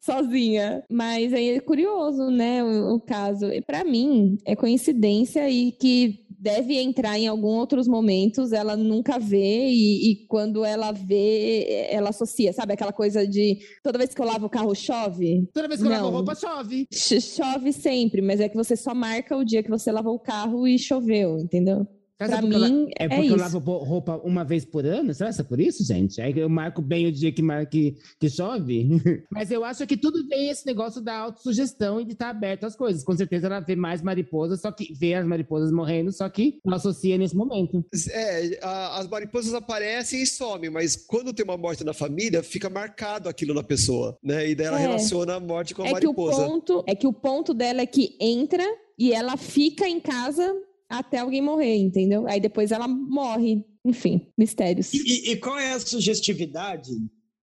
sozinha. 0.00 0.84
Mas 0.90 1.32
aí 1.32 1.50
é 1.50 1.60
curioso, 1.60 2.30
né, 2.30 2.62
o, 2.62 2.94
o 2.94 3.00
caso. 3.00 3.46
E 3.46 3.60
para 3.60 3.84
mim 3.84 4.38
é 4.44 4.54
coincidência 4.54 5.48
e 5.50 5.72
que 5.72 6.25
deve 6.38 6.76
entrar 6.76 7.18
em 7.18 7.26
alguns 7.26 7.58
outros 7.58 7.88
momentos, 7.88 8.52
ela 8.52 8.76
nunca 8.76 9.18
vê 9.18 9.68
e, 9.68 10.10
e, 10.10 10.26
quando 10.26 10.64
ela 10.64 10.92
vê, 10.92 11.88
ela 11.90 12.10
associa, 12.10 12.52
sabe? 12.52 12.74
Aquela 12.74 12.92
coisa 12.92 13.26
de 13.26 13.58
toda 13.82 13.98
vez 13.98 14.14
que 14.14 14.20
eu 14.20 14.26
lavo 14.26 14.46
o 14.46 14.50
carro 14.50 14.74
chove? 14.74 15.48
Toda 15.52 15.68
vez 15.68 15.80
que 15.80 15.86
eu 15.86 15.90
lavo 15.90 16.10
roupa 16.10 16.34
chove. 16.34 16.86
Chove 16.92 17.72
sempre, 17.72 18.22
mas 18.22 18.40
é 18.40 18.48
que 18.48 18.56
você 18.56 18.76
só 18.76 18.94
marca 18.94 19.36
o 19.36 19.44
dia 19.44 19.62
que 19.62 19.70
você 19.70 19.90
lavou 19.90 20.14
o 20.14 20.20
carro 20.20 20.66
e 20.66 20.78
choveu, 20.78 21.38
entendeu? 21.38 21.86
Pra 22.18 22.40
mim, 22.40 22.88
é 22.98 23.08
porque 23.08 23.28
é 23.28 23.30
eu 23.30 23.36
lavo 23.36 23.58
roupa 23.58 24.16
uma 24.24 24.42
vez 24.42 24.64
por 24.64 24.86
ano? 24.86 25.12
Será 25.12 25.30
que 25.32 25.40
é 25.40 25.44
por 25.44 25.60
isso, 25.60 25.84
gente? 25.84 26.20
Aí 26.20 26.36
eu 26.38 26.48
marco 26.48 26.80
bem 26.80 27.06
o 27.06 27.12
dia 27.12 27.30
que, 27.30 27.42
mar... 27.42 27.66
que, 27.66 27.94
que 28.18 28.30
chove? 28.30 28.88
Mas 29.30 29.50
eu 29.50 29.62
acho 29.62 29.86
que 29.86 29.98
tudo 29.98 30.26
vem 30.26 30.48
esse 30.48 30.64
negócio 30.64 31.02
da 31.02 31.14
autossugestão 31.14 32.00
e 32.00 32.06
de 32.06 32.12
estar 32.12 32.30
aberto 32.30 32.64
às 32.64 32.74
coisas. 32.74 33.04
Com 33.04 33.14
certeza 33.14 33.46
ela 33.48 33.60
vê 33.60 33.76
mais 33.76 34.00
mariposas, 34.00 34.62
só 34.62 34.72
que 34.72 34.94
vê 34.94 35.12
as 35.12 35.26
mariposas 35.26 35.70
morrendo, 35.70 36.10
só 36.10 36.26
que 36.30 36.58
não 36.64 36.74
associa 36.74 37.18
nesse 37.18 37.36
momento. 37.36 37.84
É, 38.10 38.60
a, 38.62 38.98
as 38.98 39.08
mariposas 39.08 39.52
aparecem 39.52 40.22
e 40.22 40.26
somem, 40.26 40.70
mas 40.70 40.96
quando 40.96 41.34
tem 41.34 41.44
uma 41.44 41.58
morte 41.58 41.84
na 41.84 41.92
família, 41.92 42.42
fica 42.42 42.70
marcado 42.70 43.28
aquilo 43.28 43.52
na 43.52 43.62
pessoa, 43.62 44.16
né? 44.22 44.48
E 44.48 44.54
daí 44.54 44.66
ela 44.68 44.78
é. 44.78 44.82
relaciona 44.82 45.34
a 45.34 45.40
morte 45.40 45.74
com 45.74 45.82
a 45.82 45.88
é 45.88 45.92
mariposa. 45.92 46.36
Que 46.36 46.42
o 46.42 46.46
ponto, 46.46 46.84
é 46.86 46.94
que 46.94 47.06
o 47.06 47.12
ponto 47.12 47.52
dela 47.52 47.82
é 47.82 47.86
que 47.86 48.16
entra 48.18 48.64
e 48.98 49.12
ela 49.12 49.36
fica 49.36 49.86
em 49.86 50.00
casa 50.00 50.54
até 50.88 51.18
alguém 51.18 51.42
morrer, 51.42 51.76
entendeu? 51.76 52.26
Aí 52.26 52.40
depois 52.40 52.70
ela 52.70 52.88
morre. 52.88 53.64
Enfim, 53.84 54.32
mistérios. 54.36 54.92
E, 54.92 55.30
e 55.30 55.36
qual 55.36 55.58
é 55.58 55.72
a 55.72 55.80
sugestividade 55.80 56.90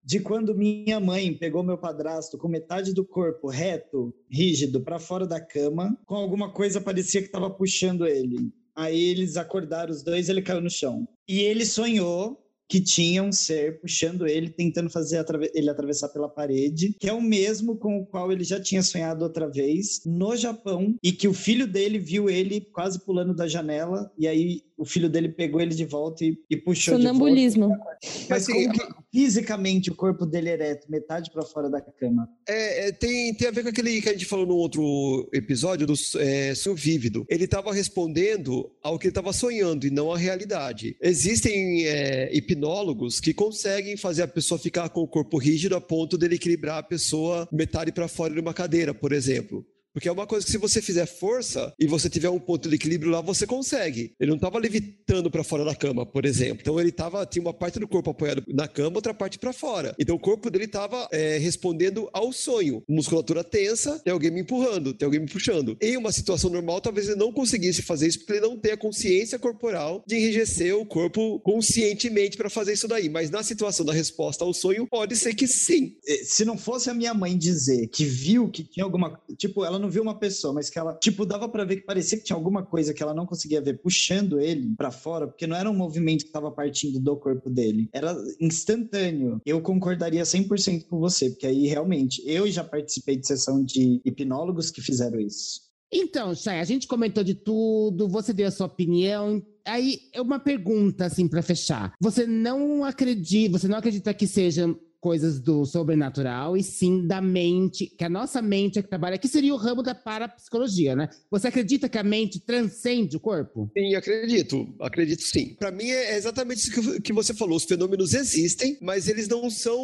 de 0.05 0.19
quando 0.19 0.55
minha 0.55 0.99
mãe 0.99 1.33
pegou 1.33 1.63
meu 1.63 1.79
padrasto 1.79 2.37
com 2.37 2.49
metade 2.49 2.93
do 2.93 3.05
corpo 3.05 3.49
reto, 3.49 4.13
rígido, 4.29 4.81
para 4.81 4.99
fora 4.99 5.27
da 5.27 5.41
cama, 5.41 5.97
com 6.05 6.17
alguma 6.17 6.53
coisa 6.53 6.81
parecia 6.81 7.21
que 7.21 7.29
estava 7.29 7.49
puxando 7.49 8.07
ele. 8.07 8.53
Aí 8.75 9.01
eles 9.01 9.37
acordaram 9.37 9.93
os 9.93 10.03
dois, 10.03 10.29
ele 10.29 10.43
caiu 10.43 10.61
no 10.61 10.71
chão. 10.71 11.07
E 11.29 11.41
ele 11.41 11.65
sonhou 11.65 12.43
que 12.69 12.81
tinha 12.81 13.23
um 13.23 13.33
ser 13.33 13.81
puxando 13.81 14.27
ele, 14.27 14.49
tentando 14.49 14.89
fazer 14.89 15.25
ele 15.55 15.71
atravessar 15.71 16.09
pela 16.09 16.29
parede, 16.29 16.95
que 16.99 17.09
é 17.09 17.13
o 17.13 17.21
mesmo 17.21 17.77
com 17.77 17.99
o 17.99 18.07
qual 18.07 18.33
ele 18.33 18.45
já 18.45 18.61
tinha 18.61 18.83
sonhado 18.83 19.25
outra 19.25 19.49
vez 19.49 20.03
no 20.07 20.35
Japão, 20.37 20.95
e 21.03 21.13
que 21.13 21.29
o 21.29 21.35
filho 21.35 21.67
dele 21.67 21.99
viu 21.99 22.31
ele 22.31 22.61
quase 22.73 23.05
pulando 23.05 23.35
da 23.35 23.47
janela, 23.47 24.11
e 24.19 24.27
aí 24.27 24.63
o 24.77 24.85
filho 24.85 25.09
dele 25.09 25.29
pegou 25.29 25.61
ele 25.61 25.75
de 25.75 25.85
volta 25.85 26.25
e, 26.25 26.37
e 26.51 26.57
puxou 26.57 26.97
Sonambulismo. 26.97 27.69
de 27.69 27.77
volta. 27.77 27.97
Mas 28.29 28.49
assim, 28.49 28.69
fisicamente 29.13 29.91
o 29.91 29.95
corpo 29.95 30.27
dele 30.27 30.51
ereto, 30.51 30.91
metade 30.91 31.31
para 31.31 31.43
fora 31.43 31.69
da 31.69 31.81
cama. 31.81 32.29
É, 32.49 32.89
é, 32.89 32.93
tem, 32.93 33.35
tem 33.35 33.49
a 33.49 33.51
ver 33.51 33.63
com 33.63 33.69
aquele 33.69 34.01
que 34.01 34.09
a 34.09 34.13
gente 34.13 34.25
falou 34.25 34.47
no 34.47 34.57
outro 34.57 35.29
episódio 35.33 35.87
do 35.87 35.95
é, 36.19 36.55
sonho 36.55 36.77
vívido. 36.77 37.25
Ele 37.29 37.45
estava 37.45 37.73
respondendo 37.73 38.71
ao 38.83 38.99
que 38.99 39.07
ele 39.07 39.11
estava 39.11 39.33
sonhando 39.33 39.87
e 39.87 39.91
não 39.91 40.13
à 40.13 40.19
realidade. 40.19 40.97
Existem 41.01 41.87
é, 41.87 42.35
hipnólogos 42.35 43.21
que 43.21 43.35
conseguem 43.35 43.97
fazer 43.97 44.23
a 44.23 44.29
pessoa 44.29 44.59
ficar 44.59 44.89
com 44.89 45.01
o 45.01 45.09
corpo 45.09 45.39
rígido 45.39 45.77
a 45.77 45.81
ponto 45.81 46.17
dele 46.17 46.37
equilibrar 46.37 46.79
a 46.79 46.83
pessoa 46.83 47.49
metade 47.53 47.93
para 47.93 48.09
fora 48.09 48.35
de 48.35 48.41
uma 48.41 48.55
cadeira, 48.55 48.95
por 48.95 49.13
exemplo. 49.13 49.67
Porque 49.93 50.09
é 50.09 50.13
uma 50.13 50.27
coisa 50.27 50.45
que 50.45 50.53
se 50.53 50.59
você 50.59 50.81
fizer 50.81 51.07
força 51.07 51.73
e 51.79 51.87
você 51.87 52.09
tiver 52.09 52.31
um 52.31 52.39
ponto 52.39 52.69
de 52.69 52.75
equilíbrio 52.75 53.11
lá, 53.11 53.21
você 53.21 53.47
consegue. 53.47 54.15
Ele 54.19 54.31
não 54.31 54.37
estava 54.37 54.59
levitando 54.59 55.31
para 55.31 55.45
fora 55.45 55.65
da 55.65 55.75
cama, 55.75 56.07
por 56.07 56.25
exemplo. 56.25 56.59
Então 56.61 56.81
ele 56.81 56.91
tava, 56.91 57.27
tinha 57.27 57.43
uma 57.43 57.53
parte 57.53 57.79
do 57.79 57.87
corpo 57.87 58.11
apoiado 58.11 58.43
na 58.49 58.67
cama, 58.67 58.97
outra 58.97 59.13
parte 59.13 59.39
para 59.39 59.53
fora. 59.53 59.95
Então 59.99 60.17
o 60.17 60.19
corpo 60.19 60.51
dele 60.51 60.65
estava 60.65 61.09
é, 61.13 61.39
respondendo 61.39 62.09
ao 62.13 62.33
sonho. 62.33 62.83
Musculatura 62.89 63.45
tensa, 63.45 63.99
tem 63.99 64.13
alguém 64.13 64.31
me 64.31 64.41
empurrando, 64.41 64.95
tem 64.95 65.05
alguém 65.05 65.21
me 65.21 65.29
puxando. 65.29 65.77
Em 65.81 65.97
uma 65.97 66.13
situação 66.13 66.51
normal, 66.51 66.81
talvez 66.81 67.09
ele 67.09 67.19
não 67.19 67.33
conseguisse 67.33 67.83
fazer 67.83 68.07
isso 68.09 68.21
porque 68.21 68.33
ele 68.33 68.41
não 68.41 68.57
tem 68.57 68.73
a 68.73 68.77
consciência 68.77 69.39
corporal 69.39 70.03
de 70.07 70.17
enrijecer 70.17 70.75
o 70.77 70.87
corpo 70.87 71.39
conscientemente 71.41 72.37
para 72.37 72.49
fazer 72.49 72.73
isso 72.73 72.89
daí. 72.89 73.09
Mas 73.09 73.31
na 73.31 73.43
situação 73.43 73.85
da 73.85 73.93
resposta 73.93 74.45
ao 74.45 74.55
sonho, 74.55 74.87
pode 74.87 75.17
ser 75.17 75.35
que 75.35 75.47
sim. 75.47 75.97
Se 76.25 76.45
não 76.45 76.57
fosse 76.57 76.89
a 76.89 76.95
minha 76.95 77.13
mãe 77.13 77.37
dizer 77.37 77.89
que 77.89 78.05
viu 78.05 78.49
que 78.49 78.65
tinha 78.65 78.85
alguma. 78.85 79.21
Tipo, 79.37 79.65
ela 79.65 79.82
não 79.83 79.91
viu 79.91 80.03
uma 80.03 80.19
pessoa, 80.19 80.55
mas 80.55 80.71
que 80.71 80.79
ela, 80.79 80.95
tipo, 80.95 81.27
dava 81.27 81.49
para 81.49 81.65
ver 81.65 81.77
que 81.77 81.83
parecia 81.83 82.17
que 82.17 82.25
tinha 82.25 82.37
alguma 82.37 82.65
coisa 82.65 82.95
que 82.95 83.03
ela 83.03 83.13
não 83.13 83.27
conseguia 83.27 83.61
ver 83.61 83.83
puxando 83.83 84.41
ele 84.41 84.75
para 84.77 84.91
fora, 84.91 85.27
porque 85.27 85.47
não 85.47 85.57
era 85.57 85.71
um 85.71 85.75
movimento 85.75 86.25
que 86.25 86.33
tava 86.33 86.51
partindo 86.51 86.99
do 87.01 87.17
corpo 87.17 87.51
dele. 87.51 87.89
Era 87.93 88.17
instantâneo. 88.41 89.41
Eu 89.45 89.61
concordaria 89.61 90.23
100% 90.23 90.87
com 90.87 90.99
você, 90.99 91.31
porque 91.31 91.47
aí 91.47 91.67
realmente, 91.67 92.23
eu 92.25 92.51
já 92.51 92.65
participei 92.65 93.17
de 93.17 93.27
sessão 93.27 93.63
de 93.63 94.01
hipnólogos 94.05 94.71
que 94.71 94.81
fizeram 94.81 95.21
isso. 95.21 95.73
Então, 95.93 96.35
Chay, 96.35 96.59
a 96.59 96.65
gente 96.65 96.87
comentou 96.87 97.23
de 97.23 97.35
tudo, 97.35 98.09
você 98.09 98.33
deu 98.33 98.49
a 98.49 98.51
sua 98.51 98.67
opinião. 98.67 99.43
Aí, 99.63 99.99
é 100.15 100.23
uma 100.23 100.39
pergunta, 100.39 101.05
assim, 101.05 101.29
para 101.29 101.43
fechar. 101.43 101.93
Você 102.01 102.27
não 102.27 102.83
acredita, 102.83 103.59
você 103.59 103.69
não 103.69 103.77
acredita 103.77 104.15
que 104.15 104.27
seja 104.27 104.75
coisas 105.03 105.41
do 105.41 105.67
sobrenatural 105.67 106.57
e 106.57 106.63
sim 106.63 107.05
da 107.05 107.21
mente, 107.21 107.87
que 107.87 108.05
a 108.05 108.09
nossa 108.09 108.41
mente 108.41 108.79
é 108.79 108.83
que 108.83 108.89
trabalha, 108.89 109.19
que 109.19 109.27
seria 109.27 109.53
o 109.53 109.57
ramo 109.57 109.83
da 109.83 109.97
parapsicologia, 109.97 110.95
né? 110.95 111.11
Você 111.29 111.49
acredita 111.49 111.89
que 111.89 111.99
a 111.99 112.05
mente 112.05 112.39
transcende 112.39 113.17
o 113.17 113.21
corpo? 113.21 113.69
Sim, 113.77 113.97
acredito. 113.97 114.73
Acredito 114.81 115.25
sim. 115.25 115.57
Para 115.59 115.73
mim 115.73 115.91
é 115.91 116.17
exatamente 116.17 116.61
isso 116.61 117.01
que 117.01 117.13
você 117.13 117.35
falou. 117.35 117.57
Os 117.57 117.65
fenômenos 117.65 118.15
existem, 118.15 118.79
mas 118.81 119.09
eles 119.09 119.27
não 119.27 119.51
são 119.51 119.77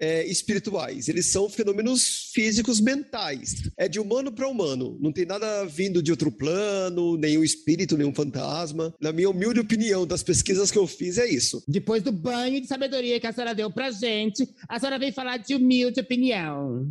é, 0.00 0.26
espirituais. 0.26 1.08
Eles 1.08 1.30
são 1.30 1.48
fenômenos 1.48 2.32
físicos 2.34 2.80
mentais. 2.80 3.62
É 3.76 3.86
de 3.86 4.00
humano 4.00 4.32
para 4.32 4.48
humano. 4.48 4.98
Não 5.00 5.12
tem 5.12 5.24
nada 5.24 5.64
vindo 5.66 6.02
de 6.02 6.10
outro 6.10 6.32
plano, 6.32 7.16
nenhum 7.16 7.44
espírito, 7.44 7.96
nenhum 7.96 8.12
fantasma. 8.12 8.92
Na 9.00 9.12
minha 9.12 9.30
humilde 9.30 9.60
opinião 9.60 10.04
das 10.04 10.24
pesquisas 10.24 10.68
que 10.72 10.78
eu 10.78 10.86
fiz, 10.88 11.16
é 11.16 11.28
isso. 11.28 11.62
Depois 11.68 12.02
do 12.02 12.10
banho 12.10 12.60
de 12.60 12.66
sabedoria 12.66 13.20
que 13.20 13.26
a 13.28 13.32
senhora 13.32 13.54
deu 13.54 13.70
pra 13.70 13.92
gente, 14.00 14.48
a 14.68 14.78
senhora 14.78 14.98
vem 14.98 15.12
falar 15.12 15.36
de 15.36 15.54
humilde 15.54 16.00
opinião. 16.00 16.88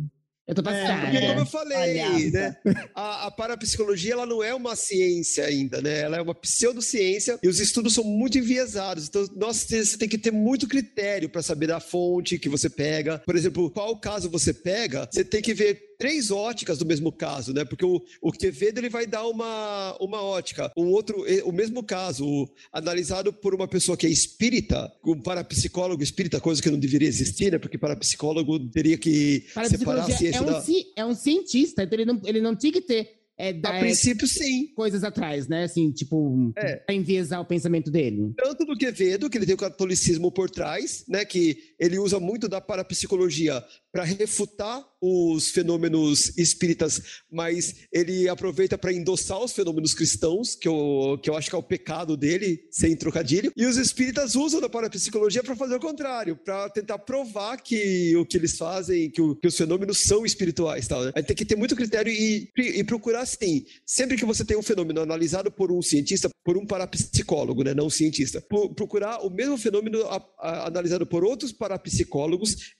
Eu 0.50 0.54
tô 0.54 0.64
passada. 0.64 1.06
É, 1.06 1.10
porque, 1.12 1.26
como 1.28 1.40
eu 1.40 1.46
falei, 1.46 2.30
né, 2.32 2.56
a, 2.92 3.26
a, 3.26 3.30
parapsicologia 3.30 4.14
ela 4.14 4.26
não 4.26 4.42
é 4.42 4.52
uma 4.52 4.74
ciência 4.74 5.44
ainda, 5.44 5.80
né? 5.80 6.00
Ela 6.00 6.16
é 6.16 6.20
uma 6.20 6.34
pseudociência 6.34 7.38
e 7.40 7.46
os 7.46 7.60
estudos 7.60 7.94
são 7.94 8.02
muito 8.02 8.36
enviesados. 8.36 9.06
Então, 9.06 9.24
nossa, 9.36 9.64
você 9.64 9.96
tem 9.96 10.08
que 10.08 10.18
ter 10.18 10.32
muito 10.32 10.66
critério 10.66 11.28
para 11.28 11.40
saber 11.40 11.68
da 11.68 11.78
fonte 11.78 12.36
que 12.36 12.48
você 12.48 12.68
pega. 12.68 13.18
Por 13.18 13.36
exemplo, 13.36 13.70
qual 13.70 13.96
caso 14.00 14.28
você 14.28 14.52
pega, 14.52 15.08
você 15.08 15.22
tem 15.22 15.40
que 15.40 15.54
ver 15.54 15.89
três 16.00 16.30
óticas 16.30 16.78
do 16.78 16.86
mesmo 16.86 17.12
caso, 17.12 17.52
né? 17.52 17.62
Porque 17.62 17.84
o, 17.84 18.00
o 18.22 18.32
Quevedo 18.32 18.80
ele 18.80 18.88
vai 18.88 19.06
dar 19.06 19.26
uma, 19.26 19.94
uma 20.00 20.22
ótica. 20.22 20.72
Um 20.74 20.86
outro, 20.86 21.26
o 21.44 21.52
mesmo 21.52 21.82
caso, 21.84 22.26
o, 22.26 22.48
analisado 22.72 23.34
por 23.34 23.54
uma 23.54 23.68
pessoa 23.68 23.98
que 23.98 24.06
é 24.06 24.10
espírita, 24.10 24.90
um 25.04 25.20
parapsicólogo 25.20 26.02
espírita, 26.02 26.40
coisa 26.40 26.62
que 26.62 26.70
não 26.70 26.78
deveria 26.78 27.06
existir, 27.06 27.52
né? 27.52 27.58
Porque 27.58 27.76
parapsicólogo 27.76 28.58
teria 28.70 28.96
que 28.96 29.44
separar 29.68 30.04
a 30.04 30.10
ciência 30.10 30.38
é 30.38 30.40
um, 30.40 30.46
da... 30.46 30.64
É 30.96 31.04
um 31.04 31.14
cientista, 31.14 31.82
então 31.82 31.98
ele 31.98 32.10
não, 32.10 32.20
ele 32.24 32.40
não 32.40 32.56
tinha 32.56 32.72
que 32.72 32.80
ter 32.80 33.20
é, 33.40 33.58
a 33.62 33.78
princípio, 33.78 34.28
sim. 34.28 34.66
Coisas 34.76 35.02
atrás, 35.02 35.48
né? 35.48 35.64
Assim, 35.64 35.90
tipo, 35.90 36.52
é. 36.56 36.76
pra 36.76 36.94
enviesar 36.94 37.40
o 37.40 37.44
pensamento 37.44 37.90
dele. 37.90 38.34
Tanto 38.36 38.66
do 38.66 38.76
Quevedo, 38.76 39.30
que 39.30 39.38
ele 39.38 39.46
tem 39.46 39.54
o 39.54 39.58
catolicismo 39.58 40.30
por 40.30 40.50
trás, 40.50 41.04
né? 41.08 41.24
Que 41.24 41.69
ele 41.80 41.98
usa 41.98 42.20
muito 42.20 42.46
da 42.46 42.60
parapsicologia 42.60 43.64
para 43.90 44.04
refutar 44.04 44.86
os 45.00 45.48
fenômenos 45.48 46.36
espíritas, 46.36 47.22
mas 47.32 47.86
ele 47.90 48.28
aproveita 48.28 48.76
para 48.76 48.92
endossar 48.92 49.42
os 49.42 49.52
fenômenos 49.52 49.94
cristãos, 49.94 50.54
que 50.54 50.68
eu, 50.68 51.18
que 51.22 51.30
eu 51.30 51.36
acho 51.36 51.48
que 51.48 51.56
é 51.56 51.58
o 51.58 51.62
pecado 51.62 52.16
dele, 52.16 52.68
sem 52.70 52.94
trocadilho. 52.94 53.50
E 53.56 53.64
os 53.64 53.78
espíritas 53.78 54.36
usam 54.36 54.60
da 54.60 54.68
parapsicologia 54.68 55.42
para 55.42 55.56
fazer 55.56 55.76
o 55.76 55.80
contrário, 55.80 56.36
para 56.36 56.68
tentar 56.68 56.98
provar 56.98 57.56
que 57.56 58.14
o 58.14 58.26
que 58.26 58.36
eles 58.36 58.58
fazem, 58.58 59.10
que, 59.10 59.22
o, 59.22 59.34
que 59.34 59.48
os 59.48 59.56
fenômenos 59.56 60.02
são 60.02 60.26
espirituais. 60.26 60.86
Tal, 60.86 61.04
né? 61.04 61.12
A 61.14 61.20
gente 61.20 61.28
tem 61.28 61.36
que 61.36 61.44
ter 61.46 61.56
muito 61.56 61.74
critério 61.74 62.12
e, 62.12 62.50
e 62.56 62.84
procurar, 62.84 63.24
sim, 63.24 63.64
sempre 63.86 64.18
que 64.18 64.24
você 64.26 64.44
tem 64.44 64.56
um 64.56 64.62
fenômeno 64.62 65.00
analisado 65.00 65.50
por 65.50 65.72
um 65.72 65.80
cientista, 65.80 66.28
por 66.44 66.58
um 66.58 66.66
parapsicólogo, 66.66 67.64
né, 67.64 67.72
não 67.74 67.86
um 67.86 67.90
cientista, 67.90 68.44
procurar 68.76 69.24
o 69.24 69.30
mesmo 69.30 69.56
fenômeno 69.56 70.02
a, 70.06 70.22
a, 70.38 70.66
analisado 70.66 71.06
por 71.06 71.24
outros 71.24 71.52
parapsicólogos 71.52 71.69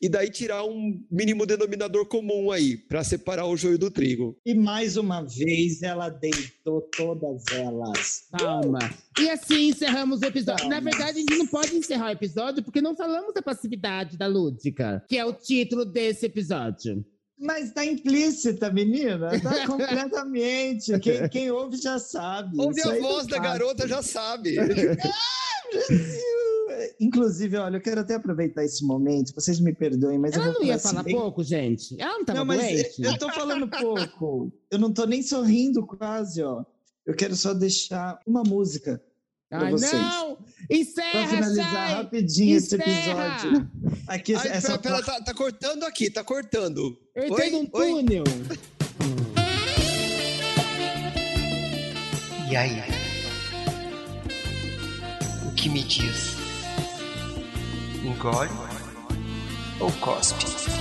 e 0.00 0.08
daí 0.08 0.30
tirar 0.30 0.64
um 0.64 1.02
mínimo 1.10 1.46
denominador 1.46 2.06
comum 2.06 2.50
aí, 2.50 2.76
para 2.76 3.04
separar 3.04 3.46
o 3.46 3.56
joio 3.56 3.78
do 3.78 3.90
trigo. 3.90 4.36
E 4.44 4.54
mais 4.54 4.96
uma 4.96 5.22
vez 5.22 5.82
ela 5.82 6.08
deitou 6.08 6.80
todas 6.82 7.44
elas. 7.52 8.24
Calma. 8.38 8.78
E 9.18 9.28
assim 9.28 9.68
encerramos 9.68 10.20
o 10.20 10.24
episódio. 10.24 10.68
Calma. 10.68 10.80
Na 10.80 10.90
verdade, 10.90 11.18
a 11.18 11.20
gente 11.20 11.36
não 11.36 11.46
pode 11.46 11.76
encerrar 11.76 12.08
o 12.08 12.12
episódio 12.12 12.62
porque 12.62 12.80
não 12.80 12.96
falamos 12.96 13.34
da 13.34 13.42
passividade 13.42 14.16
da 14.16 14.26
Lúdica, 14.26 15.04
que 15.08 15.16
é 15.16 15.24
o 15.24 15.32
título 15.32 15.84
desse 15.84 16.26
episódio. 16.26 17.04
Mas 17.40 17.72
tá 17.72 17.84
implícita, 17.84 18.70
menina. 18.70 19.30
Tá 19.40 19.64
completamente. 19.66 20.98
Quem, 20.98 21.28
quem 21.30 21.50
ouve 21.50 21.78
já 21.78 21.98
sabe. 21.98 22.60
Ouve 22.60 22.82
a 22.82 22.98
voz 22.98 23.26
da 23.26 23.38
garota, 23.38 23.88
já 23.88 24.02
sabe. 24.02 24.56
Brasil! 25.70 26.40
Inclusive, 26.98 27.56
olha, 27.56 27.76
eu 27.76 27.80
quero 27.80 28.00
até 28.00 28.14
aproveitar 28.14 28.64
esse 28.64 28.84
momento, 28.84 29.34
vocês 29.34 29.60
me 29.60 29.72
perdoem, 29.74 30.18
mas 30.18 30.34
Ela 30.34 30.46
eu 30.46 30.52
vou 30.52 30.60
não 30.60 30.68
ia 30.68 30.74
assim, 30.76 30.88
falar 30.88 31.04
pouco, 31.04 31.42
gente? 31.42 32.00
Ela 32.00 32.12
não 32.14 32.24
tava 32.24 32.38
não, 32.38 32.44
mas 32.46 32.60
doente? 32.60 33.02
Eu 33.02 33.18
tô 33.18 33.30
falando 33.32 33.68
pouco. 33.68 34.52
Eu 34.70 34.78
não 34.78 34.92
tô 34.92 35.04
nem 35.04 35.22
sorrindo 35.22 35.84
quase, 35.86 36.42
ó. 36.42 36.64
Eu 37.04 37.14
quero 37.14 37.34
só 37.36 37.52
deixar 37.52 38.20
uma 38.26 38.42
música 38.42 39.02
Ai, 39.50 39.72
vocês. 39.72 39.92
não! 39.92 40.38
Encerra, 40.70 41.10
Pra 41.10 41.26
finalizar 41.28 41.70
Chay! 41.72 41.94
rapidinho 41.96 42.56
Encerra! 42.56 42.84
esse 42.84 43.46
episódio. 43.46 43.70
Aqui, 44.06 44.34
Ai, 44.36 44.48
essa 44.48 44.78
pera, 44.78 44.96
pera, 44.96 45.06
tá, 45.06 45.24
tá, 45.24 45.34
cortando 45.34 45.82
aqui, 45.84 46.08
tá 46.10 46.22
cortando. 46.22 46.96
Eu 47.14 47.34
tenho 47.34 47.58
um 47.58 47.66
túnel. 47.66 48.24
E 52.50 52.56
aí? 52.56 52.99
Que 55.60 55.68
me 55.68 55.82
diz? 55.82 56.38
engole 58.02 58.48
ou 59.78 59.92
cospe. 60.00 60.79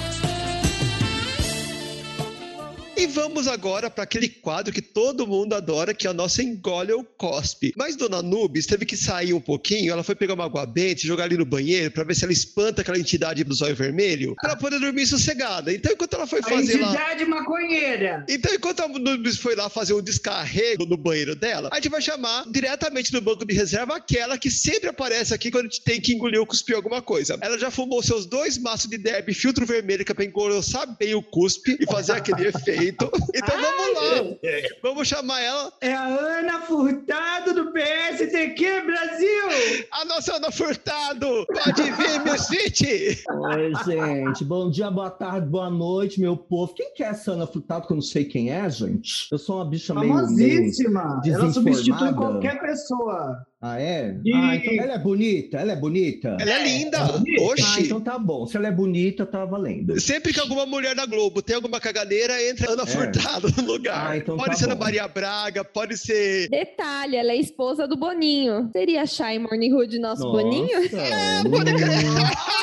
E 2.99 3.07
vamos 3.07 3.47
agora 3.47 3.89
para 3.89 4.03
aquele 4.03 4.27
quadro 4.27 4.73
que 4.73 4.81
todo 4.81 5.25
mundo 5.25 5.53
adora, 5.53 5.93
que 5.93 6.05
é 6.05 6.09
a 6.09 6.13
nossa 6.13 6.43
engole 6.43 6.91
ou 6.91 7.01
cospe. 7.01 7.73
Mas 7.77 7.95
Dona 7.95 8.21
Nubes 8.21 8.65
teve 8.65 8.85
que 8.85 8.97
sair 8.97 9.33
um 9.33 9.39
pouquinho, 9.39 9.93
ela 9.93 10.03
foi 10.03 10.15
pegar 10.15 10.33
uma 10.33 10.43
água 10.43 10.65
benta, 10.65 11.07
jogar 11.07 11.23
ali 11.23 11.37
no 11.37 11.45
banheiro 11.45 11.91
para 11.91 12.03
ver 12.03 12.13
se 12.13 12.25
ela 12.25 12.33
espanta 12.33 12.81
aquela 12.81 12.99
entidade 12.99 13.45
do 13.45 13.55
zóio 13.55 13.73
vermelho, 13.73 14.35
para 14.41 14.57
poder 14.57 14.81
dormir 14.81 15.05
sossegada. 15.05 15.73
Então, 15.73 15.93
enquanto 15.93 16.13
ela 16.13 16.27
foi 16.27 16.41
fazer 16.41 16.73
a 16.73 16.75
entidade 16.75 17.23
lá... 17.23 17.29
maconheira. 17.29 18.25
Então, 18.27 18.53
enquanto 18.53 18.81
a 18.81 18.87
Nubes 18.89 19.37
foi 19.37 19.55
lá 19.55 19.69
fazer 19.69 19.93
um 19.93 20.01
descarrego 20.01 20.85
no 20.85 20.97
banheiro 20.97 21.37
dela, 21.37 21.69
a 21.71 21.75
gente 21.75 21.87
vai 21.87 22.01
chamar 22.01 22.51
diretamente 22.51 23.13
do 23.13 23.21
banco 23.21 23.45
de 23.45 23.53
reserva 23.53 23.95
aquela 23.95 24.37
que 24.37 24.51
sempre 24.51 24.89
aparece 24.89 25.33
aqui 25.33 25.49
quando 25.49 25.67
a 25.67 25.69
gente 25.69 25.81
tem 25.83 26.01
que 26.01 26.13
engolir 26.13 26.41
ou 26.41 26.45
cuspir 26.45 26.75
alguma 26.75 27.01
coisa. 27.01 27.37
Ela 27.39 27.57
já 27.57 27.71
fumou 27.71 28.03
seus 28.03 28.25
dois 28.25 28.57
maços 28.57 28.89
de 28.89 28.97
derby 28.97 29.33
filtro 29.33 29.65
vermelho 29.65 30.03
que 30.03 30.11
é 30.11 30.15
pra 30.15 30.25
engrossar 30.25 30.97
bem 30.97 31.15
o 31.15 31.23
cuspe 31.23 31.77
e 31.79 31.85
fazer 31.85 32.11
aquele 32.11 32.43
efeito. 32.49 32.88
Então, 32.89 33.09
então 33.35 33.61
vamos 33.61 33.93
lá. 33.95 34.37
Vamos 34.81 35.07
chamar 35.07 35.41
ela. 35.41 35.71
É 35.79 35.93
a 35.93 36.05
Ana 36.05 36.61
Furtado 36.61 37.53
do 37.53 37.71
PSTQ 37.71 38.81
Brasil. 38.81 39.87
A 39.91 40.05
nossa 40.05 40.35
Ana 40.35 40.51
Furtado. 40.51 41.45
Pode 41.45 41.83
vir, 41.91 42.19
meu 42.23 42.37
City. 42.37 43.23
Oi, 43.29 43.71
gente. 43.85 44.43
Bom 44.43 44.71
dia, 44.71 44.89
boa 44.89 45.11
tarde, 45.11 45.47
boa 45.47 45.69
noite, 45.69 46.19
meu 46.19 46.35
povo. 46.35 46.73
Quem 46.73 46.91
que 46.95 47.03
é 47.03 47.07
essa 47.07 47.33
Ana 47.33 47.45
Furtado 47.45 47.85
que 47.85 47.93
eu 47.93 47.95
não 47.95 48.01
sei 48.01 48.25
quem 48.25 48.51
é, 48.51 48.67
gente? 48.69 49.27
Eu 49.31 49.37
sou 49.37 49.57
uma 49.57 49.65
bicha 49.65 49.93
meio. 49.93 50.11
Famosíssima. 50.13 51.21
Ela 51.23 51.53
substitui 51.53 52.13
qualquer 52.15 52.59
pessoa. 52.59 53.45
Ah, 53.61 53.77
é? 53.79 54.17
E... 54.23 54.33
Ah, 54.33 54.55
então 54.55 54.73
ela 54.73 54.93
é 54.93 54.97
bonita, 54.97 55.57
ela 55.57 55.73
é 55.73 55.75
bonita. 55.75 56.37
Ela 56.39 56.51
é 56.51 56.63
linda. 56.63 56.97
É 56.97 57.41
Oxi. 57.41 57.63
Ah, 57.65 57.81
então 57.81 57.99
tá 57.99 58.17
bom. 58.17 58.47
Se 58.47 58.55
ela 58.55 58.67
é 58.67 58.71
bonita, 58.71 59.25
tá 59.25 59.43
valendo. 59.43 59.99
Sempre 59.99 60.31
que 60.31 60.39
alguma 60.39 60.65
mulher 60.65 60.95
da 60.95 61.05
Globo 61.05 61.41
tem 61.41 61.57
alguma 61.57 61.77
caganeira, 61.77 62.41
entra 62.49 62.71
Ana 62.71 62.83
é. 62.83 62.85
Furtado 62.85 63.53
no 63.57 63.73
lugar. 63.73 64.11
Ah, 64.11 64.17
então 64.17 64.37
pode 64.37 64.51
tá 64.51 64.55
ser 64.55 64.67
bom. 64.67 64.75
na 64.75 64.79
Maria 64.79 65.07
Braga, 65.09 65.65
pode 65.65 65.97
ser. 65.97 66.47
Detalhe, 66.49 67.17
ela 67.17 67.33
é 67.33 67.35
esposa 67.35 67.85
do 67.85 67.97
Boninho. 67.97 68.69
Seria 68.71 69.05
Shy 69.05 69.37
Morning 69.37 69.73
Hood 69.73 69.99
nosso 69.99 70.23
Nossa. 70.23 70.43
Boninho? 70.43 70.79
É, 70.99 71.43
pode 71.49 71.73
crer. 71.73 72.03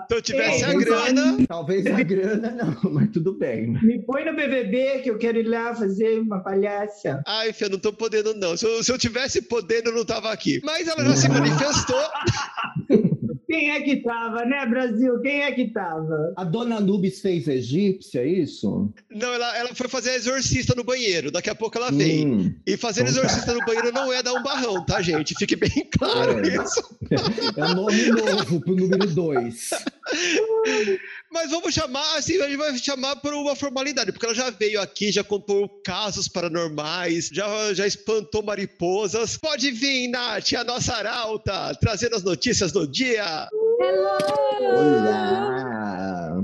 Se 0.07 0.15
eu 0.15 0.21
tivesse 0.21 0.63
Ei, 0.63 0.71
a 0.71 0.73
grana. 0.73 1.37
Talvez 1.47 1.85
a 1.85 2.03
grana 2.03 2.51
não, 2.51 2.77
mas 2.91 3.09
tudo 3.11 3.33
bem. 3.33 3.67
Me 3.81 4.01
põe 4.03 4.25
no 4.25 4.35
BBB 4.35 4.99
que 4.99 5.09
eu 5.09 5.17
quero 5.17 5.39
ir 5.39 5.47
lá 5.47 5.75
fazer 5.75 6.19
uma 6.19 6.39
palhaça. 6.39 7.21
Ai, 7.27 7.53
eu 7.59 7.69
não 7.69 7.79
tô 7.79 7.93
podendo 7.93 8.33
não. 8.33 8.55
Se 8.55 8.65
eu, 8.65 8.83
se 8.83 8.91
eu 8.91 8.97
tivesse 8.97 9.41
podendo, 9.41 9.89
eu 9.89 9.95
não 9.95 10.05
tava 10.05 10.31
aqui. 10.31 10.61
Mas 10.63 10.87
ela 10.87 11.03
já 11.05 11.15
se 11.15 11.29
manifestou. 11.29 12.01
Quem 13.51 13.69
é 13.69 13.81
que 13.81 13.97
tava, 13.97 14.45
né, 14.45 14.65
Brasil? 14.65 15.19
Quem 15.19 15.41
é 15.41 15.51
que 15.51 15.67
tava? 15.67 16.33
A 16.37 16.45
dona 16.45 16.79
Nubes 16.79 17.19
fez 17.19 17.49
egípcia, 17.49 18.21
é 18.21 18.25
isso? 18.25 18.89
Não, 19.09 19.33
ela, 19.33 19.57
ela 19.57 19.75
foi 19.75 19.89
fazer 19.89 20.13
exorcista 20.13 20.73
no 20.73 20.85
banheiro. 20.85 21.29
Daqui 21.29 21.49
a 21.49 21.55
pouco 21.55 21.77
ela 21.77 21.91
vem. 21.91 22.25
Hum, 22.25 22.55
e 22.65 22.77
fazer 22.77 23.01
então 23.01 23.13
tá. 23.13 23.19
exorcista 23.19 23.53
no 23.53 23.65
banheiro 23.65 23.91
não 23.91 24.13
é 24.13 24.23
dar 24.23 24.31
um 24.35 24.41
barrão, 24.41 24.85
tá, 24.85 25.01
gente? 25.01 25.35
Fique 25.37 25.57
bem 25.57 25.69
claro 25.99 26.39
é. 26.39 26.47
isso. 26.47 26.97
É 27.57 27.73
nome 27.73 28.05
novo 28.05 28.61
pro 28.61 28.73
número 28.73 29.07
dois. 29.07 29.71
Mas 31.31 31.49
vamos 31.49 31.73
chamar, 31.73 32.17
assim, 32.17 32.41
a 32.41 32.47
gente 32.47 32.57
vai 32.57 32.77
chamar 32.77 33.15
por 33.15 33.33
uma 33.33 33.55
formalidade, 33.55 34.11
porque 34.11 34.25
ela 34.25 34.35
já 34.35 34.49
veio 34.49 34.81
aqui, 34.81 35.13
já 35.13 35.23
contou 35.23 35.69
casos 35.83 36.27
paranormais, 36.27 37.29
já, 37.31 37.73
já 37.73 37.87
espantou 37.87 38.43
mariposas. 38.43 39.37
Pode 39.37 39.71
vir, 39.71 40.09
Nath, 40.09 40.51
a 40.53 40.65
nossa 40.65 40.93
arauta, 40.93 41.73
trazendo 41.79 42.17
as 42.17 42.23
notícias 42.23 42.73
do 42.73 42.85
dia. 42.85 43.47
Olá! 43.79 45.21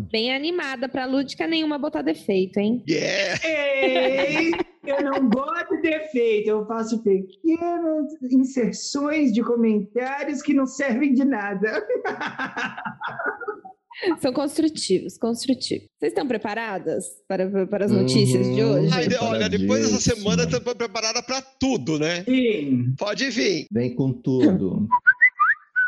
Bem 0.10 0.34
animada 0.34 0.88
pra 0.88 1.06
Lúdica 1.06 1.46
nenhuma 1.46 1.78
botar 1.78 2.02
defeito, 2.02 2.58
hein? 2.58 2.82
Yeah! 2.88 3.42
Ei, 3.46 4.54
eu 4.86 5.04
não 5.04 5.28
boto 5.28 5.82
defeito, 5.82 6.50
eu 6.50 6.66
faço 6.66 7.04
pequenas 7.04 8.06
inserções 8.32 9.34
de 9.34 9.44
comentários 9.44 10.42
que 10.42 10.54
não 10.54 10.66
servem 10.66 11.14
de 11.14 11.26
nada. 11.26 11.86
São 14.22 14.32
construtivos, 14.34 15.18
construtivos. 15.18 15.88
Vocês 16.00 16.12
estão 16.12 16.28
preparadas 16.28 17.06
para, 17.28 17.68
para 17.68 17.86
as 17.86 17.92
notícias 17.92 18.46
de 18.46 18.62
Uhum. 18.62 18.74
hoje? 18.84 18.94
Ai, 18.94 19.08
de- 19.08 19.16
olha, 19.18 19.50
depois 19.50 19.82
dessa 19.90 20.00
semana 20.16 20.44
estamos 20.44 20.74
preparada 20.74 21.22
para 21.24 21.42
tudo, 21.42 21.98
né? 21.98 22.24
Sim. 22.24 22.94
Pode 22.98 23.30
vir. 23.30 23.66
Vem 23.72 23.96
com 23.96 24.12
tudo. 24.14 24.88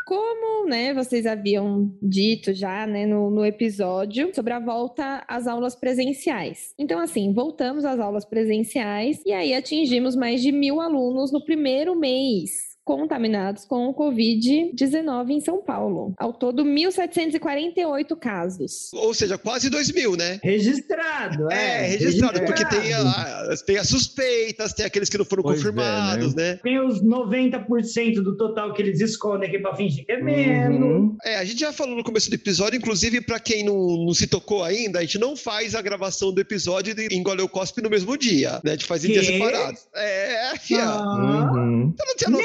Como, 0.06 0.66
né, 0.68 0.92
vocês 0.92 1.24
haviam 1.24 1.94
dito 2.02 2.52
já, 2.52 2.84
né, 2.84 3.06
no, 3.06 3.30
no 3.30 3.44
episódio 3.46 4.34
sobre 4.34 4.52
a 4.52 4.58
volta 4.58 5.22
às 5.28 5.46
aulas 5.46 5.76
presenciais. 5.76 6.74
Então, 6.76 6.98
assim, 6.98 7.32
voltamos 7.32 7.84
às 7.84 8.00
aulas 8.00 8.24
presenciais 8.24 9.20
e 9.24 9.30
aí 9.32 9.54
atingimos 9.54 10.16
mais 10.16 10.42
de 10.42 10.50
mil 10.50 10.80
alunos 10.80 11.30
no 11.30 11.44
primeiro 11.44 11.94
mês 11.96 12.69
contaminados 12.96 13.64
com 13.64 13.88
o 13.88 13.94
Covid-19 13.94 15.30
em 15.30 15.40
São 15.40 15.58
Paulo. 15.62 16.12
Ao 16.18 16.32
todo, 16.32 16.64
1.748 16.64 18.16
casos. 18.18 18.90
Ou 18.92 19.14
seja, 19.14 19.38
quase 19.38 19.70
2 19.70 19.92
mil, 19.92 20.16
né? 20.16 20.40
Registrado, 20.42 21.50
É, 21.52 21.84
é. 21.84 21.86
registrado, 21.88 22.40
porque 22.44 22.64
tem, 22.66 22.92
a- 22.92 23.54
tem 23.66 23.76
as 23.78 23.88
suspeitas, 23.88 24.72
tem 24.72 24.84
aqueles 24.86 25.08
que 25.08 25.16
não 25.18 25.24
foram 25.24 25.42
Pois 25.42 25.56
é, 25.56 25.62
confirmados, 25.62 26.34
né? 26.34 26.58
Tem 26.62 26.78
os 26.84 27.02
90% 27.02 28.14
do 28.22 28.36
total 28.36 28.72
que 28.74 28.82
eles 28.82 29.00
escondem 29.00 29.48
aqui 29.48 29.58
pra 29.58 29.74
fingir 29.76 30.04
que 30.04 30.12
é 30.12 30.22
menos. 30.22 30.80
Uhum. 30.80 31.16
É, 31.24 31.36
a 31.36 31.44
gente 31.44 31.60
já 31.60 31.72
falou 31.72 31.96
no 31.96 32.04
começo 32.04 32.28
do 32.30 32.34
episódio, 32.34 32.76
inclusive, 32.76 33.20
pra 33.20 33.38
quem 33.38 33.64
não, 33.64 33.76
não 34.06 34.14
se 34.14 34.26
tocou 34.26 34.62
ainda, 34.64 34.98
a 34.98 35.02
gente 35.02 35.18
não 35.18 35.36
faz 35.36 35.74
a 35.74 35.82
gravação 35.82 36.32
do 36.32 36.40
episódio 36.40 36.94
de 36.94 37.08
Engoleu 37.14 37.48
Cospe 37.48 37.82
no 37.82 37.90
mesmo 37.90 38.16
dia, 38.16 38.60
né? 38.64 38.70
A 38.72 38.74
gente 38.74 38.86
faz 38.86 39.04
em 39.04 39.08
dias 39.12 39.26
separados. 39.26 39.86
É, 39.94 40.56
fia. 40.58 40.84
Ah. 40.84 41.52
Uhum. 41.54 41.94
Você 41.96 42.04
não 42.06 42.16
tinha 42.16 42.30
Não. 42.30 42.38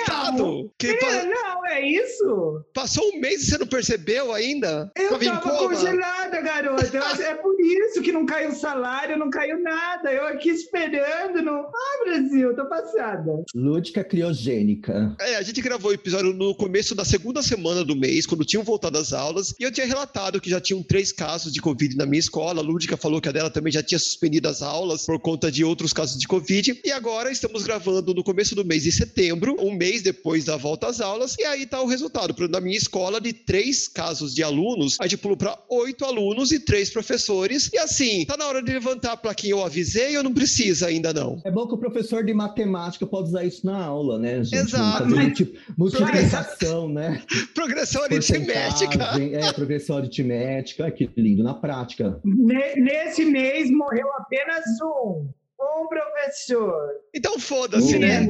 Que 0.78 0.88
É, 0.88 0.98
pa- 0.98 1.24
não, 1.26 1.66
é 1.66 1.82
isso? 1.82 2.66
passou 2.74 3.04
um 3.14 3.20
mês 3.20 3.44
e 3.44 3.46
você 3.52 3.58
não 3.58 3.68
percebeu 3.68 4.34
ainda? 4.34 4.92
Eu 4.96 5.10
Tava 5.10 5.26
tava 5.26 5.58
congelada, 5.58 6.42
garota. 6.42 6.98
É 7.24 7.36
por 7.36 7.55
isso 7.66 8.02
que 8.02 8.12
não 8.12 8.26
caiu 8.26 8.52
salário, 8.54 9.18
não 9.18 9.30
caiu 9.30 9.62
nada. 9.62 10.12
Eu 10.12 10.26
aqui 10.28 10.50
esperando. 10.50 11.42
Não... 11.42 11.66
Ah, 11.66 12.04
Brasil, 12.06 12.56
tô 12.56 12.66
passada. 12.68 13.44
Lúdica 13.54 14.04
criogênica. 14.04 15.16
É, 15.20 15.36
a 15.36 15.42
gente 15.42 15.62
gravou 15.62 15.92
o 15.92 15.94
episódio 15.94 16.34
no 16.34 16.54
começo 16.56 16.94
da 16.96 17.06
segunda 17.06 17.42
semana 17.42 17.84
do 17.84 17.96
mês, 17.96 18.26
quando 18.26 18.46
tinham 18.46 18.64
voltado 18.64 18.98
às 18.98 19.14
aulas, 19.14 19.54
e 19.60 19.64
eu 19.64 19.72
tinha 19.72 19.86
relatado 19.88 20.40
que 20.42 20.50
já 20.50 20.60
tinham 20.60 20.84
três 20.84 21.12
casos 21.12 21.52
de 21.54 21.62
Covid 21.62 21.96
na 21.96 22.06
minha 22.06 22.20
escola. 22.20 22.62
A 22.62 22.64
Lúdica 22.64 22.98
falou 22.98 23.22
que 23.22 23.30
a 23.30 23.32
dela 23.32 23.50
também 23.50 23.72
já 23.72 23.82
tinha 23.84 24.00
suspendido 24.00 24.48
as 24.48 24.62
aulas 24.62 25.06
por 25.06 25.20
conta 25.20 25.52
de 25.52 25.64
outros 25.64 25.94
casos 25.94 26.20
de 26.20 26.28
Covid. 26.28 26.80
E 26.84 26.92
agora 26.92 27.32
estamos 27.32 27.64
gravando 27.64 28.14
no 28.14 28.24
começo 28.24 28.56
do 28.56 28.66
mês 28.66 28.84
de 28.84 28.92
setembro, 28.92 29.56
um 29.60 29.74
mês 29.76 30.02
depois 30.02 30.46
da 30.46 30.58
volta 30.58 30.88
às 30.88 31.02
aulas, 31.02 31.36
e 31.40 31.44
aí 31.46 31.66
tá 31.66 31.82
o 31.82 31.88
resultado. 31.88 32.34
Por- 32.34 32.50
Na 32.50 32.60
minha 32.62 32.78
escola, 32.78 33.20
de 33.20 33.34
três 33.34 33.88
casos 33.88 34.34
de 34.34 34.44
alunos, 34.44 34.98
a 35.00 35.08
gente 35.08 35.20
pulou 35.20 35.38
para 35.38 35.58
oito 35.70 36.06
alunos 36.06 36.52
e 36.52 36.60
três 36.60 36.90
professores. 36.90 37.55
E 37.74 37.78
assim, 37.80 38.26
tá 38.26 38.36
na 38.38 38.48
hora 38.48 38.62
de 38.62 38.72
levantar 38.72 39.14
a 39.14 39.18
plaquinha 39.18 39.54
eu 39.54 39.64
avisei 39.64 40.16
ou 40.18 40.24
não 40.24 40.34
precisa 40.34 40.88
ainda 40.88 41.14
não? 41.14 41.42
É 41.44 41.52
bom 41.52 41.68
que 41.68 41.74
o 41.74 41.78
professor 41.78 42.24
de 42.24 42.34
matemática 42.34 43.06
pode 43.06 43.30
usar 43.30 43.44
isso 43.44 43.66
na 43.66 43.84
aula, 43.84 44.18
né, 44.20 44.44
gente? 44.44 44.56
Exato. 44.56 45.04
Fazer 45.04 45.16
multi- 45.16 45.54
multiplicação, 45.78 46.90
né? 46.90 47.22
Progressão 47.54 48.04
aritmética. 48.04 49.04
É, 49.22 49.52
progressão 49.54 49.98
aritmética. 49.98 50.90
Que 50.92 51.10
lindo 51.18 51.44
na 51.44 51.54
prática. 51.54 52.20
Ne- 52.24 52.76
Nesse 52.76 53.26
mês 53.26 53.70
morreu 53.72 54.08
apenas 54.20 54.64
um. 54.84 55.28
Um 55.60 55.88
professor. 55.88 56.76
Então 57.14 57.40
foda-se, 57.40 57.98
né? 57.98 58.28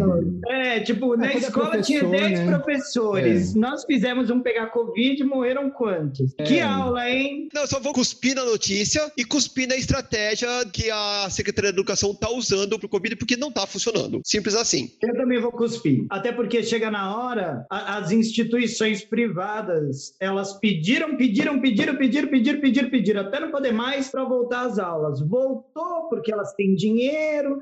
É, 0.47 0.79
tipo, 0.79 1.15
na 1.17 1.27
quando 1.29 1.43
é 1.43 1.47
escola 1.47 1.81
tinha 1.81 1.99
professor, 2.01 2.29
10 2.29 2.39
né? 2.39 2.55
professores. 2.57 3.55
Nós 3.55 3.83
fizemos 3.83 4.29
um 4.29 4.41
pegar 4.41 4.67
Covid 4.67 5.21
e 5.21 5.25
morreram 5.25 5.69
quantos? 5.71 6.33
É. 6.37 6.43
Que 6.43 6.59
aula, 6.59 7.09
hein? 7.09 7.49
Não, 7.53 7.61
eu 7.63 7.67
só 7.67 7.79
vou 7.79 7.93
cuspir 7.93 8.35
na 8.35 8.43
notícia 8.45 9.11
e 9.17 9.23
cuspir 9.25 9.67
na 9.67 9.75
estratégia 9.75 10.47
que 10.71 10.89
a 10.91 11.27
Secretaria 11.31 11.71
da 11.71 11.75
Educação 11.75 12.13
tá 12.13 12.29
usando 12.29 12.77
pro 12.77 12.87
Covid, 12.89 13.15
porque 13.15 13.35
não 13.35 13.51
tá 13.51 13.65
funcionando. 13.65 14.21
Simples 14.23 14.55
assim. 14.55 14.91
Eu 15.01 15.15
também 15.15 15.39
vou 15.41 15.51
cuspir. 15.51 16.05
Até 16.11 16.31
porque 16.31 16.61
chega 16.63 16.91
na 16.91 17.17
hora, 17.17 17.65
a- 17.71 17.97
as 17.97 18.11
instituições 18.11 19.03
privadas, 19.03 20.13
elas 20.19 20.53
pediram, 20.59 21.17
pediram, 21.17 21.59
pediram, 21.59 21.95
pediram, 21.95 22.27
pediram, 22.29 22.59
pediram, 22.61 22.89
pediram, 22.89 23.21
até 23.21 23.39
não 23.39 23.49
poder 23.51 23.71
mais 23.73 24.09
para 24.09 24.23
voltar 24.23 24.61
às 24.67 24.77
aulas. 24.79 25.19
Voltou 25.21 26.07
porque 26.09 26.31
elas 26.31 26.53
têm 26.53 26.75
dinheiro, 26.75 27.14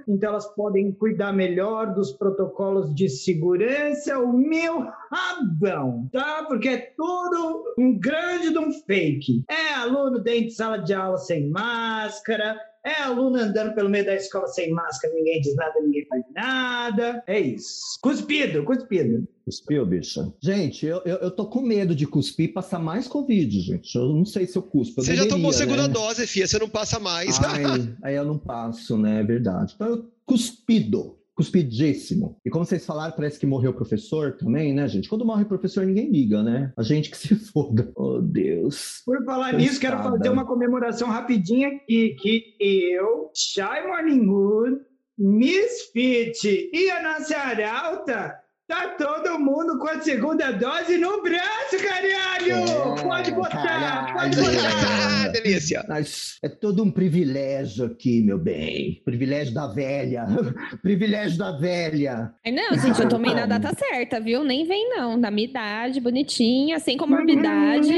então 0.07 0.29
elas 0.29 0.47
podem 0.55 0.91
cuidar 0.91 1.33
melhor 1.33 1.93
dos 1.93 2.11
protocolos 2.11 2.93
de 2.93 3.09
segurança. 3.09 4.19
O 4.19 4.33
meu 4.33 4.87
rabão, 5.11 6.09
tá? 6.11 6.45
Porque 6.47 6.69
é 6.69 6.93
tudo 6.95 7.73
um 7.77 7.97
grande 7.97 8.51
de 8.51 8.57
um 8.57 8.71
fake. 8.71 9.43
É 9.49 9.73
aluno 9.75 10.19
dentro 10.19 10.47
de 10.47 10.53
sala 10.53 10.77
de 10.77 10.93
aula 10.93 11.17
sem 11.17 11.49
máscara, 11.49 12.59
é 12.85 13.01
aluno 13.01 13.37
andando 13.37 13.73
pelo 13.73 13.89
meio 13.89 14.05
da 14.05 14.15
escola 14.15 14.47
sem 14.47 14.71
máscara, 14.71 15.13
ninguém 15.13 15.39
diz 15.39 15.55
nada, 15.55 15.79
ninguém 15.81 16.05
faz 16.05 16.23
nada. 16.33 17.23
É 17.25 17.39
isso. 17.39 17.97
Cuspido, 18.01 18.63
cuspido. 18.63 19.27
Cuspiu, 19.45 19.85
bicha? 19.85 20.33
Gente, 20.41 20.85
eu, 20.85 21.01
eu, 21.05 21.17
eu 21.17 21.31
tô 21.31 21.45
com 21.45 21.61
medo 21.61 21.95
de 21.95 22.05
cuspir 22.05 22.49
e 22.49 22.53
passar 22.53 22.79
mais 22.79 23.07
Covid, 23.07 23.59
gente. 23.59 23.95
Eu 23.95 24.13
não 24.13 24.25
sei 24.25 24.45
se 24.47 24.57
eu 24.57 24.63
cuspo. 24.63 24.99
eu 24.99 25.05
Você 25.05 25.15
já 25.15 25.27
tomou 25.27 25.51
deveria, 25.51 25.75
segunda 25.75 25.87
né? 25.87 25.93
dose, 25.93 26.27
fia, 26.27 26.47
você 26.47 26.59
não 26.59 26.69
passa 26.69 26.99
mais. 26.99 27.39
Ai, 27.43 27.63
aí 28.03 28.15
eu 28.15 28.25
não 28.25 28.37
passo, 28.37 28.97
né? 28.97 29.21
É 29.21 29.23
verdade. 29.23 29.73
Então, 29.75 29.87
eu 29.87 30.11
cuspido. 30.25 31.17
Cuspidíssimo. 31.35 32.39
E 32.45 32.49
como 32.49 32.65
vocês 32.65 32.85
falaram, 32.85 33.15
parece 33.15 33.39
que 33.39 33.45
morreu 33.45 33.71
o 33.71 33.75
professor 33.75 34.33
também, 34.37 34.73
né, 34.73 34.87
gente? 34.87 35.09
Quando 35.09 35.25
morre 35.25 35.43
o 35.43 35.47
professor, 35.47 35.85
ninguém 35.85 36.11
liga, 36.11 36.43
né? 36.43 36.71
A 36.77 36.83
gente 36.83 37.09
que 37.09 37.17
se 37.17 37.33
foda. 37.51 37.91
Oh, 37.95 38.21
Deus. 38.21 39.01
Por 39.05 39.23
falar 39.25 39.51
Cansada. 39.51 39.63
nisso, 39.63 39.79
quero 39.79 40.03
fazer 40.03 40.29
uma 40.29 40.45
comemoração 40.45 41.09
rapidinha 41.09 41.69
aqui, 41.69 42.15
que 42.19 42.55
eu, 42.59 43.31
Shy 43.33 43.87
Morning 43.87 44.27
Wood, 44.27 44.77
Miss 45.17 45.91
Fit 45.91 46.69
e 46.73 46.89
a 46.89 47.01
nossa 47.01 47.37
arauta, 47.37 48.35
tá 48.67 48.95
todo 48.97 49.39
mundo 49.39 49.77
com 49.77 49.87
a 49.87 50.01
segunda 50.01 50.51
dose 50.51 50.97
no 50.97 51.21
braço, 51.21 51.77
caralho! 51.81 52.53
É, 52.53 53.03
pode 53.03 53.31
botar, 53.31 53.63
caralho. 53.63 54.13
pode 54.13 54.35
botar! 54.37 55.25
ah, 55.25 55.27
delícia. 55.29 55.85
Mas 55.87 56.37
é 56.41 56.49
todo 56.49 56.83
um 56.83 56.91
privilégio 56.91 57.85
aqui, 57.85 58.21
meu 58.21 58.37
bem. 58.37 59.01
Privilégio 59.03 59.53
da 59.53 59.67
velha. 59.67 60.25
privilégio 60.81 61.37
da 61.37 61.51
velha. 61.51 62.33
Ai, 62.45 62.51
Não, 62.51 62.77
gente, 62.77 63.01
eu 63.01 63.09
tomei 63.09 63.33
na 63.33 63.45
data 63.45 63.73
certa, 63.77 64.19
viu? 64.19 64.43
Nem 64.43 64.65
vem, 64.65 64.89
não. 64.89 65.19
Da 65.19 65.29
minha 65.29 65.47
idade, 65.47 65.99
bonitinha, 65.99 66.79
sem 66.79 66.97
comorbidade. 66.97 67.93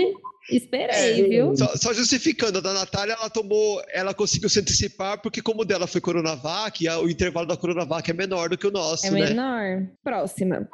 Esperei, 0.50 1.22
É, 1.26 1.28
viu? 1.28 1.56
Só, 1.58 1.68
só 1.76 1.94
justificando, 1.94 2.60
a 2.60 2.62
da 2.62 2.74
Natália, 2.74 3.14
ela 3.14 3.30
tomou, 3.30 3.82
ela 3.92 4.14
conseguiu 4.14 4.50
se 4.50 4.60
antecipar, 4.60 5.22
porque 5.22 5.42
como 5.42 5.62
o 5.62 5.66
dela 5.66 5.88
foi 5.88 6.00
Coronavac, 6.02 6.88
a- 6.88 7.00
o 7.00 7.10
intervalo 7.10 7.48
da 7.48 7.58
Coronavac 7.58 8.10
é 8.10 8.14
menor 8.14 8.50
do 8.50 8.58
que 8.58 8.68
o 8.68 8.72
nosso, 8.72 9.08
É 9.08 9.12
né? 9.12 9.30
menor. 9.30 9.88
Próxima. 10.04 10.68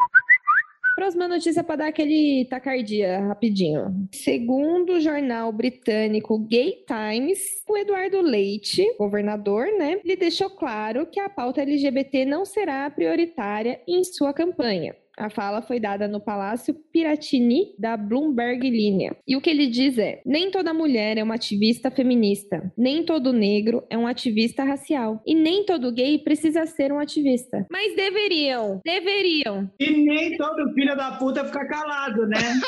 Próxima 0.93 1.27
notícia 1.27 1.63
para 1.63 1.77
dar 1.77 1.87
aquele 1.87 2.45
tacardia 2.49 3.19
rapidinho. 3.21 4.07
Segundo 4.13 4.93
o 4.93 4.99
jornal 4.99 5.51
britânico 5.51 6.37
Gay 6.37 6.83
Times, 6.85 7.39
o 7.67 7.77
Eduardo 7.77 8.21
Leite, 8.21 8.85
governador, 8.99 9.67
né, 9.79 9.99
ele 10.03 10.15
deixou 10.17 10.49
claro 10.49 11.07
que 11.07 11.19
a 11.19 11.29
pauta 11.29 11.61
LGBT 11.61 12.25
não 12.25 12.45
será 12.45 12.89
prioritária 12.89 13.79
em 13.87 14.03
sua 14.03 14.33
campanha. 14.33 14.93
A 15.21 15.29
fala 15.29 15.61
foi 15.61 15.79
dada 15.79 16.07
no 16.07 16.19
Palácio 16.19 16.73
Piratini 16.91 17.75
da 17.77 17.95
Bloomberg 17.95 18.67
Linha. 18.67 19.15
E 19.27 19.35
o 19.35 19.41
que 19.41 19.51
ele 19.51 19.67
diz 19.67 19.99
é: 19.99 20.19
nem 20.25 20.49
toda 20.49 20.73
mulher 20.73 21.15
é 21.15 21.23
uma 21.23 21.35
ativista 21.35 21.91
feminista, 21.91 22.73
nem 22.75 23.05
todo 23.05 23.31
negro 23.31 23.83
é 23.87 23.95
um 23.95 24.07
ativista 24.07 24.63
racial, 24.63 25.21
e 25.23 25.35
nem 25.35 25.63
todo 25.63 25.91
gay 25.93 26.17
precisa 26.17 26.65
ser 26.65 26.91
um 26.91 26.97
ativista. 26.97 27.67
Mas 27.71 27.95
deveriam, 27.95 28.81
deveriam. 28.83 29.71
E 29.79 29.91
nem 29.91 30.35
todo 30.37 30.73
filho 30.73 30.97
da 30.97 31.11
puta 31.11 31.45
fica 31.45 31.67
calado, 31.67 32.25
né? 32.25 32.39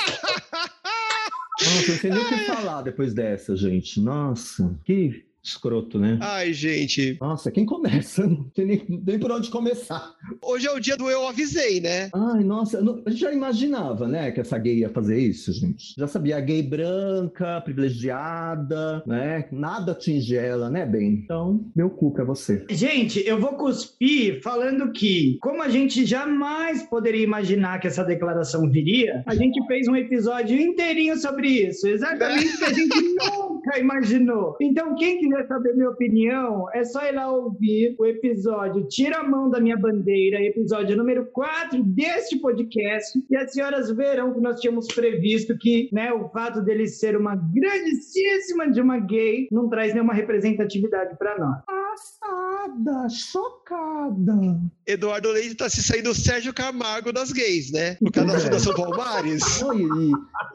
Nossa, 1.60 1.92
eu 1.92 1.92
não 1.92 1.98
sei 1.98 2.12
nem 2.12 2.20
o 2.20 2.30
que 2.30 2.46
falar 2.46 2.82
depois 2.84 3.16
dessa, 3.16 3.56
gente. 3.56 4.00
Nossa, 4.00 4.80
que 4.86 5.26
Escroto, 5.44 6.00
né? 6.00 6.18
Ai, 6.22 6.54
gente. 6.54 7.18
Nossa, 7.20 7.52
quem 7.52 7.66
começa? 7.66 8.26
Não 8.28 8.46
tem 8.56 8.66
nem, 8.66 8.86
nem 9.06 9.20
por 9.20 9.32
onde 9.32 9.50
começar. 9.50 10.14
Hoje 10.42 10.68
é 10.68 10.72
o 10.72 10.80
dia 10.80 10.96
do 10.96 11.10
eu 11.10 11.28
avisei, 11.28 11.82
né? 11.82 12.10
Ai, 12.14 12.44
nossa, 12.44 12.82
não- 12.82 13.02
a 13.06 13.10
gente 13.10 13.20
já 13.20 13.34
imaginava, 13.34 14.08
né, 14.08 14.32
que 14.32 14.40
essa 14.40 14.58
gay 14.58 14.78
ia 14.80 14.90
fazer 14.90 15.20
isso, 15.20 15.52
gente. 15.52 15.94
Já 15.98 16.08
sabia, 16.08 16.38
a 16.38 16.40
gay 16.40 16.62
branca, 16.64 17.60
privilegiada, 17.62 19.04
né? 19.06 19.46
Nada 19.52 19.92
atinge 19.92 20.36
ela, 20.36 20.70
né, 20.70 20.86
bem? 20.86 21.08
Então, 21.24 21.66
meu 21.76 21.90
cu 21.90 22.12
pra 22.14 22.24
você. 22.24 22.66
Gente, 22.70 23.22
eu 23.28 23.40
vou 23.40 23.54
cuspir 23.54 24.42
falando 24.42 24.92
que, 24.92 25.38
como 25.42 25.62
a 25.62 25.70
gente 25.70 26.06
jamais 26.06 26.84
poderia 26.84 27.24
imaginar 27.24 27.80
que 27.80 27.88
essa 27.88 28.04
declaração 28.04 28.70
viria, 28.70 29.24
a 29.26 29.36
gente 29.36 29.66
fez 29.68 29.88
um 29.88 29.96
episódio 29.96 30.58
inteirinho 30.58 31.18
sobre 31.18 31.48
isso. 31.50 31.88
Exatamente 31.88 32.56
o 32.56 32.58
que 32.60 32.64
a 32.66 32.74
gente 32.74 32.94
nunca 33.64 33.80
imaginou. 33.80 34.58
Então, 34.62 34.94
quem 34.96 35.20
quiser 35.20 35.48
saber 35.48 35.74
minha 35.74 35.90
opinião, 35.90 36.66
é 36.74 36.84
só 36.84 37.04
ir 37.06 37.14
lá 37.14 37.32
ouvir 37.32 37.96
o 37.98 38.06
episódio 38.06 38.86
Tira 38.88 39.20
a 39.20 39.24
Mão 39.24 39.50
da 39.50 39.60
Minha 39.60 39.78
Bandeira, 39.78 40.42
episódio 40.42 40.98
número 40.98 41.26
4 41.32 41.82
deste 41.84 42.38
podcast. 42.38 43.18
E 43.30 43.36
as 43.36 43.52
senhoras 43.54 43.90
verão 43.92 44.34
que 44.34 44.42
nós 44.42 44.60
tínhamos 44.60 44.88
previsto 44.88 45.58
que 45.58 45.90
né, 45.94 46.12
o 46.12 46.30
fato 46.30 46.62
dele 46.62 46.88
ser 46.88 47.16
uma 47.16 47.36
grandíssima 47.36 48.70
de 48.70 48.82
uma 48.82 49.00
gay 49.00 49.48
não 49.52 49.70
traz 49.70 49.94
nenhuma 49.94 50.14
representatividade 50.14 51.18
para 51.18 51.38
nós. 51.40 51.64
Passada, 51.66 53.08
chocada. 53.10 54.60
Eduardo 54.88 55.30
Leite 55.30 55.54
tá 55.56 55.70
se 55.70 55.84
saindo 55.84 56.10
o 56.10 56.16
Sérgio 56.16 56.52
Camargo 56.54 57.14
das 57.14 57.32
gays, 57.32 57.72
né? 57.72 57.96
Por 57.96 58.12
causa 58.12 58.32
da 58.32 58.38
É. 58.38 58.42
Fundação 58.42 58.74
Palmares. 58.74 59.62
Oi, 59.62 59.84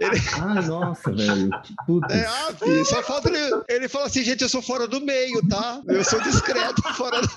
Ele- 0.00 0.20
Ai, 0.40 0.66
nossa, 0.66 1.12
velho. 1.12 1.48
É, 2.10 2.24
ah, 2.24 2.52
filho, 2.58 2.84
só 2.84 2.97
falta 3.02 3.28
ele. 3.28 3.62
Ele 3.68 3.88
fala 3.88 4.06
assim, 4.06 4.22
gente, 4.22 4.42
eu 4.42 4.48
sou 4.48 4.62
fora 4.62 4.86
do 4.86 5.00
meio, 5.00 5.40
tá? 5.48 5.80
Eu 5.88 6.04
sou 6.04 6.20
discreto 6.22 6.82
fora 6.94 7.20
do. 7.20 7.28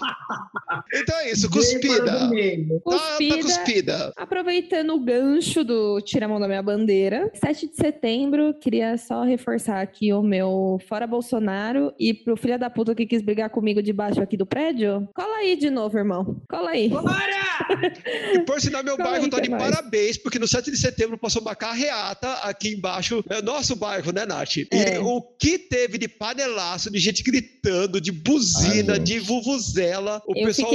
Então 0.94 1.18
é 1.20 1.32
isso, 1.32 1.50
cuspida. 1.50 2.28
meio. 2.30 2.80
Tá, 2.82 2.92
tá 2.92 2.98
Cuspida. 2.98 3.42
cuspida. 3.42 4.14
Aproveitando 4.18 4.94
o 4.94 5.00
gancho 5.00 5.64
do 5.64 6.00
Tira 6.02 6.26
a 6.26 6.30
Mão 6.30 6.40
da 6.40 6.48
Minha 6.48 6.62
Bandeira, 6.64 7.32
7 7.34 7.68
de 7.70 7.76
setembro, 7.76 8.54
queria 8.54 8.98
só 8.98 9.24
reforçar 9.24 9.82
aqui 9.82 10.14
o 10.14 10.22
meu 10.22 10.80
Fora 10.88 11.06
Bolsonaro 11.08 11.94
e 12.00 12.14
pro 12.14 12.38
filho 12.38 12.58
da 12.60 12.70
puta 12.70 12.96
que 12.96 13.06
quis 13.06 13.22
brigar 13.22 13.50
comigo 13.50 13.82
debaixo 13.82 14.22
aqui 14.22 14.36
do 14.38 14.46
prédio, 14.46 15.08
cola 15.14 15.38
aí 15.38 15.56
de 15.56 15.70
novo, 15.70 15.98
irmão. 15.98 16.42
Cola 16.50 16.72
aí. 16.72 16.90
Bora! 16.90 17.42
E 18.34 18.40
por 18.42 18.60
sinal, 18.60 18.84
meu 18.84 18.98
bairro 18.98 19.24
aí, 19.26 19.30
tá 19.30 19.40
de 19.40 19.50
nóis. 19.50 19.64
parabéns, 19.64 20.18
porque 20.18 20.38
no 20.40 20.48
7 20.48 20.72
de 20.72 20.78
setembro 20.78 21.18
passou 21.18 21.42
uma 21.42 21.56
carreata 21.56 22.30
aqui 22.44 22.70
embaixo. 22.74 23.24
É 23.30 23.42
nosso 23.42 23.76
bairro, 23.76 24.12
né, 24.12 24.26
Nath? 24.26 24.58
E 24.58 24.68
É. 24.72 25.00
o 25.00 25.22
que 25.22 25.51
teve 25.58 25.98
de 25.98 26.08
panelaço, 26.08 26.92
de 26.92 27.00
gente 27.00 27.24
gritando, 27.24 28.00
de 28.00 28.12
buzina, 28.12 28.94
Ai, 28.94 29.00
de 29.00 29.20
vuvuzela, 29.20 30.22
o 30.28 30.34
Eu 30.36 30.46
pessoal 30.48 30.72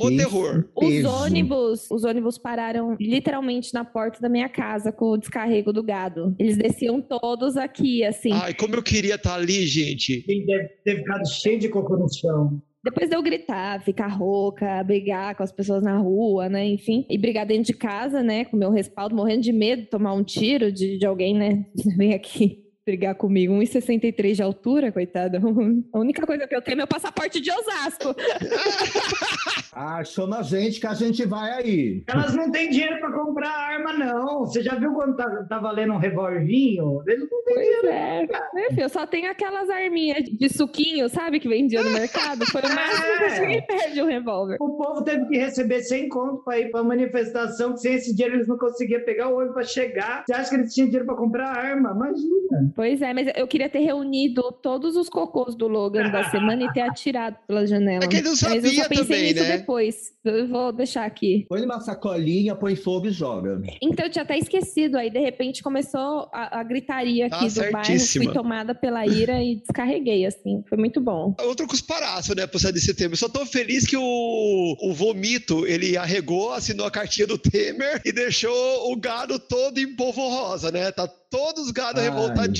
o 0.00 0.16
terror. 0.16 0.64
Os 0.74 1.04
ônibus, 1.04 1.90
os 1.90 2.04
ônibus 2.04 2.38
pararam 2.38 2.96
literalmente 3.00 3.72
na 3.74 3.84
porta 3.84 4.20
da 4.20 4.28
minha 4.28 4.48
casa 4.48 4.92
com 4.92 5.06
o 5.06 5.16
descarrego 5.16 5.72
do 5.72 5.82
gado. 5.82 6.34
Eles 6.38 6.56
desciam 6.56 7.00
todos 7.00 7.56
aqui, 7.56 8.04
assim. 8.04 8.32
Ai, 8.32 8.54
como 8.54 8.74
eu 8.74 8.82
queria 8.82 9.14
estar 9.16 9.34
ali, 9.34 9.66
gente. 9.66 10.24
Ele 10.28 10.46
deve 10.46 10.68
ter 10.84 10.96
ficado 10.96 11.28
cheio 11.28 11.58
de 11.58 11.68
cocô 11.68 11.96
no 11.96 12.12
chão. 12.12 12.60
Depois 12.82 13.10
de 13.10 13.16
eu 13.16 13.22
gritar, 13.22 13.82
ficar 13.82 14.06
rouca, 14.06 14.82
brigar 14.84 15.34
com 15.34 15.42
as 15.42 15.52
pessoas 15.52 15.82
na 15.82 15.98
rua, 15.98 16.48
né? 16.48 16.64
Enfim. 16.64 17.04
E 17.10 17.18
brigar 17.18 17.44
dentro 17.44 17.64
de 17.64 17.74
casa, 17.74 18.22
né? 18.22 18.44
Com 18.44 18.56
meu 18.56 18.70
respaldo, 18.70 19.14
morrendo 19.14 19.42
de 19.42 19.52
medo 19.52 19.82
de 19.82 19.88
tomar 19.88 20.14
um 20.14 20.22
tiro 20.22 20.70
de, 20.70 20.96
de 20.96 21.04
alguém, 21.04 21.34
né? 21.34 21.66
Vem 21.96 22.14
aqui 22.14 22.67
brigar 22.88 23.14
comigo. 23.14 23.52
1,63 23.52 24.32
de 24.36 24.42
altura, 24.42 24.90
coitada. 24.90 25.38
A 25.92 25.98
única 25.98 26.26
coisa 26.26 26.46
que 26.46 26.56
eu 26.56 26.62
tenho 26.62 26.76
é 26.76 26.78
meu 26.78 26.86
passaporte 26.86 27.38
de 27.40 27.50
Osasco. 27.50 28.14
Ah, 29.80 30.02
chama 30.02 30.38
a 30.38 30.42
gente 30.42 30.80
que 30.80 30.86
a 30.88 30.94
gente 30.94 31.24
vai 31.24 31.52
aí. 31.52 32.02
Elas 32.08 32.34
não 32.34 32.50
têm 32.50 32.68
dinheiro 32.68 32.98
pra 32.98 33.12
comprar 33.12 33.48
arma, 33.48 33.92
não. 33.92 34.40
Você 34.40 34.60
já 34.60 34.74
viu 34.74 34.92
quando 34.92 35.14
tá, 35.14 35.24
tá 35.48 35.58
valendo 35.60 35.92
um 35.92 35.98
revolvinho? 35.98 37.00
Eles 37.06 37.28
não 37.30 37.44
têm 37.44 37.54
Pois 37.54 37.66
dinheiro. 37.66 37.86
é. 37.88 38.26
Né, 38.54 38.68
filho? 38.70 38.82
Eu 38.82 38.88
só 38.88 39.06
tenho 39.06 39.30
aquelas 39.30 39.70
arminhas 39.70 40.24
de 40.24 40.48
suquinho, 40.48 41.08
sabe? 41.08 41.38
Que 41.38 41.48
vendia 41.48 41.80
no 41.80 41.90
mercado. 41.90 42.44
Foi 42.46 42.60
o 42.62 42.74
máximo 42.74 43.18
que 43.18 43.24
eu 43.24 43.30
cheguei 43.36 43.62
perto 43.62 43.92
de 43.94 44.02
um 44.02 44.06
revólver. 44.06 44.56
O 44.58 44.70
povo 44.76 45.04
teve 45.04 45.26
que 45.26 45.38
receber 45.38 45.80
100 45.82 46.08
conto 46.08 46.42
pra 46.42 46.58
ir 46.58 46.72
pra 46.72 46.82
manifestação, 46.82 47.74
que 47.74 47.78
sem 47.80 47.94
esse 47.94 48.12
dinheiro 48.12 48.36
eles 48.36 48.48
não 48.48 48.58
conseguiam 48.58 49.02
pegar 49.04 49.28
o 49.28 49.36
ônibus 49.36 49.54
pra 49.54 49.62
chegar. 49.64 50.24
Você 50.26 50.34
acha 50.34 50.50
que 50.50 50.56
eles 50.56 50.74
tinham 50.74 50.86
dinheiro 50.88 51.06
pra 51.06 51.14
comprar 51.14 51.50
arma? 51.56 51.92
Imagina. 51.94 52.72
Pois 52.78 53.02
é, 53.02 53.12
mas 53.12 53.26
eu 53.34 53.48
queria 53.48 53.68
ter 53.68 53.80
reunido 53.80 54.40
todos 54.62 54.94
os 54.94 55.08
cocôs 55.08 55.56
do 55.56 55.66
Logan 55.66 56.12
da 56.12 56.30
semana 56.30 56.62
e 56.62 56.72
ter 56.72 56.82
atirado 56.82 57.34
pela 57.44 57.66
janela. 57.66 58.04
É 58.04 58.06
que 58.06 58.18
ele 58.18 58.22
não 58.22 58.30
mas 58.30 58.40
eu 58.40 58.48
sabia 58.50 58.82
só 58.84 58.88
pensei 58.88 59.04
também, 59.04 59.32
nisso 59.32 59.42
né? 59.42 59.56
depois. 59.58 59.96
Eu 60.24 60.46
vou 60.46 60.72
deixar 60.72 61.04
aqui. 61.04 61.44
Põe 61.48 61.62
numa 61.62 61.80
sacolinha, 61.80 62.54
põe 62.54 62.76
fogo 62.76 63.08
e 63.08 63.10
joga. 63.10 63.60
Então 63.82 64.06
eu 64.06 64.10
tinha 64.12 64.22
até 64.22 64.38
esquecido. 64.38 64.96
Aí, 64.96 65.10
de 65.10 65.18
repente, 65.18 65.60
começou 65.60 66.28
a, 66.32 66.60
a 66.60 66.62
gritaria 66.62 67.26
aqui 67.26 67.34
Ah, 67.34 67.48
do 67.48 67.72
bairro. 67.72 67.84
certíssima. 67.84 68.24
Fui 68.26 68.32
tomada 68.32 68.76
pela 68.76 69.04
ira 69.04 69.42
e 69.42 69.56
descarreguei, 69.56 70.24
assim. 70.24 70.62
Foi 70.68 70.78
muito 70.78 71.00
bom. 71.00 71.34
Outro 71.40 71.66
cusparaço, 71.66 72.32
né, 72.36 72.46
pro 72.46 72.60
7 72.60 72.74
de 72.74 72.80
setembro. 72.80 73.14
Eu 73.14 73.18
só 73.18 73.28
tô 73.28 73.44
feliz 73.44 73.88
que 73.88 73.96
o, 73.96 74.76
o 74.82 74.94
Vomito, 74.94 75.66
ele 75.66 75.96
arregou, 75.96 76.52
assinou 76.52 76.86
a 76.86 76.92
cartinha 76.92 77.26
do 77.26 77.38
Temer 77.38 78.00
e 78.04 78.12
deixou 78.12 78.92
o 78.92 78.96
gado 78.96 79.36
todo 79.40 79.78
em 79.78 79.96
polvo 79.96 80.28
rosa, 80.28 80.70
né? 80.70 80.92
Tá 80.92 81.08
todos 81.30 81.66
os 81.66 81.70
gados 81.70 82.02
Ai. 82.02 82.08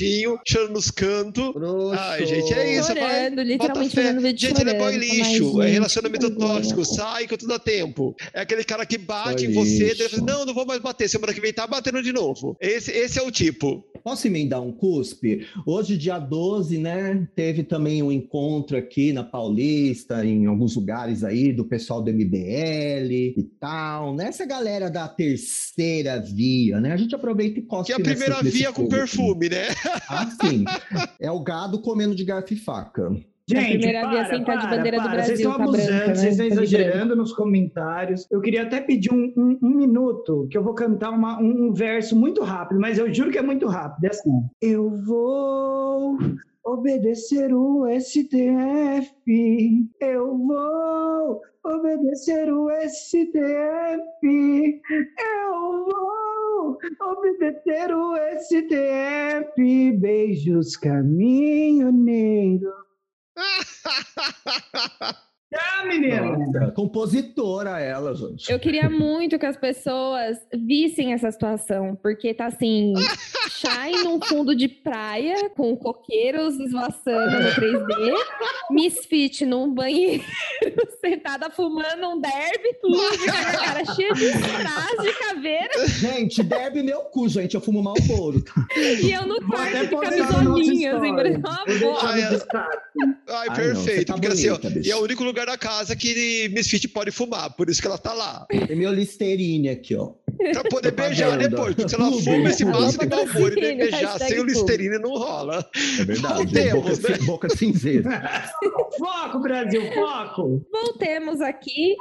Revoltadinhos, 0.09 0.39
chorando 0.45 0.73
nos 0.73 0.91
cantos. 0.91 1.53
Ai, 1.97 2.25
gente, 2.25 2.53
é 2.53 2.77
isso. 2.79 2.87
vai, 2.87 2.97
Chorando, 2.97 3.41
literalmente 3.41 3.57
bota 3.57 3.89
fé. 3.89 4.01
fazendo 4.03 4.21
vídeo 4.21 4.49
Gente, 4.49 4.61
ele 4.61 4.69
é 4.69 4.77
boy 4.77 4.93
chorando. 4.93 4.99
lixo, 4.99 5.53
Mas, 5.53 5.67
é 5.67 5.69
relacionamento 5.71 6.31
tóxico, 6.31 6.85
sai 6.85 7.27
que 7.27 7.37
tudo 7.37 7.49
dá 7.49 7.59
tempo. 7.59 8.15
É 8.33 8.41
aquele 8.41 8.63
cara 8.63 8.85
que 8.85 8.97
bate 8.97 9.47
Boy 9.47 9.51
em 9.51 9.53
você, 9.53 9.95
daí 9.95 10.09
fala, 10.09 10.23
não, 10.23 10.45
não 10.45 10.53
vou 10.53 10.65
mais 10.65 10.81
bater, 10.81 11.07
semana 11.07 11.33
que 11.33 11.41
vem 11.41 11.53
tá 11.53 11.67
batendo 11.67 12.01
de 12.01 12.11
novo. 12.11 12.57
Esse, 12.59 12.91
esse 12.91 13.19
é 13.19 13.21
o 13.21 13.31
tipo. 13.31 13.83
Posso 14.03 14.27
emendar 14.27 14.61
um 14.61 14.71
cuspe? 14.71 15.45
Hoje, 15.65 15.97
dia 15.97 16.19
12, 16.19 16.77
né? 16.77 17.27
Teve 17.35 17.63
também 17.63 18.01
um 18.01 18.11
encontro 18.11 18.77
aqui 18.77 19.11
na 19.11 19.23
Paulista, 19.23 20.25
em 20.25 20.45
alguns 20.45 20.75
lugares 20.75 21.23
aí, 21.23 21.51
do 21.51 21.65
pessoal 21.65 22.01
do 22.01 22.11
MBL 22.11 23.11
e 23.11 23.49
tal, 23.59 24.15
né? 24.15 24.27
Essa 24.27 24.45
galera 24.45 24.89
da 24.89 25.07
terceira 25.07 26.19
via, 26.19 26.79
né? 26.79 26.93
A 26.93 26.97
gente 26.97 27.13
aproveita 27.13 27.59
e 27.59 27.63
cospe 27.63 27.87
Que 27.87 27.93
é 27.93 27.95
a 27.95 27.99
primeira 27.99 28.41
via 28.41 28.71
com 28.71 28.87
perfume, 28.87 29.49
né? 29.49 29.67
Ah, 30.07 30.25
sim. 30.41 30.63
É 31.19 31.31
o 31.31 31.39
gado 31.41 31.81
comendo 31.81 32.15
de 32.15 32.23
garfo 32.23 32.53
e 32.53 32.57
faca. 32.57 33.11
A 33.51 33.55
primeira 33.65 34.07
via 34.09 34.25
sem 34.29 34.43
tá 34.43 34.55
de 34.57 34.67
bandeira 34.67 34.97
do 34.97 35.03
Vocês 35.09 35.13
Brasil, 35.15 35.33
estão 35.35 35.57
tá 35.57 35.63
abusando, 35.63 35.87
branca, 35.87 36.07
né? 36.07 36.15
vocês 36.15 36.31
estão 36.33 36.47
Tá 36.47 36.53
exagerando 36.53 37.15
nos 37.15 37.33
comentários. 37.33 38.27
Eu 38.29 38.41
queria 38.41 38.61
até 38.61 38.79
pedir 38.79 39.11
um, 39.11 39.33
um- 39.35 39.57
um 39.63 39.69
minuto, 39.75 40.47
que 40.51 40.57
eu 40.57 40.63
vou 40.63 40.75
cantar 40.75 41.09
uma- 41.09 41.39
um, 41.41 41.73
verso 41.73 42.15
muito 42.15 42.43
rápido, 42.43 42.79
mas 42.79 42.99
eu 42.99 43.11
juro 43.11 43.31
que 43.31 43.39
é 43.39 43.41
muito 43.41 43.65
rápido. 43.67 44.05
É 44.05 44.09
assim. 44.09 44.43
Eu 44.61 44.91
vou 45.03 46.15
obedecer 46.63 47.51
o 47.51 47.87
STF. 47.87 49.09
Eu 49.99 50.37
vou 50.37 51.41
obedecer 51.65 52.53
o 52.53 52.69
STF. 52.69 53.33
Eu 54.23 55.85
vou 55.85 56.18
obedecer 57.01 57.93
o 57.93 58.15
STF. 58.37 59.55
Beijos, 59.99 60.75
caminhoneiro. 60.77 62.73
Ah, 65.53 65.85
menino! 65.85 66.37
Nossa, 66.37 66.71
compositora 66.71 67.79
ela, 67.79 68.13
gente. 68.13 68.51
Eu 68.51 68.59
queria 68.59 68.89
muito 68.89 69.39
que 69.39 69.45
as 69.45 69.57
pessoas 69.57 70.37
vissem 70.53 71.13
essa 71.13 71.31
situação, 71.31 71.97
porque 72.01 72.33
tá 72.33 72.45
assim, 72.45 72.93
Shai 73.49 73.91
num 74.03 74.21
fundo 74.21 74.55
de 74.55 74.67
praia, 74.67 75.49
com 75.49 75.75
coqueiros 75.75 76.59
esvoaçando 76.59 77.39
no 77.39 77.49
3D, 77.49 78.13
Misfit 78.71 79.45
num 79.45 79.73
banheiro, 79.73 80.23
sentada 81.03 81.49
fumando 81.49 82.09
um 82.09 82.21
derby, 82.21 82.77
luz 82.83 83.25
cara 83.25 83.85
cheia 83.95 84.13
de 84.13 84.25
strass 84.25 85.03
de 85.03 85.13
caveira, 85.13 85.87
Gente, 85.87 86.43
derby 86.43 86.83
meu 86.83 87.01
cu, 87.01 87.27
gente. 87.27 87.55
Eu 87.55 87.61
fumo 87.61 87.81
Malboro. 87.81 88.41
Tá? 88.41 88.65
e 88.77 89.11
eu 89.11 89.25
no 89.25 89.41
quarto 89.45 89.77
de 89.77 89.95
camisolinha, 89.95 90.97
assim, 90.97 91.15
parecendo 91.15 91.47
uma 91.47 91.65
boa. 91.79 91.99
Ai, 93.29 93.55
perfeito. 93.55 94.07
tá 94.07 94.13
porque 94.13 94.27
assim, 94.27 94.49
ó, 94.49 94.55
bonita, 94.55 94.69
bicho. 94.69 94.89
e 94.89 94.91
é 94.91 94.95
o 94.95 95.03
único 95.03 95.23
lugar 95.23 95.38
da 95.45 95.57
casa 95.57 95.95
que 95.95 96.49
Misfit 96.49 96.87
pode 96.87 97.11
fumar, 97.11 97.53
por 97.55 97.69
isso 97.69 97.81
que 97.81 97.87
ela 97.87 97.97
tá 97.97 98.13
lá. 98.13 98.45
Tem 98.49 98.75
meu 98.75 98.91
Listerine 98.91 99.69
aqui, 99.69 99.95
ó. 99.95 100.13
Pra 100.53 100.63
poder 100.69 100.91
beijar 100.91 101.37
depois, 101.37 101.75
porque 101.75 101.89
se 101.89 101.95
ela 101.95 102.11
fuma 102.11 102.49
esse 102.49 102.63
maço 102.63 102.97
de 102.97 103.07
Malboro 103.07 103.59
e 103.59 103.75
beijar 103.75 104.17
sem 104.19 104.39
o. 104.39 104.43
Listerine 104.43 104.97
não 104.99 105.11
rola. 105.11 105.69
É 105.99 106.03
verdade. 106.03 106.35
Voltemos, 106.35 106.99
boca, 106.99 107.11
né? 107.11 107.17
boca 107.25 107.49
cinzenta. 107.49 108.51
Foco, 108.97 109.39
Brasil, 109.39 109.81
foco! 109.93 110.65
Voltemos 110.71 111.39
aqui. 111.41 111.95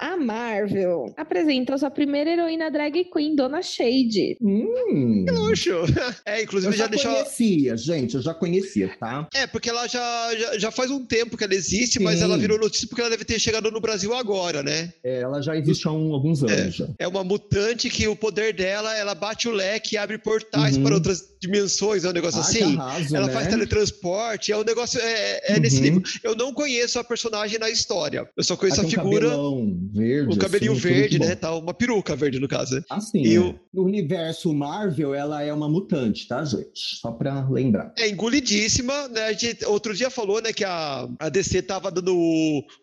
A 0.00 0.16
Marvel 0.16 1.12
apresentou 1.16 1.76
sua 1.76 1.90
primeira 1.90 2.30
heroína 2.30 2.70
drag 2.70 3.04
queen, 3.12 3.36
Dona 3.36 3.60
Shade. 3.62 4.36
Hum. 4.40 5.24
Que 5.26 5.32
luxo. 5.32 5.70
É, 6.24 6.42
inclusive 6.42 6.72
Eu 6.72 6.76
já 6.78 6.84
já 6.84 6.90
deixou. 6.90 7.12
conhecia, 7.12 7.76
gente, 7.76 8.14
eu 8.14 8.22
já 8.22 8.32
conhecia, 8.32 8.88
tá? 8.98 9.28
É, 9.34 9.46
porque 9.46 9.68
ela 9.68 9.86
já, 9.86 10.34
já, 10.36 10.58
já 10.58 10.70
faz 10.70 10.90
um 10.90 11.04
tempo 11.04 11.36
que 11.36 11.44
ela 11.44 11.54
existe, 11.54 12.00
mas 12.00 12.18
Sim. 12.18 12.24
ela 12.24 12.38
virou 12.38 12.58
notícia 12.58 12.86
porque 12.88 13.00
ela 13.00 13.10
deve 13.10 13.24
ter 13.24 13.38
chegado 13.38 13.70
no 13.70 13.80
Brasil 13.80 14.14
agora, 14.14 14.62
né? 14.62 14.92
É, 15.04 15.20
ela 15.20 15.42
já 15.42 15.56
existe 15.56 15.86
há 15.86 15.92
um- 15.92 16.14
alguns 16.14 16.42
anos 16.42 16.74
já. 16.74 16.86
É 16.98 17.06
uma 17.06 17.22
mutante 17.24 17.90
que 17.90 18.06
o 18.08 18.16
poder 18.16 18.52
dela, 18.54 18.96
ela 18.96 19.14
bate 19.14 19.48
o 19.48 19.52
leque 19.52 19.94
e 19.96 19.98
abre 19.98 20.16
portais 20.18 20.76
Uhum. 20.76 20.82
para 20.84 20.94
outras 20.94 21.22
dimensões, 21.40 22.04
é 22.04 22.08
um 22.10 22.12
negócio 22.12 22.38
Ah, 22.40 22.42
assim. 22.42 22.76
arraso, 22.76 23.16
Ela 23.16 23.26
né? 23.26 23.32
faz 23.32 23.48
teletransporte, 23.48 24.52
é 24.52 24.56
um 24.56 24.64
negócio, 24.64 25.00
é, 25.00 25.54
é 25.54 25.60
nesse 25.60 25.76
Uhum. 25.76 25.82
nível. 25.82 26.02
Eu 26.22 26.34
não 26.36 26.52
conheço 26.52 26.98
a 26.98 27.04
personagem 27.04 27.58
na 27.58 27.70
história. 27.70 28.28
Eu 28.36 28.44
só 28.44 28.56
conheço 28.56 28.80
Ela 28.80 28.84
a 28.84 28.86
um 28.86 28.90
figura, 28.90 29.28
cabelão 29.30 29.78
verde, 29.92 30.34
o 30.34 30.38
cabelinho 30.38 30.72
assim, 30.72 30.80
verde, 30.80 31.18
né? 31.18 31.34
bom. 31.34 31.40
Tá, 31.40 31.54
uma 31.54 31.74
peruca 31.74 32.14
verde, 32.14 32.38
no 32.38 32.48
caso. 32.48 32.74
né? 32.76 32.82
Assim, 32.90 33.22
E 33.24 33.38
né? 33.38 33.40
o- 33.40 33.54
no 33.72 33.84
universo 33.84 34.52
Marvel, 34.52 35.14
ela 35.14 35.42
é 35.42 35.52
uma 35.52 35.68
mutante, 35.68 36.26
tá, 36.28 36.44
gente? 36.44 36.98
Só 37.00 37.10
pra 37.12 37.48
lembrar. 37.48 37.92
É 37.98 38.08
engolidíssima, 38.08 39.08
né? 39.08 39.24
A 39.24 39.32
gente 39.32 39.64
outro 39.64 39.94
dia 39.94 40.10
falou, 40.10 40.40
né, 40.42 40.52
que 40.52 40.64
a, 40.64 41.08
a 41.18 41.28
DC 41.28 41.62
tava 41.62 41.90
dando 41.90 42.14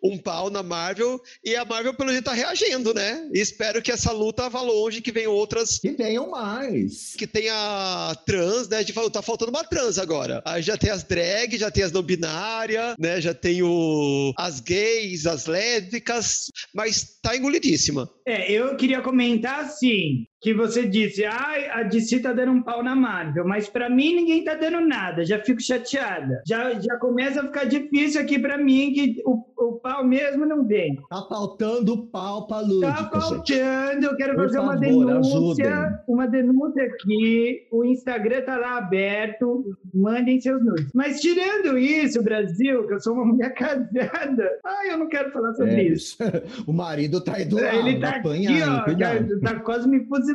um 0.02 0.18
pau 0.18 0.50
na 0.50 0.62
Marvel 0.62 1.20
e 1.44 1.54
a 1.54 1.64
Marvel, 1.64 1.94
pelo 1.94 2.10
jeito, 2.10 2.24
tá 2.24 2.32
reagindo, 2.32 2.92
né? 2.94 3.28
E 3.32 3.38
espero 3.40 3.80
que 3.82 3.92
essa 3.92 4.12
luta 4.12 4.48
vá 4.48 4.60
longe, 4.62 5.00
que 5.00 5.12
venham 5.12 5.32
outras. 5.32 5.78
Que 5.78 5.90
venham 5.92 6.30
mais. 6.30 7.14
Que 7.16 7.26
tenha 7.26 8.16
trans, 8.26 8.47
né? 8.68 8.78
A 8.78 8.80
gente 8.80 8.92
falou, 8.92 9.10
tá 9.10 9.22
faltando 9.22 9.50
uma 9.50 9.64
trans 9.64 9.98
agora. 9.98 10.42
Aí 10.44 10.62
já 10.62 10.76
tem 10.76 10.90
as 10.90 11.02
drag, 11.02 11.56
já 11.56 11.70
tem 11.70 11.84
as 11.84 11.92
não 11.92 12.02
binárias, 12.02 12.94
né? 12.98 13.20
Já 13.20 13.34
tem 13.34 13.62
o, 13.62 14.32
as 14.36 14.60
gays, 14.60 15.26
as 15.26 15.46
lésbicas, 15.46 16.50
mas 16.74 17.18
tá 17.22 17.36
engolidíssima. 17.36 18.08
É, 18.26 18.50
eu 18.50 18.76
queria 18.76 19.00
comentar 19.00 19.60
assim, 19.60 20.26
que 20.40 20.54
você 20.54 20.86
disse, 20.86 21.24
ai, 21.24 21.68
a 21.70 21.82
DC 21.82 22.20
tá 22.20 22.32
dando 22.32 22.52
um 22.52 22.62
pau 22.62 22.82
na 22.82 22.94
Marvel, 22.94 23.44
mas 23.46 23.68
pra 23.68 23.90
mim 23.90 24.14
ninguém 24.14 24.44
tá 24.44 24.54
dando 24.54 24.80
nada, 24.80 25.24
já 25.24 25.38
fico 25.40 25.60
chateada. 25.60 26.42
Já, 26.46 26.74
já 26.80 26.96
começa 26.98 27.40
a 27.40 27.44
ficar 27.44 27.64
difícil 27.64 28.20
aqui 28.20 28.38
pra 28.38 28.56
mim, 28.56 28.92
que 28.92 29.20
o, 29.26 29.42
o 29.56 29.72
pau 29.80 30.04
mesmo 30.06 30.46
não 30.46 30.64
vem. 30.64 30.96
Tá 31.10 31.26
faltando 31.28 32.06
pau 32.06 32.46
pra 32.46 32.58
Tá 32.58 32.62
lúdica, 32.62 33.20
gente. 33.20 33.58
faltando, 33.58 34.06
eu 34.06 34.16
quero 34.16 34.34
Por 34.36 34.44
fazer 34.44 34.58
uma 34.60 34.72
favor, 34.74 34.80
denúncia, 34.86 35.74
ajudem. 35.74 35.98
uma 36.06 36.26
denúncia 36.28 36.84
aqui, 36.84 37.66
o 37.72 37.84
Instagram 37.84 38.42
tá 38.42 38.56
lá 38.58 38.78
aberto, 38.78 39.64
mandem 39.92 40.40
seus 40.40 40.64
nudes. 40.64 40.86
Mas 40.94 41.20
tirando 41.20 41.76
isso, 41.76 42.22
Brasil, 42.22 42.86
que 42.86 42.94
eu 42.94 43.00
sou 43.00 43.14
uma 43.14 43.24
mulher 43.26 43.52
casada, 43.58 44.48
ai, 44.64 44.92
eu 44.92 44.98
não 44.98 45.08
quero 45.08 45.32
falar 45.32 45.52
sobre 45.54 45.72
É, 45.72 45.82
isso. 45.88 46.16
o 46.66 46.72
marido 46.72 47.20
tá 47.20 47.34
aí 47.34 47.44
do 47.44 47.56
lado, 47.60 47.76
Ele 47.76 47.98
tá 47.98 48.10
apanha 48.10 48.50
aqui, 48.50 48.62
ó, 48.62 48.84
cuidado. 48.84 49.40
tá 49.40 49.58
quase 49.60 49.88
me 49.88 49.98
fuzilando. 50.06 50.27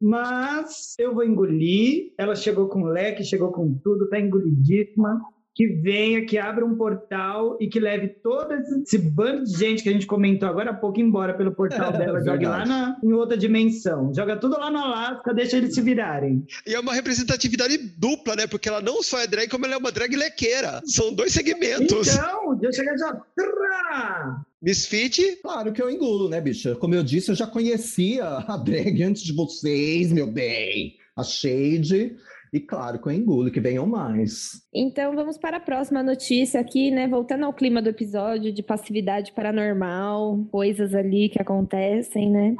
Mas 0.00 0.94
eu 0.98 1.14
vou 1.14 1.24
engolir. 1.24 2.12
Ela 2.18 2.34
chegou 2.34 2.68
com 2.68 2.84
leque, 2.84 3.24
chegou 3.24 3.50
com 3.52 3.72
tudo, 3.82 4.08
tá 4.08 4.18
engolidíssima. 4.18 5.20
Que 5.52 5.66
venha, 5.66 6.24
que 6.24 6.38
abra 6.38 6.64
um 6.64 6.76
portal 6.76 7.58
e 7.60 7.68
que 7.68 7.80
leve 7.80 8.08
todo 8.22 8.54
esse, 8.54 8.96
bando 8.96 9.44
de 9.44 9.58
gente 9.58 9.82
que 9.82 9.88
a 9.88 9.92
gente 9.92 10.06
comentou 10.06 10.48
agora 10.48 10.70
há 10.70 10.74
pouco 10.74 11.00
embora 11.00 11.34
pelo 11.34 11.52
portal 11.52 11.92
dela. 11.92 12.24
Jogue 12.24 12.46
lá 12.46 12.64
na, 12.64 12.96
em 13.02 13.12
outra 13.12 13.36
dimensão. 13.36 14.14
Joga 14.14 14.36
tudo 14.36 14.56
lá 14.56 14.70
no 14.70 14.78
Alasca, 14.78 15.34
deixa 15.34 15.56
eles 15.56 15.74
se 15.74 15.82
virarem. 15.82 16.46
E 16.66 16.72
é 16.72 16.78
uma 16.78 16.94
representatividade 16.94 17.76
dupla, 17.76 18.36
né? 18.36 18.46
Porque 18.46 18.68
ela 18.68 18.80
não 18.80 19.02
só 19.02 19.18
é 19.18 19.26
drag, 19.26 19.48
como 19.48 19.66
ela 19.66 19.74
é 19.74 19.78
uma 19.78 19.90
drag 19.90 20.14
lequeira. 20.14 20.80
São 20.86 21.12
dois 21.12 21.32
segmentos. 21.32 22.16
Então, 22.16 22.39
deixa 22.60 22.82
eu 22.82 22.98
já. 22.98 23.12
Trá! 23.34 24.44
Misfit, 24.62 25.36
Claro 25.42 25.72
que 25.72 25.82
eu 25.82 25.90
engulo, 25.90 26.28
né, 26.28 26.40
bicha? 26.40 26.76
Como 26.76 26.94
eu 26.94 27.02
disse, 27.02 27.30
eu 27.30 27.34
já 27.34 27.46
conhecia 27.46 28.24
a 28.24 28.56
drag 28.56 29.02
antes 29.02 29.22
de 29.22 29.32
vocês, 29.32 30.12
meu 30.12 30.26
bem. 30.26 30.96
A 31.16 31.22
Shade. 31.22 32.16
E 32.52 32.58
claro 32.58 33.00
que 33.00 33.06
eu 33.06 33.12
engulo, 33.12 33.50
que 33.50 33.60
venham 33.60 33.86
mais. 33.86 34.66
Então 34.74 35.14
vamos 35.14 35.38
para 35.38 35.58
a 35.58 35.60
próxima 35.60 36.02
notícia 36.02 36.60
aqui, 36.60 36.90
né? 36.90 37.06
Voltando 37.06 37.44
ao 37.44 37.54
clima 37.54 37.80
do 37.80 37.88
episódio 37.88 38.52
de 38.52 38.62
passividade 38.62 39.32
paranormal, 39.32 40.44
coisas 40.50 40.94
ali 40.94 41.28
que 41.28 41.40
acontecem, 41.40 42.28
né? 42.28 42.56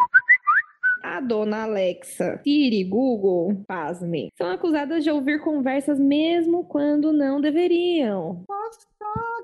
A 1.03 1.21
dona 1.21 1.65
Alexa, 1.65 2.41
Siri, 2.45 2.85
Google, 2.85 3.65
pasme, 3.67 4.31
são 4.37 4.49
acusadas 4.49 5.03
de 5.03 5.11
ouvir 5.11 5.41
conversas 5.41 5.99
mesmo 5.99 6.63
quando 6.65 7.13
não 7.13 7.41
deveriam. 7.41 8.45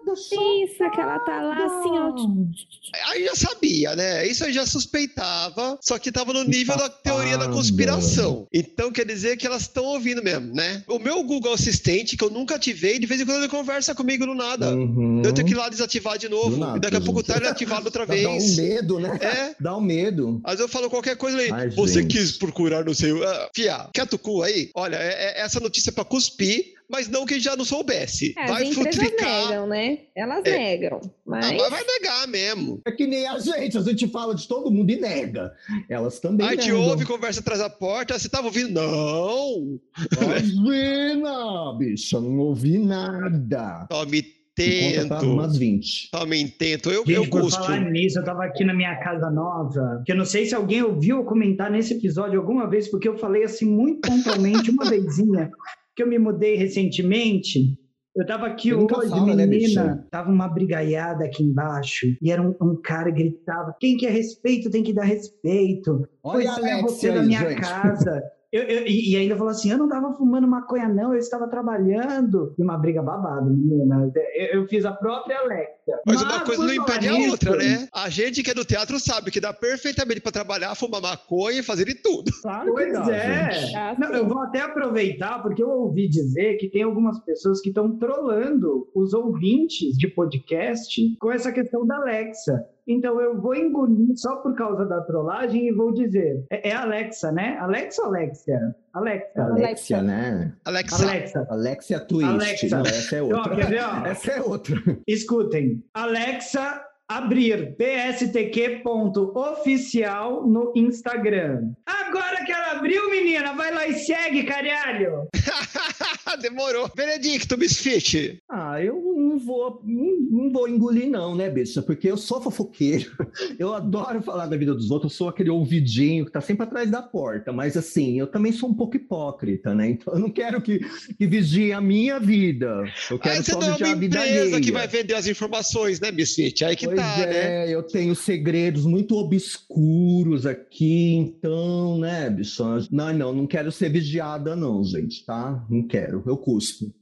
Isso, 0.08 0.90
que 0.94 1.00
ela 1.00 1.18
tá 1.20 1.42
lá 1.42 1.64
assim, 1.64 1.88
ó. 1.90 3.10
aí 3.10 3.24
já 3.24 3.34
sabia, 3.34 3.96
né? 3.96 4.26
Isso 4.26 4.44
eu 4.44 4.52
já 4.52 4.64
suspeitava, 4.64 5.78
só 5.82 5.98
que 5.98 6.12
tava 6.12 6.32
no 6.32 6.44
nível 6.44 6.76
da 6.76 6.88
teoria 6.88 7.36
da 7.36 7.48
conspiração. 7.48 8.46
Então 8.52 8.92
quer 8.92 9.04
dizer 9.04 9.36
que 9.36 9.46
elas 9.46 9.62
estão 9.62 9.84
ouvindo 9.84 10.22
mesmo, 10.22 10.54
né? 10.54 10.84
O 10.86 10.98
meu 10.98 11.22
Google 11.24 11.52
Assistente, 11.52 12.16
que 12.16 12.22
eu 12.24 12.30
nunca 12.30 12.54
ativei, 12.54 12.98
de 12.98 13.06
vez 13.06 13.20
em 13.20 13.26
quando 13.26 13.38
ele 13.38 13.48
conversa 13.48 13.94
comigo 13.94 14.24
do 14.26 14.34
nada. 14.34 14.74
Uhum. 14.74 15.22
Eu 15.24 15.32
tenho 15.32 15.46
que 15.46 15.54
ir 15.54 15.56
lá 15.56 15.68
desativar 15.68 16.18
de 16.18 16.28
novo. 16.28 16.56
Nada, 16.56 16.76
e 16.76 16.80
daqui 16.80 16.96
a 16.96 17.00
pouco 17.00 17.20
gente. 17.20 17.28
tá 17.28 17.36
ele 17.38 17.48
ativado 17.48 17.86
outra 17.86 18.06
Dá 18.06 18.12
um 18.14 18.16
vez. 18.16 18.56
medo, 18.56 19.00
né? 19.00 19.18
É. 19.20 19.54
Dá 19.60 19.76
um 19.76 19.80
medo. 19.80 20.40
Às 20.44 20.52
vezes 20.52 20.60
eu 20.66 20.68
falo 20.68 20.88
qualquer 20.88 21.16
coisa 21.16 21.38
aí. 21.38 21.50
Ai, 21.50 21.70
Você 21.70 22.02
gente. 22.02 22.16
quis 22.16 22.32
procurar, 22.38 22.84
não 22.84 22.94
sei. 22.94 23.10
Ah, 23.24 23.50
fia, 23.54 23.88
quer 23.92 24.06
tu 24.06 24.18
cu 24.18 24.42
aí? 24.42 24.70
Olha, 24.74 24.96
é- 24.96 25.38
é- 25.38 25.40
essa 25.40 25.58
notícia 25.58 25.90
é 25.90 25.92
pra 25.92 26.04
cuspir, 26.04 26.75
mas 26.88 27.08
não 27.08 27.24
que 27.26 27.38
já 27.40 27.56
não 27.56 27.64
soubesse. 27.64 28.34
É, 28.36 28.42
as 28.44 28.50
vai 28.50 28.64
empresas 28.64 28.94
futricar. 29.04 29.48
negam, 29.48 29.66
né? 29.66 29.98
Elas 30.14 30.44
É. 30.44 30.58
negam. 30.58 31.00
Ah, 31.04 31.10
Mas 31.26 31.52
mas 31.56 31.70
vai 31.70 31.84
negar 31.84 32.28
mesmo. 32.28 32.80
É 32.86 32.92
que 32.92 33.06
nem 33.06 33.26
a 33.26 33.38
gente, 33.38 33.76
a 33.78 33.80
gente 33.82 34.06
fala 34.08 34.34
de 34.34 34.46
todo 34.46 34.70
mundo 34.70 34.90
e 34.90 34.96
nega. 35.00 35.52
Elas 35.88 36.20
também 36.20 36.46
Aí 36.48 36.56
te 36.56 36.70
negam. 36.70 36.82
ouve, 36.88 37.04
conversa 37.04 37.40
atrás 37.40 37.60
da 37.60 37.68
porta, 37.70 38.18
você 38.18 38.28
tava 38.28 38.46
ouvindo? 38.46 38.70
Não! 38.80 39.78
Imagina, 40.22 41.74
bicha, 41.78 42.20
não 42.20 42.38
ouvi 42.38 42.78
nada. 42.78 43.86
Só 43.90 44.04
me 44.06 44.22
tento. 44.54 45.14
umas 45.26 45.56
20. 45.58 46.08
Só 46.14 46.24
me 46.24 46.48
tento. 46.48 46.90
Eu, 46.90 47.00
Gente, 47.04 47.12
eu 47.14 47.28
por 47.28 47.42
cuspo. 47.42 47.62
falar 47.64 47.80
nisso, 47.90 48.18
eu 48.18 48.24
tava 48.24 48.44
aqui 48.44 48.64
na 48.64 48.72
minha 48.74 48.96
casa 49.00 49.30
nova, 49.30 50.02
que 50.06 50.12
eu 50.12 50.16
não 50.16 50.24
sei 50.24 50.46
se 50.46 50.54
alguém 50.54 50.82
ouviu 50.82 51.24
comentar 51.24 51.70
nesse 51.70 51.94
episódio 51.94 52.40
alguma 52.40 52.68
vez, 52.68 52.88
porque 52.88 53.08
eu 53.08 53.18
falei 53.18 53.44
assim 53.44 53.66
muito 53.66 54.08
pontualmente 54.08 54.70
uma 54.70 54.88
vezinha, 54.88 55.50
que 55.96 56.02
eu 56.02 56.06
me 56.06 56.18
mudei 56.18 56.54
recentemente. 56.54 57.74
Eu 58.14 58.24
tava 58.24 58.46
aqui 58.46 58.70
nunca 58.70 58.98
hoje, 58.98 59.10
fala, 59.10 59.34
né, 59.34 59.46
menina, 59.46 59.84
bicha? 59.84 60.06
tava 60.10 60.30
uma 60.30 60.48
brigaiada 60.48 61.24
aqui 61.24 61.42
embaixo, 61.42 62.06
e 62.22 62.30
era 62.30 62.40
um, 62.40 62.54
um 62.62 62.80
cara 62.80 63.12
que 63.12 63.22
gritava, 63.22 63.74
quem 63.78 63.96
quer 63.96 64.10
respeito 64.10 64.70
tem 64.70 64.82
que 64.82 64.92
dar 64.92 65.04
respeito. 65.04 66.08
Olha 66.22 66.50
Alexia 66.50 66.82
você 66.82 67.12
da 67.12 67.20
aí, 67.20 67.26
minha 67.26 67.50
gente. 67.50 67.60
casa. 67.60 68.22
Eu- 68.52 68.62
eu- 68.62 68.86
e, 68.86 69.16
ainda 69.16 69.34
falou 69.36 69.50
assim: 69.50 69.70
eu 69.70 69.78
não 69.78 69.88
tava 69.88 70.12
fumando 70.14 70.46
maconha, 70.46 70.88
não, 70.88 71.12
eu 71.12 71.18
estava 71.18 71.48
trabalhando. 71.48 72.54
E 72.58 72.62
uma 72.62 72.78
briga 72.78 73.02
babada, 73.02 73.44
menina. 73.50 74.10
Eu, 74.34 74.60
eu 74.60 74.68
fiz 74.68 74.84
a 74.84 74.92
própria 74.92 75.38
Alexia. 75.40 75.98
Mas 76.06 76.22
uma 76.22 76.40
coisa 76.44 76.64
não 76.64 76.72
impede 76.72 77.08
a 77.08 77.14
outra, 77.16 77.56
né? 77.56 77.88
A 77.92 78.08
gente 78.08 78.42
que 78.42 78.50
é 78.50 78.54
do 78.54 78.64
teatro 78.64 78.98
sabe 79.00 79.30
que 79.30 79.40
dá 79.40 79.52
perfeitamente 79.52 80.20
pra 80.20 80.30
trabalhar, 80.32 80.74
fumar 80.74 81.00
maconha 81.02 81.58
e 81.60 81.62
fazer 81.62 81.84
de 81.86 81.94
tudo. 81.94 82.30
Claro 82.42 82.66
que 82.66 82.72
Pois 82.72 82.92
dá, 82.92 83.14
é. 83.16 83.50
gente. 83.52 83.74
Ah, 83.76 83.96
Não, 83.98 84.12
eu 84.12 84.26
vou 84.28 84.38
até 84.40 84.60
aproveitar, 84.60 85.42
porque 85.42 85.62
eu 85.62 85.68
ouvi 85.68 86.08
dizer 86.08 86.56
que 86.56 86.68
tem 86.70 86.82
algumas 86.82 87.18
pessoas 87.24 87.60
que 87.60 87.68
estão 87.70 87.96
trolando 87.98 88.88
os 88.94 89.12
ouvintes 89.12 89.96
de 89.96 90.08
podcast 90.08 91.16
com 91.20 91.32
essa 91.32 91.50
questão 91.52 91.86
da 91.86 91.96
Alexa. 91.96 92.64
Então 92.86 93.20
eu 93.20 93.40
vou 93.40 93.54
engolir 93.54 94.16
só 94.16 94.36
por 94.36 94.54
causa 94.54 94.84
da 94.86 95.00
trollagem 95.00 95.66
e 95.68 95.72
vou 95.72 95.92
dizer: 95.92 96.44
é, 96.50 96.68
é 96.70 96.72
Alexa, 96.72 97.32
né? 97.32 97.56
Alexa 97.58 98.02
ou 98.02 98.08
Alexia? 98.08 98.76
Alexa. 98.92 99.42
Alexia, 99.42 100.02
né? 100.02 100.52
Alexa, 100.64 101.04
Alexa. 101.04 101.46
Alexia 101.50 102.00
Twist. 102.00 102.30
Alexa. 102.30 102.68
Não, 102.76 102.80
essa 102.86 103.16
é 103.16 103.22
Ó, 103.22 103.26
outra. 103.26 103.56
quer 103.56 103.66
ver, 103.66 103.82
ó? 103.82 104.06
Essa 104.06 104.30
é 104.32 104.40
outra. 104.42 104.76
Escutem. 105.06 105.84
Alexa, 105.92 106.85
abrir 107.08 107.74
pstq.oficial 107.76 110.46
no 110.46 110.72
Instagram. 110.74 111.70
Agora 111.86 112.44
que 112.44 112.52
ela 112.52 112.72
abriu, 112.72 113.10
menina, 113.10 113.52
vai 113.52 113.72
lá 113.72 113.86
e 113.86 113.94
segue, 113.94 114.42
caralho. 114.44 115.28
demorou. 116.40 116.90
Benedicto, 116.94 117.56
Misfit. 117.56 118.38
Ah, 118.48 118.82
eu 118.82 118.94
não 119.16 119.38
vou, 119.38 119.80
não, 119.84 120.16
não 120.30 120.52
vou 120.52 120.68
engolir, 120.68 121.08
não, 121.08 121.34
né, 121.34 121.48
bicha? 121.50 121.82
Porque 121.82 122.10
eu 122.10 122.16
sou 122.16 122.40
fofoqueiro. 122.40 123.10
Eu 123.58 123.74
adoro 123.74 124.22
falar 124.22 124.46
da 124.46 124.56
vida 124.56 124.74
dos 124.74 124.90
outros. 124.90 125.12
Eu 125.12 125.16
sou 125.16 125.28
aquele 125.28 125.50
ouvidinho 125.50 126.26
que 126.26 126.32
tá 126.32 126.40
sempre 126.40 126.64
atrás 126.64 126.90
da 126.90 127.02
porta. 127.02 127.52
Mas, 127.52 127.76
assim, 127.76 128.18
eu 128.18 128.26
também 128.26 128.52
sou 128.52 128.68
um 128.68 128.74
pouco 128.74 128.96
hipócrita, 128.96 129.74
né? 129.74 129.90
Então, 129.90 130.14
eu 130.14 130.18
não 130.18 130.30
quero 130.30 130.60
que, 130.60 130.80
que 131.16 131.26
vigie 131.26 131.72
a 131.72 131.80
minha 131.80 132.18
vida. 132.18 132.84
Eu 133.10 133.18
quero 133.18 133.36
Aí 133.36 133.42
você 133.42 133.52
só 133.52 133.60
não 133.60 133.68
é 133.68 133.72
vigiar 133.72 133.88
uma 133.88 133.96
a 133.96 134.00
vida 134.00 134.18
empresa 134.18 134.40
alheia. 134.40 134.60
que 134.60 134.72
vai 134.72 134.88
vender 134.88 135.14
as 135.14 135.26
informações, 135.26 136.00
né, 136.00 136.10
Misfit? 136.10 136.64
Aí 136.64 136.76
que 136.76 136.86
pois 136.86 136.95
tá, 136.96 137.16
né? 137.18 137.66
é, 137.66 137.74
eu 137.74 137.82
tenho 137.82 138.14
segredos 138.14 138.84
muito 138.84 139.16
obscuros 139.16 140.46
aqui, 140.46 141.14
então, 141.14 141.98
né, 141.98 142.28
bicho? 142.30 142.62
Não, 142.90 143.12
não, 143.12 143.32
não 143.32 143.46
quero 143.46 143.70
ser 143.70 143.90
vigiada, 143.90 144.56
não, 144.56 144.82
gente, 144.84 145.24
tá? 145.24 145.64
Não 145.70 145.86
quero, 145.86 146.22
eu 146.26 146.36
cuspo. 146.36 146.92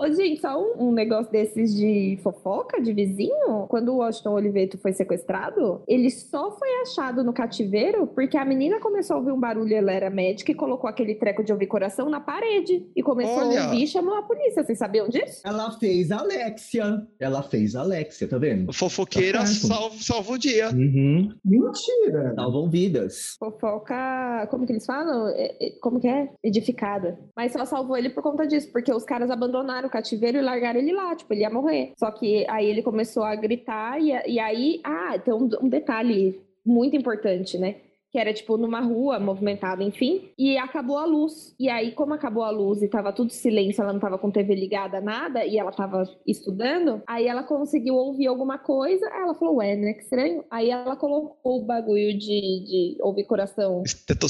Ô, 0.00 0.12
gente, 0.12 0.40
só 0.40 0.60
um, 0.60 0.88
um 0.88 0.92
negócio 0.92 1.30
desses 1.30 1.74
de 1.74 2.18
fofoca, 2.22 2.80
de 2.80 2.92
vizinho. 2.92 3.66
Quando 3.68 3.90
o 3.92 3.96
Washington 3.98 4.32
Oliveto 4.32 4.78
foi 4.78 4.92
sequestrado, 4.92 5.82
ele 5.86 6.10
só 6.10 6.50
foi 6.52 6.68
achado 6.82 7.22
no 7.22 7.32
cativeiro 7.32 8.06
porque 8.06 8.36
a 8.36 8.44
menina 8.44 8.80
começou 8.80 9.16
a 9.16 9.18
ouvir 9.18 9.32
um 9.32 9.40
barulho, 9.40 9.74
ela 9.74 9.92
era 9.92 10.10
médica 10.10 10.52
e 10.52 10.54
colocou 10.54 10.88
aquele 10.88 11.14
treco 11.14 11.44
de 11.44 11.52
ouvir 11.52 11.66
coração 11.66 12.08
na 12.08 12.20
parede. 12.20 12.86
E 12.94 13.02
começou 13.02 13.48
Olha. 13.48 13.62
a 13.62 13.64
ouvir 13.66 13.82
e 13.82 13.86
chamou 13.86 14.14
a 14.14 14.22
polícia. 14.22 14.64
Vocês 14.64 14.78
sabiam 14.78 15.08
disso? 15.08 15.42
Ela 15.44 15.70
fez 15.72 16.10
a 16.10 16.20
Alexia. 16.20 17.06
Ela 17.18 17.42
fez 17.42 17.74
a 17.74 17.80
Alexia, 17.80 18.28
tá 18.28 18.38
vendo? 18.38 18.72
Fofoqueira 18.72 19.40
Tá 19.40 19.46
salva 19.46 20.32
o 20.32 20.38
dia. 20.38 20.70
Uhum. 20.70 21.28
Mentira. 21.44 22.34
Salvam 22.34 22.70
vidas. 22.70 23.36
Fofoca, 23.38 24.46
como 24.50 24.66
que 24.66 24.72
eles 24.72 24.86
falam? 24.86 25.32
Como 25.80 26.00
que 26.00 26.08
é? 26.08 26.30
Edificada. 26.42 27.18
Mas 27.36 27.52
só 27.52 27.64
salvou 27.64 27.96
ele 27.96 28.10
por 28.10 28.22
conta 28.22 28.46
disso, 28.46 28.70
porque 28.72 28.92
os 28.92 29.04
caras 29.04 29.30
abandonaram 29.30 29.73
o 29.82 29.90
cativeiro 29.90 30.38
e 30.38 30.42
largaram 30.42 30.78
ele 30.78 30.92
lá, 30.92 31.16
tipo, 31.16 31.32
ele 31.32 31.40
ia 31.40 31.50
morrer. 31.50 31.92
Só 31.98 32.10
que 32.10 32.46
aí 32.48 32.66
ele 32.66 32.82
começou 32.82 33.24
a 33.24 33.34
gritar 33.34 34.00
e, 34.00 34.10
e 34.26 34.38
aí, 34.38 34.80
ah, 34.84 35.18
tem 35.18 35.32
um, 35.34 35.48
um 35.62 35.68
detalhe 35.68 36.40
muito 36.64 36.96
importante, 36.96 37.58
né? 37.58 37.76
Que 38.10 38.18
era, 38.18 38.32
tipo, 38.32 38.56
numa 38.56 38.80
rua 38.80 39.18
movimentada, 39.18 39.82
enfim, 39.82 40.30
e 40.38 40.56
acabou 40.56 40.98
a 40.98 41.04
luz. 41.04 41.52
E 41.58 41.68
aí, 41.68 41.90
como 41.90 42.14
acabou 42.14 42.44
a 42.44 42.50
luz 42.50 42.80
e 42.80 42.88
tava 42.88 43.12
tudo 43.12 43.32
silêncio, 43.32 43.82
ela 43.82 43.92
não 43.92 43.98
tava 43.98 44.18
com 44.18 44.30
TV 44.30 44.54
ligada, 44.54 45.00
nada, 45.00 45.44
e 45.44 45.58
ela 45.58 45.72
tava 45.72 46.04
estudando, 46.24 47.02
aí 47.08 47.26
ela 47.26 47.42
conseguiu 47.42 47.96
ouvir 47.96 48.28
alguma 48.28 48.56
coisa, 48.56 49.04
aí 49.08 49.22
ela 49.22 49.34
falou, 49.34 49.56
ué, 49.56 49.74
né, 49.74 49.94
que 49.94 50.02
estranho. 50.02 50.44
Aí 50.48 50.70
ela 50.70 50.94
colocou 50.94 51.60
o 51.60 51.64
bagulho 51.64 52.16
de, 52.16 52.64
de 52.64 52.96
ouvir 53.00 53.24
coração 53.24 53.82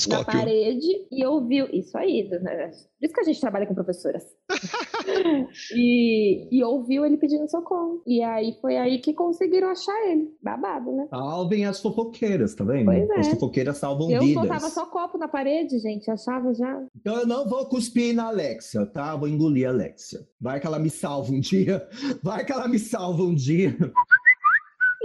na 0.08 0.24
parede 0.24 1.06
e 1.12 1.26
ouviu. 1.26 1.68
Isso 1.70 1.96
aí, 1.98 2.26
né? 2.40 2.70
Por 3.04 3.08
isso 3.08 3.14
que 3.16 3.20
a 3.20 3.24
gente 3.24 3.40
trabalha 3.40 3.66
com 3.66 3.74
professoras. 3.74 4.24
e, 5.76 6.48
e 6.50 6.64
ouviu 6.64 7.04
ele 7.04 7.18
pedindo 7.18 7.46
socorro. 7.50 8.02
E 8.06 8.22
aí 8.22 8.56
foi 8.62 8.78
aí 8.78 8.98
que 8.98 9.12
conseguiram 9.12 9.68
achar 9.68 9.94
ele. 10.10 10.34
Babado, 10.42 10.90
né? 10.90 11.06
Salvem 11.10 11.66
as 11.66 11.82
fofoqueiras, 11.82 12.54
tá 12.54 12.64
vendo? 12.64 12.86
Pois 12.86 13.10
é. 13.10 13.20
As 13.20 13.28
fofoqueiras 13.28 13.76
salvam 13.76 14.10
Eu 14.10 14.22
vidas. 14.22 14.42
botava 14.42 14.70
só 14.70 14.86
copo 14.86 15.18
na 15.18 15.28
parede, 15.28 15.78
gente. 15.80 16.10
Achava 16.10 16.54
já. 16.54 16.82
Então 16.98 17.14
eu 17.14 17.26
não 17.26 17.46
vou 17.46 17.68
cuspir 17.68 18.14
na 18.14 18.28
Alexia, 18.28 18.86
tá? 18.86 19.14
Vou 19.14 19.28
engolir 19.28 19.68
a 19.68 19.70
Alexia. 19.70 20.20
Vai 20.40 20.58
que 20.58 20.66
ela 20.66 20.78
me 20.78 20.88
salva 20.88 21.30
um 21.30 21.40
dia. 21.40 21.86
Vai 22.22 22.42
que 22.42 22.52
ela 22.52 22.66
me 22.66 22.78
salva 22.78 23.22
um 23.22 23.34
dia. 23.34 23.76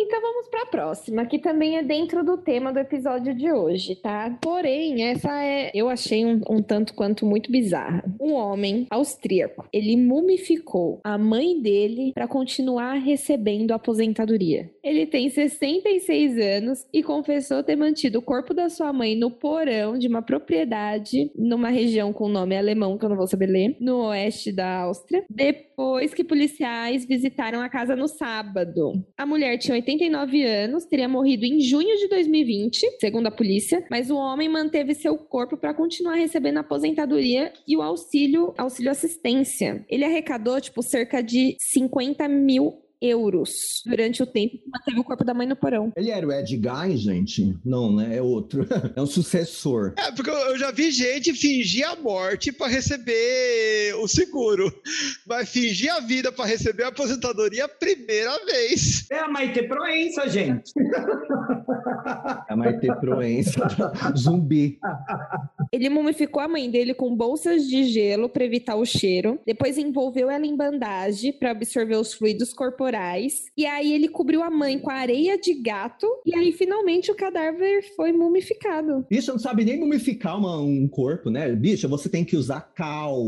Então 0.02 0.22
vamos 0.22 0.48
para 0.48 0.64
a 0.64 0.66
próxima, 0.66 1.26
que 1.26 1.38
também 1.38 1.78
é 1.78 1.84
dentro 1.84 2.24
do 2.24 2.38
tema 2.38 2.72
do 2.72 2.80
episódio 2.80 3.36
de 3.36 3.52
hoje, 3.52 3.96
tá? 3.96 4.38
Porém, 4.42 5.04
essa 5.04 5.44
é, 5.44 5.72
eu 5.74 5.90
achei 5.90 6.26
um, 6.26 6.40
um 6.50 6.62
tanto 6.62 6.94
quanto 6.94 7.26
muito 7.26 7.52
bizarra. 7.52 8.04
Um 8.20 8.32
homem 8.32 8.88
austríaco, 8.90 9.68
ele 9.74 9.98
mumificou 9.98 11.02
a 11.04 11.18
mãe 11.18 11.62
dele 11.62 12.14
para 12.14 12.30
continuar 12.30 12.94
recebendo 12.94 13.74
aposentadoria. 13.74 14.72
Ele 14.82 15.06
tem 15.06 15.30
66 15.30 16.38
anos 16.40 16.88
e 16.94 17.04
confessou 17.04 17.62
ter 17.62 17.76
mantido 17.76 18.20
o 18.20 18.22
corpo 18.22 18.54
da 18.54 18.70
sua 18.70 18.94
mãe 18.94 19.18
no 19.18 19.30
porão 19.30 19.98
de 19.98 20.08
uma 20.08 20.22
propriedade 20.22 21.30
numa 21.36 21.70
região 21.70 22.14
com 22.14 22.30
nome 22.30 22.58
alemão 22.58 22.98
que 22.98 23.04
eu 23.04 23.10
não 23.10 23.18
vou 23.18 23.28
saber 23.28 23.48
ler, 23.48 23.76
no 23.82 24.08
oeste 24.08 24.52
da 24.52 24.80
Áustria, 24.84 25.26
depois 25.30 26.14
que 26.14 26.24
policiais 26.24 27.06
visitaram 27.06 27.60
a 27.60 27.68
casa 27.68 27.98
no 27.98 28.08
sábado. 28.08 28.94
A 29.18 29.26
mulher 29.26 29.58
tinha 29.58 29.78
89 29.90 30.44
anos, 30.44 30.86
teria 30.86 31.10
morrido 31.10 31.46
em 31.46 31.60
junho 31.60 31.98
de 31.98 32.08
2020, 32.08 32.98
segundo 33.00 33.26
a 33.28 33.32
polícia, 33.32 33.84
mas 33.90 34.12
o 34.12 34.16
homem 34.16 34.48
manteve 34.48 34.94
seu 34.94 35.18
corpo 35.18 35.58
para 35.58 35.74
continuar 35.74 36.14
recebendo 36.14 36.58
a 36.58 36.60
aposentadoria 36.62 37.52
e 37.68 37.76
o 37.76 37.82
auxílio, 37.82 38.54
auxílio 38.56 38.92
assistência. 38.92 39.84
Ele 39.90 40.06
arrecadou, 40.06 40.62
tipo, 40.62 40.84
cerca 40.84 41.24
de 41.24 41.58
50 41.60 42.28
mil 42.28 42.84
euros 43.02 43.82
durante 43.86 44.22
o 44.22 44.26
tempo 44.26 44.58
que 44.58 44.70
manteve 44.70 45.00
o 45.00 45.04
corpo 45.04 45.24
da 45.24 45.34
mãe 45.34 45.48
no 45.48 45.56
porão. 45.56 45.92
Ele 45.96 46.12
era 46.12 46.26
o 46.26 46.32
Ed 46.32 46.56
Guy, 46.56 46.98
gente? 46.98 47.58
Não, 47.64 47.96
né? 47.96 48.18
É 48.18 48.22
outro. 48.22 48.66
É 48.96 49.02
um 49.02 49.06
sucessor. 49.06 49.94
É, 49.98 50.12
porque 50.12 50.30
eu 50.30 50.58
já 50.58 50.72
vi 50.72 50.90
gente 50.92 51.34
fingir 51.34 51.88
a 51.88 51.96
morte 51.96 52.52
pra 52.52 52.68
receber 52.68 53.94
o 54.00 54.08
seguro. 54.08 54.74
Mas 55.28 55.50
fingir 55.50 55.94
a 55.94 56.00
vida 56.00 56.32
pra 56.32 56.46
receber 56.46 56.84
a 56.84 56.88
aposentadoria 56.88 57.66
a 57.66 57.70
primeira 57.70 58.44
vez. 58.46 59.06
É 59.12 59.20
a 59.20 59.28
Maite 59.28 59.64
Proença, 59.64 60.28
gente. 60.28 60.72
A 62.48 62.56
Maite 62.56 62.88
Proença. 63.00 63.68
Zumbi. 64.18 64.80
Ele 65.72 65.90
mumificou 65.90 66.42
a 66.42 66.48
mãe 66.48 66.70
dele 66.70 66.94
com 66.94 67.16
bolsas 67.16 67.68
de 67.68 67.84
gelo 67.86 68.28
para 68.28 68.44
evitar 68.44 68.76
o 68.76 68.86
cheiro. 68.86 69.40
Depois 69.46 69.78
envolveu 69.78 70.30
ela 70.30 70.46
em 70.46 70.56
bandagem 70.56 71.32
para 71.32 71.52
absorver 71.52 71.96
os 71.96 72.14
fluidos 72.14 72.54
corporais. 72.54 72.89
E 73.58 73.66
aí 73.66 73.94
ele 73.94 74.08
cobriu 74.08 74.42
a 74.44 74.50
mãe 74.50 74.80
com 74.80 74.90
areia 74.90 75.38
de 75.38 75.54
gato. 75.54 76.08
E 76.26 76.36
aí 76.36 76.52
finalmente 76.52 77.12
o 77.12 77.16
cadáver 77.16 77.84
foi 77.96 78.12
mumificado. 78.12 79.06
Bicho, 79.10 79.32
não 79.32 79.40
sabe 79.40 79.64
nem 79.64 79.80
mumificar 79.80 80.38
uma- 80.38 80.60
um 80.62 80.88
corpo, 80.88 81.30
né? 81.30 81.54
Bicho, 81.56 81.88
você 81.88 82.10
tem 82.10 82.24
que 82.26 82.36
usar 82.36 82.62
cal. 82.74 83.20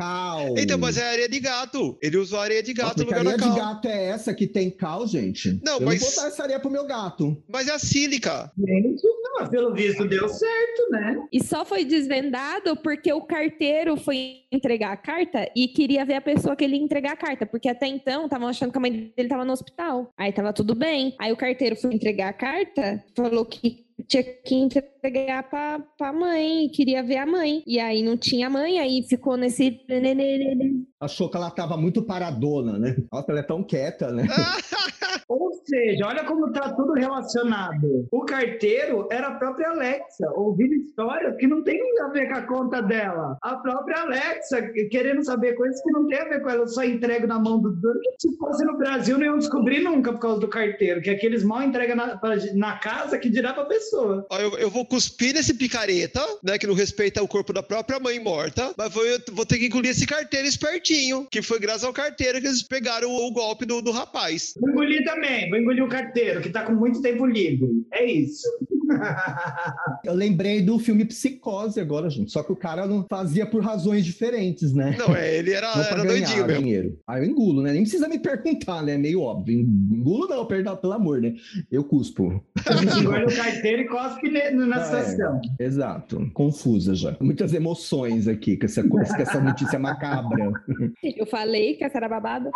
Cal. 0.00 0.54
Então, 0.56 0.78
mas 0.78 0.96
é 0.96 1.04
areia 1.10 1.28
de 1.28 1.38
gato. 1.40 1.98
Ele 2.00 2.16
usou 2.16 2.38
areia 2.40 2.62
de 2.62 2.72
gato 2.72 2.88
Nossa, 2.88 2.98
no 3.00 3.04
lugar 3.04 3.18
areia 3.20 3.36
da 3.36 3.44
de 3.46 3.48
cal. 3.60 3.74
gato 3.74 3.86
é 3.88 4.04
essa 4.06 4.32
que 4.34 4.46
tem 4.46 4.70
cal, 4.70 5.06
gente? 5.06 5.60
Não, 5.62 5.74
Eu 5.78 5.86
mas- 5.86 6.00
vou 6.00 6.22
dar 6.22 6.28
essa 6.28 6.42
areia 6.42 6.58
pro 6.58 6.70
meu 6.70 6.86
gato. 6.86 7.36
Mas 7.46 7.68
é 7.68 7.72
a 7.72 7.78
sílica. 7.78 8.50
Gente, 8.58 9.02
não, 9.22 9.46
pelo 9.48 9.74
visto 9.74 10.06
deu 10.08 10.26
certo, 10.28 10.90
né? 10.90 11.22
E 11.30 11.44
só 11.44 11.64
foi 11.66 11.84
desvendado 11.84 12.76
porque 12.76 13.12
o 13.12 13.20
carteiro 13.20 13.96
foi 13.98 14.38
entregar 14.50 14.92
a 14.92 14.96
carta 14.96 15.50
e 15.54 15.68
queria 15.68 16.04
ver 16.04 16.14
a 16.14 16.20
pessoa 16.20 16.56
que 16.56 16.64
ele 16.64 16.76
ia 16.76 16.82
entregar 16.82 17.12
a 17.12 17.16
carta. 17.16 17.44
Porque 17.44 17.68
até 17.68 17.86
então 17.86 18.24
estavam 18.24 18.48
achando 18.48 18.72
que 18.72 18.78
a 18.78 18.80
mãe 18.80 18.90
dele 18.90 19.12
estava 19.18 19.44
no 19.44 19.52
hospital. 19.52 20.10
Aí 20.16 20.32
tava 20.32 20.52
tudo 20.52 20.74
bem. 20.74 21.14
Aí 21.20 21.30
o 21.30 21.36
carteiro 21.36 21.76
foi 21.76 21.92
entregar 21.94 22.28
a 22.30 22.32
carta, 22.32 23.04
falou 23.14 23.44
que 23.44 23.84
tinha 24.10 24.24
que 24.24 24.54
entregar 24.56 25.48
pra, 25.48 25.78
pra 25.96 26.12
mãe, 26.12 26.68
queria 26.68 27.02
ver 27.02 27.18
a 27.18 27.26
mãe. 27.26 27.62
E 27.64 27.78
aí 27.78 28.02
não 28.02 28.16
tinha 28.16 28.50
mãe, 28.50 28.80
aí 28.80 29.04
ficou 29.08 29.36
nesse. 29.36 29.80
Achou 31.00 31.30
que 31.30 31.36
ela 31.36 31.50
tava 31.50 31.76
muito 31.76 32.02
paradona, 32.02 32.76
né? 32.78 32.96
Nossa, 33.10 33.30
ela 33.30 33.40
é 33.40 33.44
tão 33.44 33.62
quieta, 33.62 34.10
né? 34.12 34.26
Ou 35.60 35.66
seja, 35.66 36.06
olha 36.06 36.24
como 36.24 36.50
tá 36.52 36.72
tudo 36.72 36.94
relacionado. 36.94 38.08
O 38.10 38.24
carteiro 38.24 39.06
era 39.10 39.28
a 39.28 39.34
própria 39.34 39.68
Alexa, 39.70 40.26
ouvindo 40.34 40.74
histórias 40.74 41.36
que 41.36 41.46
não 41.46 41.62
tem 41.62 41.78
a 42.00 42.08
ver 42.08 42.28
com 42.28 42.34
a 42.34 42.42
conta 42.42 42.80
dela. 42.82 43.36
A 43.42 43.56
própria 43.56 44.00
Alexa 44.02 44.62
querendo 44.90 45.24
saber 45.24 45.54
coisas 45.54 45.80
que 45.82 45.90
não 45.92 46.06
tem 46.06 46.18
a 46.18 46.24
ver 46.24 46.42
com 46.42 46.50
ela, 46.50 46.66
só 46.66 46.82
entrego 46.84 47.26
na 47.26 47.38
mão 47.38 47.60
do 47.60 47.70
dono. 47.76 48.00
Se 48.18 48.36
fosse 48.36 48.64
no 48.64 48.76
Brasil, 48.78 49.18
não 49.18 49.24
iam 49.26 49.38
descobrir 49.38 49.80
nunca 49.80 50.12
por 50.12 50.18
causa 50.20 50.40
do 50.40 50.48
carteiro, 50.48 51.00
que 51.02 51.10
aqueles 51.10 51.44
mal 51.44 51.62
entregam 51.62 51.96
na, 51.96 52.16
pra- 52.16 52.36
na 52.54 52.78
casa 52.78 53.18
que 53.18 53.28
dirá 53.28 53.52
pra 53.52 53.64
pessoa. 53.66 54.26
Ó, 54.30 54.38
eu, 54.38 54.58
eu 54.58 54.70
vou 54.70 54.86
cuspir 54.86 55.34
nesse 55.34 55.54
picareta, 55.54 56.20
né? 56.42 56.58
Que 56.58 56.66
não 56.66 56.74
respeita 56.74 57.22
o 57.22 57.28
corpo 57.28 57.52
da 57.52 57.62
própria 57.62 58.00
mãe 58.00 58.18
morta. 58.18 58.72
Mas 58.76 58.92
vou, 58.92 59.04
vou 59.32 59.44
ter 59.46 59.58
que 59.58 59.66
engolir 59.66 59.90
esse 59.90 60.06
carteiro 60.06 60.46
espertinho. 60.46 61.26
Que 61.30 61.42
foi 61.42 61.58
graças 61.60 61.84
ao 61.84 61.92
carteiro 61.92 62.40
que 62.40 62.46
eles 62.46 62.62
pegaram 62.62 63.08
o, 63.10 63.28
o 63.28 63.32
golpe 63.32 63.66
do, 63.66 63.82
do 63.82 63.90
rapaz. 63.90 64.54
Engolir 64.56 65.04
também, 65.04 65.49
vou 65.50 65.58
engolir 65.58 65.84
o 65.84 65.88
carteiro, 65.88 66.40
que 66.40 66.48
tá 66.50 66.62
com 66.64 66.72
muito 66.74 67.02
tempo 67.02 67.26
livre. 67.26 67.68
É 67.92 68.04
isso. 68.04 68.46
Eu 70.04 70.14
lembrei 70.14 70.62
do 70.62 70.78
filme 70.78 71.04
Psicose 71.04 71.78
agora, 71.80 72.08
gente. 72.10 72.32
Só 72.32 72.42
que 72.42 72.52
o 72.52 72.56
cara 72.56 72.86
não 72.86 73.06
fazia 73.08 73.46
por 73.46 73.62
razões 73.62 74.04
diferentes, 74.04 74.72
né? 74.72 74.96
Não, 74.98 75.14
é, 75.14 75.36
ele 75.36 75.52
era, 75.52 75.74
Não 75.76 75.82
era 75.84 75.94
ganhar 76.04 76.06
doidinho 76.08 76.46
mesmo. 76.46 76.62
dinheiro. 76.62 76.98
Aí 77.06 77.22
eu 77.22 77.30
engulo, 77.30 77.62
né? 77.62 77.72
Nem 77.72 77.82
precisa 77.82 78.08
me 78.08 78.18
perguntar, 78.18 78.82
né? 78.82 78.96
Meio 78.96 79.20
óbvio. 79.20 79.60
Engulo 79.60 80.26
não, 80.28 80.44
perdão, 80.46 80.76
pelo 80.76 80.92
amor, 80.94 81.20
né? 81.20 81.34
Eu 81.70 81.84
cuspo. 81.84 82.42
Engole 83.00 83.24
o 83.26 83.36
carteiro 83.36 83.82
e 83.82 83.86
cospe 83.88 84.30
na 84.30 84.76
Ah, 84.76 84.80
é. 84.80 84.84
situação. 84.84 85.40
Exato. 85.58 86.30
Confusa 86.34 86.94
já. 86.94 87.16
Muitas 87.20 87.52
emoções 87.54 88.26
aqui 88.28 88.56
com 88.56 88.64
essa, 88.66 88.82
com 88.86 89.00
essa 89.00 89.40
notícia 89.40 89.78
macabra. 89.78 90.50
Eu 91.16 91.26
falei 91.26 91.74
que 91.74 91.84
essa 91.84 91.98
era 91.98 92.08
babada. 92.08 92.50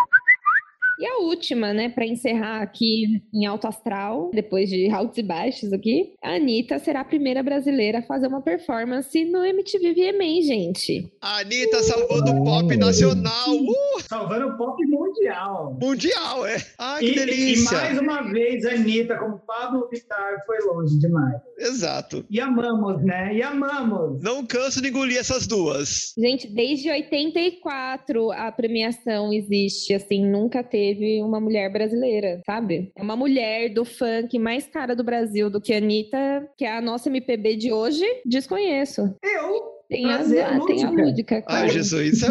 E 0.99 1.05
a 1.07 1.19
última, 1.19 1.73
né, 1.73 1.89
pra 1.89 2.07
encerrar 2.07 2.63
aqui 2.63 3.21
em 3.33 3.47
alto 3.47 3.67
astral, 3.67 4.31
depois 4.33 4.69
de 4.69 4.89
altos 4.91 5.19
e 5.19 5.23
baixos 5.23 5.73
aqui, 5.73 6.13
a 6.23 6.37
Anitta 6.37 6.79
será 6.79 7.01
a 7.01 7.05
primeira 7.05 7.43
brasileira 7.43 7.99
a 7.99 8.03
fazer 8.03 8.29
uma 8.29 8.41
performance 8.41 9.25
no 9.25 9.45
MTV 9.45 9.93
VMA, 9.93 10.43
gente. 10.47 11.11
A 11.21 11.39
Anitta 11.41 11.83
salvando 11.83 12.31
o 12.33 12.45
pop 12.45 12.77
nacional. 12.77 13.51
Uh, 13.51 14.01
Salvando 14.09 14.47
o 14.51 14.57
pop 14.57 14.81
mundial. 14.87 15.77
mundial, 15.83 16.47
é. 16.47 16.57
Ai, 16.79 17.01
que 17.01 17.07
E, 17.09 17.13
e 17.13 17.15
delícia. 17.27 17.77
mais 17.77 17.99
uma 17.99 18.23
vez, 18.23 18.65
a 18.65 18.71
Anitta, 18.75 19.19
como 19.19 19.41
Pablo 19.41 19.89
Vittar, 19.91 20.45
foi 20.47 20.59
longe 20.61 20.97
demais. 21.01 21.41
Exato. 21.59 22.25
E 22.31 22.39
amamos, 22.41 23.03
né? 23.05 23.35
E 23.35 23.43
amamos. 23.43 24.23
Não 24.23 24.47
canso 24.47 24.81
de 24.81 24.89
engolir 24.91 25.19
essas 25.19 25.47
duas. 25.49 26.15
Gente, 26.17 26.47
desde 26.47 26.89
84 26.89 28.31
a 28.31 28.53
premiação 28.53 29.33
existe, 29.33 29.93
assim, 29.93 30.25
nunca 30.25 30.63
teve 30.63 30.84
uma 31.23 31.41
mulher 31.41 31.71
brasileira, 31.71 32.41
sabe? 32.47 32.93
É 32.97 33.03
uma 33.03 33.17
mulher 33.17 33.69
do 33.73 33.85
funk 33.85 34.39
mais 34.39 34.67
cara 34.67 34.95
do 34.95 35.05
Brasil 35.05 35.51
do 35.51 35.61
que 35.61 35.73
a 35.73 35.79
Anitta, 35.79 36.49
que 36.57 36.65
é 36.65 36.77
a 36.77 36.81
nossa 36.81 37.09
MPB 37.09 37.57
de 37.57 37.73
hoje, 37.73 38.05
desconheço. 38.25 39.15
Eu 39.23 39.74
Tem 39.89 40.05
a, 40.11 40.17
Prazer, 40.17 40.45
ah, 40.45 40.61
tem 40.67 40.85
a 40.85 40.91
Lúdica. 40.91 41.35
Ai, 41.37 41.43
claro. 41.43 41.69
Jesus. 41.71 42.21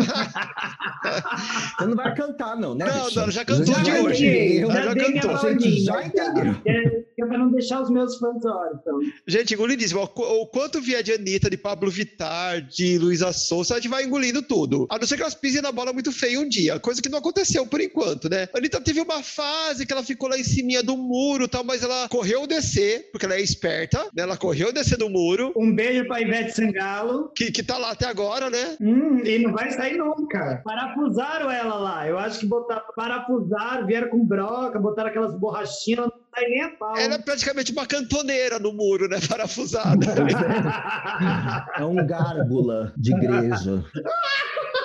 Você 1.78 1.86
não 1.86 1.96
vai 1.96 2.16
cantar, 2.16 2.56
não, 2.58 2.74
né? 2.76 2.86
Não, 2.86 3.10
não, 3.12 3.32
já 3.32 3.42
A 3.42 3.46
cantou 3.46 3.76
de 3.76 3.86
já 3.86 4.02
hoje. 4.02 4.26
entendeu. 4.28 4.72
Já 4.72 4.82
já 4.84 4.94
dei 4.94 5.10
minha 5.10 5.22
cantou. 5.22 5.38
A 5.50 5.52
gente 5.54 5.84
já 5.84 6.04
entendeu. 6.06 6.56
É, 6.66 7.22
é 7.22 7.26
pra 7.26 7.38
não 7.38 7.52
deixar 7.52 7.82
os 7.82 7.90
meus 7.90 8.18
fãs 8.18 8.44
órfãos. 8.46 9.06
Gente, 9.28 9.54
engolidíssimo. 9.54 10.02
O 10.02 10.48
quanto 10.48 10.82
vier 10.82 11.04
de 11.04 11.14
Anitta, 11.14 11.50
de 11.50 11.58
Pablo 11.58 11.90
Vittar, 11.92 12.62
de 12.62 12.98
Luísa 12.98 13.32
Souza, 13.34 13.76
a 13.76 13.78
gente 13.80 13.90
vai 13.90 14.04
engolindo 14.04 14.42
tudo. 14.42 14.88
A 14.90 14.98
não 14.98 15.06
ser 15.08 15.16
que 15.16 15.22
elas 15.22 15.36
pisem 15.36 15.62
na 15.62 15.72
bola 15.72 15.94
muito 15.94 16.12
feio 16.12 16.42
um 16.42 16.50
dia. 16.50 16.80
Coisa 16.80 17.02
que 17.02 17.10
não 17.10 17.20
aconteceu 17.20 17.66
por 17.68 17.82
enquanto, 17.82 18.30
né? 18.30 18.48
A 18.54 18.58
Anitta 18.58 18.82
teve 18.82 19.00
uma 19.02 19.22
fase 19.22 19.86
que 19.86 19.94
ela 19.94 20.04
ficou 20.04 20.30
lá 20.30 20.38
em 20.38 20.44
cima 20.44 20.82
do 20.82 20.96
muro 20.98 21.46
e 21.46 21.48
tal, 21.48 21.64
mas 21.64 21.84
ela 21.84 22.08
correu 22.10 22.48
descer, 22.48 23.10
porque 23.12 23.26
ela 23.26 23.36
é 23.36 23.42
esperta, 23.42 24.00
né? 24.14 24.24
Ela 24.24 24.38
correu 24.38 24.72
descer 24.72 24.98
do 24.98 25.10
muro, 25.10 25.54
Um 25.58 25.74
beijo 25.76 26.06
pra 26.08 26.22
Ivete 26.22 26.54
Sangalo. 26.56 27.32
que, 27.36 27.43
que 27.52 27.64
tá 27.64 27.78
lá 27.78 27.92
até 27.92 28.06
agora, 28.06 28.50
né? 28.50 28.78
Hum, 28.82 29.20
e 29.24 29.40
não 29.40 29.54
vai 29.54 29.72
sair 29.72 29.98
nunca. 29.98 30.62
Parafusaram 30.64 31.50
ela 31.52 31.76
lá. 31.76 32.08
Eu 32.08 32.18
acho 32.18 32.40
que 32.40 32.46
botaram, 32.46 32.84
parafusaram, 32.96 33.86
vieram 33.86 34.10
com 34.10 34.26
broca, 34.26 34.80
botaram 34.80 35.10
aquelas 35.10 35.38
borrachinhas, 35.40 36.00
ela 36.00 36.08
não 36.08 36.22
sai 36.34 36.50
nem 36.50 36.62
a 36.64 36.70
pau. 36.70 36.98
Ela 36.98 37.16
é 37.16 37.20
praticamente 37.20 37.72
uma 37.72 37.86
cantoneira 37.86 38.60
no 38.60 38.74
muro, 38.74 39.08
né? 39.08 39.20
Parafusada. 39.28 40.06
É 41.76 41.84
um 41.86 41.96
gárgula 42.06 42.94
de 42.98 43.14
igreja. 43.14 43.84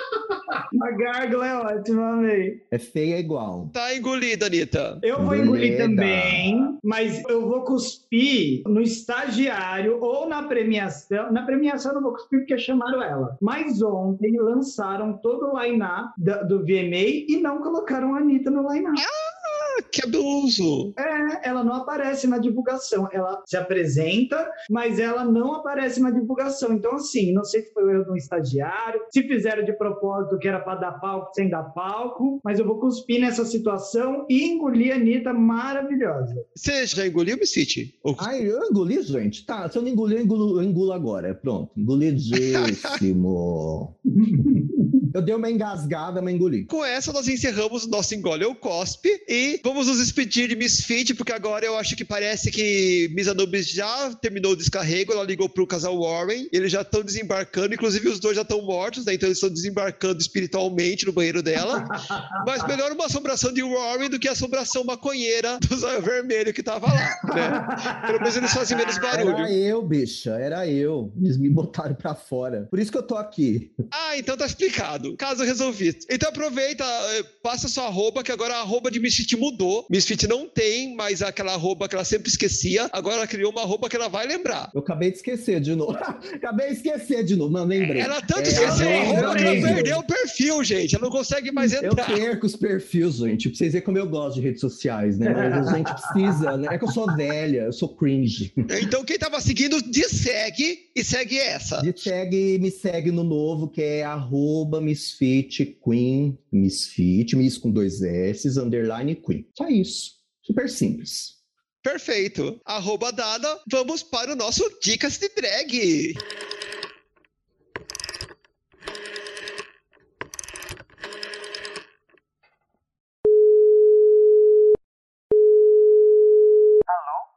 A 0.51 0.91
gárgula 0.91 1.47
é 1.47 1.55
ótima, 1.55 2.09
amei. 2.13 2.63
É 2.71 2.77
feia 2.77 3.19
igual. 3.19 3.69
tá 3.73 3.95
engolida, 3.95 4.45
Anitta. 4.47 4.99
Eu 5.03 5.23
vou 5.23 5.35
engolir 5.35 5.77
também, 5.77 6.77
mas 6.83 7.23
eu 7.29 7.47
vou 7.47 7.63
cuspir 7.63 8.61
no 8.65 8.81
estagiário 8.81 9.99
ou 10.01 10.27
na 10.27 10.43
premiação. 10.43 11.31
Na 11.31 11.43
premiação 11.43 11.91
eu 11.91 11.95
não 11.95 12.03
vou 12.03 12.13
cuspir 12.13 12.39
porque 12.39 12.57
chamaram 12.57 13.01
ela. 13.01 13.37
Mas 13.41 13.81
ontem 13.81 14.39
lançaram 14.39 15.13
todo 15.13 15.51
o 15.53 15.59
line-up 15.61 16.13
do 16.47 16.59
VMA 16.59 17.25
e 17.27 17.39
não 17.41 17.61
colocaram 17.61 18.15
a 18.15 18.19
Anitta 18.19 18.49
no 18.49 18.71
line-up. 18.71 18.99
Ah, 18.99 19.38
que 19.81 20.03
abuso. 20.03 20.93
É, 20.97 21.49
ela 21.49 21.63
não 21.63 21.73
aparece 21.73 22.27
na 22.27 22.37
divulgação. 22.37 23.07
Ela 23.11 23.41
se 23.45 23.57
apresenta, 23.57 24.49
mas 24.69 24.99
ela 24.99 25.23
não 25.25 25.53
aparece 25.53 25.99
na 26.01 26.11
divulgação. 26.11 26.73
Então, 26.73 26.95
assim, 26.95 27.33
não 27.33 27.43
sei 27.43 27.61
se 27.63 27.73
foi 27.73 27.83
o 27.83 27.91
erro 27.91 28.05
de 28.05 28.11
um 28.11 28.15
estagiário, 28.15 29.01
se 29.11 29.23
fizeram 29.23 29.63
de 29.63 29.73
propósito 29.73 30.37
que 30.37 30.47
era 30.47 30.59
para 30.59 30.79
dar 30.79 30.91
palco 30.99 31.33
sem 31.33 31.49
dar 31.49 31.63
palco, 31.63 32.39
mas 32.43 32.59
eu 32.59 32.65
vou 32.65 32.79
cuspir 32.79 33.19
nessa 33.21 33.45
situação 33.45 34.25
e 34.29 34.43
engolir 34.49 34.93
a 34.93 34.95
Anitta 34.95 35.33
maravilhosa. 35.33 36.35
Você 36.55 36.85
já 36.85 37.07
engoliu, 37.07 37.37
Missite? 37.37 37.97
Ou- 38.03 38.15
Ai, 38.19 38.41
eu 38.41 38.63
engoli, 38.65 39.01
gente. 39.01 39.45
Tá, 39.45 39.69
se 39.69 39.77
eu 39.77 39.81
não 39.81 39.89
engolir, 39.89 40.17
eu 40.17 40.23
engulo, 40.23 40.61
eu 40.61 40.63
engulo 40.63 40.91
agora. 40.93 41.33
Pronto, 41.33 41.71
engolidíssimo. 41.77 43.95
eu 45.19 45.23
dei 45.23 45.35
uma 45.35 45.51
engasgada, 45.51 46.21
mas 46.21 46.33
engoli. 46.33 46.65
Com 46.65 46.83
essa, 46.83 47.11
nós 47.11 47.27
encerramos 47.27 47.83
o 47.83 47.89
nosso 47.89 48.15
Engole 48.15 48.45
ou 48.45 48.55
Cospe 48.55 49.09
e 49.27 49.59
vamos 49.63 49.87
nos 49.87 49.97
despedir 49.97 50.47
de 50.47 50.55
Misfit, 50.55 51.13
porque 51.13 51.33
agora 51.33 51.65
eu 51.65 51.77
acho 51.77 51.95
que 51.95 52.05
parece 52.05 52.49
que 52.49 53.09
Miss 53.13 53.27
Anubis 53.27 53.69
já 53.69 54.13
terminou 54.15 54.53
o 54.53 54.55
descarrego, 54.55 55.11
ela 55.11 55.23
ligou 55.23 55.49
pro 55.49 55.67
casal 55.67 55.99
Warren, 55.99 56.47
eles 56.51 56.71
já 56.71 56.81
estão 56.81 57.03
desembarcando, 57.03 57.73
inclusive 57.73 58.07
os 58.07 58.19
dois 58.19 58.35
já 58.35 58.43
estão 58.43 58.61
mortos, 58.61 59.05
né? 59.05 59.13
Então 59.13 59.27
eles 59.27 59.37
estão 59.37 59.49
desembarcando 59.49 60.21
espiritualmente 60.21 61.05
no 61.05 61.11
banheiro 61.11 61.43
dela. 61.43 61.85
Mas 62.47 62.65
melhor 62.65 62.91
uma 62.91 63.05
assombração 63.05 63.51
de 63.51 63.61
Warren 63.61 64.09
do 64.09 64.19
que 64.19 64.27
a 64.27 64.31
assombração 64.31 64.83
maconheira 64.83 65.59
do 65.59 65.77
zóio 65.77 66.01
vermelho 66.01 66.53
que 66.53 66.63
tava 66.63 66.87
lá, 66.87 67.35
né? 67.35 68.07
Pelo 68.07 68.19
menos 68.19 68.37
eles 68.37 68.53
fazem 68.53 68.77
menos 68.77 68.97
barulho. 68.97 69.37
Era 69.37 69.51
eu, 69.51 69.81
bicha, 69.81 70.31
era 70.31 70.67
eu. 70.67 71.11
Eles 71.21 71.37
me 71.37 71.49
botaram 71.49 71.95
pra 71.95 72.15
fora. 72.15 72.67
Por 72.69 72.79
isso 72.79 72.91
que 72.91 72.97
eu 72.97 73.03
tô 73.03 73.15
aqui. 73.15 73.71
Ah, 73.91 74.17
então 74.17 74.37
tá 74.37 74.45
explicado. 74.45 75.08
Caso 75.17 75.43
resolvido. 75.43 75.99
Então 76.09 76.29
aproveita, 76.29 76.83
eh, 76.83 77.23
passa 77.43 77.67
sua 77.67 77.85
arroba, 77.85 78.23
que 78.23 78.31
agora 78.31 78.55
a 78.55 78.61
arroba 78.61 78.89
de 78.91 78.99
Misfit 78.99 79.35
mudou. 79.37 79.85
Misfit 79.89 80.27
não 80.27 80.47
tem 80.47 80.95
mais 80.95 81.21
aquela 81.21 81.53
arroba 81.53 81.87
que 81.87 81.95
ela 81.95 82.03
sempre 82.05 82.29
esquecia. 82.29 82.89
Agora 82.91 83.17
ela 83.17 83.27
criou 83.27 83.51
uma 83.51 83.61
arroba 83.61 83.89
que 83.89 83.95
ela 83.95 84.07
vai 84.07 84.25
lembrar. 84.27 84.69
Eu 84.73 84.81
acabei 84.81 85.11
de 85.11 85.17
esquecer 85.17 85.59
de 85.59 85.75
novo. 85.75 85.93
acabei 86.33 86.67
de 86.69 86.73
esquecer 86.75 87.23
de 87.23 87.35
novo. 87.35 87.51
Não, 87.51 87.65
lembrei. 87.65 88.01
Ela 88.01 88.21
tanto 88.21 88.41
É, 88.41 88.51
esqueceu 88.51 88.87
a 88.87 88.91
eu 88.91 89.01
arroba 89.01 89.35
que 89.35 89.43
ela 89.43 89.61
perdeu 89.75 89.97
o 89.99 90.03
perfil, 90.03 90.63
gente. 90.63 90.95
Ela 90.95 91.03
não 91.05 91.11
consegue 91.11 91.51
mais 91.51 91.73
Eu 91.73 91.83
entrar. 91.91 92.07
perco 92.07 92.45
os 92.45 92.55
perfis, 92.55 93.15
gente. 93.15 93.49
Pra 93.49 93.57
vocês 93.57 93.73
verem 93.73 93.85
como 93.85 93.97
eu 93.97 94.07
gosto 94.07 94.35
de 94.35 94.41
redes 94.41 94.61
sociais, 94.61 95.17
né? 95.17 95.33
Mas 95.33 95.67
a 95.67 95.77
gente 95.77 95.91
precisa, 95.93 96.57
né? 96.57 96.67
É 96.71 96.77
que 96.77 96.83
eu 96.83 96.91
sou 96.91 97.13
velha, 97.15 97.61
eu 97.63 97.73
sou 97.73 97.89
cringe. 97.89 98.51
Então 98.81 99.03
quem 99.03 99.17
tava 99.17 99.39
seguindo, 99.41 99.81
dessegue 99.81 100.89
e 100.95 101.03
segue 101.03 101.37
essa. 101.37 101.81
Me 101.81 101.93
segue, 101.95 102.59
me 102.59 102.71
segue 102.71 103.11
no 103.11 103.23
novo, 103.23 103.67
que 103.67 103.81
é 103.81 104.03
arroba 104.03 104.79
Misfit 104.89 105.77
Queen, 105.83 106.35
Misfit, 106.51 107.35
Miss 107.35 107.59
com 107.59 107.69
dois 107.69 108.01
S, 108.01 108.59
underline 108.59 109.15
Queen. 109.15 109.47
Só 109.55 109.67
isso. 109.67 110.13
Super 110.41 110.67
simples. 110.67 111.37
Perfeito. 111.83 112.59
Arroba 112.65 113.11
dada, 113.11 113.61
vamos 113.71 114.01
para 114.01 114.33
o 114.33 114.35
nosso 114.35 114.63
Dicas 114.81 115.19
de 115.19 115.29
Drag. 115.29 116.15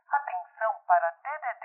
Atenção 0.08 0.72
para 0.86 1.10
DDD. 1.22 1.64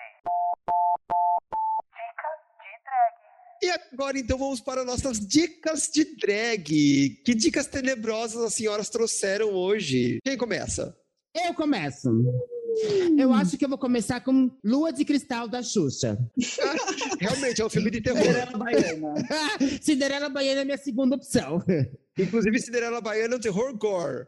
Dicas 1.96 2.42
de 2.60 2.72
drag. 2.84 3.20
E 3.64 3.70
agora, 3.98 4.20
então, 4.20 4.38
vamos 4.38 4.62
para 4.62 4.86
nossas 4.86 5.20
dicas 5.20 5.90
de 5.92 6.06
drag. 6.18 7.20
Que 7.26 7.34
dicas 7.34 7.66
tenebrosas 7.66 8.44
as 8.44 8.54
senhoras 8.54 8.90
trouxeram 8.90 9.50
hoje? 9.56 10.20
Quem 10.24 10.38
começa? 10.38 10.96
Eu 11.36 11.56
começo. 11.56 12.08
Eu 13.18 13.34
acho 13.34 13.58
que 13.58 13.66
eu 13.66 13.70
vou 13.70 13.78
começar 13.78 14.22
com 14.22 14.52
Lua 14.64 14.94
de 14.94 15.04
Cristal 15.04 15.48
da 15.48 15.64
Xuxa. 15.64 16.16
Realmente, 17.20 17.60
é 17.60 17.66
um 17.66 17.70
filme 17.70 17.90
de 17.90 18.02
terror. 18.02 18.22
Cinderela 18.22 18.58
Baiana. 18.58 19.14
Cinderela 19.82 20.30
Baiana 20.30 20.62
é 20.62 20.66
minha 20.66 20.78
segunda 20.78 21.16
opção. 21.16 21.64
Inclusive, 22.16 22.60
Cinderela 22.60 23.02
Baiana 23.02 23.34
é 23.34 23.38
um 23.38 23.42
terror 23.42 23.76
gore. 23.76 24.28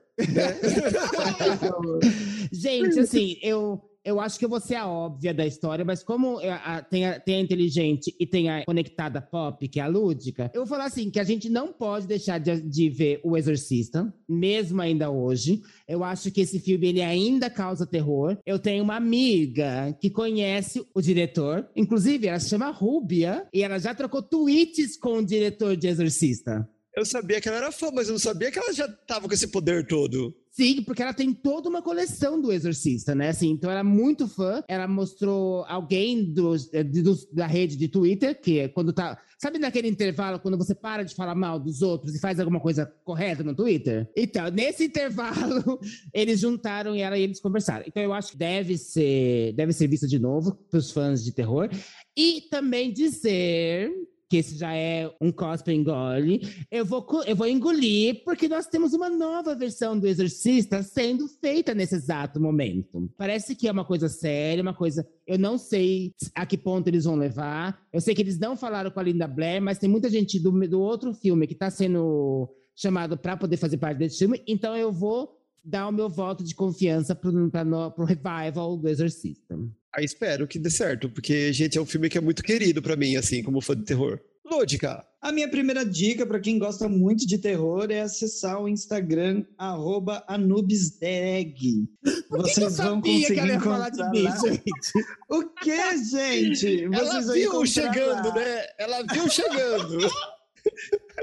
Gente, 2.52 3.00
assim, 3.00 3.38
eu, 3.44 3.80
eu 4.04 4.20
acho 4.20 4.40
que 4.40 4.46
eu 4.46 4.50
vou 4.50 4.60
ser 4.60 4.76
a 4.76 4.88
óbvia 4.88 5.34
da 5.34 5.46
história, 5.46 5.84
mas 5.86 6.02
como 6.04 6.40
eu- 6.42 6.52
a- 6.54 6.82
tem, 6.82 7.06
a, 7.06 7.20
tem 7.20 7.36
a 7.36 7.40
inteligente 7.42 8.16
e 8.20 8.26
tem 8.26 8.50
a 8.50 8.64
conectada 8.66 9.22
pop, 9.22 9.68
que 9.68 9.80
é 9.80 9.84
a 9.84 9.88
lúdica, 9.88 10.50
eu 10.54 10.62
vou 10.62 10.68
falar 10.68 10.86
assim, 10.86 11.10
que 11.12 11.20
a 11.20 11.24
gente 11.24 11.50
não 11.50 11.72
pode 11.74 12.08
deixar 12.08 12.38
de, 12.40 12.62
de 12.62 12.90
ver 12.90 13.20
O 13.24 13.38
Exorcista, 13.38 14.12
mesmo 14.28 14.82
ainda 14.82 15.10
hoje. 15.10 15.62
Eu 15.88 16.04
acho 16.04 16.32
que 16.32 16.42
esse 16.42 16.60
filme, 16.60 16.88
ele 16.88 17.02
ainda 17.02 17.50
causa 17.50 17.86
terror. 17.86 18.38
Eu 18.46 18.58
tenho 18.60 18.84
uma 18.84 18.96
amiga 18.96 19.96
que 20.00 20.10
conhece 20.10 20.84
o 20.94 21.02
diretor, 21.02 21.68
inclusive 21.76 22.28
ela 22.28 22.40
se 22.40 22.50
chama 22.50 22.70
Rúbia, 22.72 23.48
e 23.54 23.62
ela 23.64 23.78
já 23.80 23.94
trocou 23.94 24.22
tweets 24.22 24.98
com 24.98 25.18
o 25.20 25.26
diretor 25.26 25.76
de 25.76 25.88
Exorcista. 25.88 26.68
Eu 26.96 27.06
sabia 27.06 27.40
que 27.40 27.48
ela 27.48 27.58
era 27.58 27.72
fã, 27.72 27.90
mas 27.94 28.08
eu 28.08 28.14
não 28.14 28.20
sabia 28.20 28.52
que 28.52 28.60
ela 28.60 28.74
já 28.74 28.88
tava 28.88 29.28
com 29.28 29.34
esse 29.34 29.48
poder 29.48 29.86
todo. 29.88 30.36
Sim, 30.52 30.82
porque 30.84 31.02
ela 31.02 31.14
tem 31.14 31.34
toda 31.34 31.70
uma 31.70 31.82
coleção 31.82 32.42
do 32.42 32.52
Exorcista, 32.52 33.14
né? 33.14 33.30
Assim, 33.30 33.50
então 33.52 33.70
ela 33.70 33.82
é 33.82 33.84
muito 33.84 34.28
fã. 34.28 34.64
Ela 34.68 34.88
mostrou 34.88 35.64
alguém 35.66 36.34
eh, 36.74 36.84
da 37.32 37.46
rede 37.46 37.78
de 37.78 37.88
Twitter, 37.88 38.40
que 38.40 38.60
é 38.60 38.68
quando 38.68 38.92
tá. 38.92 39.18
Sabe 39.38 39.60
naquele 39.60 39.88
intervalo, 39.88 40.40
quando 40.40 40.58
você 40.58 40.76
para 40.76 41.04
de 41.04 41.16
falar 41.16 41.36
mal 41.36 41.60
dos 41.60 41.82
outros 41.82 42.16
e 42.16 42.20
faz 42.20 42.40
alguma 42.40 42.60
coisa 42.60 42.86
correta 43.06 43.44
no 43.44 43.56
Twitter? 43.56 44.10
Então, 44.18 44.50
nesse 44.50 44.86
intervalo, 44.86 45.80
eles 46.14 46.40
juntaram 46.40 46.96
ela 46.96 47.18
e 47.18 47.22
eles 47.22 47.40
conversaram. 47.40 47.86
Então, 47.88 48.02
eu 48.02 48.12
acho 48.12 48.32
que 48.32 48.38
deve 48.38 48.78
ser, 48.78 49.54
deve 49.54 49.72
ser 49.72 49.88
visto 49.88 50.08
de 50.08 50.20
novo 50.20 50.56
pros 50.70 50.92
fãs 50.92 51.24
de 51.24 51.32
terror. 51.32 51.70
E 52.18 52.42
também 52.50 52.92
dizer 52.92 53.90
que 54.30 54.38
esse 54.38 54.58
já 54.58 54.74
é 54.74 55.12
um 55.20 55.32
cosplay 55.32 55.76
engole, 55.76 56.42
eu 56.70 56.86
vou, 56.86 57.06
eu 57.26 57.36
vou 57.36 57.48
engolir, 57.48 58.24
porque 58.24 58.48
nós 58.48 58.68
temos 58.68 58.94
uma 58.94 59.10
nova 59.10 59.56
versão 59.56 59.98
do 59.98 60.08
Exorcista 60.08 60.84
sendo 60.84 61.28
feita 61.28 61.74
nesse 61.74 61.96
exato 61.96 62.40
momento. 62.40 63.12
Parece 63.18 63.56
que 63.56 63.68
é 63.68 63.72
uma 63.72 63.84
coisa 63.84 64.08
séria, 64.08 64.62
uma 64.62 64.74
coisa. 64.74 65.08
Eu 65.26 65.40
não 65.40 65.58
sei 65.58 66.14
a 66.36 66.46
que 66.46 66.58
ponto 66.58 66.88
eles 66.88 67.06
vão 67.06 67.16
levar. 67.16 67.82
Eu 67.92 68.00
sei 68.00 68.14
que 68.14 68.22
eles 68.22 68.38
não 68.38 68.56
falaram 68.56 68.92
com 68.92 69.00
a 69.00 69.04
Linda 69.04 69.28
Blair, 69.28 69.62
mas 69.62 69.80
tem 69.80 69.90
muita 69.90 70.10
gente 70.10 70.40
do, 70.40 70.52
do 70.68 70.80
outro 70.80 71.14
filme 71.14 71.48
que 71.48 71.54
está 71.54 71.72
sendo 71.72 72.48
chamado 72.80 73.18
para 73.18 73.36
poder 73.36 73.58
fazer 73.58 73.78
parte 73.78 73.98
desse 73.98 74.20
filme, 74.20 74.42
então 74.48 74.76
eu 74.76 74.90
vou 74.90 75.39
dar 75.64 75.88
o 75.88 75.92
meu 75.92 76.10
voto 76.10 76.44
de 76.44 76.56
confiança 76.56 77.16
para 77.16 77.30
o 77.30 78.06
revival 78.06 78.78
do 78.78 78.88
Exorcista. 78.88 79.58
Aí 79.96 80.06
espero 80.06 80.48
que 80.48 80.60
dê 80.60 80.70
certo, 80.70 81.10
porque, 81.10 81.52
gente, 81.52 81.78
é 81.78 81.82
um 81.82 81.86
filme 81.86 82.10
que 82.10 82.18
é 82.18 82.22
muito 82.22 82.44
querido 82.44 82.82
pra 82.82 82.96
mim, 82.96 83.16
assim, 83.16 83.42
como 83.42 83.62
fã 83.62 83.76
de 83.76 83.84
terror. 83.84 84.20
Lúdica. 84.46 85.06
A 85.22 85.32
minha 85.32 85.50
primeira 85.50 85.86
dica 85.86 86.26
para 86.26 86.40
quem 86.40 86.58
gosta 86.58 86.88
muito 86.88 87.28
de 87.28 87.38
terror 87.38 87.92
é 87.92 88.02
acessar 88.02 88.60
o 88.62 88.70
Instagram 88.70 89.44
arroba 89.58 90.24
anubisdrag. 90.28 91.88
Por 92.30 92.44
que, 92.46 92.54
que 92.54 92.62
eu 92.62 92.70
Vocês 92.70 92.78
vão 92.78 93.02
que 93.02 93.22
conseguir 93.22 93.40
ela 93.40 93.54
ia 93.54 93.60
falar 93.60 93.90
de 93.90 94.10
mim, 94.10 94.24
gente? 94.24 94.64
O 95.30 95.44
que, 95.50 95.98
gente? 95.98 96.84
Ela 96.86 97.22
Vocês 97.22 97.26
vão 97.26 97.36
viu 97.36 97.66
chegando, 97.66 98.30
lá. 98.30 98.36
né? 98.36 98.66
Ela 98.80 99.04
viu 99.04 99.30
chegando. 99.30 99.98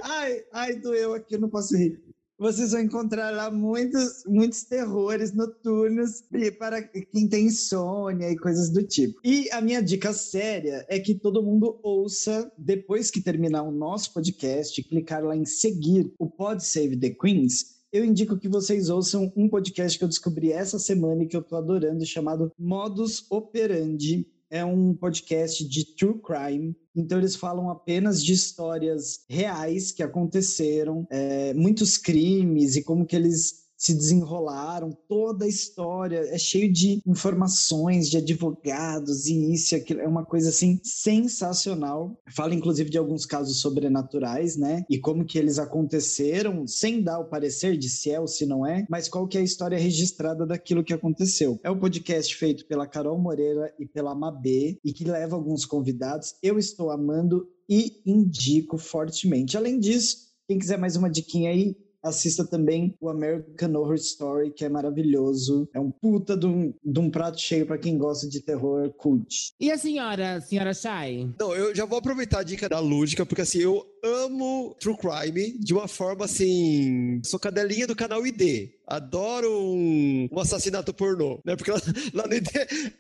Ai, 0.03 0.45
ai, 0.53 0.77
doeu 0.77 1.15
aqui, 1.15 1.35
eu 1.35 1.41
não 1.41 1.49
posso 1.49 1.77
rir. 1.77 1.99
Vocês 2.39 2.73
vão 2.73 2.83
encontrar 2.83 3.31
lá 3.31 3.51
muitos, 3.51 4.23
muitos 4.27 4.63
terrores 4.65 5.33
noturnos 5.33 6.23
para 6.59 6.83
quem 6.83 7.27
tem 7.27 7.47
insônia 7.47 8.31
e 8.31 8.37
coisas 8.37 8.69
do 8.71 8.83
tipo. 8.83 9.19
E 9.25 9.51
a 9.51 9.63
minha 9.63 9.83
dica 9.83 10.13
séria 10.13 10.85
é 10.87 11.01
que 11.01 11.15
todo 11.15 11.43
mundo 11.43 11.81
ouça, 11.83 12.53
depois 12.59 13.11
que 13.11 13.23
terminar 13.23 13.63
o 13.63 13.71
nosso 13.71 14.13
podcast, 14.13 14.83
clicar 14.83 15.25
lá 15.25 15.35
em 15.35 15.47
seguir 15.47 16.13
o 16.19 16.29
Pod 16.29 16.63
Save 16.63 16.99
the 16.99 17.11
Queens. 17.11 17.77
Eu 17.91 18.05
indico 18.05 18.39
que 18.39 18.49
vocês 18.49 18.91
ouçam 18.91 19.33
um 19.35 19.49
podcast 19.49 19.99
que 19.99 20.05
eu 20.05 20.09
descobri 20.09 20.53
essa 20.53 20.79
semana 20.79 21.23
e 21.23 21.27
que 21.27 21.37
eu 21.37 21.43
tô 21.43 21.57
adorando, 21.57 22.05
chamado 22.05 22.53
Modus 22.59 23.25
Operandi. 23.31 24.27
É 24.51 24.65
um 24.65 24.95
podcast 24.95 25.67
de 25.69 25.97
true 25.97 26.21
crime. 26.23 26.77
Então 26.95 27.19
eles 27.19 27.37
falam 27.37 27.69
apenas 27.69 28.23
de 28.23 28.33
histórias 28.33 29.25
reais 29.29 29.93
que 29.93 30.03
aconteceram, 30.03 31.07
é, 31.11 31.53
muitos 31.55 31.99
crimes 31.99 32.77
e 32.77 32.83
como 32.83 33.05
que 33.05 33.17
eles 33.17 33.66
se 33.77 33.95
desenrolaram, 33.95 34.97
toda 35.09 35.45
a 35.45 35.49
história 35.49 36.21
é 36.29 36.39
cheio 36.39 36.73
de 36.73 37.01
informações 37.07 38.09
de 38.09 38.17
advogados 38.17 39.27
e 39.27 39.53
isso 39.53 39.75
e 39.75 39.79
aquilo, 39.79 40.01
é 40.01 40.09
uma 40.09 40.25
coisa 40.25 40.49
assim 40.49 40.81
sensacional. 40.83 42.19
Fala 42.35 42.55
inclusive 42.55 42.89
de 42.89 42.99
alguns 42.99 43.27
casos 43.27 43.61
sobrenaturais, 43.61 44.57
né? 44.57 44.85
E 44.89 44.99
como 44.99 45.25
que 45.25 45.39
eles 45.39 45.59
aconteceram, 45.59 46.67
sem 46.67 47.03
dar 47.03 47.19
o 47.19 47.29
parecer 47.29 47.77
de 47.77 47.89
se 47.89 48.11
é 48.11 48.19
ou 48.19 48.27
se 48.27 48.47
não 48.47 48.67
é, 48.67 48.87
mas 48.89 49.09
qual 49.09 49.29
que 49.29 49.37
é 49.37 49.41
a 49.41 49.45
história 49.45 49.79
registrada 49.79 50.47
daquilo 50.47 50.85
que 50.85 50.95
aconteceu. 50.95 51.59
É 51.63 51.71
um 51.71 51.79
podcast 51.79 52.35
feito 52.35 52.67
pela 52.67 52.87
Carol 52.87 53.19
Moreira 53.19 53.73
e 53.79 53.87
pela 53.87 54.15
Mabê 54.15 54.79
e 54.85 54.93
que 54.93 55.05
leva 55.05 55.37
alguns 55.37 55.65
convidados. 55.65 56.35
Eu 56.43 56.59
estou 56.59 56.91
amando 56.91 57.47
e 57.69 58.01
indico 58.07 58.79
fortemente. 58.79 59.57
Além 59.57 59.79
disso, 59.79 60.27
quem 60.49 60.59
quiser 60.59 60.79
mais 60.79 60.97
uma 60.97 61.11
diquinha 61.11 61.51
aí, 61.51 61.77
assista 62.09 62.47
também 62.47 62.95
o 63.01 63.09
American 63.09 63.75
Horror 63.75 63.95
Story, 63.95 64.53
que 64.53 64.65
é 64.65 64.69
maravilhoso. 64.69 65.69
É 65.75 65.81
um 65.81 65.91
puta 65.91 66.37
de 66.37 66.47
um, 66.47 66.73
de 66.85 67.01
um 67.01 67.11
prato 67.11 67.41
cheio 67.41 67.67
para 67.67 67.79
quem 67.79 67.99
gosta 67.99 68.29
de 68.29 68.41
terror 68.41 68.93
cult. 68.97 69.53
E 69.61 69.71
a 69.71 69.79
senhora, 69.79 70.41
senhora 70.41 70.73
Shai? 70.73 71.29
Não, 71.39 71.55
eu 71.55 71.75
já 71.75 71.85
vou 71.85 71.99
aproveitar 71.99 72.41
a 72.41 72.45
dica 72.45 72.69
da 72.69 72.79
Lúdica, 72.79 73.27
porque 73.27 73.43
assim, 73.43 73.59
eu 73.59 73.85
amo 74.03 74.77
True 74.81 74.97
Crime 74.97 75.59
de 75.59 75.73
uma 75.73 75.89
forma 75.89 76.25
assim. 76.25 77.21
Sou 77.25 77.39
cadelinha 77.39 77.87
do 77.87 77.97
canal 77.97 78.27
ID. 78.27 78.71
Adoro 78.87 79.51
um, 79.51 80.29
um 80.31 80.39
assassinato 80.39 80.95
pornô, 80.95 81.41
né? 81.45 81.57
Porque 81.57 81.73
lá, 81.73 81.81
lá 82.15 82.27
no 82.27 82.35
ID 82.35 82.49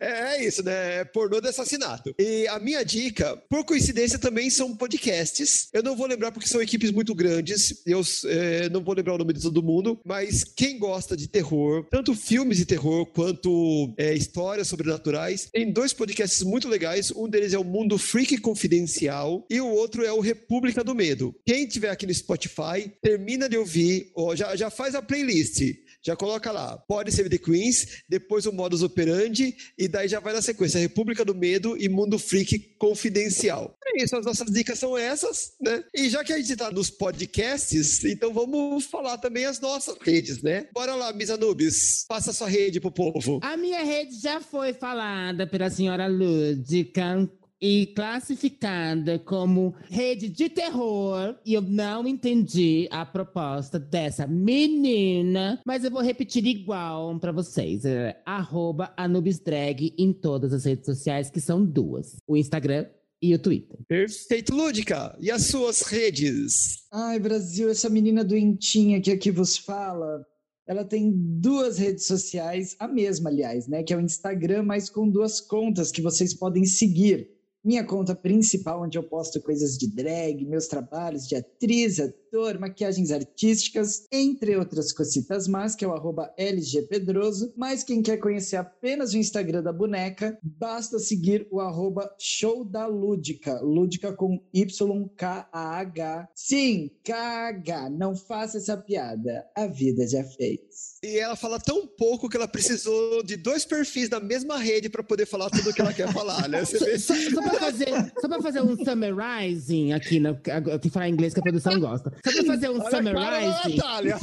é, 0.00 0.34
é 0.34 0.44
isso, 0.44 0.62
né? 0.64 1.00
É 1.00 1.04
pornô 1.04 1.40
de 1.40 1.48
assassinato. 1.48 2.12
E 2.18 2.48
a 2.48 2.58
minha 2.58 2.84
dica, 2.84 3.36
por 3.48 3.64
coincidência, 3.64 4.18
também 4.18 4.50
são 4.50 4.76
podcasts. 4.76 5.68
Eu 5.72 5.82
não 5.82 5.94
vou 5.94 6.06
lembrar 6.06 6.32
porque 6.32 6.48
são 6.48 6.60
equipes 6.60 6.90
muito 6.90 7.14
grandes. 7.14 7.82
Eu 7.86 8.02
é, 8.26 8.68
não 8.68 8.82
vou 8.82 8.94
lembrar 8.94 9.14
o 9.14 9.18
nome 9.18 9.32
de 9.32 9.42
todo 9.42 9.62
mundo, 9.62 10.00
mas 10.04 10.42
quem 10.42 10.76
gosta 10.78 11.16
de 11.16 11.28
terror, 11.28 11.86
tanto 11.88 12.14
filmes 12.14 12.58
de 12.58 12.66
terror 12.66 13.06
quanto 13.06 13.94
é, 13.96 14.12
histórias 14.12 14.66
sobrenaturais, 14.66 15.48
tem 15.52 15.70
dois 15.70 15.92
podcasts 15.92 16.42
muito 16.42 16.68
legais. 16.68 17.12
Um 17.12 17.28
deles 17.28 17.52
é 17.52 17.58
o 17.58 17.64
Mundo 17.64 17.96
Freak 17.96 18.38
Confidencial 18.38 19.46
e 19.48 19.60
o 19.60 19.68
outro 19.68 20.04
é 20.04 20.12
o 20.12 20.20
República 20.20 20.82
do 20.86 20.94
Medo. 20.94 21.34
Quem 21.44 21.66
tiver 21.66 21.90
aqui 21.90 22.06
no 22.06 22.14
Spotify, 22.14 22.90
termina 23.02 23.48
de 23.48 23.58
ouvir, 23.58 24.10
ó, 24.16 24.34
já, 24.34 24.56
já 24.56 24.70
faz 24.70 24.94
a 24.94 25.02
playlist. 25.02 25.60
Já 26.02 26.14
coloca 26.14 26.52
lá, 26.52 26.78
pode 26.78 27.10
ser 27.10 27.28
The 27.28 27.36
Queens, 27.36 28.04
depois 28.08 28.46
o 28.46 28.52
Modus 28.52 28.80
Operandi, 28.80 29.56
e 29.76 29.88
daí 29.88 30.06
já 30.06 30.20
vai 30.20 30.32
na 30.32 30.40
sequência, 30.40 30.78
República 30.78 31.24
do 31.24 31.34
Medo 31.34 31.76
e 31.76 31.88
Mundo 31.88 32.16
Freak 32.16 32.76
Confidencial. 32.78 33.76
É 33.84 34.04
isso, 34.04 34.16
as 34.16 34.24
nossas 34.24 34.48
dicas 34.52 34.78
são 34.78 34.96
essas, 34.96 35.54
né? 35.60 35.82
E 35.92 36.08
já 36.08 36.22
que 36.22 36.32
a 36.32 36.38
gente 36.38 36.54
tá 36.54 36.70
nos 36.70 36.90
podcasts, 36.90 38.04
então 38.04 38.32
vamos 38.32 38.84
falar 38.84 39.18
também 39.18 39.46
as 39.46 39.58
nossas 39.58 39.96
redes, 40.00 40.42
né? 40.42 40.68
Bora 40.72 40.94
lá, 40.94 41.12
Miss 41.12 41.30
Anubis, 41.30 42.04
passa 42.06 42.32
sua 42.32 42.48
rede 42.48 42.78
pro 42.78 42.92
povo. 42.92 43.40
A 43.42 43.56
minha 43.56 43.82
rede 43.82 44.20
já 44.20 44.40
foi 44.40 44.72
falada 44.72 45.44
pela 45.44 45.68
senhora 45.68 46.06
Lúdica 46.06 47.28
e 47.60 47.86
classificada 47.86 49.18
como 49.18 49.74
rede 49.88 50.28
de 50.28 50.48
terror. 50.48 51.36
E 51.44 51.54
eu 51.54 51.62
não 51.62 52.06
entendi 52.06 52.88
a 52.90 53.04
proposta 53.04 53.78
dessa 53.78 54.26
menina, 54.26 55.60
mas 55.66 55.84
eu 55.84 55.90
vou 55.90 56.02
repetir 56.02 56.46
igual 56.46 57.18
pra 57.18 57.32
vocês. 57.32 57.84
É 57.84 58.20
arroba 58.24 58.92
AnubisDrag 58.96 59.94
em 59.98 60.12
todas 60.12 60.52
as 60.52 60.64
redes 60.64 60.86
sociais, 60.86 61.30
que 61.30 61.40
são 61.40 61.64
duas: 61.64 62.16
o 62.26 62.36
Instagram 62.36 62.86
e 63.20 63.34
o 63.34 63.38
Twitter. 63.38 63.78
Perfeito, 63.88 64.54
Lúdica. 64.54 65.16
E 65.20 65.30
as 65.30 65.46
suas 65.46 65.82
redes? 65.82 66.86
Ai, 66.92 67.18
Brasil, 67.18 67.70
essa 67.70 67.88
menina 67.88 68.22
doentinha 68.22 69.00
que 69.00 69.10
aqui 69.10 69.30
vos 69.30 69.56
fala, 69.56 70.24
ela 70.66 70.84
tem 70.84 71.12
duas 71.14 71.78
redes 71.78 72.06
sociais, 72.06 72.76
a 72.78 72.86
mesma, 72.86 73.30
aliás, 73.30 73.66
né? 73.68 73.82
Que 73.82 73.94
é 73.94 73.96
o 73.96 74.00
Instagram, 74.00 74.64
mas 74.64 74.90
com 74.90 75.08
duas 75.08 75.40
contas 75.40 75.90
que 75.90 76.02
vocês 76.02 76.34
podem 76.34 76.64
seguir. 76.64 77.35
Minha 77.66 77.84
conta 77.84 78.14
principal, 78.14 78.84
onde 78.84 78.96
eu 78.96 79.02
posto 79.02 79.42
coisas 79.42 79.76
de 79.76 79.88
drag, 79.88 80.46
meus 80.46 80.68
trabalhos 80.68 81.26
de 81.26 81.34
atriz, 81.34 81.98
ator, 81.98 82.60
maquiagens 82.60 83.10
artísticas, 83.10 84.06
entre 84.12 84.56
outras 84.56 84.92
cositas 84.92 85.48
mais, 85.48 85.74
que 85.74 85.84
é 85.84 85.88
o 85.88 85.94
LGPedroso. 86.38 87.52
Mas 87.56 87.82
quem 87.82 88.02
quer 88.02 88.18
conhecer 88.18 88.54
apenas 88.54 89.14
o 89.14 89.18
Instagram 89.18 89.64
da 89.64 89.72
boneca, 89.72 90.38
basta 90.44 91.00
seguir 91.00 91.48
o 91.50 91.58
arroba 91.58 92.08
show 92.20 92.64
da 92.64 92.86
Lúdica. 92.86 93.60
Lúdica 93.60 94.12
com 94.12 94.40
Y-K-A-H. 94.54 96.28
Sim, 96.36 96.92
KH. 97.02 97.90
Não 97.90 98.14
faça 98.14 98.58
essa 98.58 98.76
piada. 98.76 99.44
A 99.56 99.66
vida 99.66 100.06
já 100.06 100.22
fez. 100.22 100.95
E 101.06 101.18
ela 101.20 101.36
fala 101.36 101.60
tão 101.60 101.86
pouco 101.86 102.28
que 102.28 102.36
ela 102.36 102.48
precisou 102.48 103.22
de 103.22 103.36
dois 103.36 103.64
perfis 103.64 104.08
da 104.08 104.18
mesma 104.18 104.58
rede 104.58 104.88
para 104.88 105.04
poder 105.04 105.24
falar 105.24 105.48
tudo 105.50 105.70
o 105.70 105.72
que 105.72 105.80
ela 105.80 105.92
quer 105.92 106.12
falar, 106.12 106.48
né? 106.48 106.64
Você? 106.64 106.98
Só, 106.98 107.14
só 107.14 107.42
pra 107.42 107.60
fazer, 107.60 108.12
só 108.20 108.28
pra 108.28 108.42
fazer 108.42 108.60
um 108.60 108.76
summarizing 108.76 109.92
aqui, 109.92 110.18
né? 110.18 110.36
Eu 110.66 110.80
que 110.80 110.90
falar 110.90 111.08
inglês 111.08 111.32
que 111.32 111.38
a 111.38 111.42
produção 111.44 111.78
gosta. 111.78 112.12
Só 112.24 112.32
pra 112.32 112.44
fazer 112.44 112.70
um 112.70 112.80
Olha 112.80 112.86
a 112.86 112.90
cara 112.90 113.04
summarizing. 113.04 113.76
Natália. 113.76 114.18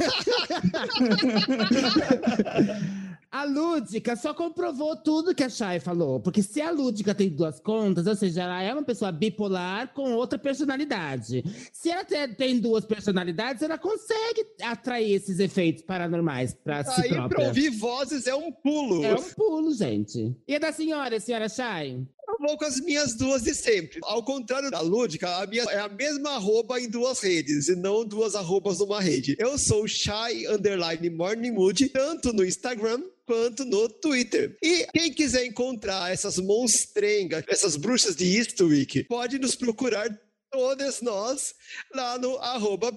A 3.34 3.42
Lúdica 3.42 4.14
só 4.14 4.32
comprovou 4.32 4.94
tudo 4.94 5.34
que 5.34 5.42
a 5.42 5.48
Chay 5.48 5.80
falou. 5.80 6.20
Porque 6.20 6.40
se 6.40 6.60
a 6.62 6.70
Lúdica 6.70 7.12
tem 7.12 7.28
duas 7.28 7.58
contas, 7.58 8.06
ou 8.06 8.14
seja, 8.14 8.42
ela 8.44 8.62
é 8.62 8.72
uma 8.72 8.84
pessoa 8.84 9.10
bipolar 9.10 9.92
com 9.92 10.12
outra 10.12 10.38
personalidade. 10.38 11.42
Se 11.72 11.90
ela 11.90 12.04
te- 12.04 12.28
tem 12.36 12.60
duas 12.60 12.84
personalidades, 12.84 13.60
ela 13.60 13.76
consegue 13.76 14.46
atrair 14.62 15.14
esses 15.14 15.40
efeitos 15.40 15.82
paranormais 15.82 16.54
pra 16.54 16.84
si 16.84 17.00
Aí 17.02 17.08
pra 17.08 17.28
própria. 17.28 17.48
ouvir 17.48 17.70
vozes 17.70 18.28
é 18.28 18.34
um 18.36 18.52
pulo. 18.52 19.04
É 19.04 19.14
um 19.16 19.22
pulo, 19.32 19.74
gente. 19.74 20.32
E 20.46 20.54
a 20.54 20.58
da 20.60 20.70
senhora, 20.70 21.18
senhora 21.18 21.48
Chay? 21.48 22.06
Eu 22.26 22.36
vou 22.40 22.56
com 22.56 22.64
as 22.64 22.80
minhas 22.80 23.14
duas 23.14 23.42
de 23.42 23.54
sempre. 23.54 23.98
Ao 24.04 24.22
contrário 24.24 24.70
da 24.70 24.80
Lúdica, 24.80 25.28
a 25.42 25.46
minha 25.46 25.64
é 25.64 25.78
a 25.80 25.88
mesma 25.88 26.30
arroba 26.36 26.80
em 26.80 26.88
duas 26.88 27.20
redes, 27.20 27.68
e 27.68 27.74
não 27.74 28.04
duas 28.04 28.34
arrobas 28.36 28.78
numa 28.78 29.00
rede. 29.00 29.36
Eu 29.38 29.58
sou 29.58 29.86
Shy 29.88 30.46
Underline 30.48 31.10
Morning 31.10 31.50
Mood, 31.50 31.88
tanto 31.90 32.32
no 32.32 32.44
Instagram 32.44 33.02
quanto 33.26 33.64
no 33.64 33.88
Twitter. 33.88 34.56
E 34.62 34.86
quem 34.92 35.12
quiser 35.12 35.44
encontrar 35.44 36.12
essas 36.12 36.38
monstrengas, 36.38 37.44
essas 37.48 37.76
bruxas 37.76 38.16
de 38.16 38.36
Eastwick, 38.36 39.04
pode 39.04 39.38
nos 39.38 39.54
procurar 39.54 40.08
todas 40.54 41.00
nós 41.00 41.52
lá 41.92 42.16
no 42.16 42.38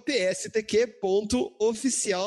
pstq.oficial 0.06 1.02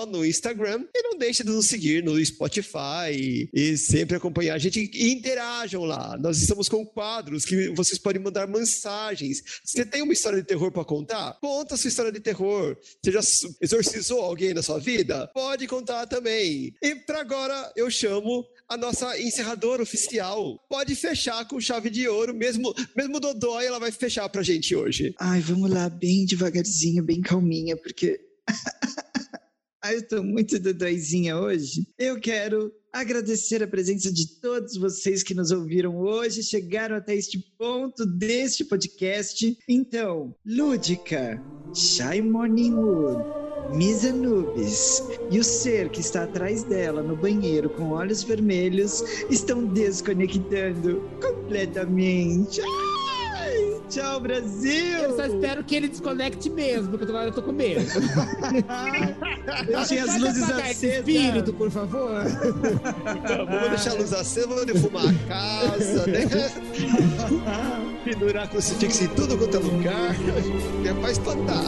no 0.07 0.27
Instagram. 0.27 0.85
E 0.93 1.03
não 1.03 1.17
deixe 1.17 1.45
de 1.45 1.51
nos 1.51 1.67
seguir 1.67 2.03
no 2.03 2.23
Spotify 2.25 3.13
e, 3.13 3.49
e 3.53 3.77
sempre 3.79 4.17
acompanhar 4.17 4.55
a 4.55 4.59
gente 4.59 4.91
e 4.93 5.13
interajam 5.13 5.85
lá. 5.85 6.19
Nós 6.19 6.43
estamos 6.43 6.69
com 6.69 6.85
quadros 6.85 7.45
que 7.45 7.69
vocês 7.71 7.97
podem 7.97 8.21
mandar 8.21 8.49
mensagens. 8.49 9.41
Você 9.65 9.85
tem 9.85 10.03
uma 10.03 10.13
história 10.13 10.41
de 10.41 10.47
terror 10.47 10.73
para 10.73 10.85
contar? 10.85 11.39
Conta 11.41 11.77
a 11.77 11.79
sua 11.79 11.87
história 11.87 12.11
de 12.11 12.19
terror. 12.19 12.77
Você 13.01 13.13
já 13.13 13.21
exorcizou 13.61 14.21
alguém 14.21 14.53
na 14.53 14.63
sua 14.63 14.81
vida? 14.81 15.29
Pode 15.33 15.69
contar 15.69 16.09
também. 16.09 16.75
E 16.83 16.97
para 16.97 17.21
agora 17.21 17.73
eu 17.77 17.89
chamo 17.89 18.45
a 18.71 18.77
nossa 18.77 19.21
encerradora 19.21 19.83
oficial. 19.83 20.65
Pode 20.69 20.95
fechar 20.95 21.47
com 21.49 21.61
chave 21.61 21.91
de 21.91 22.09
ouro, 22.09 22.33
mesmo 22.33 22.73
mesmo 22.97 23.19
Dodói, 23.19 23.67
ela 23.67 23.81
vai 23.81 23.91
fechar 23.91 24.29
pra 24.29 24.45
gente 24.45 24.77
hoje. 24.77 25.13
Ai, 25.19 25.41
vamos 25.41 25.69
lá, 25.69 25.89
bem 25.89 26.25
devagarzinho, 26.25 27.03
bem 27.03 27.21
calminha, 27.21 27.77
porque. 27.77 28.21
Ai, 29.83 29.97
eu 29.97 30.07
tô 30.07 30.23
muito 30.23 30.59
dodóizinha 30.59 31.39
hoje. 31.39 31.87
Eu 31.99 32.21
quero 32.21 32.71
agradecer 32.93 33.63
a 33.63 33.67
presença 33.67 34.13
de 34.13 34.39
todos 34.41 34.77
vocês 34.77 35.23
que 35.23 35.33
nos 35.33 35.51
ouviram 35.51 35.97
hoje, 35.97 36.43
chegaram 36.43 36.97
até 36.97 37.15
este 37.15 37.39
ponto 37.57 38.05
deste 38.05 38.65
podcast. 38.65 39.57
Então, 39.67 40.35
Lúdica, 40.45 41.43
Shy 41.75 42.21
Morning 42.21 42.75
Wood, 42.75 43.25
Miss 43.73 44.05
Anubis 44.05 45.03
e 45.31 45.39
o 45.39 45.45
ser 45.45 45.89
que 45.91 46.01
está 46.01 46.25
atrás 46.25 46.65
dela 46.65 47.03
no 47.03 47.15
banheiro 47.17 47.71
com 47.71 47.91
olhos 47.91 48.23
vermelhos 48.23 49.03
estão 49.31 49.65
desconectando 49.65 51.03
completamente. 51.21 52.61
Ai, 52.63 53.81
tchau, 53.89 54.21
Brasil! 54.21 54.99
Eu 54.99 55.17
só 55.17 55.25
espero 55.27 55.65
que 55.65 55.77
ele 55.77 55.89
desconecte 55.89 56.51
mesmo, 56.51 56.91
porque 56.91 57.05
agora 57.05 57.29
eu 57.29 57.33
tô 57.33 57.43
com 57.43 57.53
medo. 57.53 57.81
Deixem 59.67 59.99
as 60.01 60.19
luzes 60.19 60.43
acesas. 60.51 60.83
espírito, 60.83 61.53
por 61.53 61.71
favor. 61.71 62.25
Vamos 62.25 63.69
deixar 63.69 63.93
a 63.93 63.95
luz 63.95 64.13
acesa, 64.13 64.47
vamos 64.49 64.67
defumar 64.67 65.05
a 65.05 65.15
casa, 65.29 66.07
né? 66.07 66.27
Pendurar 68.05 68.49
crucifixo 68.49 69.05
em 69.05 69.09
tudo 69.09 69.39
quanto 69.39 69.57
é 69.57 69.61
lugar. 69.61 70.17
É 70.87 70.95
pra 70.95 71.11
espantar. 71.11 71.65